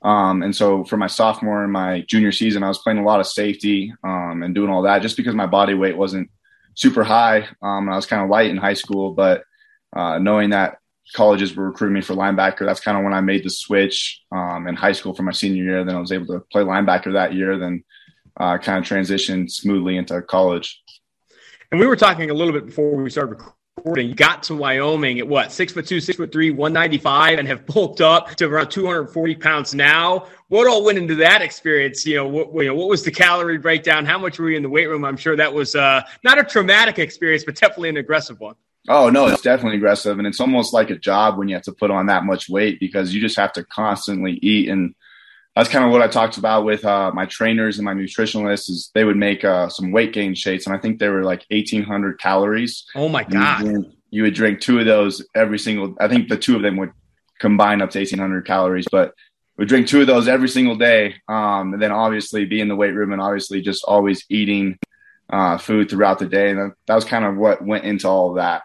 Um, 0.00 0.42
and 0.42 0.54
so 0.54 0.84
for 0.84 0.96
my 0.96 1.06
sophomore 1.06 1.62
and 1.62 1.72
my 1.72 2.04
junior 2.08 2.32
season, 2.32 2.62
I 2.62 2.68
was 2.68 2.78
playing 2.78 2.98
a 2.98 3.04
lot 3.04 3.20
of 3.20 3.26
safety 3.26 3.94
um, 4.02 4.42
and 4.42 4.54
doing 4.54 4.70
all 4.70 4.82
that 4.82 5.02
just 5.02 5.16
because 5.16 5.34
my 5.34 5.46
body 5.46 5.74
weight 5.74 5.96
wasn't 5.96 6.30
super 6.74 7.04
high. 7.04 7.48
Um, 7.62 7.88
I 7.88 7.96
was 7.96 8.06
kind 8.06 8.22
of 8.22 8.30
light 8.30 8.50
in 8.50 8.56
high 8.56 8.74
school, 8.74 9.12
but 9.12 9.44
uh, 9.94 10.18
knowing 10.18 10.50
that 10.50 10.78
colleges 11.14 11.54
were 11.54 11.66
recruiting 11.66 11.94
me 11.94 12.00
for 12.00 12.14
linebacker, 12.14 12.66
that's 12.66 12.80
kind 12.80 12.96
of 12.96 13.04
when 13.04 13.12
I 13.14 13.20
made 13.20 13.44
the 13.44 13.50
switch 13.50 14.22
um, 14.32 14.66
in 14.66 14.74
high 14.74 14.92
school 14.92 15.14
for 15.14 15.22
my 15.22 15.32
senior 15.32 15.62
year. 15.62 15.84
Then 15.84 15.96
I 15.96 16.00
was 16.00 16.12
able 16.12 16.26
to 16.26 16.40
play 16.52 16.62
linebacker 16.62 17.12
that 17.12 17.34
year, 17.34 17.58
then 17.58 17.84
uh, 18.38 18.58
kind 18.58 18.78
of 18.78 18.84
transitioned 18.84 19.50
smoothly 19.50 19.96
into 19.96 20.20
college. 20.22 20.82
And 21.70 21.80
we 21.80 21.86
were 21.86 21.96
talking 21.96 22.30
a 22.30 22.34
little 22.34 22.52
bit 22.52 22.66
before 22.66 22.96
we 22.96 23.10
started 23.10 23.38
recording. 23.84 24.12
Got 24.12 24.44
to 24.44 24.54
Wyoming 24.54 25.18
at 25.18 25.28
what 25.28 25.52
six 25.52 25.72
foot 25.72 25.86
two, 25.86 26.00
six 26.00 26.16
foot 26.16 26.32
three, 26.32 26.50
one 26.50 26.72
ninety 26.72 26.96
five, 26.96 27.38
and 27.38 27.46
have 27.46 27.66
bulked 27.66 28.00
up 28.00 28.34
to 28.36 28.46
around 28.46 28.70
two 28.70 28.86
hundred 28.86 29.08
forty 29.08 29.34
pounds 29.34 29.74
now. 29.74 30.26
What 30.48 30.66
all 30.66 30.84
went 30.84 30.96
into 30.96 31.16
that 31.16 31.42
experience? 31.42 32.06
You 32.06 32.16
know, 32.16 32.28
what, 32.28 32.54
you 32.54 32.68
know, 32.68 32.74
what 32.74 32.88
was 32.88 33.02
the 33.02 33.10
calorie 33.10 33.58
breakdown? 33.58 34.06
How 34.06 34.18
much 34.18 34.38
were 34.38 34.50
you 34.50 34.56
in 34.56 34.62
the 34.62 34.70
weight 34.70 34.86
room? 34.86 35.04
I'm 35.04 35.18
sure 35.18 35.36
that 35.36 35.52
was 35.52 35.76
uh, 35.76 36.02
not 36.22 36.38
a 36.38 36.44
traumatic 36.44 36.98
experience, 36.98 37.44
but 37.44 37.56
definitely 37.56 37.90
an 37.90 37.98
aggressive 37.98 38.40
one. 38.40 38.54
Oh 38.88 39.10
no, 39.10 39.26
it's 39.26 39.42
definitely 39.42 39.76
aggressive, 39.76 40.18
and 40.18 40.26
it's 40.26 40.40
almost 40.40 40.72
like 40.72 40.90
a 40.90 40.96
job 40.96 41.36
when 41.36 41.48
you 41.48 41.54
have 41.54 41.64
to 41.64 41.72
put 41.72 41.90
on 41.90 42.06
that 42.06 42.24
much 42.24 42.48
weight 42.48 42.80
because 42.80 43.14
you 43.14 43.20
just 43.20 43.36
have 43.36 43.52
to 43.52 43.64
constantly 43.64 44.38
eat 44.42 44.68
and 44.68 44.94
that's 45.56 45.68
kind 45.68 45.84
of 45.84 45.92
what 45.92 46.02
I 46.02 46.08
talked 46.08 46.36
about 46.36 46.64
with 46.64 46.84
uh, 46.84 47.12
my 47.12 47.26
trainers 47.26 47.78
and 47.78 47.84
my 47.84 47.94
nutritionalists 47.94 48.68
is 48.68 48.90
they 48.94 49.04
would 49.04 49.16
make 49.16 49.44
uh, 49.44 49.68
some 49.68 49.92
weight 49.92 50.12
gain 50.12 50.34
shakes, 50.34 50.66
and 50.66 50.74
I 50.74 50.78
think 50.78 50.98
they 50.98 51.08
were 51.08 51.24
like 51.24 51.44
1,800 51.50 52.18
calories. 52.18 52.84
Oh 52.94 53.08
my 53.08 53.24
god! 53.24 53.64
You, 53.64 53.72
drink, 53.72 53.94
you, 54.10 54.22
would 54.24 54.34
drink 54.34 54.60
two 54.60 54.80
of 54.80 54.86
those 54.86 55.24
every 55.34 55.58
single. 55.58 55.94
I 56.00 56.08
think 56.08 56.28
the 56.28 56.36
two 56.36 56.56
of 56.56 56.62
them 56.62 56.76
would 56.78 56.92
combine 57.38 57.82
up 57.82 57.90
to 57.90 57.98
1,800 57.98 58.46
calories, 58.46 58.86
but 58.90 59.14
we 59.56 59.64
drink 59.64 59.86
two 59.86 60.00
of 60.00 60.06
those 60.06 60.28
every 60.28 60.48
single 60.48 60.76
day. 60.76 61.14
Um, 61.28 61.74
and 61.74 61.82
then 61.82 61.92
obviously 61.92 62.44
be 62.44 62.60
in 62.60 62.68
the 62.68 62.76
weight 62.76 62.94
room 62.94 63.12
and 63.12 63.22
obviously 63.22 63.60
just 63.60 63.84
always 63.84 64.24
eating 64.28 64.78
uh, 65.30 65.58
food 65.58 65.88
throughout 65.88 66.18
the 66.18 66.26
day. 66.26 66.50
And 66.50 66.58
that, 66.58 66.72
that 66.86 66.94
was 66.94 67.04
kind 67.04 67.24
of 67.24 67.36
what 67.36 67.64
went 67.64 67.84
into 67.84 68.08
all 68.08 68.30
of 68.30 68.36
that. 68.36 68.62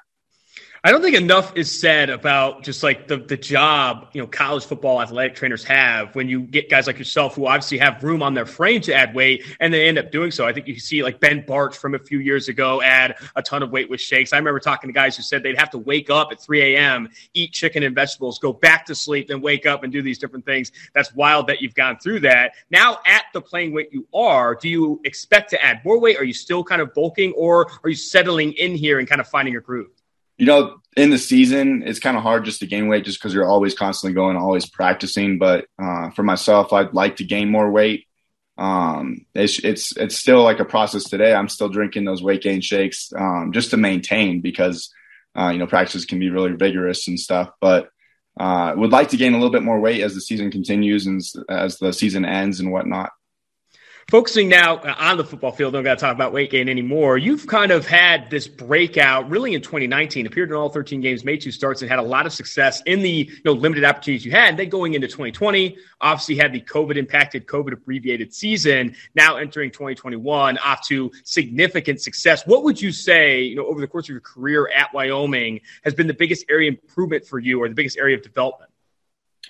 I 0.82 0.92
don't 0.92 1.02
think 1.02 1.18
enough 1.18 1.58
is 1.58 1.78
said 1.78 2.10
about 2.10 2.64
just 2.64 2.84
like 2.84 3.10
the 3.10 3.18
the 3.18 3.36
job 3.36 4.08
you 4.14 4.22
know 4.22 4.28
college 4.28 4.64
football 4.64 5.02
athletic 5.02 5.36
trainers 5.36 5.62
have 5.66 6.16
when 6.16 6.30
you 6.30 6.40
get 6.40 6.70
guys 6.70 6.88
like 6.88 6.98
yourself 6.98 7.36
who 7.36 7.48
obviously 7.48 7.78
have 7.80 8.02
room 8.02 8.24
on 8.24 8.34
their 8.34 8.46
frame 8.46 8.80
to 8.82 8.94
add 8.94 9.14
weight 9.14 9.44
and 9.60 9.74
they 9.74 9.90
end 9.90 9.98
up 9.98 10.10
doing 10.10 10.32
so. 10.32 10.48
I 10.48 10.54
think 10.54 10.70
you 10.70 10.80
see 10.80 11.04
like 11.04 11.20
Ben 11.20 11.44
Bartch 11.44 11.76
from 11.76 11.96
a 11.96 12.00
few 12.00 12.20
years 12.20 12.48
ago 12.48 12.82
add 12.82 13.18
a 13.36 13.42
ton 13.42 13.62
of 13.62 13.72
weight 13.72 13.90
with 13.90 14.00
shakes. 14.00 14.32
I 14.32 14.38
remember 14.38 14.62
talking 14.62 14.88
to 14.88 14.94
guys 14.94 15.18
who 15.18 15.24
said 15.24 15.44
they'd 15.44 15.58
have 15.58 15.70
to 15.72 15.78
wake 15.78 16.10
up 16.10 16.32
at 16.32 16.40
3 16.40 16.76
a.m., 16.76 17.10
eat 17.34 17.52
chicken 17.52 17.84
and 17.84 17.94
vegetables, 17.94 18.40
go 18.40 18.54
back 18.54 18.86
to 18.86 18.96
sleep, 18.96 19.28
then 19.28 19.42
wake 19.42 19.66
up 19.66 19.84
and 19.84 19.92
do 19.92 20.02
these 20.02 20.18
different 20.18 20.46
things. 20.46 20.72
That's 20.94 21.14
wild 21.14 21.48
that 21.48 21.62
you've 21.62 21.76
gone 21.76 21.98
through 22.00 22.22
that. 22.22 22.54
Now 22.72 23.00
at 23.06 23.26
the 23.34 23.42
playing 23.42 23.74
weight 23.74 23.90
you 23.92 24.08
are, 24.14 24.56
do 24.56 24.70
you 24.70 25.02
expect 25.04 25.50
to 25.50 25.62
add 25.62 25.84
more 25.84 26.00
weight? 26.00 26.18
Are 26.18 26.24
you 26.24 26.34
still 26.34 26.64
kind 26.64 26.82
of 26.82 26.94
bulking 26.94 27.34
or 27.34 27.70
are 27.84 27.90
you 27.90 27.98
settling 27.98 28.54
in 28.54 28.76
here 28.76 29.00
and 29.00 29.10
kind 29.10 29.20
of 29.20 29.28
finding 29.28 29.52
your 29.52 29.62
groove? 29.62 29.99
You 30.40 30.46
know, 30.46 30.80
in 30.96 31.10
the 31.10 31.18
season, 31.18 31.84
it's 31.86 32.00
kind 32.00 32.18
of 32.18 32.24
hard 32.24 32.46
just 32.46 32.62
to 32.62 32.68
gain 32.68 32.88
weight 32.88 33.06
just 33.06 33.20
because 33.20 33.34
you're 33.34 33.48
always 33.48 33.76
constantly 33.76 34.16
going, 34.16 34.38
always 34.38 34.68
practicing. 34.68 35.38
But 35.38 35.66
uh, 35.78 36.10
for 36.12 36.24
myself, 36.24 36.74
I'd 36.74 36.94
like 36.94 37.18
to 37.18 37.26
gain 37.26 37.50
more 37.50 37.70
weight. 37.70 38.06
Um, 38.58 39.26
it's, 39.36 39.60
it's, 39.60 39.96
it's 39.98 40.16
still 40.16 40.42
like 40.44 40.60
a 40.60 40.66
process 40.66 41.04
today. 41.04 41.34
I'm 41.34 41.50
still 41.50 41.70
drinking 41.70 42.06
those 42.06 42.24
weight 42.24 42.42
gain 42.42 42.62
shakes 42.62 43.12
um, 43.16 43.52
just 43.54 43.72
to 43.72 43.78
maintain 43.78 44.42
because, 44.42 44.92
uh, 45.38 45.50
you 45.50 45.60
know, 45.60 45.68
practices 45.68 46.06
can 46.06 46.20
be 46.20 46.30
really 46.30 46.54
vigorous 46.54 47.08
and 47.08 47.20
stuff. 47.20 47.50
But 47.62 47.90
uh, 48.40 48.74
would 48.78 48.92
like 48.92 49.10
to 49.10 49.18
gain 49.18 49.34
a 49.34 49.38
little 49.38 49.52
bit 49.52 49.64
more 49.64 49.80
weight 49.80 50.02
as 50.02 50.16
the 50.16 50.22
season 50.22 50.52
continues 50.52 51.06
and 51.06 51.22
as 51.50 51.78
the 51.78 51.92
season 51.92 52.24
ends 52.24 52.62
and 52.62 52.72
whatnot 52.72 53.12
focusing 54.10 54.50
now 54.50 54.78
on 54.80 55.18
the 55.18 55.24
football 55.24 55.52
field, 55.52 55.74
don't 55.74 55.84
got 55.84 56.00
to 56.00 56.02
talk 56.02 56.16
about 56.16 56.34
weight 56.34 56.50
gain 56.50 56.68
anymore. 56.68 57.18
You've 57.18 57.46
kind 57.46 57.72
of 57.72 57.86
had 57.86 58.30
this 58.30 58.48
breakout 58.48 59.30
really 59.30 59.54
in 59.54 59.62
2019, 59.62 60.26
appeared 60.26 60.50
in 60.50 60.56
all 60.56 60.70
13 60.70 61.00
games, 61.00 61.24
made 61.24 61.42
two 61.42 61.52
starts, 61.52 61.82
and 61.82 61.90
had 61.90 62.00
a 62.00 62.04
lot 62.04 62.26
of 62.26 62.34
success 62.34 62.82
in 62.86 63.02
the 63.02 63.10
you 63.10 63.42
know 63.46 63.54
limited 63.54 63.84
opportunities 63.84 64.26
you 64.26 64.32
had. 64.32 64.58
Then 64.58 64.70
going 64.70 64.96
into 64.96 65.08
2020, 65.08 65.78
obviously 66.02 66.36
had 66.36 66.52
the 66.54 66.62
COVID 66.62 66.98
impacted, 66.98 67.46
COVID 67.46 67.74
abbreviated 67.74 68.34
season. 68.34 68.96
Now 69.16 69.38
entering 69.38 69.72
2021, 69.72 70.58
off 70.58 70.88
to 70.88 71.12
significant 71.24 72.02
success. 72.02 72.46
What 72.48 72.64
would 72.64 72.82
you 72.82 72.92
say, 72.92 73.44
you 73.44 73.56
know, 73.56 73.66
over 73.66 73.80
the 73.80 73.88
course 73.88 74.06
of 74.06 74.10
your 74.10 74.22
career 74.22 74.70
at 74.76 74.94
Wyoming 74.94 75.62
has 75.84 75.94
been 75.94 76.08
the 76.08 76.14
biggest 76.14 76.46
area 76.50 76.70
improvement 76.70 77.26
for 77.26 77.40
you 77.40 77.62
or 77.62 77.70
the 77.70 77.76
biggest 77.76 77.98
area 77.98 78.16
of 78.16 78.24
development? 78.24 78.72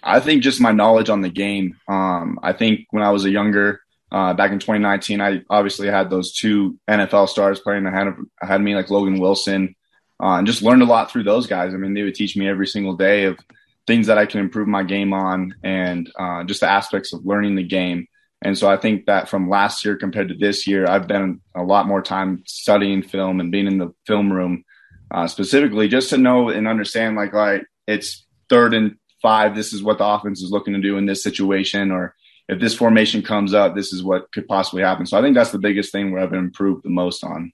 I 0.01 0.19
think 0.19 0.43
just 0.43 0.61
my 0.61 0.71
knowledge 0.71 1.09
on 1.09 1.21
the 1.21 1.29
game. 1.29 1.77
Um, 1.87 2.39
I 2.41 2.53
think 2.53 2.87
when 2.91 3.03
I 3.03 3.11
was 3.11 3.25
a 3.25 3.29
younger 3.29 3.81
uh, 4.11 4.33
back 4.33 4.51
in 4.51 4.59
2019, 4.59 5.21
I 5.21 5.41
obviously 5.49 5.87
had 5.87 6.09
those 6.09 6.33
two 6.33 6.77
NFL 6.89 7.29
stars 7.29 7.59
playing 7.59 7.85
ahead 7.85 8.07
of 8.07 8.15
ahead 8.41 8.59
of 8.59 8.63
me, 8.63 8.75
like 8.75 8.89
Logan 8.89 9.19
Wilson, 9.19 9.75
uh, 10.21 10.37
and 10.37 10.47
just 10.47 10.61
learned 10.61 10.81
a 10.81 10.85
lot 10.85 11.11
through 11.11 11.23
those 11.23 11.47
guys. 11.47 11.73
I 11.73 11.77
mean, 11.77 11.93
they 11.93 12.03
would 12.03 12.15
teach 12.15 12.35
me 12.35 12.47
every 12.47 12.67
single 12.67 12.95
day 12.95 13.25
of 13.25 13.37
things 13.85 14.07
that 14.07 14.17
I 14.17 14.25
can 14.25 14.39
improve 14.39 14.67
my 14.67 14.83
game 14.83 15.13
on, 15.13 15.53
and 15.63 16.09
uh, 16.17 16.43
just 16.43 16.61
the 16.61 16.69
aspects 16.69 17.13
of 17.13 17.25
learning 17.25 17.55
the 17.55 17.63
game. 17.63 18.07
And 18.41 18.57
so 18.57 18.69
I 18.69 18.77
think 18.77 19.05
that 19.05 19.27
from 19.27 19.49
last 19.49 19.83
year 19.83 19.97
compared 19.97 20.29
to 20.29 20.35
this 20.35 20.65
year, 20.65 20.87
I've 20.87 21.07
been 21.07 21.41
a 21.55 21.63
lot 21.63 21.87
more 21.87 22.01
time 22.01 22.43
studying 22.47 23.03
film 23.03 23.39
and 23.39 23.51
being 23.51 23.67
in 23.67 23.77
the 23.77 23.93
film 24.07 24.31
room, 24.31 24.63
uh, 25.11 25.27
specifically 25.27 25.87
just 25.87 26.09
to 26.11 26.17
know 26.17 26.49
and 26.49 26.67
understand, 26.67 27.15
like, 27.15 27.33
like 27.33 27.65
it's 27.85 28.25
third 28.49 28.73
and 28.73 28.95
five. 29.21 29.55
This 29.55 29.73
is 29.73 29.83
what 29.83 29.97
the 29.97 30.05
offense 30.05 30.41
is 30.41 30.51
looking 30.51 30.73
to 30.73 30.79
do 30.79 30.97
in 30.97 31.05
this 31.05 31.21
situation, 31.21 31.91
or 31.91 32.15
if 32.49 32.59
this 32.59 32.75
formation 32.75 33.21
comes 33.21 33.53
up, 33.53 33.75
this 33.75 33.93
is 33.93 34.03
what 34.03 34.31
could 34.31 34.47
possibly 34.47 34.81
happen. 34.81 35.05
So 35.05 35.17
I 35.17 35.21
think 35.21 35.35
that's 35.35 35.51
the 35.51 35.59
biggest 35.59 35.91
thing 35.91 36.11
where 36.11 36.23
I've 36.23 36.33
improved 36.33 36.83
the 36.83 36.89
most 36.89 37.23
on. 37.23 37.53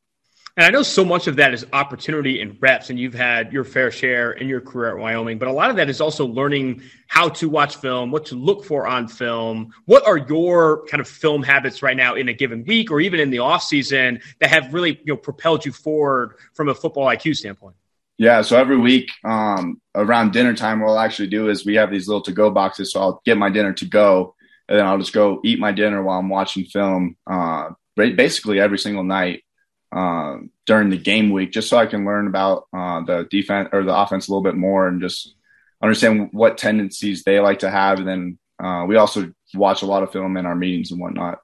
And 0.58 0.66
I 0.66 0.70
know 0.70 0.84
so 0.84 1.04
much 1.04 1.28
of 1.28 1.36
that 1.36 1.54
is 1.54 1.66
opportunity 1.74 2.39
and 2.39 2.56
reps, 2.62 2.89
and 2.89 2.98
you've 2.98 3.14
had 3.14 3.52
your 3.52 3.66
fair 3.66 3.91
share 3.91 4.32
in 4.32 4.48
your 4.48 4.62
career 4.62 4.96
at 4.96 4.98
Wyoming, 4.98 5.38
but 5.38 5.50
a 5.50 5.52
lot 5.52 5.70
of 5.70 5.76
that 5.76 5.89
is 5.89 6.00
also 6.00 6.26
learning 6.26 6.82
how 7.10 7.28
to 7.28 7.50
watch 7.50 7.76
film, 7.76 8.10
what 8.10 8.28
to 8.28 8.36
look 8.36 8.64
for 8.64 8.88
on 8.88 9.10
film. 9.10 9.74
What 9.84 10.08
are 10.08 10.16
your 10.16 10.86
kind 10.86 11.02
of 11.02 11.10
film 11.10 11.43
habits 11.43 11.84
right 11.84 11.98
now 11.98 12.16
in 12.16 12.30
a 12.30 12.34
given 12.34 12.64
week 12.64 12.89
or 12.89 13.02
even 13.02 13.20
in 13.20 13.32
the 13.32 13.39
off 13.39 13.64
season 13.64 14.22
that 14.39 14.50
have 14.50 14.74
really 14.74 14.91
you 14.91 15.14
know 15.14 15.18
propelled 15.18 15.66
you 15.66 15.74
forward 15.74 16.36
from 16.54 16.70
a 16.70 16.74
football 16.74 17.08
IQ 17.08 17.36
standpoint? 17.36 17.76
Yeah, 18.18 18.41
so 18.41 18.58
every 18.58 18.78
week 18.78 19.12
um, 19.26 19.82
around 19.93 20.32
dinner 20.32 20.56
time, 20.56 20.80
what 20.80 20.91
I'll 20.91 21.00
actually 21.00 21.28
do 21.28 21.50
is 21.50 21.66
we 21.66 21.76
have 21.76 21.91
these 21.91 22.08
little 22.08 22.22
to 22.22 22.32
go 22.32 22.50
boxes. 22.50 22.93
So 22.93 23.02
I'll 23.02 23.22
get 23.26 23.38
my 23.38 23.50
dinner 23.50 23.74
to 23.74 23.86
go 23.86 24.35
and 24.68 24.80
then 24.80 24.86
I'll 24.86 24.97
just 24.97 25.13
go 25.13 25.41
eat 25.43 25.59
my 25.59 25.72
dinner 25.72 26.01
while 26.01 26.20
I'm 26.20 26.30
watching 26.30 26.66
film, 26.66 27.18
uh, 27.28 27.70
basically 27.95 28.59
every 28.59 28.80
single 28.80 29.03
night 29.03 29.43
uh, 29.91 30.38
during 30.66 30.89
the 30.89 30.97
game 30.97 31.32
week, 31.32 31.51
just 31.51 31.70
so 31.70 31.78
I 31.78 31.86
can 31.86 32.05
learn 32.05 32.28
about 32.28 32.68
uh, 32.74 33.01
the 33.01 33.28
defense 33.30 33.70
or 33.72 33.84
the 33.84 33.95
offense 33.95 34.28
a 34.28 34.32
little 34.32 34.43
bit 34.43 34.55
more 34.55 34.88
and 34.88 35.01
just 35.01 35.36
understand 35.82 36.30
what 36.32 36.57
tendencies 36.57 37.24
they 37.24 37.39
like 37.39 37.59
to 37.59 37.70
have. 37.70 37.99
And 37.99 38.07
then 38.07 38.39
uh, 38.61 38.86
we 38.88 38.95
also 38.95 39.32
watch 39.53 39.82
a 39.82 39.86
lot 39.86 40.03
of 40.03 40.11
film 40.11 40.38
in 40.38 40.45
our 40.45 40.55
meetings 40.55 40.91
and 40.91 40.99
whatnot. 40.99 41.39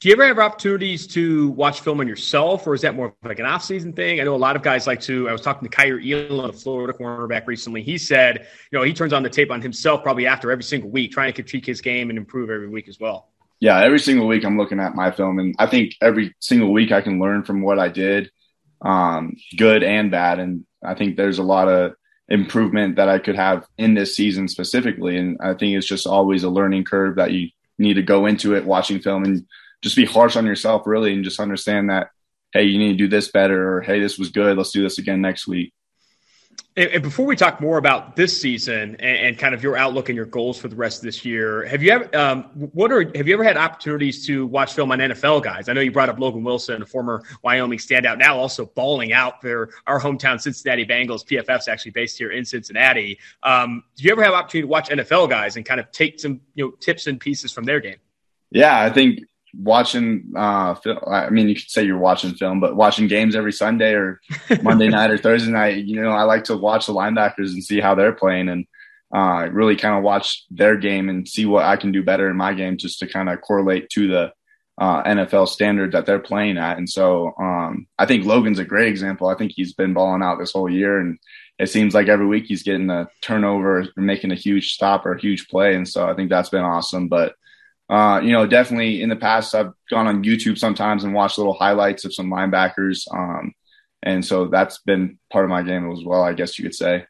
Do 0.00 0.08
you 0.08 0.14
ever 0.14 0.28
have 0.28 0.38
opportunities 0.38 1.08
to 1.08 1.48
watch 1.50 1.80
film 1.80 1.98
on 1.98 2.06
yourself, 2.06 2.68
or 2.68 2.74
is 2.74 2.82
that 2.82 2.94
more 2.94 3.16
like 3.24 3.40
an 3.40 3.46
off-season 3.46 3.94
thing? 3.94 4.20
I 4.20 4.22
know 4.22 4.36
a 4.36 4.36
lot 4.36 4.54
of 4.54 4.62
guys 4.62 4.86
like 4.86 5.00
to. 5.02 5.28
I 5.28 5.32
was 5.32 5.40
talking 5.40 5.68
to 5.68 5.76
Kaiir 5.76 5.98
Elam, 5.98 6.50
a 6.50 6.52
Florida 6.52 6.96
cornerback, 6.96 7.48
recently. 7.48 7.82
He 7.82 7.98
said, 7.98 8.46
you 8.70 8.78
know, 8.78 8.84
he 8.84 8.92
turns 8.92 9.12
on 9.12 9.24
the 9.24 9.28
tape 9.28 9.50
on 9.50 9.60
himself 9.60 10.04
probably 10.04 10.28
after 10.28 10.52
every 10.52 10.62
single 10.62 10.88
week, 10.88 11.10
trying 11.10 11.32
to 11.32 11.42
critique 11.42 11.66
his 11.66 11.80
game 11.80 12.10
and 12.10 12.16
improve 12.16 12.48
every 12.48 12.68
week 12.68 12.86
as 12.86 13.00
well. 13.00 13.30
Yeah, 13.58 13.80
every 13.80 13.98
single 13.98 14.28
week 14.28 14.44
I'm 14.44 14.56
looking 14.56 14.78
at 14.78 14.94
my 14.94 15.10
film, 15.10 15.40
and 15.40 15.56
I 15.58 15.66
think 15.66 15.94
every 16.00 16.32
single 16.38 16.72
week 16.72 16.92
I 16.92 17.00
can 17.00 17.18
learn 17.18 17.42
from 17.42 17.62
what 17.62 17.80
I 17.80 17.88
did, 17.88 18.30
um, 18.82 19.34
good 19.56 19.82
and 19.82 20.12
bad. 20.12 20.38
And 20.38 20.64
I 20.80 20.94
think 20.94 21.16
there's 21.16 21.40
a 21.40 21.42
lot 21.42 21.66
of 21.66 21.94
improvement 22.28 22.94
that 22.96 23.08
I 23.08 23.18
could 23.18 23.34
have 23.34 23.66
in 23.76 23.94
this 23.94 24.14
season 24.14 24.46
specifically. 24.46 25.16
And 25.16 25.38
I 25.40 25.54
think 25.54 25.76
it's 25.76 25.88
just 25.88 26.06
always 26.06 26.44
a 26.44 26.50
learning 26.50 26.84
curve 26.84 27.16
that 27.16 27.32
you 27.32 27.48
need 27.78 27.94
to 27.94 28.02
go 28.02 28.26
into 28.26 28.54
it 28.54 28.64
watching 28.64 29.00
film 29.00 29.24
and 29.24 29.44
just 29.82 29.96
be 29.96 30.04
harsh 30.04 30.36
on 30.36 30.46
yourself 30.46 30.82
really 30.86 31.12
and 31.12 31.24
just 31.24 31.40
understand 31.40 31.90
that 31.90 32.10
hey 32.52 32.64
you 32.64 32.78
need 32.78 32.92
to 32.92 32.98
do 32.98 33.08
this 33.08 33.30
better 33.30 33.76
or 33.76 33.80
hey 33.80 34.00
this 34.00 34.18
was 34.18 34.30
good 34.30 34.56
let's 34.56 34.72
do 34.72 34.82
this 34.82 34.98
again 34.98 35.20
next 35.20 35.46
week 35.46 35.72
and, 36.78 37.02
before 37.02 37.26
we 37.26 37.34
talk 37.34 37.60
more 37.60 37.76
about 37.76 38.14
this 38.14 38.40
season 38.40 38.96
and, 39.00 39.18
and, 39.18 39.38
kind 39.38 39.54
of 39.54 39.62
your 39.62 39.76
outlook 39.76 40.08
and 40.08 40.16
your 40.16 40.26
goals 40.26 40.58
for 40.58 40.68
the 40.68 40.76
rest 40.76 40.98
of 40.98 41.04
this 41.04 41.24
year, 41.24 41.66
have 41.66 41.82
you 41.82 41.90
ever 41.90 42.16
um, 42.16 42.44
what 42.54 42.92
are 42.92 43.00
have 43.16 43.26
you 43.26 43.34
ever 43.34 43.42
had 43.42 43.56
opportunities 43.56 44.24
to 44.26 44.46
watch 44.46 44.74
film 44.74 44.92
on 44.92 45.00
NFL 45.00 45.42
guys? 45.42 45.68
I 45.68 45.72
know 45.72 45.80
you 45.80 45.90
brought 45.90 46.08
up 46.08 46.18
Logan 46.18 46.44
Wilson, 46.44 46.80
a 46.80 46.86
former 46.86 47.22
Wyoming 47.42 47.78
standout, 47.78 48.18
now 48.18 48.38
also 48.38 48.66
balling 48.66 49.12
out 49.12 49.40
for 49.40 49.70
our 49.86 50.00
hometown 50.00 50.40
Cincinnati 50.40 50.86
Bengals. 50.86 51.26
PFF's 51.26 51.68
actually 51.68 51.92
based 51.92 52.16
here 52.16 52.30
in 52.30 52.44
Cincinnati. 52.44 53.18
Um, 53.42 53.82
do 53.96 54.04
you 54.04 54.12
ever 54.12 54.22
have 54.22 54.34
opportunity 54.34 54.62
to 54.62 54.68
watch 54.68 54.88
NFL 54.88 55.30
guys 55.30 55.56
and 55.56 55.66
kind 55.66 55.80
of 55.80 55.90
take 55.90 56.20
some 56.20 56.40
you 56.54 56.64
know 56.64 56.70
tips 56.72 57.08
and 57.08 57.18
pieces 57.18 57.50
from 57.52 57.64
their 57.64 57.80
game? 57.80 57.98
Yeah, 58.50 58.80
I 58.80 58.90
think 58.90 59.20
watching 59.58 60.32
uh 60.36 60.74
film, 60.76 60.98
I 61.06 61.30
mean 61.30 61.48
you 61.48 61.54
could 61.54 61.70
say 61.70 61.84
you're 61.84 61.98
watching 61.98 62.34
film, 62.34 62.60
but 62.60 62.76
watching 62.76 63.08
games 63.08 63.34
every 63.34 63.52
Sunday 63.52 63.92
or 63.92 64.20
Monday 64.62 64.88
night 64.96 65.10
or 65.10 65.18
Thursday 65.18 65.50
night, 65.50 65.84
you 65.84 66.00
know, 66.00 66.10
I 66.10 66.22
like 66.22 66.44
to 66.44 66.56
watch 66.56 66.86
the 66.86 66.94
linebackers 66.94 67.52
and 67.52 67.64
see 67.64 67.80
how 67.80 67.94
they're 67.94 68.12
playing 68.12 68.48
and 68.48 68.66
uh 69.14 69.48
really 69.50 69.76
kind 69.76 69.96
of 69.96 70.04
watch 70.04 70.44
their 70.50 70.76
game 70.76 71.08
and 71.08 71.28
see 71.28 71.46
what 71.46 71.64
I 71.64 71.76
can 71.76 71.92
do 71.92 72.02
better 72.02 72.28
in 72.30 72.36
my 72.36 72.54
game 72.54 72.76
just 72.76 72.98
to 73.00 73.06
kind 73.06 73.28
of 73.28 73.40
correlate 73.40 73.88
to 73.90 74.08
the 74.08 74.32
uh, 74.80 75.02
NFL 75.02 75.48
standard 75.48 75.90
that 75.90 76.06
they're 76.06 76.20
playing 76.20 76.56
at. 76.56 76.78
And 76.78 76.88
so 76.88 77.34
um, 77.40 77.88
I 77.98 78.06
think 78.06 78.24
Logan's 78.24 78.60
a 78.60 78.64
great 78.64 78.86
example. 78.86 79.26
I 79.26 79.34
think 79.34 79.50
he's 79.52 79.72
been 79.72 79.92
balling 79.92 80.22
out 80.22 80.38
this 80.38 80.52
whole 80.52 80.70
year 80.70 81.00
and 81.00 81.18
it 81.58 81.68
seems 81.68 81.94
like 81.94 82.08
every 82.08 82.26
week 82.26 82.44
he's 82.46 82.62
getting 82.62 82.88
a 82.88 83.08
turnover, 83.20 83.80
or 83.80 84.02
making 84.02 84.30
a 84.30 84.36
huge 84.36 84.72
stop 84.72 85.04
or 85.04 85.12
a 85.12 85.20
huge 85.20 85.48
play. 85.48 85.74
And 85.74 85.88
so 85.88 86.08
I 86.08 86.14
think 86.14 86.30
that's 86.30 86.50
been 86.50 86.62
awesome. 86.62 87.08
But 87.08 87.34
uh, 87.88 88.20
you 88.22 88.32
know, 88.32 88.46
definitely 88.46 89.02
in 89.02 89.08
the 89.08 89.16
past, 89.16 89.54
I've 89.54 89.72
gone 89.90 90.06
on 90.06 90.22
YouTube 90.22 90.58
sometimes 90.58 91.04
and 91.04 91.14
watched 91.14 91.38
little 91.38 91.54
highlights 91.54 92.04
of 92.04 92.14
some 92.14 92.30
linebackers. 92.30 93.06
Um, 93.12 93.54
and 94.02 94.24
so 94.24 94.46
that's 94.46 94.78
been 94.78 95.18
part 95.32 95.44
of 95.44 95.50
my 95.50 95.62
game 95.62 95.90
as 95.90 96.04
well, 96.04 96.22
I 96.22 96.32
guess 96.34 96.58
you 96.58 96.64
could 96.64 96.74
say. 96.74 97.06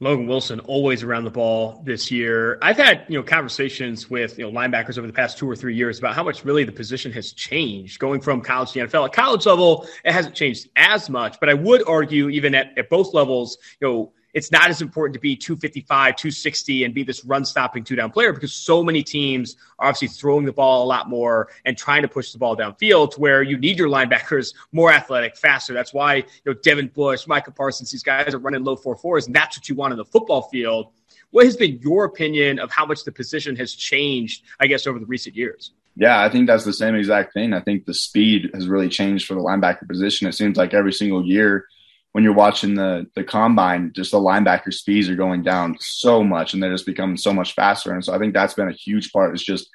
Logan 0.00 0.28
Wilson 0.28 0.60
always 0.60 1.02
around 1.02 1.24
the 1.24 1.30
ball 1.30 1.82
this 1.84 2.08
year. 2.08 2.58
I've 2.62 2.76
had 2.76 3.04
you 3.08 3.18
know 3.18 3.22
conversations 3.24 4.08
with 4.08 4.38
you 4.38 4.48
know 4.48 4.56
linebackers 4.56 4.96
over 4.96 5.08
the 5.08 5.12
past 5.12 5.38
two 5.38 5.50
or 5.50 5.56
three 5.56 5.74
years 5.74 5.98
about 5.98 6.14
how 6.14 6.22
much 6.22 6.44
really 6.44 6.62
the 6.62 6.70
position 6.70 7.10
has 7.12 7.32
changed 7.32 7.98
going 7.98 8.20
from 8.20 8.40
college 8.40 8.72
to 8.72 8.78
NFL. 8.78 9.06
At 9.06 9.12
college 9.12 9.44
level, 9.44 9.88
it 10.04 10.12
hasn't 10.12 10.36
changed 10.36 10.68
as 10.76 11.10
much, 11.10 11.40
but 11.40 11.48
I 11.48 11.54
would 11.54 11.86
argue 11.88 12.28
even 12.28 12.54
at, 12.54 12.78
at 12.78 12.88
both 12.88 13.12
levels, 13.12 13.58
you 13.80 13.88
know, 13.88 14.12
it's 14.38 14.52
not 14.52 14.70
as 14.70 14.80
important 14.80 15.14
to 15.14 15.20
be 15.20 15.34
255, 15.34 16.14
260 16.14 16.84
and 16.84 16.94
be 16.94 17.02
this 17.02 17.24
run 17.24 17.44
stopping 17.44 17.82
two 17.82 17.96
down 17.96 18.10
player 18.10 18.32
because 18.32 18.54
so 18.54 18.84
many 18.84 19.02
teams 19.02 19.56
are 19.80 19.88
obviously 19.88 20.06
throwing 20.08 20.44
the 20.44 20.52
ball 20.52 20.84
a 20.84 20.86
lot 20.86 21.08
more 21.08 21.48
and 21.64 21.76
trying 21.76 22.02
to 22.02 22.08
push 22.08 22.30
the 22.30 22.38
ball 22.38 22.56
downfield 22.56 23.10
to 23.10 23.20
where 23.20 23.42
you 23.42 23.58
need 23.58 23.76
your 23.76 23.88
linebackers 23.88 24.54
more 24.70 24.92
athletic, 24.92 25.36
faster. 25.36 25.74
That's 25.74 25.92
why, 25.92 26.14
you 26.14 26.24
know, 26.46 26.54
Devin 26.54 26.88
Bush, 26.94 27.26
Micah 27.26 27.50
Parsons, 27.50 27.90
these 27.90 28.04
guys 28.04 28.32
are 28.32 28.38
running 28.38 28.62
low 28.62 28.76
four 28.76 28.96
fours, 28.96 29.26
and 29.26 29.34
that's 29.34 29.58
what 29.58 29.68
you 29.68 29.74
want 29.74 29.92
in 29.92 29.98
the 29.98 30.04
football 30.04 30.42
field. 30.42 30.92
What 31.30 31.44
has 31.44 31.56
been 31.56 31.80
your 31.82 32.04
opinion 32.04 32.60
of 32.60 32.70
how 32.70 32.86
much 32.86 33.04
the 33.04 33.12
position 33.12 33.56
has 33.56 33.74
changed, 33.74 34.44
I 34.60 34.68
guess, 34.68 34.86
over 34.86 35.00
the 35.00 35.06
recent 35.06 35.34
years? 35.34 35.72
Yeah, 35.96 36.22
I 36.22 36.30
think 36.30 36.46
that's 36.46 36.64
the 36.64 36.72
same 36.72 36.94
exact 36.94 37.34
thing. 37.34 37.52
I 37.52 37.60
think 37.60 37.84
the 37.84 37.92
speed 37.92 38.50
has 38.54 38.68
really 38.68 38.88
changed 38.88 39.26
for 39.26 39.34
the 39.34 39.40
linebacker 39.40 39.88
position. 39.88 40.28
It 40.28 40.34
seems 40.34 40.56
like 40.56 40.72
every 40.72 40.92
single 40.92 41.26
year 41.26 41.66
when 42.12 42.24
you're 42.24 42.34
watching 42.34 42.74
the 42.74 43.06
the 43.14 43.24
combine, 43.24 43.92
just 43.94 44.10
the 44.12 44.18
linebacker 44.18 44.72
speeds 44.72 45.08
are 45.08 45.16
going 45.16 45.42
down 45.42 45.76
so 45.80 46.24
much, 46.24 46.54
and 46.54 46.62
they're 46.62 46.72
just 46.72 46.86
becoming 46.86 47.16
so 47.16 47.32
much 47.32 47.54
faster. 47.54 47.92
And 47.92 48.04
so 48.04 48.14
I 48.14 48.18
think 48.18 48.34
that's 48.34 48.54
been 48.54 48.68
a 48.68 48.72
huge 48.72 49.12
part. 49.12 49.34
Is 49.34 49.44
just 49.44 49.68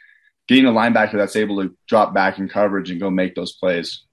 getting 0.48 0.66
a 0.66 0.72
linebacker 0.72 1.14
that's 1.14 1.36
able 1.36 1.62
to 1.62 1.76
drop 1.88 2.14
back 2.14 2.40
in 2.40 2.50
coverage 2.50 2.90
and 2.90 3.00
go 3.00 3.10
make 3.10 3.36
those 3.36 3.54
plays. 3.54 4.04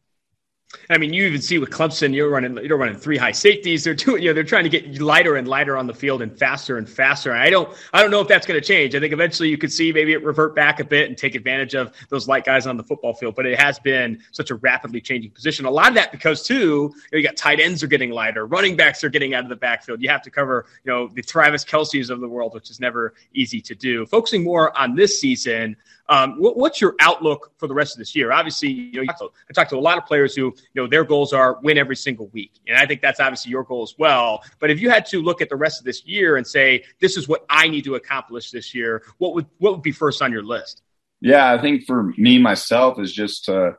I 0.89 0.99
mean, 0.99 1.13
you 1.13 1.25
even 1.25 1.41
see 1.41 1.59
with 1.59 1.71
Clemson, 1.71 2.15
you're 2.15 2.31
running 2.31 2.57
you're 2.65 2.77
running 2.77 2.97
three 2.97 3.17
high 3.17 3.33
safeties. 3.33 3.83
They're 3.83 3.95
doing, 3.95 4.23
you 4.23 4.29
know, 4.29 4.35
they're 4.35 4.45
trying 4.45 4.65
to 4.65 4.71
get 4.71 5.01
lighter 5.01 5.37
and 5.37 5.49
lighter 5.49 5.77
on 5.77 5.87
the 5.87 5.95
field 5.95 6.23
and 6.23 6.37
faster 6.37 6.79
and 6.79 6.89
faster. 6.89 7.33
I 7.33 7.51
don't 7.51 7.69
I 7.93 8.03
don't 8.03 8.11
know 8.11 8.21
if 8.21 8.29
that's 8.29 8.47
going 8.47 8.61
to 8.61 8.67
change. 8.67 8.95
I 8.95 9.01
think 9.01 9.13
eventually 9.13 9.49
you 9.49 9.59
could 9.59 9.73
see 9.73 9.93
maybe 9.93 10.13
it 10.13 10.23
revert 10.23 10.55
back 10.55 10.79
a 10.79 10.85
bit 10.85 11.09
and 11.09 11.19
take 11.19 11.35
advantage 11.35 11.75
of 11.75 11.93
those 12.09 12.29
light 12.29 12.45
guys 12.45 12.69
on 12.69 12.77
the 12.77 12.85
football 12.85 13.15
field. 13.15 13.35
But 13.35 13.47
it 13.47 13.59
has 13.59 13.81
been 13.81 14.21
such 14.31 14.51
a 14.51 14.57
rapidly 14.57 15.01
changing 15.01 15.33
position. 15.33 15.65
A 15.65 15.71
lot 15.71 15.89
of 15.89 15.95
that 15.95 16.13
because 16.13 16.45
too, 16.45 16.55
you, 16.55 16.95
know, 17.13 17.19
you 17.19 17.23
got 17.23 17.37
tight 17.37 17.59
ends 17.59 17.83
are 17.83 17.89
getting 17.89 18.11
lighter, 18.11 18.47
running 18.47 18.77
backs 18.77 19.03
are 19.03 19.11
getting 19.11 19.35
out 19.35 19.43
of 19.43 19.51
the 19.51 19.57
backfield. 19.57 20.01
You 20.01 20.09
have 20.09 20.23
to 20.23 20.31
cover, 20.31 20.67
you 20.85 20.93
know, 20.93 21.09
the 21.09 21.23
Travis 21.23 21.65
Kelces 21.65 22.11
of 22.11 22.21
the 22.21 22.29
world, 22.29 22.55
which 22.55 22.71
is 22.71 22.79
never 22.79 23.15
easy 23.35 23.61
to 23.61 23.75
do. 23.75 24.07
Focusing 24.07 24.45
more 24.45 24.77
on 24.79 24.95
this 24.95 25.21
season, 25.21 25.77
um, 26.11 26.35
what, 26.39 26.57
what's 26.57 26.81
your 26.81 26.97
outlook 27.01 27.53
for 27.57 27.69
the 27.69 27.75
rest 27.75 27.95
of 27.95 27.99
this 27.99 28.17
year? 28.17 28.33
Obviously, 28.33 28.69
you 28.69 29.05
know, 29.05 29.13
I 29.13 29.53
talked 29.55 29.71
to 29.71 29.77
a 29.77 29.79
lot 29.79 29.97
of 29.97 30.05
players 30.05 30.35
who, 30.35 30.47
you 30.47 30.83
know, 30.83 30.89
their 30.89 31.05
goals 31.05 31.33
are 31.33 31.59
win 31.63 31.79
every 31.79 31.95
single 31.95 32.27
week, 32.29 32.53
and 32.67 32.77
I 32.77 32.85
think 32.85 33.01
that's 33.01 33.21
obviously 33.21 33.51
your 33.53 33.63
goal 33.63 33.83
as 33.83 33.95
well. 33.97 34.43
But 34.59 34.71
if 34.71 34.81
you 34.81 34.91
had 34.91 35.07
to 35.07 35.23
look 35.23 35.41
at 35.41 35.49
the 35.49 35.57
rest 35.57 35.81
of 35.81 35.87
this 35.87 36.05
year 36.05 36.37
and 36.37 36.47
say, 36.47 36.85
this 37.01 37.17
is 37.17 37.29
what 37.29 37.47
I 37.49 37.69
need 37.69 37.85
to 37.85 37.95
accomplish 37.95 38.51
this 38.51 38.75
year, 38.75 39.05
what 39.19 39.35
would 39.35 39.47
what 39.59 39.73
would 39.73 39.83
be 39.83 39.93
first 39.93 40.21
on 40.21 40.33
your 40.33 40.43
list? 40.43 40.83
Yeah, 41.21 41.53
I 41.53 41.61
think 41.61 41.87
for 41.87 42.13
me 42.17 42.39
myself 42.39 42.99
is 42.99 43.13
just 43.13 43.45
to, 43.45 43.77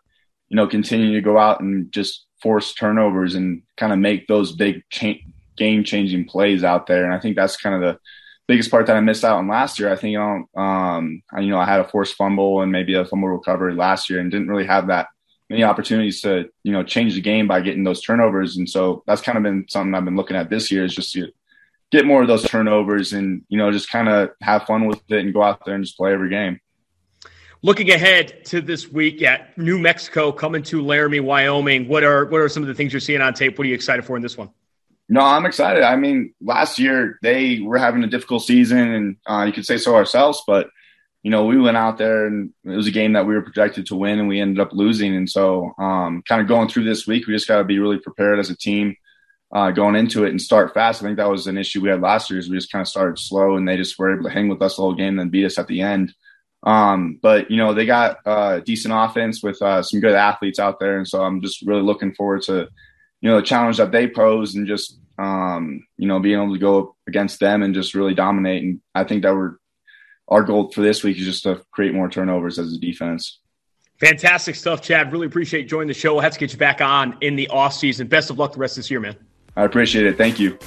you 0.47 0.55
know, 0.55 0.67
continue 0.67 1.13
to 1.13 1.21
go 1.21 1.37
out 1.37 1.59
and 1.59 1.91
just 1.91 2.25
force 2.41 2.73
turnovers 2.73 3.35
and 3.35 3.63
kind 3.77 3.91
of 3.91 3.99
make 3.99 4.27
those 4.27 4.53
big 4.53 4.83
cha- 4.89 5.19
game 5.57 5.83
changing 5.83 6.25
plays 6.25 6.63
out 6.63 6.87
there. 6.87 7.03
And 7.03 7.13
I 7.13 7.19
think 7.19 7.35
that's 7.35 7.57
kind 7.57 7.75
of 7.75 7.81
the 7.81 7.99
biggest 8.51 8.69
part 8.69 8.85
that 8.87 8.97
I 8.97 8.99
missed 8.99 9.23
out 9.23 9.37
on 9.37 9.47
last 9.47 9.79
year. 9.79 9.91
I 9.91 9.95
think, 9.95 10.11
you 10.11 10.19
know, 10.19 10.61
um, 10.61 11.23
I, 11.33 11.39
you 11.39 11.51
know, 11.51 11.57
I 11.57 11.65
had 11.65 11.79
a 11.79 11.87
forced 11.87 12.15
fumble 12.15 12.61
and 12.61 12.69
maybe 12.69 12.95
a 12.95 13.05
fumble 13.05 13.29
recovery 13.29 13.73
last 13.73 14.09
year 14.09 14.19
and 14.19 14.29
didn't 14.29 14.49
really 14.49 14.65
have 14.65 14.87
that 14.87 15.07
many 15.49 15.63
opportunities 15.63 16.21
to, 16.21 16.49
you 16.63 16.73
know, 16.73 16.83
change 16.83 17.15
the 17.15 17.21
game 17.21 17.47
by 17.47 17.61
getting 17.61 17.85
those 17.85 18.01
turnovers. 18.01 18.57
And 18.57 18.69
so 18.69 19.03
that's 19.07 19.21
kind 19.21 19.37
of 19.37 19.43
been 19.43 19.65
something 19.69 19.95
I've 19.95 20.03
been 20.03 20.17
looking 20.17 20.35
at 20.35 20.49
this 20.49 20.69
year 20.69 20.83
is 20.83 20.93
just 20.93 21.13
to 21.13 21.31
get 21.91 22.05
more 22.05 22.21
of 22.21 22.27
those 22.27 22.43
turnovers 22.43 23.13
and, 23.13 23.43
you 23.47 23.57
know, 23.57 23.71
just 23.71 23.89
kind 23.89 24.09
of 24.09 24.31
have 24.41 24.65
fun 24.65 24.85
with 24.85 25.01
it 25.09 25.19
and 25.19 25.33
go 25.33 25.41
out 25.43 25.65
there 25.65 25.75
and 25.75 25.83
just 25.83 25.97
play 25.97 26.11
every 26.11 26.29
game. 26.29 26.59
Looking 27.63 27.91
ahead 27.91 28.43
to 28.45 28.59
this 28.59 28.91
week 28.91 29.21
at 29.21 29.57
New 29.57 29.79
Mexico 29.79 30.31
coming 30.31 30.63
to 30.63 30.81
Laramie, 30.81 31.19
Wyoming, 31.19 31.87
what 31.87 32.03
are 32.03 32.25
what 32.25 32.41
are 32.41 32.49
some 32.49 32.63
of 32.63 32.67
the 32.67 32.73
things 32.73 32.91
you're 32.91 32.99
seeing 32.99 33.21
on 33.21 33.33
tape? 33.33 33.57
What 33.57 33.65
are 33.65 33.69
you 33.69 33.75
excited 33.75 34.03
for 34.03 34.17
in 34.17 34.23
this 34.23 34.37
one? 34.37 34.49
No, 35.11 35.19
I'm 35.19 35.45
excited. 35.45 35.83
I 35.83 35.97
mean, 35.97 36.33
last 36.39 36.79
year 36.79 37.19
they 37.21 37.59
were 37.59 37.77
having 37.77 38.01
a 38.05 38.07
difficult 38.07 38.43
season, 38.43 38.79
and 38.79 39.17
uh, 39.27 39.43
you 39.43 39.51
could 39.51 39.65
say 39.65 39.75
so 39.75 39.93
ourselves. 39.93 40.41
But 40.47 40.69
you 41.21 41.29
know, 41.29 41.45
we 41.45 41.59
went 41.59 41.75
out 41.75 41.97
there, 41.97 42.27
and 42.27 42.53
it 42.63 42.77
was 42.77 42.87
a 42.87 42.91
game 42.91 43.11
that 43.11 43.27
we 43.27 43.33
were 43.33 43.41
projected 43.41 43.87
to 43.87 43.95
win, 43.95 44.19
and 44.19 44.29
we 44.29 44.39
ended 44.39 44.61
up 44.61 44.71
losing. 44.71 45.13
And 45.13 45.29
so, 45.29 45.73
um, 45.77 46.23
kind 46.25 46.41
of 46.41 46.47
going 46.47 46.69
through 46.69 46.85
this 46.85 47.05
week, 47.05 47.27
we 47.27 47.33
just 47.33 47.49
got 47.49 47.57
to 47.57 47.65
be 47.65 47.77
really 47.77 47.99
prepared 47.99 48.39
as 48.39 48.49
a 48.49 48.55
team 48.55 48.95
uh, 49.51 49.71
going 49.71 49.97
into 49.97 50.23
it 50.23 50.29
and 50.29 50.41
start 50.41 50.73
fast. 50.73 51.01
I 51.01 51.07
think 51.07 51.17
that 51.17 51.29
was 51.29 51.45
an 51.45 51.57
issue 51.57 51.81
we 51.81 51.89
had 51.89 51.99
last 51.99 52.29
year. 52.29 52.39
Is 52.39 52.49
we 52.49 52.55
just 52.55 52.71
kind 52.71 52.81
of 52.81 52.87
started 52.87 53.19
slow, 53.19 53.57
and 53.57 53.67
they 53.67 53.75
just 53.75 53.99
were 53.99 54.13
able 54.13 54.23
to 54.23 54.33
hang 54.33 54.47
with 54.47 54.61
us 54.61 54.77
the 54.77 54.81
whole 54.81 54.95
game, 54.95 55.09
and 55.09 55.19
then 55.19 55.29
beat 55.29 55.45
us 55.45 55.59
at 55.59 55.67
the 55.67 55.81
end. 55.81 56.13
Um, 56.63 57.19
but 57.21 57.51
you 57.51 57.57
know, 57.57 57.73
they 57.73 57.85
got 57.85 58.19
uh, 58.25 58.61
decent 58.61 58.93
offense 58.95 59.43
with 59.43 59.61
uh, 59.61 59.83
some 59.83 59.99
good 59.99 60.15
athletes 60.15 60.57
out 60.57 60.79
there, 60.79 60.95
and 60.95 61.07
so 61.07 61.21
I'm 61.21 61.41
just 61.41 61.67
really 61.67 61.81
looking 61.81 62.13
forward 62.15 62.43
to 62.43 62.69
you 63.21 63.29
know 63.29 63.37
the 63.37 63.45
challenge 63.45 63.77
that 63.77 63.91
they 63.91 64.07
pose 64.07 64.55
and 64.55 64.67
just 64.67 64.99
um, 65.17 65.85
you 65.97 66.07
know 66.07 66.19
being 66.19 66.41
able 66.41 66.53
to 66.53 66.59
go 66.59 66.95
against 67.07 67.39
them 67.39 67.63
and 67.63 67.73
just 67.73 67.95
really 67.95 68.13
dominate. 68.13 68.63
And 68.63 68.81
I 68.93 69.03
think 69.03 69.23
that 69.23 69.35
we're 69.35 69.55
our 70.27 70.43
goal 70.43 70.71
for 70.71 70.81
this 70.81 71.03
week 71.03 71.17
is 71.17 71.25
just 71.25 71.43
to 71.43 71.61
create 71.71 71.93
more 71.93 72.09
turnovers 72.09 72.57
as 72.57 72.73
a 72.73 72.79
defense. 72.79 73.39
Fantastic 73.99 74.55
stuff, 74.55 74.81
Chad. 74.81 75.11
Really 75.11 75.27
appreciate 75.27 75.67
joining 75.67 75.87
the 75.87 75.93
show. 75.93 76.13
We'll 76.13 76.23
have 76.23 76.33
to 76.33 76.39
get 76.39 76.51
you 76.51 76.57
back 76.57 76.81
on 76.81 77.17
in 77.21 77.35
the 77.35 77.47
off 77.49 77.73
season. 77.73 78.07
Best 78.07 78.31
of 78.31 78.39
luck 78.39 78.53
the 78.53 78.59
rest 78.59 78.77
of 78.77 78.83
this 78.83 78.89
year, 78.89 78.99
man. 78.99 79.15
I 79.55 79.63
appreciate 79.63 80.07
it. 80.07 80.17
Thank 80.17 80.39
you. 80.39 80.57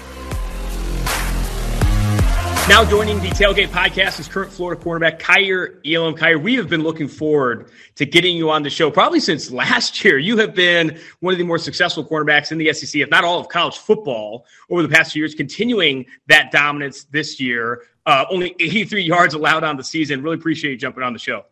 Now 2.67 2.83
joining 2.83 3.21
the 3.21 3.29
Tailgate 3.29 3.69
podcast 3.69 4.19
is 4.19 4.27
current 4.27 4.51
Florida 4.51 4.83
cornerback 4.83 5.19
Kaiir 5.19 5.81
Elam. 5.85 6.15
Kaiir, 6.15 6.41
we 6.41 6.55
have 6.55 6.71
been 6.71 6.83
looking 6.83 7.09
forward 7.09 7.71
to 7.97 8.07
getting 8.07 8.39
you 8.39 8.49
on 8.51 8.63
the 8.63 8.71
show 8.71 8.91
probably 8.91 9.21
since 9.21 9.51
last 9.51 10.03
year. 10.03 10.17
You 10.17 10.39
have 10.39 10.55
been 10.55 10.99
one 11.21 11.35
of 11.35 11.39
the 11.39 11.45
more 11.45 11.59
successful 11.59 12.03
cornerbacks 12.03 12.53
in 12.53 12.57
the 12.57 12.73
SEC, 12.73 13.03
if 13.03 13.11
not 13.11 13.23
all 13.23 13.39
of 13.39 13.51
college 13.51 13.77
football, 13.77 14.47
over 14.71 14.81
the 14.81 14.89
past 14.89 15.13
few 15.13 15.21
years, 15.21 15.35
continuing 15.35 16.07
that 16.29 16.51
dominance 16.53 17.05
this 17.05 17.39
year. 17.39 17.83
Uh, 18.07 18.25
only 18.31 18.57
83 18.59 19.03
yards 19.03 19.35
allowed 19.35 19.63
on 19.63 19.77
the 19.77 19.85
season. 19.85 20.23
Really 20.23 20.37
appreciate 20.37 20.71
you 20.71 20.79
jumping 20.79 21.03
on 21.03 21.13
the 21.13 21.19
show. 21.19 21.45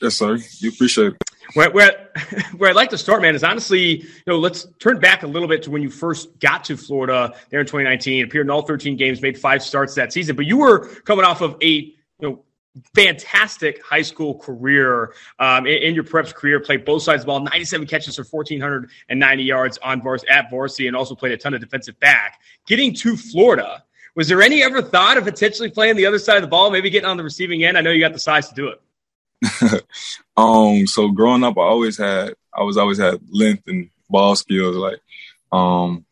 Yes, 0.00 0.16
sir. 0.16 0.38
You 0.60 0.70
appreciate 0.70 1.08
it. 1.08 1.25
Where, 1.54 1.70
where, 1.70 2.10
where 2.56 2.70
I'd 2.70 2.76
like 2.76 2.90
to 2.90 2.98
start, 2.98 3.22
man, 3.22 3.34
is 3.34 3.44
honestly, 3.44 4.02
you 4.02 4.08
know, 4.26 4.38
let's 4.38 4.66
turn 4.78 4.98
back 4.98 5.22
a 5.22 5.26
little 5.26 5.48
bit 5.48 5.62
to 5.64 5.70
when 5.70 5.82
you 5.82 5.90
first 5.90 6.38
got 6.38 6.64
to 6.64 6.76
Florida 6.76 7.34
there 7.50 7.60
in 7.60 7.66
2019. 7.66 8.24
Appeared 8.24 8.46
in 8.46 8.50
all 8.50 8.62
13 8.62 8.96
games, 8.96 9.22
made 9.22 9.38
five 9.38 9.62
starts 9.62 9.94
that 9.94 10.12
season, 10.12 10.36
but 10.36 10.46
you 10.46 10.56
were 10.56 10.86
coming 11.02 11.24
off 11.24 11.40
of 11.40 11.56
a 11.62 11.66
you 11.66 11.94
know 12.20 12.42
fantastic 12.94 13.82
high 13.82 14.02
school 14.02 14.34
career 14.38 15.14
um, 15.38 15.66
in, 15.66 15.82
in, 15.82 15.94
your 15.94 16.04
preps 16.04 16.34
career. 16.34 16.60
Played 16.60 16.84
both 16.84 17.02
sides 17.02 17.22
of 17.22 17.26
the 17.26 17.26
ball, 17.26 17.40
97 17.40 17.86
catches 17.86 18.16
for 18.16 18.24
1,490 18.24 19.42
yards 19.42 19.78
on 19.78 20.02
vars- 20.02 20.24
at 20.28 20.50
varsity, 20.50 20.86
and 20.86 20.96
also 20.96 21.14
played 21.14 21.32
a 21.32 21.36
ton 21.36 21.54
of 21.54 21.60
defensive 21.60 21.98
back. 22.00 22.40
Getting 22.66 22.94
to 22.94 23.16
Florida, 23.16 23.82
was 24.14 24.28
there 24.28 24.42
any 24.42 24.62
ever 24.62 24.82
thought 24.82 25.16
of 25.16 25.24
potentially 25.24 25.70
playing 25.70 25.96
the 25.96 26.06
other 26.06 26.18
side 26.18 26.36
of 26.36 26.42
the 26.42 26.48
ball, 26.48 26.70
maybe 26.70 26.90
getting 26.90 27.08
on 27.08 27.16
the 27.16 27.24
receiving 27.24 27.64
end? 27.64 27.78
I 27.78 27.80
know 27.80 27.90
you 27.90 28.00
got 28.00 28.12
the 28.12 28.18
size 28.18 28.48
to 28.48 28.54
do 28.54 28.68
it. 28.68 29.84
um, 30.36 30.86
so 30.86 31.08
growing 31.08 31.44
up, 31.44 31.56
I 31.56 31.62
always 31.62 31.96
had, 31.96 32.34
I 32.52 32.62
was 32.62 32.76
always 32.76 32.98
had 32.98 33.20
length 33.30 33.64
and 33.66 33.90
ball 34.10 34.36
skills. 34.36 34.76
Like, 34.76 35.00
um, 35.52 36.04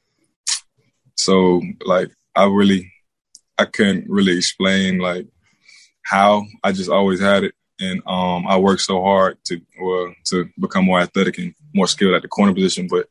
so 1.17 1.63
like 1.85 2.11
I 2.35 2.47
really, 2.47 2.93
I 3.59 3.67
couldn't 3.67 4.09
really 4.09 4.37
explain 4.37 4.99
like 4.99 5.27
how. 6.03 6.47
I 6.63 6.73
just 6.73 6.91
always 6.91 7.21
had 7.21 7.45
it, 7.45 7.55
and 7.79 8.03
um, 8.07 8.47
I 8.47 8.59
worked 8.59 8.83
so 8.83 9.03
hard 9.03 9.39
to 9.45 9.61
well, 9.81 10.15
to 10.27 10.49
become 10.59 10.85
more 10.87 11.01
athletic 11.01 11.39
and 11.39 11.55
more 11.75 11.87
skilled 11.87 12.15
at 12.15 12.23
the 12.23 12.29
corner 12.29 12.55
position. 12.55 12.89
But 12.89 13.09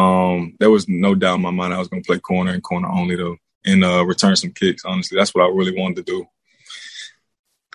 um, 0.00 0.54
there 0.58 0.70
was 0.70 0.88
no 0.88 1.14
doubt 1.14 1.36
in 1.36 1.42
my 1.42 1.50
mind 1.50 1.74
I 1.74 1.78
was 1.78 1.88
going 1.88 2.02
to 2.02 2.06
play 2.06 2.18
corner 2.18 2.52
and 2.52 2.62
corner 2.62 2.88
only 2.88 3.16
though, 3.16 3.36
and 3.64 3.84
uh, 3.84 4.04
return 4.04 4.36
some 4.36 4.52
kicks. 4.52 4.84
Honestly, 4.84 5.16
that's 5.16 5.34
what 5.34 5.44
I 5.44 5.48
really 5.48 5.78
wanted 5.78 5.96
to 5.96 6.12
do. 6.12 6.26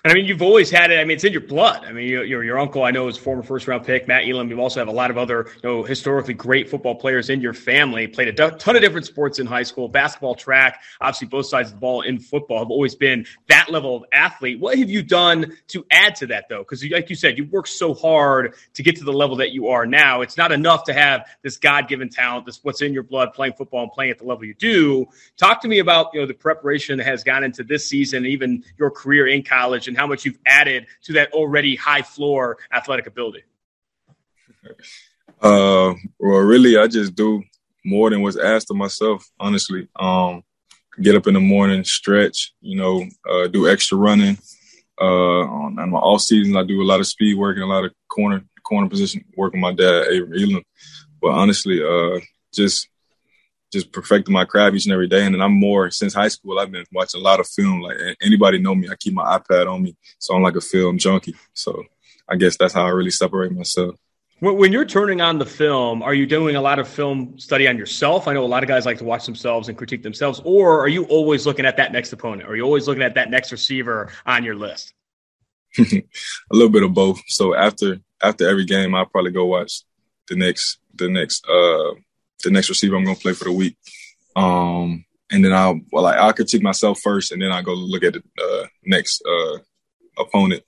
And 0.04 0.10
I 0.10 0.14
mean, 0.16 0.24
you've 0.24 0.42
always 0.42 0.68
had 0.68 0.90
it. 0.90 0.98
I 0.98 1.04
mean, 1.04 1.14
it's 1.14 1.22
in 1.22 1.30
your 1.30 1.42
blood. 1.42 1.84
I 1.84 1.92
mean, 1.92 2.08
your 2.08 2.42
your 2.42 2.58
uncle, 2.58 2.82
I 2.82 2.90
know, 2.90 3.06
is 3.06 3.16
former 3.16 3.44
first 3.44 3.68
round 3.68 3.86
pick 3.86 4.08
Matt 4.08 4.28
Elam. 4.28 4.50
You 4.50 4.60
also 4.60 4.80
have 4.80 4.88
a 4.88 4.92
lot 4.92 5.12
of 5.12 5.16
other, 5.16 5.46
you 5.62 5.62
know, 5.62 5.84
historically 5.84 6.34
great 6.34 6.68
football 6.68 6.96
players 6.96 7.30
in 7.30 7.40
your 7.40 7.54
family. 7.54 8.08
Played 8.08 8.40
a 8.40 8.50
ton 8.50 8.74
of 8.74 8.82
different 8.82 9.06
sports 9.06 9.38
in 9.38 9.46
high 9.46 9.62
school, 9.62 9.86
basketball, 9.86 10.34
track. 10.34 10.82
Obviously, 11.00 11.28
both 11.28 11.46
sides 11.46 11.68
of 11.68 11.76
the 11.76 11.80
ball 11.80 12.00
in 12.00 12.18
football 12.18 12.58
have 12.58 12.70
always 12.70 12.96
been 12.96 13.24
that 13.48 13.70
level 13.70 13.94
of 13.94 14.02
athlete. 14.12 14.58
What 14.58 14.76
have 14.76 14.90
you 14.90 15.04
done 15.04 15.56
to 15.68 15.86
add 15.92 16.16
to 16.16 16.26
that, 16.26 16.48
though? 16.48 16.64
Because, 16.64 16.84
like 16.90 17.08
you 17.08 17.14
said, 17.14 17.38
you 17.38 17.44
worked 17.44 17.68
so 17.68 17.94
hard 17.94 18.56
to 18.74 18.82
get 18.82 18.96
to 18.96 19.04
the 19.04 19.12
level 19.12 19.36
that 19.36 19.52
you 19.52 19.68
are 19.68 19.86
now. 19.86 20.22
It's 20.22 20.36
not 20.36 20.50
enough 20.50 20.82
to 20.86 20.94
have 20.94 21.28
this 21.42 21.58
God 21.58 21.86
given 21.86 22.08
talent, 22.08 22.46
this 22.46 22.58
what's 22.64 22.82
in 22.82 22.92
your 22.92 23.04
blood, 23.04 23.34
playing 23.34 23.52
football 23.52 23.84
and 23.84 23.92
playing 23.92 24.10
at 24.10 24.18
the 24.18 24.24
level 24.24 24.44
you 24.46 24.54
do. 24.54 25.06
Talk 25.36 25.62
to 25.62 25.68
me 25.68 25.78
about 25.78 26.08
you 26.12 26.18
know 26.18 26.26
the 26.26 26.34
preparation 26.34 26.98
that 26.98 27.04
has 27.04 27.22
gone 27.22 27.44
into 27.44 27.62
this 27.62 27.88
season, 27.88 28.26
even 28.26 28.64
your 28.80 28.90
career 28.90 29.28
in 29.28 29.44
college, 29.44 29.91
and 29.92 29.98
how 29.98 30.06
much 30.06 30.24
you've 30.24 30.38
added 30.46 30.86
to 31.02 31.12
that 31.12 31.32
already 31.32 31.76
high 31.76 32.00
floor 32.00 32.56
athletic 32.72 33.06
ability? 33.06 33.42
Uh, 35.40 35.94
well, 36.20 36.38
really, 36.38 36.78
I 36.78 36.86
just 36.86 37.16
do 37.16 37.42
more 37.84 38.10
than 38.10 38.22
what's 38.22 38.36
asked 38.36 38.70
of 38.70 38.76
myself. 38.76 39.28
Honestly, 39.40 39.88
um, 39.96 40.44
get 41.00 41.16
up 41.16 41.26
in 41.26 41.34
the 41.34 41.40
morning, 41.40 41.82
stretch, 41.82 42.54
you 42.60 42.76
know, 42.76 43.04
uh, 43.28 43.48
do 43.48 43.68
extra 43.68 43.98
running. 43.98 44.38
Uh, 45.00 45.04
on, 45.04 45.80
on 45.80 45.90
my 45.90 45.98
off 45.98 46.20
season, 46.20 46.56
I 46.56 46.62
do 46.62 46.80
a 46.80 46.84
lot 46.84 47.00
of 47.00 47.08
speed 47.08 47.36
work 47.36 47.56
and 47.56 47.64
a 47.64 47.66
lot 47.66 47.84
of 47.84 47.92
corner 48.08 48.44
corner 48.62 48.88
position 48.88 49.24
work 49.36 49.52
with 49.52 49.60
my 49.60 49.72
dad, 49.72 50.06
Avery 50.12 50.44
Elam. 50.44 50.62
But 51.20 51.32
honestly, 51.32 51.82
uh, 51.82 52.20
just 52.54 52.86
just 53.72 53.92
perfecting 53.92 54.32
my 54.32 54.44
craft 54.44 54.76
each 54.76 54.84
and 54.84 54.92
every 54.92 55.08
day. 55.08 55.24
And 55.24 55.34
then 55.34 55.40
I'm 55.40 55.58
more 55.58 55.90
since 55.90 56.14
high 56.14 56.28
school. 56.28 56.58
I've 56.58 56.70
been 56.70 56.84
watching 56.92 57.20
a 57.20 57.24
lot 57.24 57.40
of 57.40 57.48
film. 57.48 57.80
Like 57.80 57.96
anybody 58.20 58.58
know 58.58 58.74
me, 58.74 58.88
I 58.90 58.96
keep 58.96 59.14
my 59.14 59.38
iPad 59.38 59.72
on 59.72 59.82
me, 59.82 59.96
so 60.18 60.34
I'm 60.34 60.42
like 60.42 60.56
a 60.56 60.60
film 60.60 60.98
junkie. 60.98 61.34
So 61.54 61.82
I 62.28 62.36
guess 62.36 62.56
that's 62.56 62.74
how 62.74 62.84
I 62.84 62.90
really 62.90 63.10
separate 63.10 63.52
myself. 63.52 63.96
When 64.40 64.72
you're 64.72 64.84
turning 64.84 65.20
on 65.20 65.38
the 65.38 65.46
film, 65.46 66.02
are 66.02 66.14
you 66.14 66.26
doing 66.26 66.56
a 66.56 66.60
lot 66.60 66.80
of 66.80 66.88
film 66.88 67.38
study 67.38 67.68
on 67.68 67.78
yourself? 67.78 68.26
I 68.26 68.32
know 68.32 68.42
a 68.42 68.46
lot 68.46 68.64
of 68.64 68.68
guys 68.68 68.84
like 68.84 68.98
to 68.98 69.04
watch 69.04 69.24
themselves 69.24 69.68
and 69.68 69.78
critique 69.78 70.02
themselves, 70.02 70.40
or 70.44 70.80
are 70.80 70.88
you 70.88 71.04
always 71.04 71.46
looking 71.46 71.64
at 71.64 71.76
that 71.76 71.92
next 71.92 72.12
opponent? 72.12 72.48
Are 72.48 72.56
you 72.56 72.64
always 72.64 72.88
looking 72.88 73.04
at 73.04 73.14
that 73.14 73.30
next 73.30 73.52
receiver 73.52 74.10
on 74.26 74.42
your 74.42 74.56
list? 74.56 74.94
a 75.78 76.02
little 76.50 76.70
bit 76.70 76.82
of 76.82 76.92
both. 76.92 77.22
So 77.28 77.54
after 77.54 78.00
after 78.20 78.48
every 78.48 78.64
game, 78.64 78.96
I'll 78.96 79.06
probably 79.06 79.30
go 79.30 79.46
watch 79.46 79.84
the 80.26 80.34
next 80.34 80.78
the 80.96 81.08
next 81.08 81.46
uh 81.48 81.92
the 82.42 82.50
next 82.50 82.68
receiver 82.68 82.96
I'm 82.96 83.04
going 83.04 83.16
to 83.16 83.22
play 83.22 83.32
for 83.32 83.44
the 83.44 83.52
week. 83.52 83.76
Um, 84.36 85.04
and 85.30 85.44
then 85.44 85.52
I'll 85.52 85.80
well, 85.90 86.04
like 86.04 86.18
I'll 86.18 86.32
critique 86.32 86.62
myself 86.62 87.00
first, 87.00 87.32
and 87.32 87.40
then 87.40 87.50
I 87.50 87.62
go 87.62 87.72
look 87.72 88.04
at 88.04 88.14
the 88.14 88.22
uh, 88.40 88.66
next 88.84 89.22
uh, 89.26 89.58
opponent. 90.18 90.62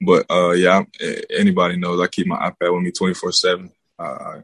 But 0.00 0.26
uh, 0.30 0.50
yeah, 0.50 0.82
anybody 1.30 1.76
knows 1.76 2.00
I 2.00 2.06
keep 2.06 2.26
my 2.26 2.36
iPad 2.36 2.74
with 2.74 2.82
me 2.82 2.92
24 2.92 3.32
seven. 3.32 3.70
Uh, 3.98 4.40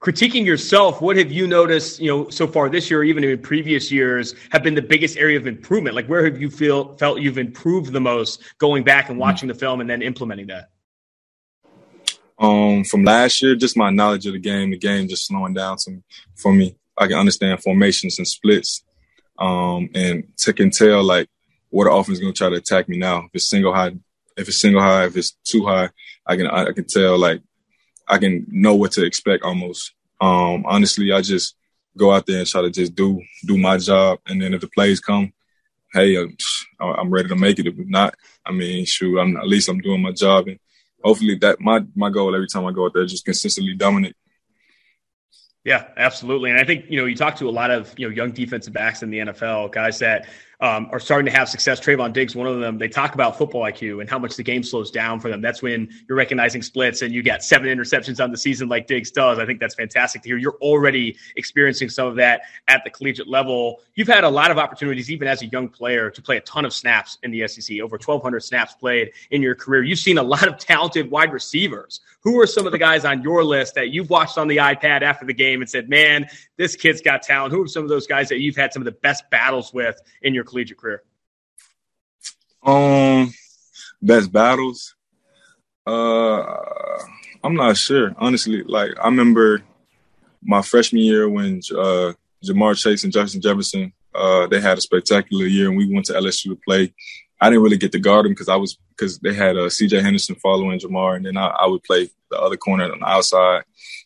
Critiquing 0.00 0.46
yourself, 0.46 1.02
what 1.02 1.16
have 1.16 1.32
you 1.32 1.48
noticed, 1.48 1.98
you 1.98 2.08
know, 2.08 2.28
so 2.28 2.46
far 2.46 2.68
this 2.68 2.88
year, 2.88 3.02
even 3.02 3.24
in 3.24 3.36
previous 3.42 3.90
years, 3.90 4.36
have 4.52 4.62
been 4.62 4.76
the 4.76 4.82
biggest 4.82 5.16
area 5.16 5.36
of 5.36 5.48
improvement? 5.48 5.96
Like, 5.96 6.06
where 6.06 6.24
have 6.24 6.40
you 6.40 6.50
feel 6.50 6.96
felt 6.98 7.20
you've 7.20 7.36
improved 7.36 7.92
the 7.92 8.00
most, 8.00 8.42
going 8.58 8.84
back 8.84 9.08
and 9.08 9.14
mm-hmm. 9.14 9.22
watching 9.22 9.48
mm-hmm. 9.48 9.54
the 9.54 9.58
film 9.58 9.80
and 9.80 9.90
then 9.90 10.00
implementing 10.00 10.46
that? 10.46 10.70
Um, 12.38 12.84
from 12.84 13.04
last 13.04 13.42
year, 13.42 13.56
just 13.56 13.76
my 13.76 13.90
knowledge 13.90 14.26
of 14.26 14.32
the 14.32 14.38
game, 14.38 14.70
the 14.70 14.78
game 14.78 15.08
just 15.08 15.26
slowing 15.26 15.54
down 15.54 15.76
for 16.36 16.52
me. 16.52 16.76
I 16.96 17.06
can 17.06 17.18
understand 17.18 17.62
formations 17.62 18.18
and 18.18 18.26
splits, 18.26 18.84
um, 19.38 19.88
and 19.94 20.24
to 20.38 20.52
can 20.52 20.70
tell 20.70 21.02
like 21.02 21.28
what 21.70 21.84
the 21.84 21.92
offense 21.92 22.18
is 22.18 22.20
going 22.20 22.32
to 22.32 22.38
try 22.38 22.48
to 22.48 22.56
attack 22.56 22.88
me 22.88 22.96
now. 22.96 23.24
If 23.24 23.30
it's 23.34 23.48
single 23.48 23.74
high, 23.74 23.92
if 24.36 24.48
it's 24.48 24.60
single 24.60 24.82
high, 24.82 25.06
if 25.06 25.16
it's 25.16 25.32
too 25.44 25.66
high, 25.66 25.90
I 26.26 26.36
can 26.36 26.46
I, 26.46 26.72
can 26.72 26.86
tell 26.86 27.18
like 27.18 27.42
I 28.06 28.18
can 28.18 28.46
know 28.48 28.74
what 28.74 28.92
to 28.92 29.04
expect 29.04 29.44
almost. 29.44 29.92
Um, 30.20 30.64
honestly, 30.66 31.12
I 31.12 31.20
just 31.20 31.56
go 31.96 32.12
out 32.12 32.26
there 32.26 32.38
and 32.38 32.46
try 32.46 32.62
to 32.62 32.70
just 32.70 32.94
do 32.94 33.20
do 33.46 33.58
my 33.58 33.78
job, 33.78 34.20
and 34.26 34.40
then 34.40 34.54
if 34.54 34.60
the 34.60 34.68
plays 34.68 35.00
come, 35.00 35.32
hey, 35.92 36.16
I'm, 36.16 36.36
I'm 36.80 37.10
ready 37.10 37.28
to 37.28 37.36
make 37.36 37.58
it. 37.58 37.66
If 37.66 37.74
not, 37.78 38.14
I 38.46 38.52
mean, 38.52 38.84
shoot, 38.84 39.18
I'm 39.18 39.36
at 39.36 39.48
least 39.48 39.68
I'm 39.68 39.80
doing 39.80 40.02
my 40.02 40.12
job 40.12 40.46
and 40.46 40.58
hopefully 41.02 41.36
that 41.36 41.60
my 41.60 41.84
my 41.94 42.10
goal 42.10 42.34
every 42.34 42.48
time 42.48 42.66
I 42.66 42.72
go 42.72 42.86
out 42.86 42.92
there 42.94 43.06
just 43.06 43.24
consistently 43.24 43.74
dominate. 43.74 44.16
Yeah, 45.64 45.88
absolutely. 45.96 46.50
And 46.50 46.58
I 46.58 46.64
think, 46.64 46.86
you 46.88 46.98
know, 46.98 47.04
you 47.04 47.14
talk 47.14 47.36
to 47.36 47.48
a 47.48 47.50
lot 47.50 47.70
of, 47.70 47.92
you 47.98 48.08
know, 48.08 48.14
young 48.14 48.30
defensive 48.30 48.72
backs 48.72 49.02
in 49.02 49.10
the 49.10 49.18
NFL, 49.18 49.70
guys 49.70 49.98
that 49.98 50.26
um, 50.60 50.88
are 50.90 50.98
starting 50.98 51.26
to 51.26 51.36
have 51.36 51.48
success. 51.48 51.80
Trevon 51.80 52.12
Diggs, 52.12 52.34
one 52.34 52.46
of 52.46 52.58
them, 52.60 52.78
they 52.78 52.88
talk 52.88 53.14
about 53.14 53.38
football 53.38 53.62
IQ 53.62 54.00
and 54.00 54.10
how 54.10 54.18
much 54.18 54.36
the 54.36 54.42
game 54.42 54.62
slows 54.62 54.90
down 54.90 55.20
for 55.20 55.28
them. 55.28 55.40
That's 55.40 55.62
when 55.62 55.88
you're 56.08 56.18
recognizing 56.18 56.62
splits 56.62 57.02
and 57.02 57.14
you 57.14 57.22
get 57.22 57.44
seven 57.44 57.68
interceptions 57.68 58.22
on 58.22 58.32
the 58.32 58.38
season 58.38 58.68
like 58.68 58.86
Diggs 58.86 59.10
does. 59.10 59.38
I 59.38 59.46
think 59.46 59.60
that's 59.60 59.76
fantastic 59.76 60.22
to 60.22 60.28
hear. 60.28 60.36
You're 60.36 60.58
already 60.60 61.16
experiencing 61.36 61.90
some 61.90 62.08
of 62.08 62.16
that 62.16 62.42
at 62.66 62.82
the 62.82 62.90
collegiate 62.90 63.28
level. 63.28 63.80
You've 63.94 64.08
had 64.08 64.24
a 64.24 64.28
lot 64.28 64.50
of 64.50 64.58
opportunities, 64.58 65.10
even 65.10 65.28
as 65.28 65.42
a 65.42 65.46
young 65.46 65.68
player, 65.68 66.10
to 66.10 66.22
play 66.22 66.38
a 66.38 66.40
ton 66.40 66.64
of 66.64 66.72
snaps 66.72 67.18
in 67.22 67.30
the 67.30 67.46
SEC, 67.46 67.80
over 67.80 67.94
1,200 67.94 68.40
snaps 68.40 68.74
played 68.74 69.12
in 69.30 69.42
your 69.42 69.54
career. 69.54 69.84
You've 69.84 69.98
seen 70.00 70.18
a 70.18 70.22
lot 70.22 70.48
of 70.48 70.58
talented 70.58 71.10
wide 71.10 71.32
receivers. 71.32 72.00
Who 72.22 72.40
are 72.40 72.46
some 72.46 72.66
of 72.66 72.72
the 72.72 72.78
guys 72.78 73.04
on 73.04 73.22
your 73.22 73.44
list 73.44 73.76
that 73.76 73.90
you've 73.90 74.10
watched 74.10 74.38
on 74.38 74.48
the 74.48 74.56
iPad 74.56 75.02
after 75.02 75.24
the 75.24 75.32
game 75.32 75.60
and 75.60 75.70
said, 75.70 75.88
man, 75.88 76.26
this 76.56 76.74
kid's 76.74 77.00
got 77.00 77.22
talent? 77.22 77.52
Who 77.52 77.62
are 77.62 77.68
some 77.68 77.84
of 77.84 77.88
those 77.88 78.08
guys 78.08 78.28
that 78.30 78.40
you've 78.40 78.56
had 78.56 78.72
some 78.72 78.82
of 78.82 78.86
the 78.86 78.92
best 78.92 79.30
battles 79.30 79.72
with 79.72 80.00
in 80.22 80.34
your 80.34 80.44
collegiate 80.48 80.78
career? 80.78 81.02
Um, 82.62 83.32
best 84.02 84.32
battles. 84.32 84.94
Uh, 85.86 86.44
I'm 87.42 87.54
not 87.54 87.76
sure 87.76 88.14
honestly. 88.18 88.62
Like 88.62 88.92
I 89.00 89.06
remember 89.06 89.62
my 90.42 90.62
freshman 90.62 91.02
year 91.02 91.28
when 91.28 91.60
uh, 91.72 92.12
Ja'Marr 92.44 92.76
Chase 92.76 93.04
and 93.04 93.12
Justin 93.12 93.40
Jefferson 93.40 93.92
uh, 94.14 94.46
they 94.46 94.60
had 94.60 94.78
a 94.78 94.80
spectacular 94.80 95.46
year, 95.46 95.68
and 95.68 95.76
we 95.76 95.92
went 95.92 96.06
to 96.06 96.14
LSU 96.14 96.50
to 96.50 96.58
play. 96.66 96.92
I 97.40 97.50
didn't 97.50 97.62
really 97.62 97.76
get 97.76 97.92
to 97.92 98.00
guard 98.00 98.24
them 98.24 98.32
because 98.32 98.48
I 98.48 98.56
was 98.56 98.78
because 98.90 99.18
they 99.20 99.32
had 99.32 99.56
uh, 99.56 99.70
C.J. 99.70 100.00
Henderson 100.00 100.34
following 100.34 100.80
Ja'Marr, 100.80 101.16
and 101.16 101.26
then 101.26 101.36
I, 101.36 101.46
I, 101.46 101.66
would 101.66 101.84
play 101.84 102.10
the 102.30 102.40
other 102.40 102.56
corner 102.56 102.90
on 102.90 102.98
the 102.98 103.06
outside, 103.06 103.62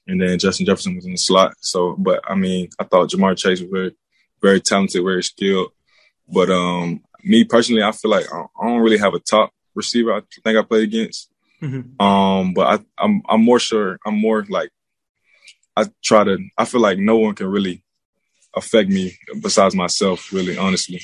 and 0.06 0.20
then 0.20 0.38
Justin 0.38 0.66
Jefferson 0.66 0.96
was 0.96 1.06
in 1.06 1.12
the 1.12 1.18
slot. 1.18 1.54
So, 1.60 1.96
but 1.96 2.20
I 2.28 2.34
mean, 2.34 2.68
I 2.78 2.84
thought 2.84 3.08
Ja'Marr 3.08 3.38
Chase 3.38 3.62
was 3.62 3.70
very, 3.70 3.96
very 4.42 4.60
talented, 4.60 5.02
very 5.02 5.22
skilled. 5.22 5.72
But 6.28 6.50
um, 6.50 7.02
me 7.22 7.44
personally, 7.44 7.82
I 7.82 7.92
feel 7.92 8.10
like 8.10 8.26
I 8.32 8.66
don't 8.66 8.80
really 8.80 8.98
have 8.98 9.14
a 9.14 9.20
top 9.20 9.52
receiver. 9.74 10.12
I 10.12 10.20
think 10.42 10.58
I 10.58 10.62
play 10.62 10.82
against. 10.82 11.30
Mm-hmm. 11.62 12.04
Um, 12.04 12.54
but 12.54 12.66
I, 12.66 13.04
I'm 13.04 13.22
I'm 13.28 13.44
more 13.44 13.60
sure. 13.60 13.98
I'm 14.04 14.18
more 14.18 14.44
like 14.48 14.70
I 15.76 15.86
try 16.02 16.24
to. 16.24 16.38
I 16.58 16.64
feel 16.64 16.80
like 16.80 16.98
no 16.98 17.18
one 17.18 17.34
can 17.34 17.46
really 17.46 17.84
affect 18.54 18.88
me 18.88 19.16
besides 19.40 19.74
myself. 19.74 20.32
Really, 20.32 20.58
honestly. 20.58 21.00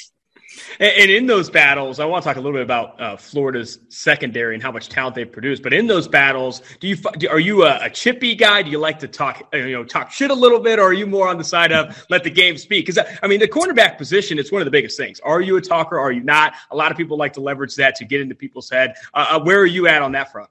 And, 0.79 1.11
in 1.11 1.27
those 1.27 1.51
battles, 1.51 2.01
I 2.01 2.05
want 2.05 2.23
to 2.23 2.29
talk 2.29 2.37
a 2.37 2.41
little 2.41 2.57
bit 2.57 2.63
about 2.63 3.01
uh, 3.01 3.17
Florida's 3.17 3.79
secondary 3.89 4.55
and 4.55 4.63
how 4.63 4.71
much 4.71 4.89
talent 4.89 5.15
they've 5.15 5.31
produced. 5.31 5.63
But 5.63 5.73
in 5.73 5.87
those 5.87 6.07
battles, 6.07 6.63
do 6.81 6.89
you 6.89 6.97
are 7.31 7.41
you 7.41 7.65
a, 7.65 7.85
a, 7.85 7.91
chippy 7.91 8.35
guy? 8.35 8.63
Do 8.63 8.71
you 8.71 8.79
like 8.79 8.99
to 9.01 9.09
talk 9.09 9.49
uh, 9.53 9.59
you 9.59 9.73
know 9.73 9.85
talk 9.85 10.11
shit 10.11 10.31
a 10.31 10.35
little 10.35 10.61
bit, 10.61 10.79
or 10.79 10.89
are 10.89 10.93
you 10.93 11.07
more 11.07 11.29
on 11.29 11.39
the 11.39 11.45
side 11.45 11.73
of 11.73 12.05
let 12.11 12.25
the 12.25 12.31
game 12.31 12.57
speak? 12.59 12.87
Because 12.87 13.05
I 13.23 13.27
mean, 13.27 13.41
the 13.41 13.49
cornerback 13.49 13.99
position 13.99 14.39
it's 14.39 14.53
one 14.53 14.61
of 14.61 14.67
the 14.67 14.71
biggest 14.71 14.97
things. 14.97 15.21
Are 15.21 15.41
you 15.41 15.57
a 15.57 15.61
talker? 15.61 15.99
Are 15.99 16.13
you 16.13 16.23
not? 16.23 16.55
A 16.71 16.77
lot 16.77 16.91
of 16.91 16.97
people 16.97 17.17
like 17.17 17.33
to 17.35 17.41
leverage 17.41 17.75
that 17.77 17.95
to 17.97 18.05
get 18.05 18.21
into 18.21 18.35
people's 18.35 18.71
head. 18.71 18.95
Uh, 19.15 19.27
uh, 19.31 19.41
where 19.41 19.61
are 19.61 19.67
you 19.67 19.87
at 19.89 20.03
on 20.03 20.13
that 20.13 20.31
front? 20.33 20.51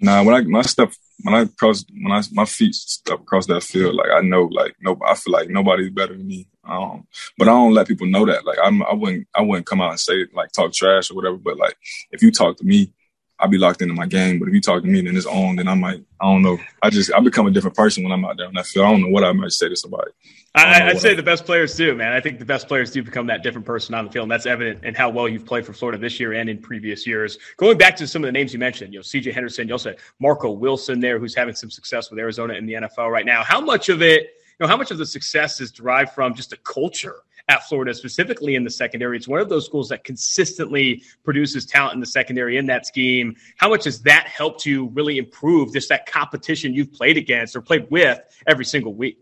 Nah, 0.00 0.22
when 0.22 0.34
I 0.34 0.40
my 0.42 0.62
step 0.62 0.92
when 1.22 1.34
I 1.34 1.44
cross 1.44 1.84
when 2.02 2.12
I 2.12 2.22
my 2.32 2.44
feet 2.46 2.74
step 2.74 3.20
across 3.20 3.46
that 3.46 3.62
field, 3.62 3.94
like 3.94 4.10
I 4.10 4.20
know, 4.20 4.44
like 4.44 4.74
no, 4.80 4.98
I 5.06 5.14
feel 5.14 5.32
like 5.32 5.48
nobody's 5.50 5.90
better 5.90 6.16
than 6.16 6.26
me. 6.26 6.46
Um, 6.64 7.06
but 7.36 7.48
I 7.48 7.52
don't 7.52 7.74
let 7.74 7.88
people 7.88 8.06
know 8.06 8.24
that. 8.26 8.44
Like 8.46 8.58
I'm, 8.62 8.82
I 8.82 8.94
wouldn't, 8.94 9.26
I 9.34 9.42
wouldn't 9.42 9.66
come 9.66 9.80
out 9.80 9.90
and 9.90 10.00
say 10.00 10.26
like 10.34 10.52
talk 10.52 10.72
trash 10.72 11.10
or 11.10 11.14
whatever. 11.14 11.36
But 11.36 11.58
like 11.58 11.76
if 12.12 12.22
you 12.22 12.30
talk 12.30 12.56
to 12.58 12.64
me, 12.64 12.92
I'll 13.40 13.48
be 13.48 13.58
locked 13.58 13.82
into 13.82 13.94
my 13.94 14.06
game. 14.06 14.38
But 14.38 14.48
if 14.48 14.54
you 14.54 14.60
talk 14.60 14.82
to 14.82 14.88
me, 14.88 15.00
then 15.00 15.16
it's 15.16 15.26
on. 15.26 15.56
Then 15.56 15.68
I 15.68 15.74
might, 15.74 16.02
I 16.20 16.26
don't 16.26 16.42
know. 16.42 16.58
I 16.82 16.90
just, 16.90 17.12
I 17.12 17.20
become 17.20 17.46
a 17.46 17.50
different 17.50 17.76
person 17.76 18.02
when 18.02 18.12
I'm 18.12 18.24
out 18.24 18.36
there 18.36 18.46
on 18.46 18.54
that 18.54 18.66
field. 18.66 18.86
I 18.86 18.90
don't 18.90 19.02
know 19.02 19.08
what 19.08 19.24
I 19.24 19.32
might 19.32 19.52
say 19.52 19.68
to 19.68 19.76
somebody. 19.76 20.10
I, 20.54 20.92
would 20.92 21.00
say 21.00 21.12
I, 21.12 21.14
the 21.14 21.22
best 21.22 21.44
players 21.44 21.76
do, 21.76 21.94
man. 21.94 22.12
I 22.12 22.20
think 22.20 22.40
the 22.40 22.44
best 22.44 22.66
players 22.66 22.90
do 22.90 23.02
become 23.04 23.28
that 23.28 23.44
different 23.44 23.66
person 23.66 23.94
on 23.94 24.06
the 24.06 24.10
field, 24.10 24.24
and 24.24 24.32
that's 24.32 24.46
evident 24.46 24.84
in 24.84 24.94
how 24.94 25.08
well 25.08 25.28
you've 25.28 25.46
played 25.46 25.64
for 25.64 25.72
Florida 25.72 25.96
this 25.96 26.18
year 26.18 26.32
and 26.32 26.50
in 26.50 26.58
previous 26.58 27.06
years. 27.06 27.38
Going 27.56 27.78
back 27.78 27.94
to 27.96 28.06
some 28.06 28.24
of 28.24 28.28
the 28.28 28.32
names 28.32 28.52
you 28.52 28.58
mentioned, 28.58 28.92
you 28.92 28.98
know, 28.98 29.02
C.J. 29.02 29.30
Henderson, 29.30 29.68
you 29.68 29.74
also 29.74 29.90
had 29.90 29.98
Marco 30.18 30.50
Wilson 30.50 30.98
there, 30.98 31.20
who's 31.20 31.36
having 31.36 31.54
some 31.54 31.70
success 31.70 32.10
with 32.10 32.18
Arizona 32.18 32.54
in 32.54 32.66
the 32.66 32.74
NFL 32.74 33.10
right 33.10 33.24
now. 33.24 33.44
How 33.44 33.60
much 33.60 33.88
of 33.88 34.02
it, 34.02 34.22
you 34.22 34.66
know, 34.66 34.66
how 34.66 34.76
much 34.76 34.90
of 34.90 34.98
the 34.98 35.06
success 35.06 35.60
is 35.60 35.70
derived 35.70 36.12
from 36.12 36.34
just 36.34 36.50
the 36.50 36.56
culture 36.58 37.16
at 37.50 37.68
Florida, 37.68 37.92
specifically 37.92 38.54
in 38.54 38.62
the 38.62 38.70
secondary. 38.70 39.16
It's 39.16 39.26
one 39.26 39.40
of 39.40 39.48
those 39.48 39.66
schools 39.66 39.88
that 39.88 40.04
consistently 40.04 41.02
produces 41.24 41.66
talent 41.66 41.94
in 41.94 42.00
the 42.00 42.06
secondary 42.06 42.56
in 42.56 42.66
that 42.66 42.86
scheme. 42.86 43.34
How 43.56 43.68
much 43.68 43.84
has 43.84 44.02
that 44.02 44.28
helped 44.28 44.64
you 44.64 44.86
really 44.94 45.18
improve 45.18 45.72
just 45.72 45.88
that 45.88 46.06
competition 46.06 46.72
you've 46.74 46.92
played 46.92 47.16
against 47.16 47.56
or 47.56 47.60
played 47.60 47.90
with 47.90 48.20
every 48.46 48.64
single 48.64 48.94
week? 48.94 49.18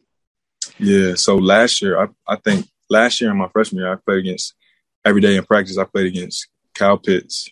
Yeah. 0.79 1.15
So 1.15 1.37
last 1.37 1.81
year, 1.81 1.99
I, 1.99 2.09
I 2.27 2.37
think 2.37 2.69
last 2.91 3.19
year 3.21 3.31
in 3.31 3.39
my 3.39 3.49
freshman 3.49 3.83
year, 3.83 3.93
I 3.93 3.97
played 3.97 4.19
against 4.19 4.55
every 5.07 5.23
day 5.23 5.37
in 5.37 5.45
practice. 5.45 5.79
I 5.79 5.85
played 5.85 6.07
against 6.07 6.49
Kyle 6.75 6.99
Pitts, 6.99 7.49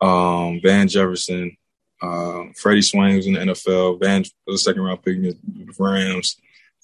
um, 0.00 0.58
Van 0.62 0.88
Jefferson, 0.88 1.56
um, 2.00 2.52
Freddie 2.56 2.82
Swain 2.82 3.16
was 3.16 3.26
in 3.26 3.34
the 3.34 3.40
NFL. 3.40 4.00
Van 4.00 4.24
was 4.46 4.60
a 4.60 4.64
second 4.64 4.82
round 4.82 5.02
pick 5.02 5.18
against 5.18 5.38
the 5.44 5.72
Rams. 5.78 6.36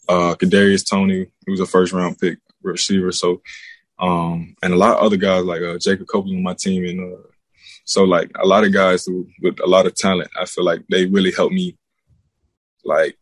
Uh, 0.08 0.34
Kadarius 0.34 0.88
Toney, 0.88 1.26
who 1.44 1.52
was 1.52 1.60
a 1.60 1.66
first 1.66 1.92
round 1.92 2.18
pick 2.18 2.38
receiver. 2.62 3.12
So, 3.12 3.42
um, 3.98 4.54
and 4.62 4.72
a 4.72 4.76
lot 4.76 4.96
of 4.96 5.02
other 5.02 5.16
guys 5.16 5.44
like 5.44 5.62
uh, 5.62 5.78
Jacob 5.78 6.06
Copeland 6.08 6.38
on 6.38 6.42
my 6.42 6.54
team, 6.54 6.84
and 6.84 7.14
uh, 7.14 7.22
so 7.84 8.04
like 8.04 8.30
a 8.38 8.46
lot 8.46 8.64
of 8.64 8.72
guys 8.72 9.06
who, 9.06 9.28
with 9.42 9.60
a 9.60 9.66
lot 9.66 9.86
of 9.86 9.94
talent. 9.94 10.30
I 10.38 10.44
feel 10.44 10.64
like 10.64 10.82
they 10.88 11.06
really 11.06 11.32
helped 11.32 11.54
me, 11.54 11.76
like 12.84 13.16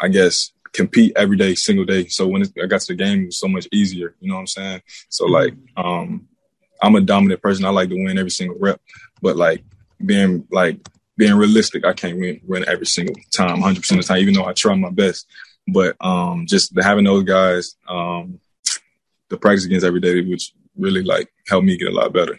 I 0.00 0.08
guess 0.08 0.52
compete 0.74 1.12
every 1.16 1.36
day, 1.36 1.54
single 1.54 1.84
day. 1.84 2.06
So 2.06 2.26
when 2.26 2.42
I 2.62 2.66
got 2.66 2.80
to 2.82 2.88
the 2.88 2.94
game, 2.94 3.22
it 3.22 3.26
was 3.26 3.38
so 3.38 3.48
much 3.48 3.66
easier. 3.72 4.14
You 4.20 4.28
know 4.28 4.34
what 4.34 4.40
I'm 4.40 4.46
saying? 4.48 4.82
So 5.08 5.24
mm-hmm. 5.24 5.32
like, 5.32 5.54
um, 5.76 6.28
I'm 6.82 6.96
a 6.96 7.00
dominant 7.00 7.40
person. 7.40 7.64
I 7.64 7.70
like 7.70 7.88
to 7.88 7.94
win 7.94 8.18
every 8.18 8.30
single 8.30 8.58
rep, 8.58 8.80
but 9.22 9.36
like 9.36 9.64
being 10.04 10.46
like 10.50 10.80
being 11.16 11.34
realistic, 11.34 11.86
I 11.86 11.92
can't 11.92 12.18
win, 12.18 12.40
win 12.44 12.64
every 12.68 12.86
single 12.86 13.14
time, 13.32 13.60
100 13.60 13.80
percent 13.80 14.00
of 14.00 14.06
the 14.06 14.12
time, 14.12 14.22
even 14.22 14.34
though 14.34 14.44
I 14.44 14.52
try 14.52 14.74
my 14.74 14.90
best. 14.90 15.26
But 15.66 15.96
um, 16.00 16.46
just 16.46 16.72
having 16.78 17.04
those 17.04 17.22
guys, 17.22 17.76
um, 17.88 18.40
the 19.28 19.36
practice 19.36 19.64
against 19.64 19.86
every 19.86 20.00
day, 20.00 20.20
which 20.22 20.52
really 20.76 21.02
like 21.02 21.32
helped 21.46 21.66
me 21.66 21.76
get 21.76 21.88
a 21.88 21.96
lot 21.96 22.12
better. 22.12 22.38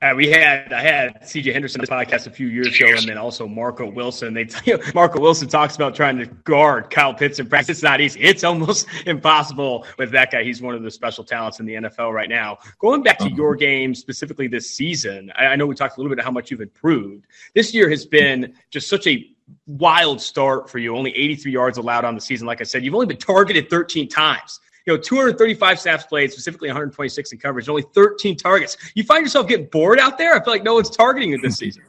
Uh, 0.00 0.12
we 0.14 0.28
had 0.28 0.72
I 0.72 0.80
had 0.80 1.22
CJ 1.22 1.52
Henderson 1.52 1.80
this 1.80 1.90
podcast 1.90 2.28
a 2.28 2.30
few 2.30 2.46
years 2.46 2.68
ago, 2.68 2.86
and 2.86 3.08
then 3.08 3.18
also 3.18 3.48
Marco 3.48 3.90
Wilson. 3.90 4.32
They 4.32 4.48
you 4.64 4.76
know, 4.76 4.84
Marco 4.94 5.18
Wilson 5.18 5.48
talks 5.48 5.74
about 5.74 5.96
trying 5.96 6.18
to 6.18 6.26
guard 6.26 6.88
Kyle 6.90 7.12
Pitts 7.12 7.40
in 7.40 7.48
practice. 7.48 7.78
It's 7.78 7.82
not 7.82 8.00
easy. 8.00 8.20
It's 8.20 8.44
almost 8.44 8.86
impossible 9.06 9.86
with 9.98 10.12
that 10.12 10.30
guy. 10.30 10.44
He's 10.44 10.62
one 10.62 10.76
of 10.76 10.84
the 10.84 10.90
special 10.90 11.24
talents 11.24 11.58
in 11.58 11.66
the 11.66 11.74
NFL 11.74 12.12
right 12.12 12.28
now. 12.28 12.58
Going 12.78 13.02
back 13.02 13.18
to 13.18 13.24
uh-huh. 13.24 13.34
your 13.34 13.56
game 13.56 13.92
specifically 13.92 14.46
this 14.46 14.70
season, 14.70 15.32
I, 15.34 15.46
I 15.46 15.56
know 15.56 15.66
we 15.66 15.74
talked 15.74 15.96
a 15.96 16.00
little 16.00 16.10
bit 16.10 16.20
about 16.20 16.26
how 16.26 16.32
much 16.32 16.52
you've 16.52 16.60
improved. 16.60 17.26
This 17.54 17.74
year 17.74 17.90
has 17.90 18.06
been 18.06 18.54
just 18.70 18.88
such 18.88 19.08
a 19.08 19.28
wild 19.66 20.20
start 20.20 20.70
for 20.70 20.78
you. 20.78 20.96
Only 20.96 21.10
83 21.10 21.50
yards 21.50 21.78
allowed 21.78 22.04
on 22.04 22.14
the 22.14 22.20
season. 22.20 22.46
Like 22.46 22.60
I 22.60 22.64
said, 22.64 22.84
you've 22.84 22.94
only 22.94 23.06
been 23.06 23.16
targeted 23.16 23.68
13 23.68 24.08
times 24.08 24.60
you 24.88 24.94
know, 24.94 25.00
235 25.00 25.78
snaps 25.78 26.04
played, 26.04 26.32
specifically 26.32 26.68
126 26.68 27.32
in 27.32 27.38
coverage, 27.38 27.68
only 27.68 27.84
13 27.92 28.36
targets. 28.36 28.78
You 28.94 29.04
find 29.04 29.22
yourself 29.22 29.46
getting 29.46 29.66
bored 29.66 29.98
out 29.98 30.16
there? 30.16 30.34
I 30.34 30.42
feel 30.42 30.54
like 30.54 30.62
no 30.62 30.74
one's 30.74 30.88
targeting 30.88 31.30
you 31.30 31.38
this 31.38 31.56
season. 31.58 31.82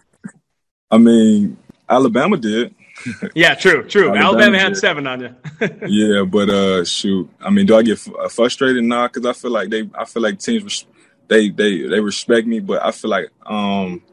I 0.92 0.98
mean, 0.98 1.58
Alabama 1.88 2.36
did. 2.36 2.76
yeah, 3.36 3.56
true, 3.56 3.88
true. 3.88 4.10
Alabama, 4.10 4.26
Alabama 4.26 4.60
had 4.60 4.74
did. 4.74 4.80
seven 4.80 5.08
on 5.08 5.22
you. 5.22 5.36
yeah, 5.88 6.24
but 6.24 6.50
uh, 6.50 6.84
shoot, 6.84 7.30
I 7.40 7.50
mean, 7.52 7.66
do 7.66 7.78
I 7.78 7.84
get 7.84 8.06
uh, 8.06 8.28
frustrated 8.28 8.84
now? 8.84 9.08
Because 9.08 9.26
I 9.26 9.32
feel 9.32 9.52
like 9.52 9.70
they, 9.70 9.90
I 9.98 10.04
feel 10.04 10.22
like 10.22 10.40
teams, 10.40 10.86
they, 11.30 11.48
they, 11.50 11.84
they 11.84 12.02
respect 12.02 12.48
me, 12.48 12.60
but 12.60 12.84
I 12.84 12.92
feel 12.92 13.12
like 13.12 13.30
um, 13.46 14.04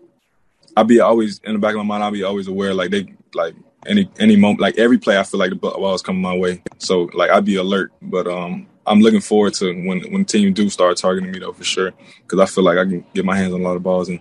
I'll 0.77 0.85
be 0.85 1.01
always 1.01 1.41
in 1.41 1.55
the 1.55 1.59
back 1.59 1.73
of 1.73 1.79
my 1.79 1.83
mind. 1.83 2.05
I'll 2.05 2.13
be 2.13 2.23
always 2.23 2.47
aware, 2.47 2.73
like 2.73 2.93
they, 2.93 3.13
like 3.35 3.57
any 3.85 4.09
any 4.19 4.37
moment, 4.37 4.61
like 4.61 4.79
every 4.79 4.99
play, 4.99 5.19
I 5.19 5.25
feel 5.25 5.41
like 5.41 5.51
the 5.51 5.57
ball 5.57 5.95
is 5.95 6.03
coming 6.03 6.23
my 6.23 6.37
way. 6.37 6.63
So 6.79 7.11
like 7.15 7.31
I'd 7.31 7.45
be 7.45 7.57
alert, 7.57 7.93
but 8.01 8.27
um, 8.27 8.67
I'm 8.87 9.01
looking 9.01 9.21
forward 9.21 9.55
to 9.55 9.67
when 9.67 10.01
when 10.13 10.23
the 10.23 10.25
team 10.25 10.53
do 10.53 10.71
start 10.71 10.97
targeting 10.97 11.31
me 11.31 11.39
though 11.39 11.53
for 11.53 11.65
sure 11.65 11.93
because 12.23 12.39
I 12.39 12.47
feel 12.47 12.65
like 12.65 12.79
I 12.79 12.85
can 12.85 13.05
get 13.15 13.25
my 13.25 13.37
hands 13.37 13.53
on 13.53 13.61
a 13.61 13.65
lot 13.65 13.77
of 13.77 13.83
balls 13.83 14.09
and 14.09 14.21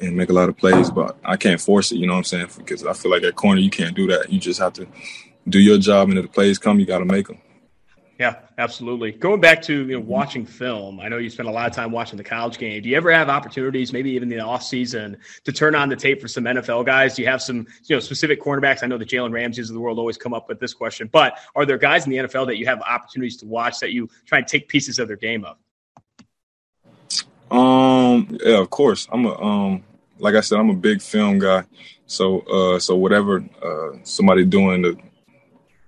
and 0.00 0.16
make 0.16 0.30
a 0.30 0.32
lot 0.32 0.48
of 0.48 0.56
plays, 0.56 0.90
but 0.90 1.16
I 1.24 1.36
can't 1.36 1.60
force 1.60 1.92
it. 1.92 1.96
You 1.96 2.06
know 2.06 2.14
what 2.14 2.18
I'm 2.18 2.24
saying? 2.24 2.48
Because 2.58 2.84
I 2.84 2.92
feel 2.92 3.10
like 3.10 3.22
at 3.22 3.36
corner 3.36 3.60
you 3.60 3.70
can't 3.70 3.94
do 3.94 4.08
that. 4.08 4.32
You 4.32 4.40
just 4.40 4.58
have 4.58 4.72
to 4.74 4.86
do 5.48 5.60
your 5.60 5.78
job, 5.78 6.08
and 6.08 6.18
if 6.18 6.24
the 6.24 6.30
plays 6.30 6.58
come, 6.58 6.80
you 6.80 6.86
got 6.86 6.98
to 6.98 7.04
make 7.04 7.28
them. 7.28 7.38
Yeah, 8.22 8.36
absolutely. 8.56 9.10
Going 9.10 9.40
back 9.40 9.60
to 9.62 9.84
you 9.84 9.94
know, 9.94 9.98
watching 9.98 10.46
film, 10.46 11.00
I 11.00 11.08
know 11.08 11.18
you 11.18 11.28
spend 11.28 11.48
a 11.48 11.50
lot 11.50 11.68
of 11.68 11.74
time 11.74 11.90
watching 11.90 12.16
the 12.16 12.22
college 12.22 12.56
game. 12.56 12.80
Do 12.80 12.88
you 12.88 12.96
ever 12.96 13.10
have 13.10 13.28
opportunities, 13.28 13.92
maybe 13.92 14.12
even 14.12 14.30
in 14.30 14.38
the 14.38 14.44
off 14.44 14.62
season, 14.62 15.16
to 15.42 15.50
turn 15.50 15.74
on 15.74 15.88
the 15.88 15.96
tape 15.96 16.20
for 16.20 16.28
some 16.28 16.44
NFL 16.44 16.86
guys? 16.86 17.16
Do 17.16 17.22
you 17.22 17.28
have 17.28 17.42
some 17.42 17.66
you 17.86 17.96
know 17.96 17.98
specific 17.98 18.40
cornerbacks? 18.40 18.84
I 18.84 18.86
know 18.86 18.96
the 18.96 19.04
Jalen 19.04 19.32
Ramseys 19.32 19.70
of 19.70 19.74
the 19.74 19.80
world 19.80 19.98
always 19.98 20.16
come 20.16 20.34
up 20.34 20.48
with 20.48 20.60
this 20.60 20.72
question, 20.72 21.08
but 21.10 21.36
are 21.56 21.66
there 21.66 21.78
guys 21.78 22.04
in 22.04 22.12
the 22.12 22.18
NFL 22.18 22.46
that 22.46 22.58
you 22.58 22.66
have 22.66 22.80
opportunities 22.82 23.38
to 23.38 23.46
watch 23.46 23.80
that 23.80 23.90
you 23.90 24.08
try 24.24 24.38
and 24.38 24.46
take 24.46 24.68
pieces 24.68 25.00
of 25.00 25.08
their 25.08 25.16
game 25.16 25.44
of? 25.44 25.56
Um, 27.50 28.38
yeah, 28.40 28.60
of 28.60 28.70
course. 28.70 29.08
I'm 29.10 29.26
a 29.26 29.36
um, 29.42 29.82
like 30.20 30.36
I 30.36 30.42
said, 30.42 30.60
I'm 30.60 30.70
a 30.70 30.74
big 30.74 31.02
film 31.02 31.40
guy. 31.40 31.64
So 32.06 32.42
uh, 32.42 32.78
so 32.78 32.94
whatever 32.94 33.44
uh, 33.60 33.98
somebody 34.04 34.44
doing 34.44 34.82
the 34.82 34.96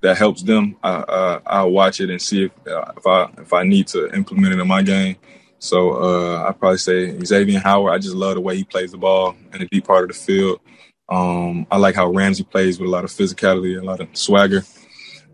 that 0.05 0.18
helps 0.18 0.43
them, 0.43 0.76
I, 0.82 0.90
uh, 0.97 1.40
I'll 1.47 1.70
watch 1.70 1.98
it 1.98 2.10
and 2.10 2.20
see 2.20 2.44
if 2.44 2.52
uh, 2.68 2.93
if 2.94 3.06
I 3.06 3.22
if 3.39 3.52
I 3.55 3.62
need 3.62 3.86
to 3.89 4.14
implement 4.14 4.52
it 4.52 4.60
in 4.60 4.68
my 4.68 4.82
game. 4.82 5.16
So 5.59 5.93
uh, 5.93 6.47
I 6.47 6.52
probably 6.52 6.76
say 6.76 7.14
Xavien 7.14 7.62
Howard. 7.62 7.94
I 7.94 7.98
just 7.98 8.14
love 8.14 8.35
the 8.35 8.43
way 8.43 8.55
he 8.55 8.64
plays 8.64 8.93
the 8.93 8.98
ball 8.98 9.35
in 9.55 9.60
the 9.60 9.66
deep 9.66 9.86
part 9.86 10.05
of 10.05 10.09
the 10.09 10.22
field. 10.22 10.60
Um, 11.09 11.66
I 11.70 11.78
like 11.78 11.94
how 11.94 12.10
Ramsey 12.10 12.44
plays 12.44 12.78
with 12.78 12.89
a 12.89 12.90
lot 12.90 13.05
of 13.05 13.10
physicality 13.10 13.81
a 13.81 13.82
lot 13.82 14.01
of 14.01 14.09
swagger. 14.12 14.62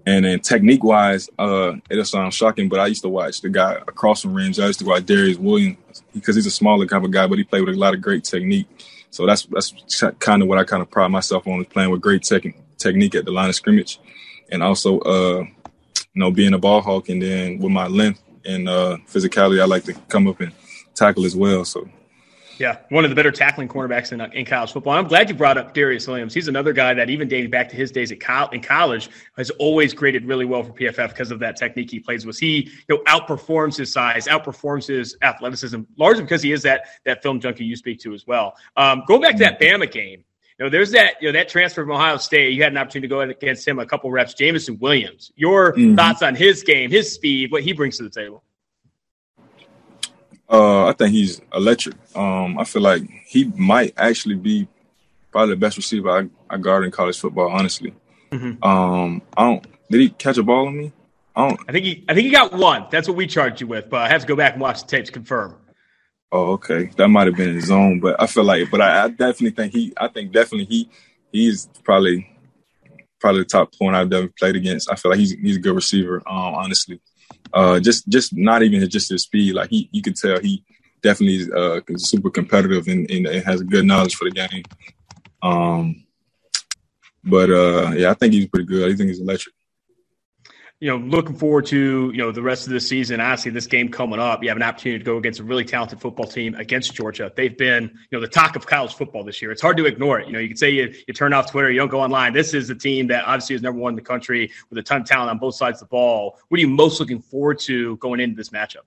And 0.06 0.24
then 0.24 0.38
technique 0.38 0.84
wise, 0.84 1.28
uh, 1.36 1.72
it'll 1.90 2.04
sound 2.04 2.32
shocking, 2.32 2.68
but 2.68 2.78
I 2.78 2.86
used 2.86 3.02
to 3.02 3.08
watch 3.08 3.40
the 3.40 3.48
guy 3.48 3.72
across 3.72 4.22
from 4.22 4.34
Ramsey. 4.34 4.62
I 4.62 4.68
used 4.68 4.78
to 4.78 4.86
watch 4.86 5.02
Darious 5.02 5.36
Williams 5.36 5.78
because 6.14 6.36
he's 6.36 6.46
a 6.46 6.50
smaller 6.50 6.86
kind 6.86 7.04
of 7.04 7.10
guy, 7.10 7.26
but 7.26 7.38
he 7.38 7.44
played 7.44 7.64
with 7.66 7.74
a 7.74 7.78
lot 7.78 7.94
of 7.94 8.00
great 8.00 8.22
technique. 8.22 8.68
So 9.10 9.26
that's 9.26 9.46
that's 9.46 9.74
kind 10.20 10.42
of 10.42 10.48
what 10.48 10.58
I 10.58 10.64
kind 10.64 10.80
of 10.80 10.88
pride 10.92 11.10
myself 11.10 11.48
on 11.48 11.60
is 11.60 11.66
playing 11.66 11.90
with 11.90 12.00
great 12.00 12.22
tech, 12.22 12.44
technique 12.78 13.16
at 13.16 13.24
the 13.24 13.32
line 13.32 13.48
of 13.48 13.56
scrimmage 13.56 13.98
and 14.50 14.62
also 14.62 14.98
uh, 15.00 15.44
you 16.12 16.20
know 16.20 16.30
being 16.30 16.54
a 16.54 16.58
ball 16.58 16.80
hawk, 16.80 17.08
and 17.08 17.22
then 17.22 17.58
with 17.58 17.72
my 17.72 17.86
length 17.86 18.22
and 18.44 18.68
uh, 18.68 18.96
physicality, 19.06 19.60
I 19.60 19.66
like 19.66 19.84
to 19.84 19.94
come 20.08 20.26
up 20.28 20.40
and 20.40 20.52
tackle 20.94 21.24
as 21.24 21.36
well. 21.36 21.64
So. 21.64 21.88
Yeah, 22.58 22.76
one 22.90 23.04
of 23.04 23.10
the 23.10 23.16
better 23.16 23.30
tackling 23.30 23.68
cornerbacks 23.68 24.12
in, 24.12 24.20
in 24.34 24.44
college 24.44 24.72
football. 24.72 24.92
I'm 24.92 25.08
glad 25.08 25.30
you 25.30 25.34
brought 25.34 25.56
up 25.56 25.72
Darious 25.72 26.06
Williams. 26.06 26.34
He's 26.34 26.46
another 26.46 26.74
guy 26.74 26.92
that, 26.92 27.08
even 27.08 27.26
dating 27.26 27.50
back 27.50 27.70
to 27.70 27.76
his 27.76 27.90
days 27.90 28.12
at 28.12 28.20
co- 28.20 28.50
in 28.52 28.60
college, 28.60 29.08
has 29.38 29.48
always 29.52 29.94
graded 29.94 30.26
really 30.26 30.44
well 30.44 30.62
for 30.62 30.74
PFF 30.74 31.08
because 31.08 31.30
of 31.30 31.38
that 31.38 31.56
technique 31.56 31.90
he 31.90 32.00
plays 32.00 32.26
with. 32.26 32.38
He 32.38 32.70
you 32.86 32.96
know 32.96 33.02
outperforms 33.04 33.78
his 33.78 33.90
size, 33.90 34.26
outperforms 34.26 34.88
his 34.88 35.16
athleticism, 35.22 35.80
largely 35.96 36.22
because 36.22 36.42
he 36.42 36.52
is 36.52 36.62
that 36.64 36.82
that 37.06 37.22
film 37.22 37.40
junkie 37.40 37.64
you 37.64 37.76
speak 37.76 37.98
to 38.00 38.12
as 38.12 38.26
well. 38.26 38.54
Um, 38.76 39.04
going 39.06 39.22
back 39.22 39.36
to 39.36 39.44
that 39.44 39.58
Bama 39.58 39.90
game, 39.90 40.22
you 40.60 40.66
know, 40.66 40.70
there's 40.70 40.90
that, 40.90 41.14
you 41.22 41.28
know, 41.28 41.32
that 41.32 41.48
transfer 41.48 41.82
from 41.82 41.92
Ohio 41.92 42.18
State. 42.18 42.52
You 42.52 42.62
had 42.62 42.72
an 42.72 42.76
opportunity 42.76 43.08
to 43.08 43.14
go 43.14 43.20
against 43.22 43.66
him 43.66 43.78
a 43.78 43.86
couple 43.86 44.10
reps. 44.10 44.34
Jameson 44.34 44.78
Williams, 44.78 45.32
your 45.34 45.72
mm-hmm. 45.72 45.94
thoughts 45.94 46.20
on 46.20 46.34
his 46.34 46.62
game, 46.62 46.90
his 46.90 47.10
speed, 47.10 47.50
what 47.50 47.62
he 47.62 47.72
brings 47.72 47.96
to 47.96 48.02
the 48.02 48.10
table? 48.10 48.44
Uh, 50.50 50.88
I 50.88 50.92
think 50.92 51.12
he's 51.12 51.40
electric. 51.54 51.94
Um, 52.14 52.58
I 52.58 52.64
feel 52.64 52.82
like 52.82 53.02
he 53.26 53.44
might 53.56 53.94
actually 53.96 54.34
be 54.34 54.68
probably 55.32 55.54
the 55.54 55.60
best 55.60 55.78
receiver 55.78 56.10
I, 56.10 56.28
I 56.50 56.58
guard 56.58 56.84
in 56.84 56.90
college 56.90 57.18
football. 57.18 57.48
Honestly, 57.48 57.94
mm-hmm. 58.30 58.62
um, 58.62 59.22
I 59.34 59.44
don't. 59.44 59.66
Did 59.90 60.00
he 60.02 60.10
catch 60.10 60.36
a 60.36 60.42
ball 60.42 60.66
on 60.66 60.76
me? 60.76 60.92
I 61.36 61.48
don't. 61.48 61.60
I 61.68 61.72
think 61.72 61.86
he. 61.86 62.04
I 62.06 62.12
think 62.12 62.26
he 62.26 62.32
got 62.32 62.52
one. 62.52 62.86
That's 62.90 63.08
what 63.08 63.16
we 63.16 63.26
charged 63.26 63.62
you 63.62 63.66
with. 63.66 63.88
But 63.88 64.02
I 64.02 64.08
have 64.08 64.20
to 64.20 64.26
go 64.26 64.36
back 64.36 64.54
and 64.54 64.60
watch 64.60 64.82
the 64.82 64.88
tapes 64.88 65.08
confirm. 65.08 65.56
Oh, 66.32 66.52
okay. 66.52 66.90
That 66.96 67.08
might 67.08 67.26
have 67.26 67.36
been 67.36 67.54
his 67.54 67.70
own, 67.70 67.98
but 68.00 68.20
I 68.20 68.26
feel 68.26 68.44
like, 68.44 68.70
but 68.70 68.80
I, 68.80 69.04
I, 69.04 69.08
definitely 69.08 69.50
think 69.50 69.72
he, 69.72 69.92
I 69.96 70.06
think 70.08 70.32
definitely 70.32 70.66
he, 70.66 70.88
he's 71.32 71.68
probably, 71.82 72.30
probably 73.18 73.40
the 73.40 73.46
top 73.46 73.74
point 73.74 73.96
I've 73.96 74.12
ever 74.12 74.30
played 74.38 74.54
against. 74.54 74.90
I 74.90 74.94
feel 74.94 75.10
like 75.10 75.18
he's 75.18 75.32
he's 75.32 75.56
a 75.56 75.60
good 75.60 75.74
receiver. 75.74 76.22
Um, 76.26 76.54
honestly, 76.54 77.00
uh, 77.52 77.80
just 77.80 78.08
just 78.08 78.34
not 78.34 78.62
even 78.62 78.88
just 78.88 79.10
his 79.10 79.22
speed. 79.22 79.54
Like 79.54 79.70
he, 79.70 79.88
you 79.92 80.02
could 80.02 80.16
tell 80.16 80.38
he 80.38 80.64
definitely 81.02 81.36
is 81.36 81.50
uh 81.50 81.80
super 81.96 82.30
competitive 82.30 82.86
and, 82.86 83.10
and 83.10 83.26
has 83.44 83.60
a 83.60 83.64
good 83.64 83.84
knowledge 83.84 84.14
for 84.14 84.24
the 84.24 84.30
game. 84.30 84.62
Um, 85.42 86.04
but 87.24 87.50
uh, 87.50 87.92
yeah, 87.96 88.10
I 88.10 88.14
think 88.14 88.34
he's 88.34 88.46
pretty 88.46 88.66
good. 88.66 88.90
I 88.90 88.96
think 88.96 89.08
he's 89.08 89.20
electric 89.20 89.54
you 90.80 90.88
know, 90.88 90.96
looking 90.96 91.36
forward 91.36 91.66
to, 91.66 92.10
you 92.10 92.16
know, 92.16 92.32
the 92.32 92.40
rest 92.40 92.66
of 92.66 92.72
the 92.72 92.80
season. 92.80 93.20
Honestly, 93.20 93.50
this 93.50 93.66
game 93.66 93.90
coming 93.90 94.18
up, 94.18 94.42
you 94.42 94.48
have 94.48 94.56
an 94.56 94.62
opportunity 94.62 94.98
to 94.98 95.04
go 95.04 95.18
against 95.18 95.38
a 95.38 95.44
really 95.44 95.64
talented 95.64 96.00
football 96.00 96.26
team 96.26 96.54
against 96.54 96.94
Georgia. 96.94 97.30
They've 97.36 97.56
been, 97.56 97.84
you 97.84 98.16
know, 98.16 98.20
the 98.20 98.28
talk 98.28 98.56
of 98.56 98.66
college 98.66 98.94
football 98.94 99.22
this 99.22 99.42
year. 99.42 99.52
It's 99.52 99.60
hard 99.60 99.76
to 99.76 99.84
ignore 99.84 100.20
it. 100.20 100.26
You 100.26 100.32
know, 100.32 100.38
you 100.38 100.48
can 100.48 100.56
say 100.56 100.70
you, 100.70 100.94
you 101.06 101.12
turn 101.12 101.34
off 101.34 101.50
Twitter, 101.50 101.70
you 101.70 101.78
don't 101.78 101.90
go 101.90 102.00
online. 102.00 102.32
This 102.32 102.54
is 102.54 102.70
a 102.70 102.74
team 102.74 103.08
that 103.08 103.24
obviously 103.26 103.56
is 103.56 103.62
number 103.62 103.78
one 103.78 103.92
in 103.92 103.96
the 103.96 104.02
country 104.02 104.50
with 104.70 104.78
a 104.78 104.82
ton 104.82 105.02
of 105.02 105.06
talent 105.06 105.30
on 105.30 105.38
both 105.38 105.54
sides 105.54 105.82
of 105.82 105.88
the 105.88 105.90
ball. 105.90 106.38
What 106.48 106.56
are 106.56 106.62
you 106.62 106.68
most 106.68 106.98
looking 106.98 107.20
forward 107.20 107.58
to 107.60 107.98
going 107.98 108.20
into 108.20 108.36
this 108.36 108.48
matchup? 108.48 108.86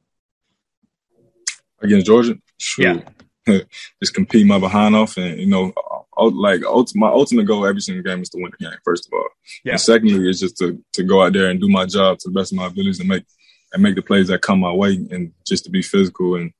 Against 1.79 2.07
Georgia? 2.07 2.39
Sure. 2.57 3.03
Yeah. 3.45 3.59
Just 4.01 4.15
compete 4.15 4.47
my 4.47 4.57
behind 4.57 4.95
off 4.95 5.17
and, 5.17 5.39
you 5.39 5.45
know, 5.45 5.73
like 6.17 6.61
my 6.95 7.07
ultimate 7.07 7.45
goal 7.45 7.65
every 7.65 7.81
single 7.81 8.03
game 8.03 8.21
is 8.21 8.29
to 8.29 8.41
win 8.41 8.51
the 8.57 8.65
game. 8.65 8.77
First 8.83 9.07
of 9.07 9.13
all, 9.13 9.27
yeah. 9.63 9.73
and 9.73 9.81
secondly 9.81 10.29
is 10.29 10.39
just 10.39 10.57
to 10.57 10.81
to 10.93 11.03
go 11.03 11.23
out 11.23 11.33
there 11.33 11.49
and 11.49 11.59
do 11.59 11.69
my 11.69 11.85
job 11.85 12.19
to 12.19 12.29
the 12.29 12.33
best 12.33 12.51
of 12.51 12.57
my 12.57 12.67
abilities 12.67 12.99
and 12.99 13.09
make 13.09 13.25
and 13.73 13.81
make 13.81 13.95
the 13.95 14.01
plays 14.01 14.27
that 14.27 14.41
come 14.41 14.59
my 14.59 14.71
way, 14.71 14.93
and 15.11 15.33
just 15.45 15.63
to 15.65 15.69
be 15.69 15.81
physical 15.81 16.35
and 16.35 16.53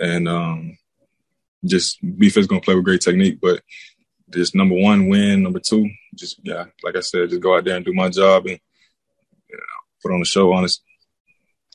and 0.00 0.28
um, 0.28 0.78
just 1.64 1.98
be 2.18 2.30
physical 2.30 2.56
and 2.56 2.64
play 2.64 2.74
with 2.74 2.84
great 2.84 3.00
technique. 3.00 3.38
But 3.40 3.62
just 4.30 4.54
number 4.54 4.74
one, 4.74 5.08
win. 5.08 5.42
Number 5.42 5.60
two, 5.60 5.88
just 6.14 6.40
yeah, 6.42 6.64
like 6.82 6.96
I 6.96 7.00
said, 7.00 7.30
just 7.30 7.42
go 7.42 7.56
out 7.56 7.64
there 7.64 7.76
and 7.76 7.84
do 7.84 7.92
my 7.92 8.08
job 8.08 8.46
and 8.46 8.58
you 9.48 9.56
know, 9.56 9.62
put 10.02 10.12
on 10.12 10.20
the 10.20 10.26
show. 10.26 10.52
Honestly. 10.52 10.84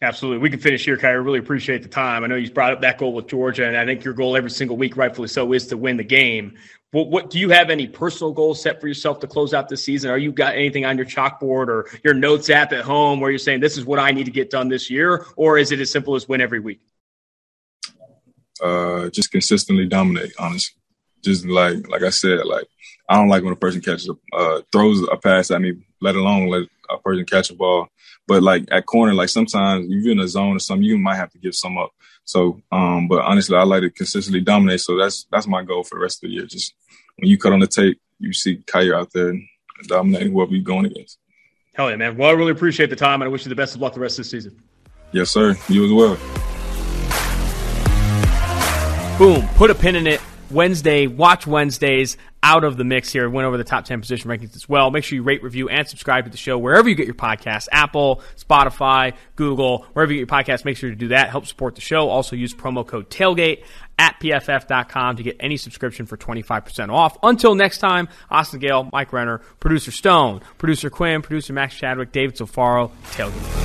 Absolutely. 0.01 0.39
We 0.39 0.49
can 0.49 0.59
finish 0.59 0.83
here, 0.83 0.97
Kai. 0.97 1.09
I 1.09 1.11
really 1.11 1.39
appreciate 1.39 1.81
the 1.81 1.87
time. 1.87 2.25
I 2.25 2.27
know 2.27 2.35
you 2.35 2.51
brought 2.51 2.73
up 2.73 2.81
that 2.81 2.97
goal 2.97 3.13
with 3.13 3.27
Georgia, 3.27 3.65
and 3.65 3.77
I 3.77 3.85
think 3.85 4.03
your 4.03 4.13
goal 4.13 4.35
every 4.35 4.49
single 4.49 4.75
week, 4.75 4.97
rightfully 4.97 5.29
so, 5.29 5.53
is 5.53 5.67
to 5.67 5.77
win 5.77 5.95
the 5.95 6.03
game. 6.03 6.57
What, 6.93 7.09
what 7.09 7.29
do 7.31 7.39
you 7.39 7.49
have 7.49 7.71
any 7.71 7.87
personal 7.87 8.31
goals 8.31 8.61
set 8.61 8.79
for 8.79 8.87
yourself 8.87 9.19
to 9.21 9.27
close 9.27 9.51
out 9.51 9.67
this 9.67 9.83
season? 9.83 10.11
Are 10.11 10.17
you 10.17 10.31
got 10.31 10.53
anything 10.53 10.85
on 10.85 10.95
your 10.95 11.07
chalkboard 11.07 11.67
or 11.67 11.89
your 12.03 12.13
notes 12.13 12.51
app 12.51 12.71
at 12.71 12.85
home 12.85 13.19
where 13.19 13.31
you're 13.31 13.39
saying 13.39 13.61
this 13.61 13.77
is 13.77 13.83
what 13.83 13.97
I 13.97 14.11
need 14.11 14.25
to 14.25 14.31
get 14.31 14.51
done 14.51 14.69
this 14.69 14.91
year, 14.91 15.25
or 15.35 15.57
is 15.57 15.71
it 15.71 15.79
as 15.79 15.89
simple 15.89 16.13
as 16.15 16.29
win 16.29 16.39
every 16.39 16.59
week? 16.59 16.81
Uh, 18.61 19.09
just 19.09 19.31
consistently 19.31 19.87
dominate. 19.87 20.33
Honestly, 20.37 20.79
just 21.23 21.47
like 21.47 21.87
like 21.89 22.03
I 22.03 22.11
said, 22.11 22.45
like 22.45 22.67
I 23.09 23.15
don't 23.15 23.27
like 23.27 23.43
when 23.43 23.53
a 23.53 23.57
person 23.57 23.81
catches 23.81 24.07
a 24.07 24.37
uh, 24.37 24.61
throws 24.71 25.01
a 25.11 25.17
pass 25.17 25.49
at 25.49 25.61
me, 25.61 25.73
let 25.99 26.15
alone 26.15 26.47
let 26.49 26.67
a 26.91 26.99
person 26.99 27.25
catch 27.25 27.49
a 27.49 27.55
ball. 27.55 27.87
But 28.27 28.43
like 28.43 28.65
at 28.69 28.85
corner, 28.85 29.15
like 29.15 29.29
sometimes 29.29 29.87
you're 29.89 30.11
in 30.11 30.19
a 30.19 30.27
zone 30.27 30.57
or 30.57 30.59
something, 30.59 30.85
you 30.85 30.99
might 30.99 31.15
have 31.15 31.31
to 31.31 31.39
give 31.39 31.55
some 31.55 31.75
up. 31.75 31.89
So, 32.25 32.61
um, 32.71 33.07
but 33.07 33.21
honestly, 33.23 33.55
I 33.57 33.63
like 33.63 33.81
to 33.81 33.89
consistently 33.89 34.41
dominate. 34.41 34.81
So 34.81 34.97
that's 34.97 35.25
that's 35.31 35.47
my 35.47 35.63
goal 35.63 35.83
for 35.83 35.95
the 35.95 36.01
rest 36.01 36.23
of 36.23 36.29
the 36.29 36.35
year. 36.35 36.45
Just 36.45 36.73
when 37.17 37.29
you 37.29 37.37
cut 37.37 37.53
on 37.53 37.59
the 37.59 37.67
tape, 37.67 37.99
you 38.19 38.33
see 38.33 38.57
Kaiir 38.57 38.95
out 38.95 39.11
there 39.13 39.33
dominating 39.87 40.31
whoever 40.31 40.51
you're 40.51 40.63
going 40.63 40.85
against. 40.85 41.19
Hell 41.73 41.89
yeah, 41.89 41.95
man. 41.95 42.17
Well, 42.17 42.29
I 42.29 42.33
really 42.33 42.51
appreciate 42.51 42.89
the 42.89 42.95
time, 42.95 43.21
and 43.21 43.27
I 43.27 43.31
wish 43.31 43.45
you 43.45 43.49
the 43.49 43.55
best 43.55 43.75
of 43.75 43.81
luck 43.81 43.93
the 43.93 43.99
rest 43.99 44.19
of 44.19 44.25
the 44.25 44.29
season. 44.29 44.61
Yes, 45.11 45.31
sir. 45.31 45.55
You 45.67 45.85
as 45.85 45.91
well. 45.91 46.17
Boom. 49.17 49.47
Put 49.55 49.69
a 49.69 49.75
pin 49.75 49.95
in 49.95 50.07
it. 50.07 50.21
Wednesday, 50.53 51.07
watch 51.07 51.45
Wednesdays 51.47 52.17
out 52.43 52.63
of 52.63 52.77
the 52.77 52.83
mix 52.83 53.11
here. 53.11 53.29
Went 53.29 53.45
over 53.45 53.57
the 53.57 53.63
top 53.63 53.85
10 53.85 54.01
position 54.01 54.29
rankings 54.29 54.55
as 54.55 54.69
well. 54.69 54.91
Make 54.91 55.03
sure 55.03 55.15
you 55.15 55.23
rate, 55.23 55.41
review, 55.43 55.69
and 55.69 55.87
subscribe 55.87 56.25
to 56.25 56.31
the 56.31 56.37
show 56.37 56.57
wherever 56.57 56.87
you 56.87 56.95
get 56.95 57.05
your 57.05 57.15
podcasts 57.15 57.67
Apple, 57.71 58.21
Spotify, 58.37 59.13
Google, 59.35 59.85
wherever 59.93 60.11
you 60.13 60.25
get 60.25 60.31
your 60.31 60.39
podcasts. 60.39 60.65
Make 60.65 60.77
sure 60.77 60.89
to 60.89 60.95
do 60.95 61.07
that. 61.09 61.29
Help 61.29 61.45
support 61.47 61.75
the 61.75 61.81
show. 61.81 62.09
Also 62.09 62.35
use 62.35 62.53
promo 62.53 62.85
code 62.85 63.09
tailgate 63.09 63.63
at 63.97 64.19
pff.com 64.19 65.17
to 65.17 65.23
get 65.23 65.37
any 65.39 65.57
subscription 65.57 66.05
for 66.05 66.17
25% 66.17 66.89
off. 66.89 67.17
Until 67.23 67.55
next 67.55 67.79
time, 67.79 68.09
Austin 68.29 68.59
Gayle, 68.59 68.89
Mike 68.91 69.13
Renner, 69.13 69.39
producer 69.59 69.91
Stone, 69.91 70.41
producer 70.57 70.89
Quinn, 70.89 71.21
producer 71.21 71.53
Max 71.53 71.75
Chadwick, 71.75 72.11
David 72.11 72.35
Sofaro, 72.35 72.91
tailgate. 73.11 73.63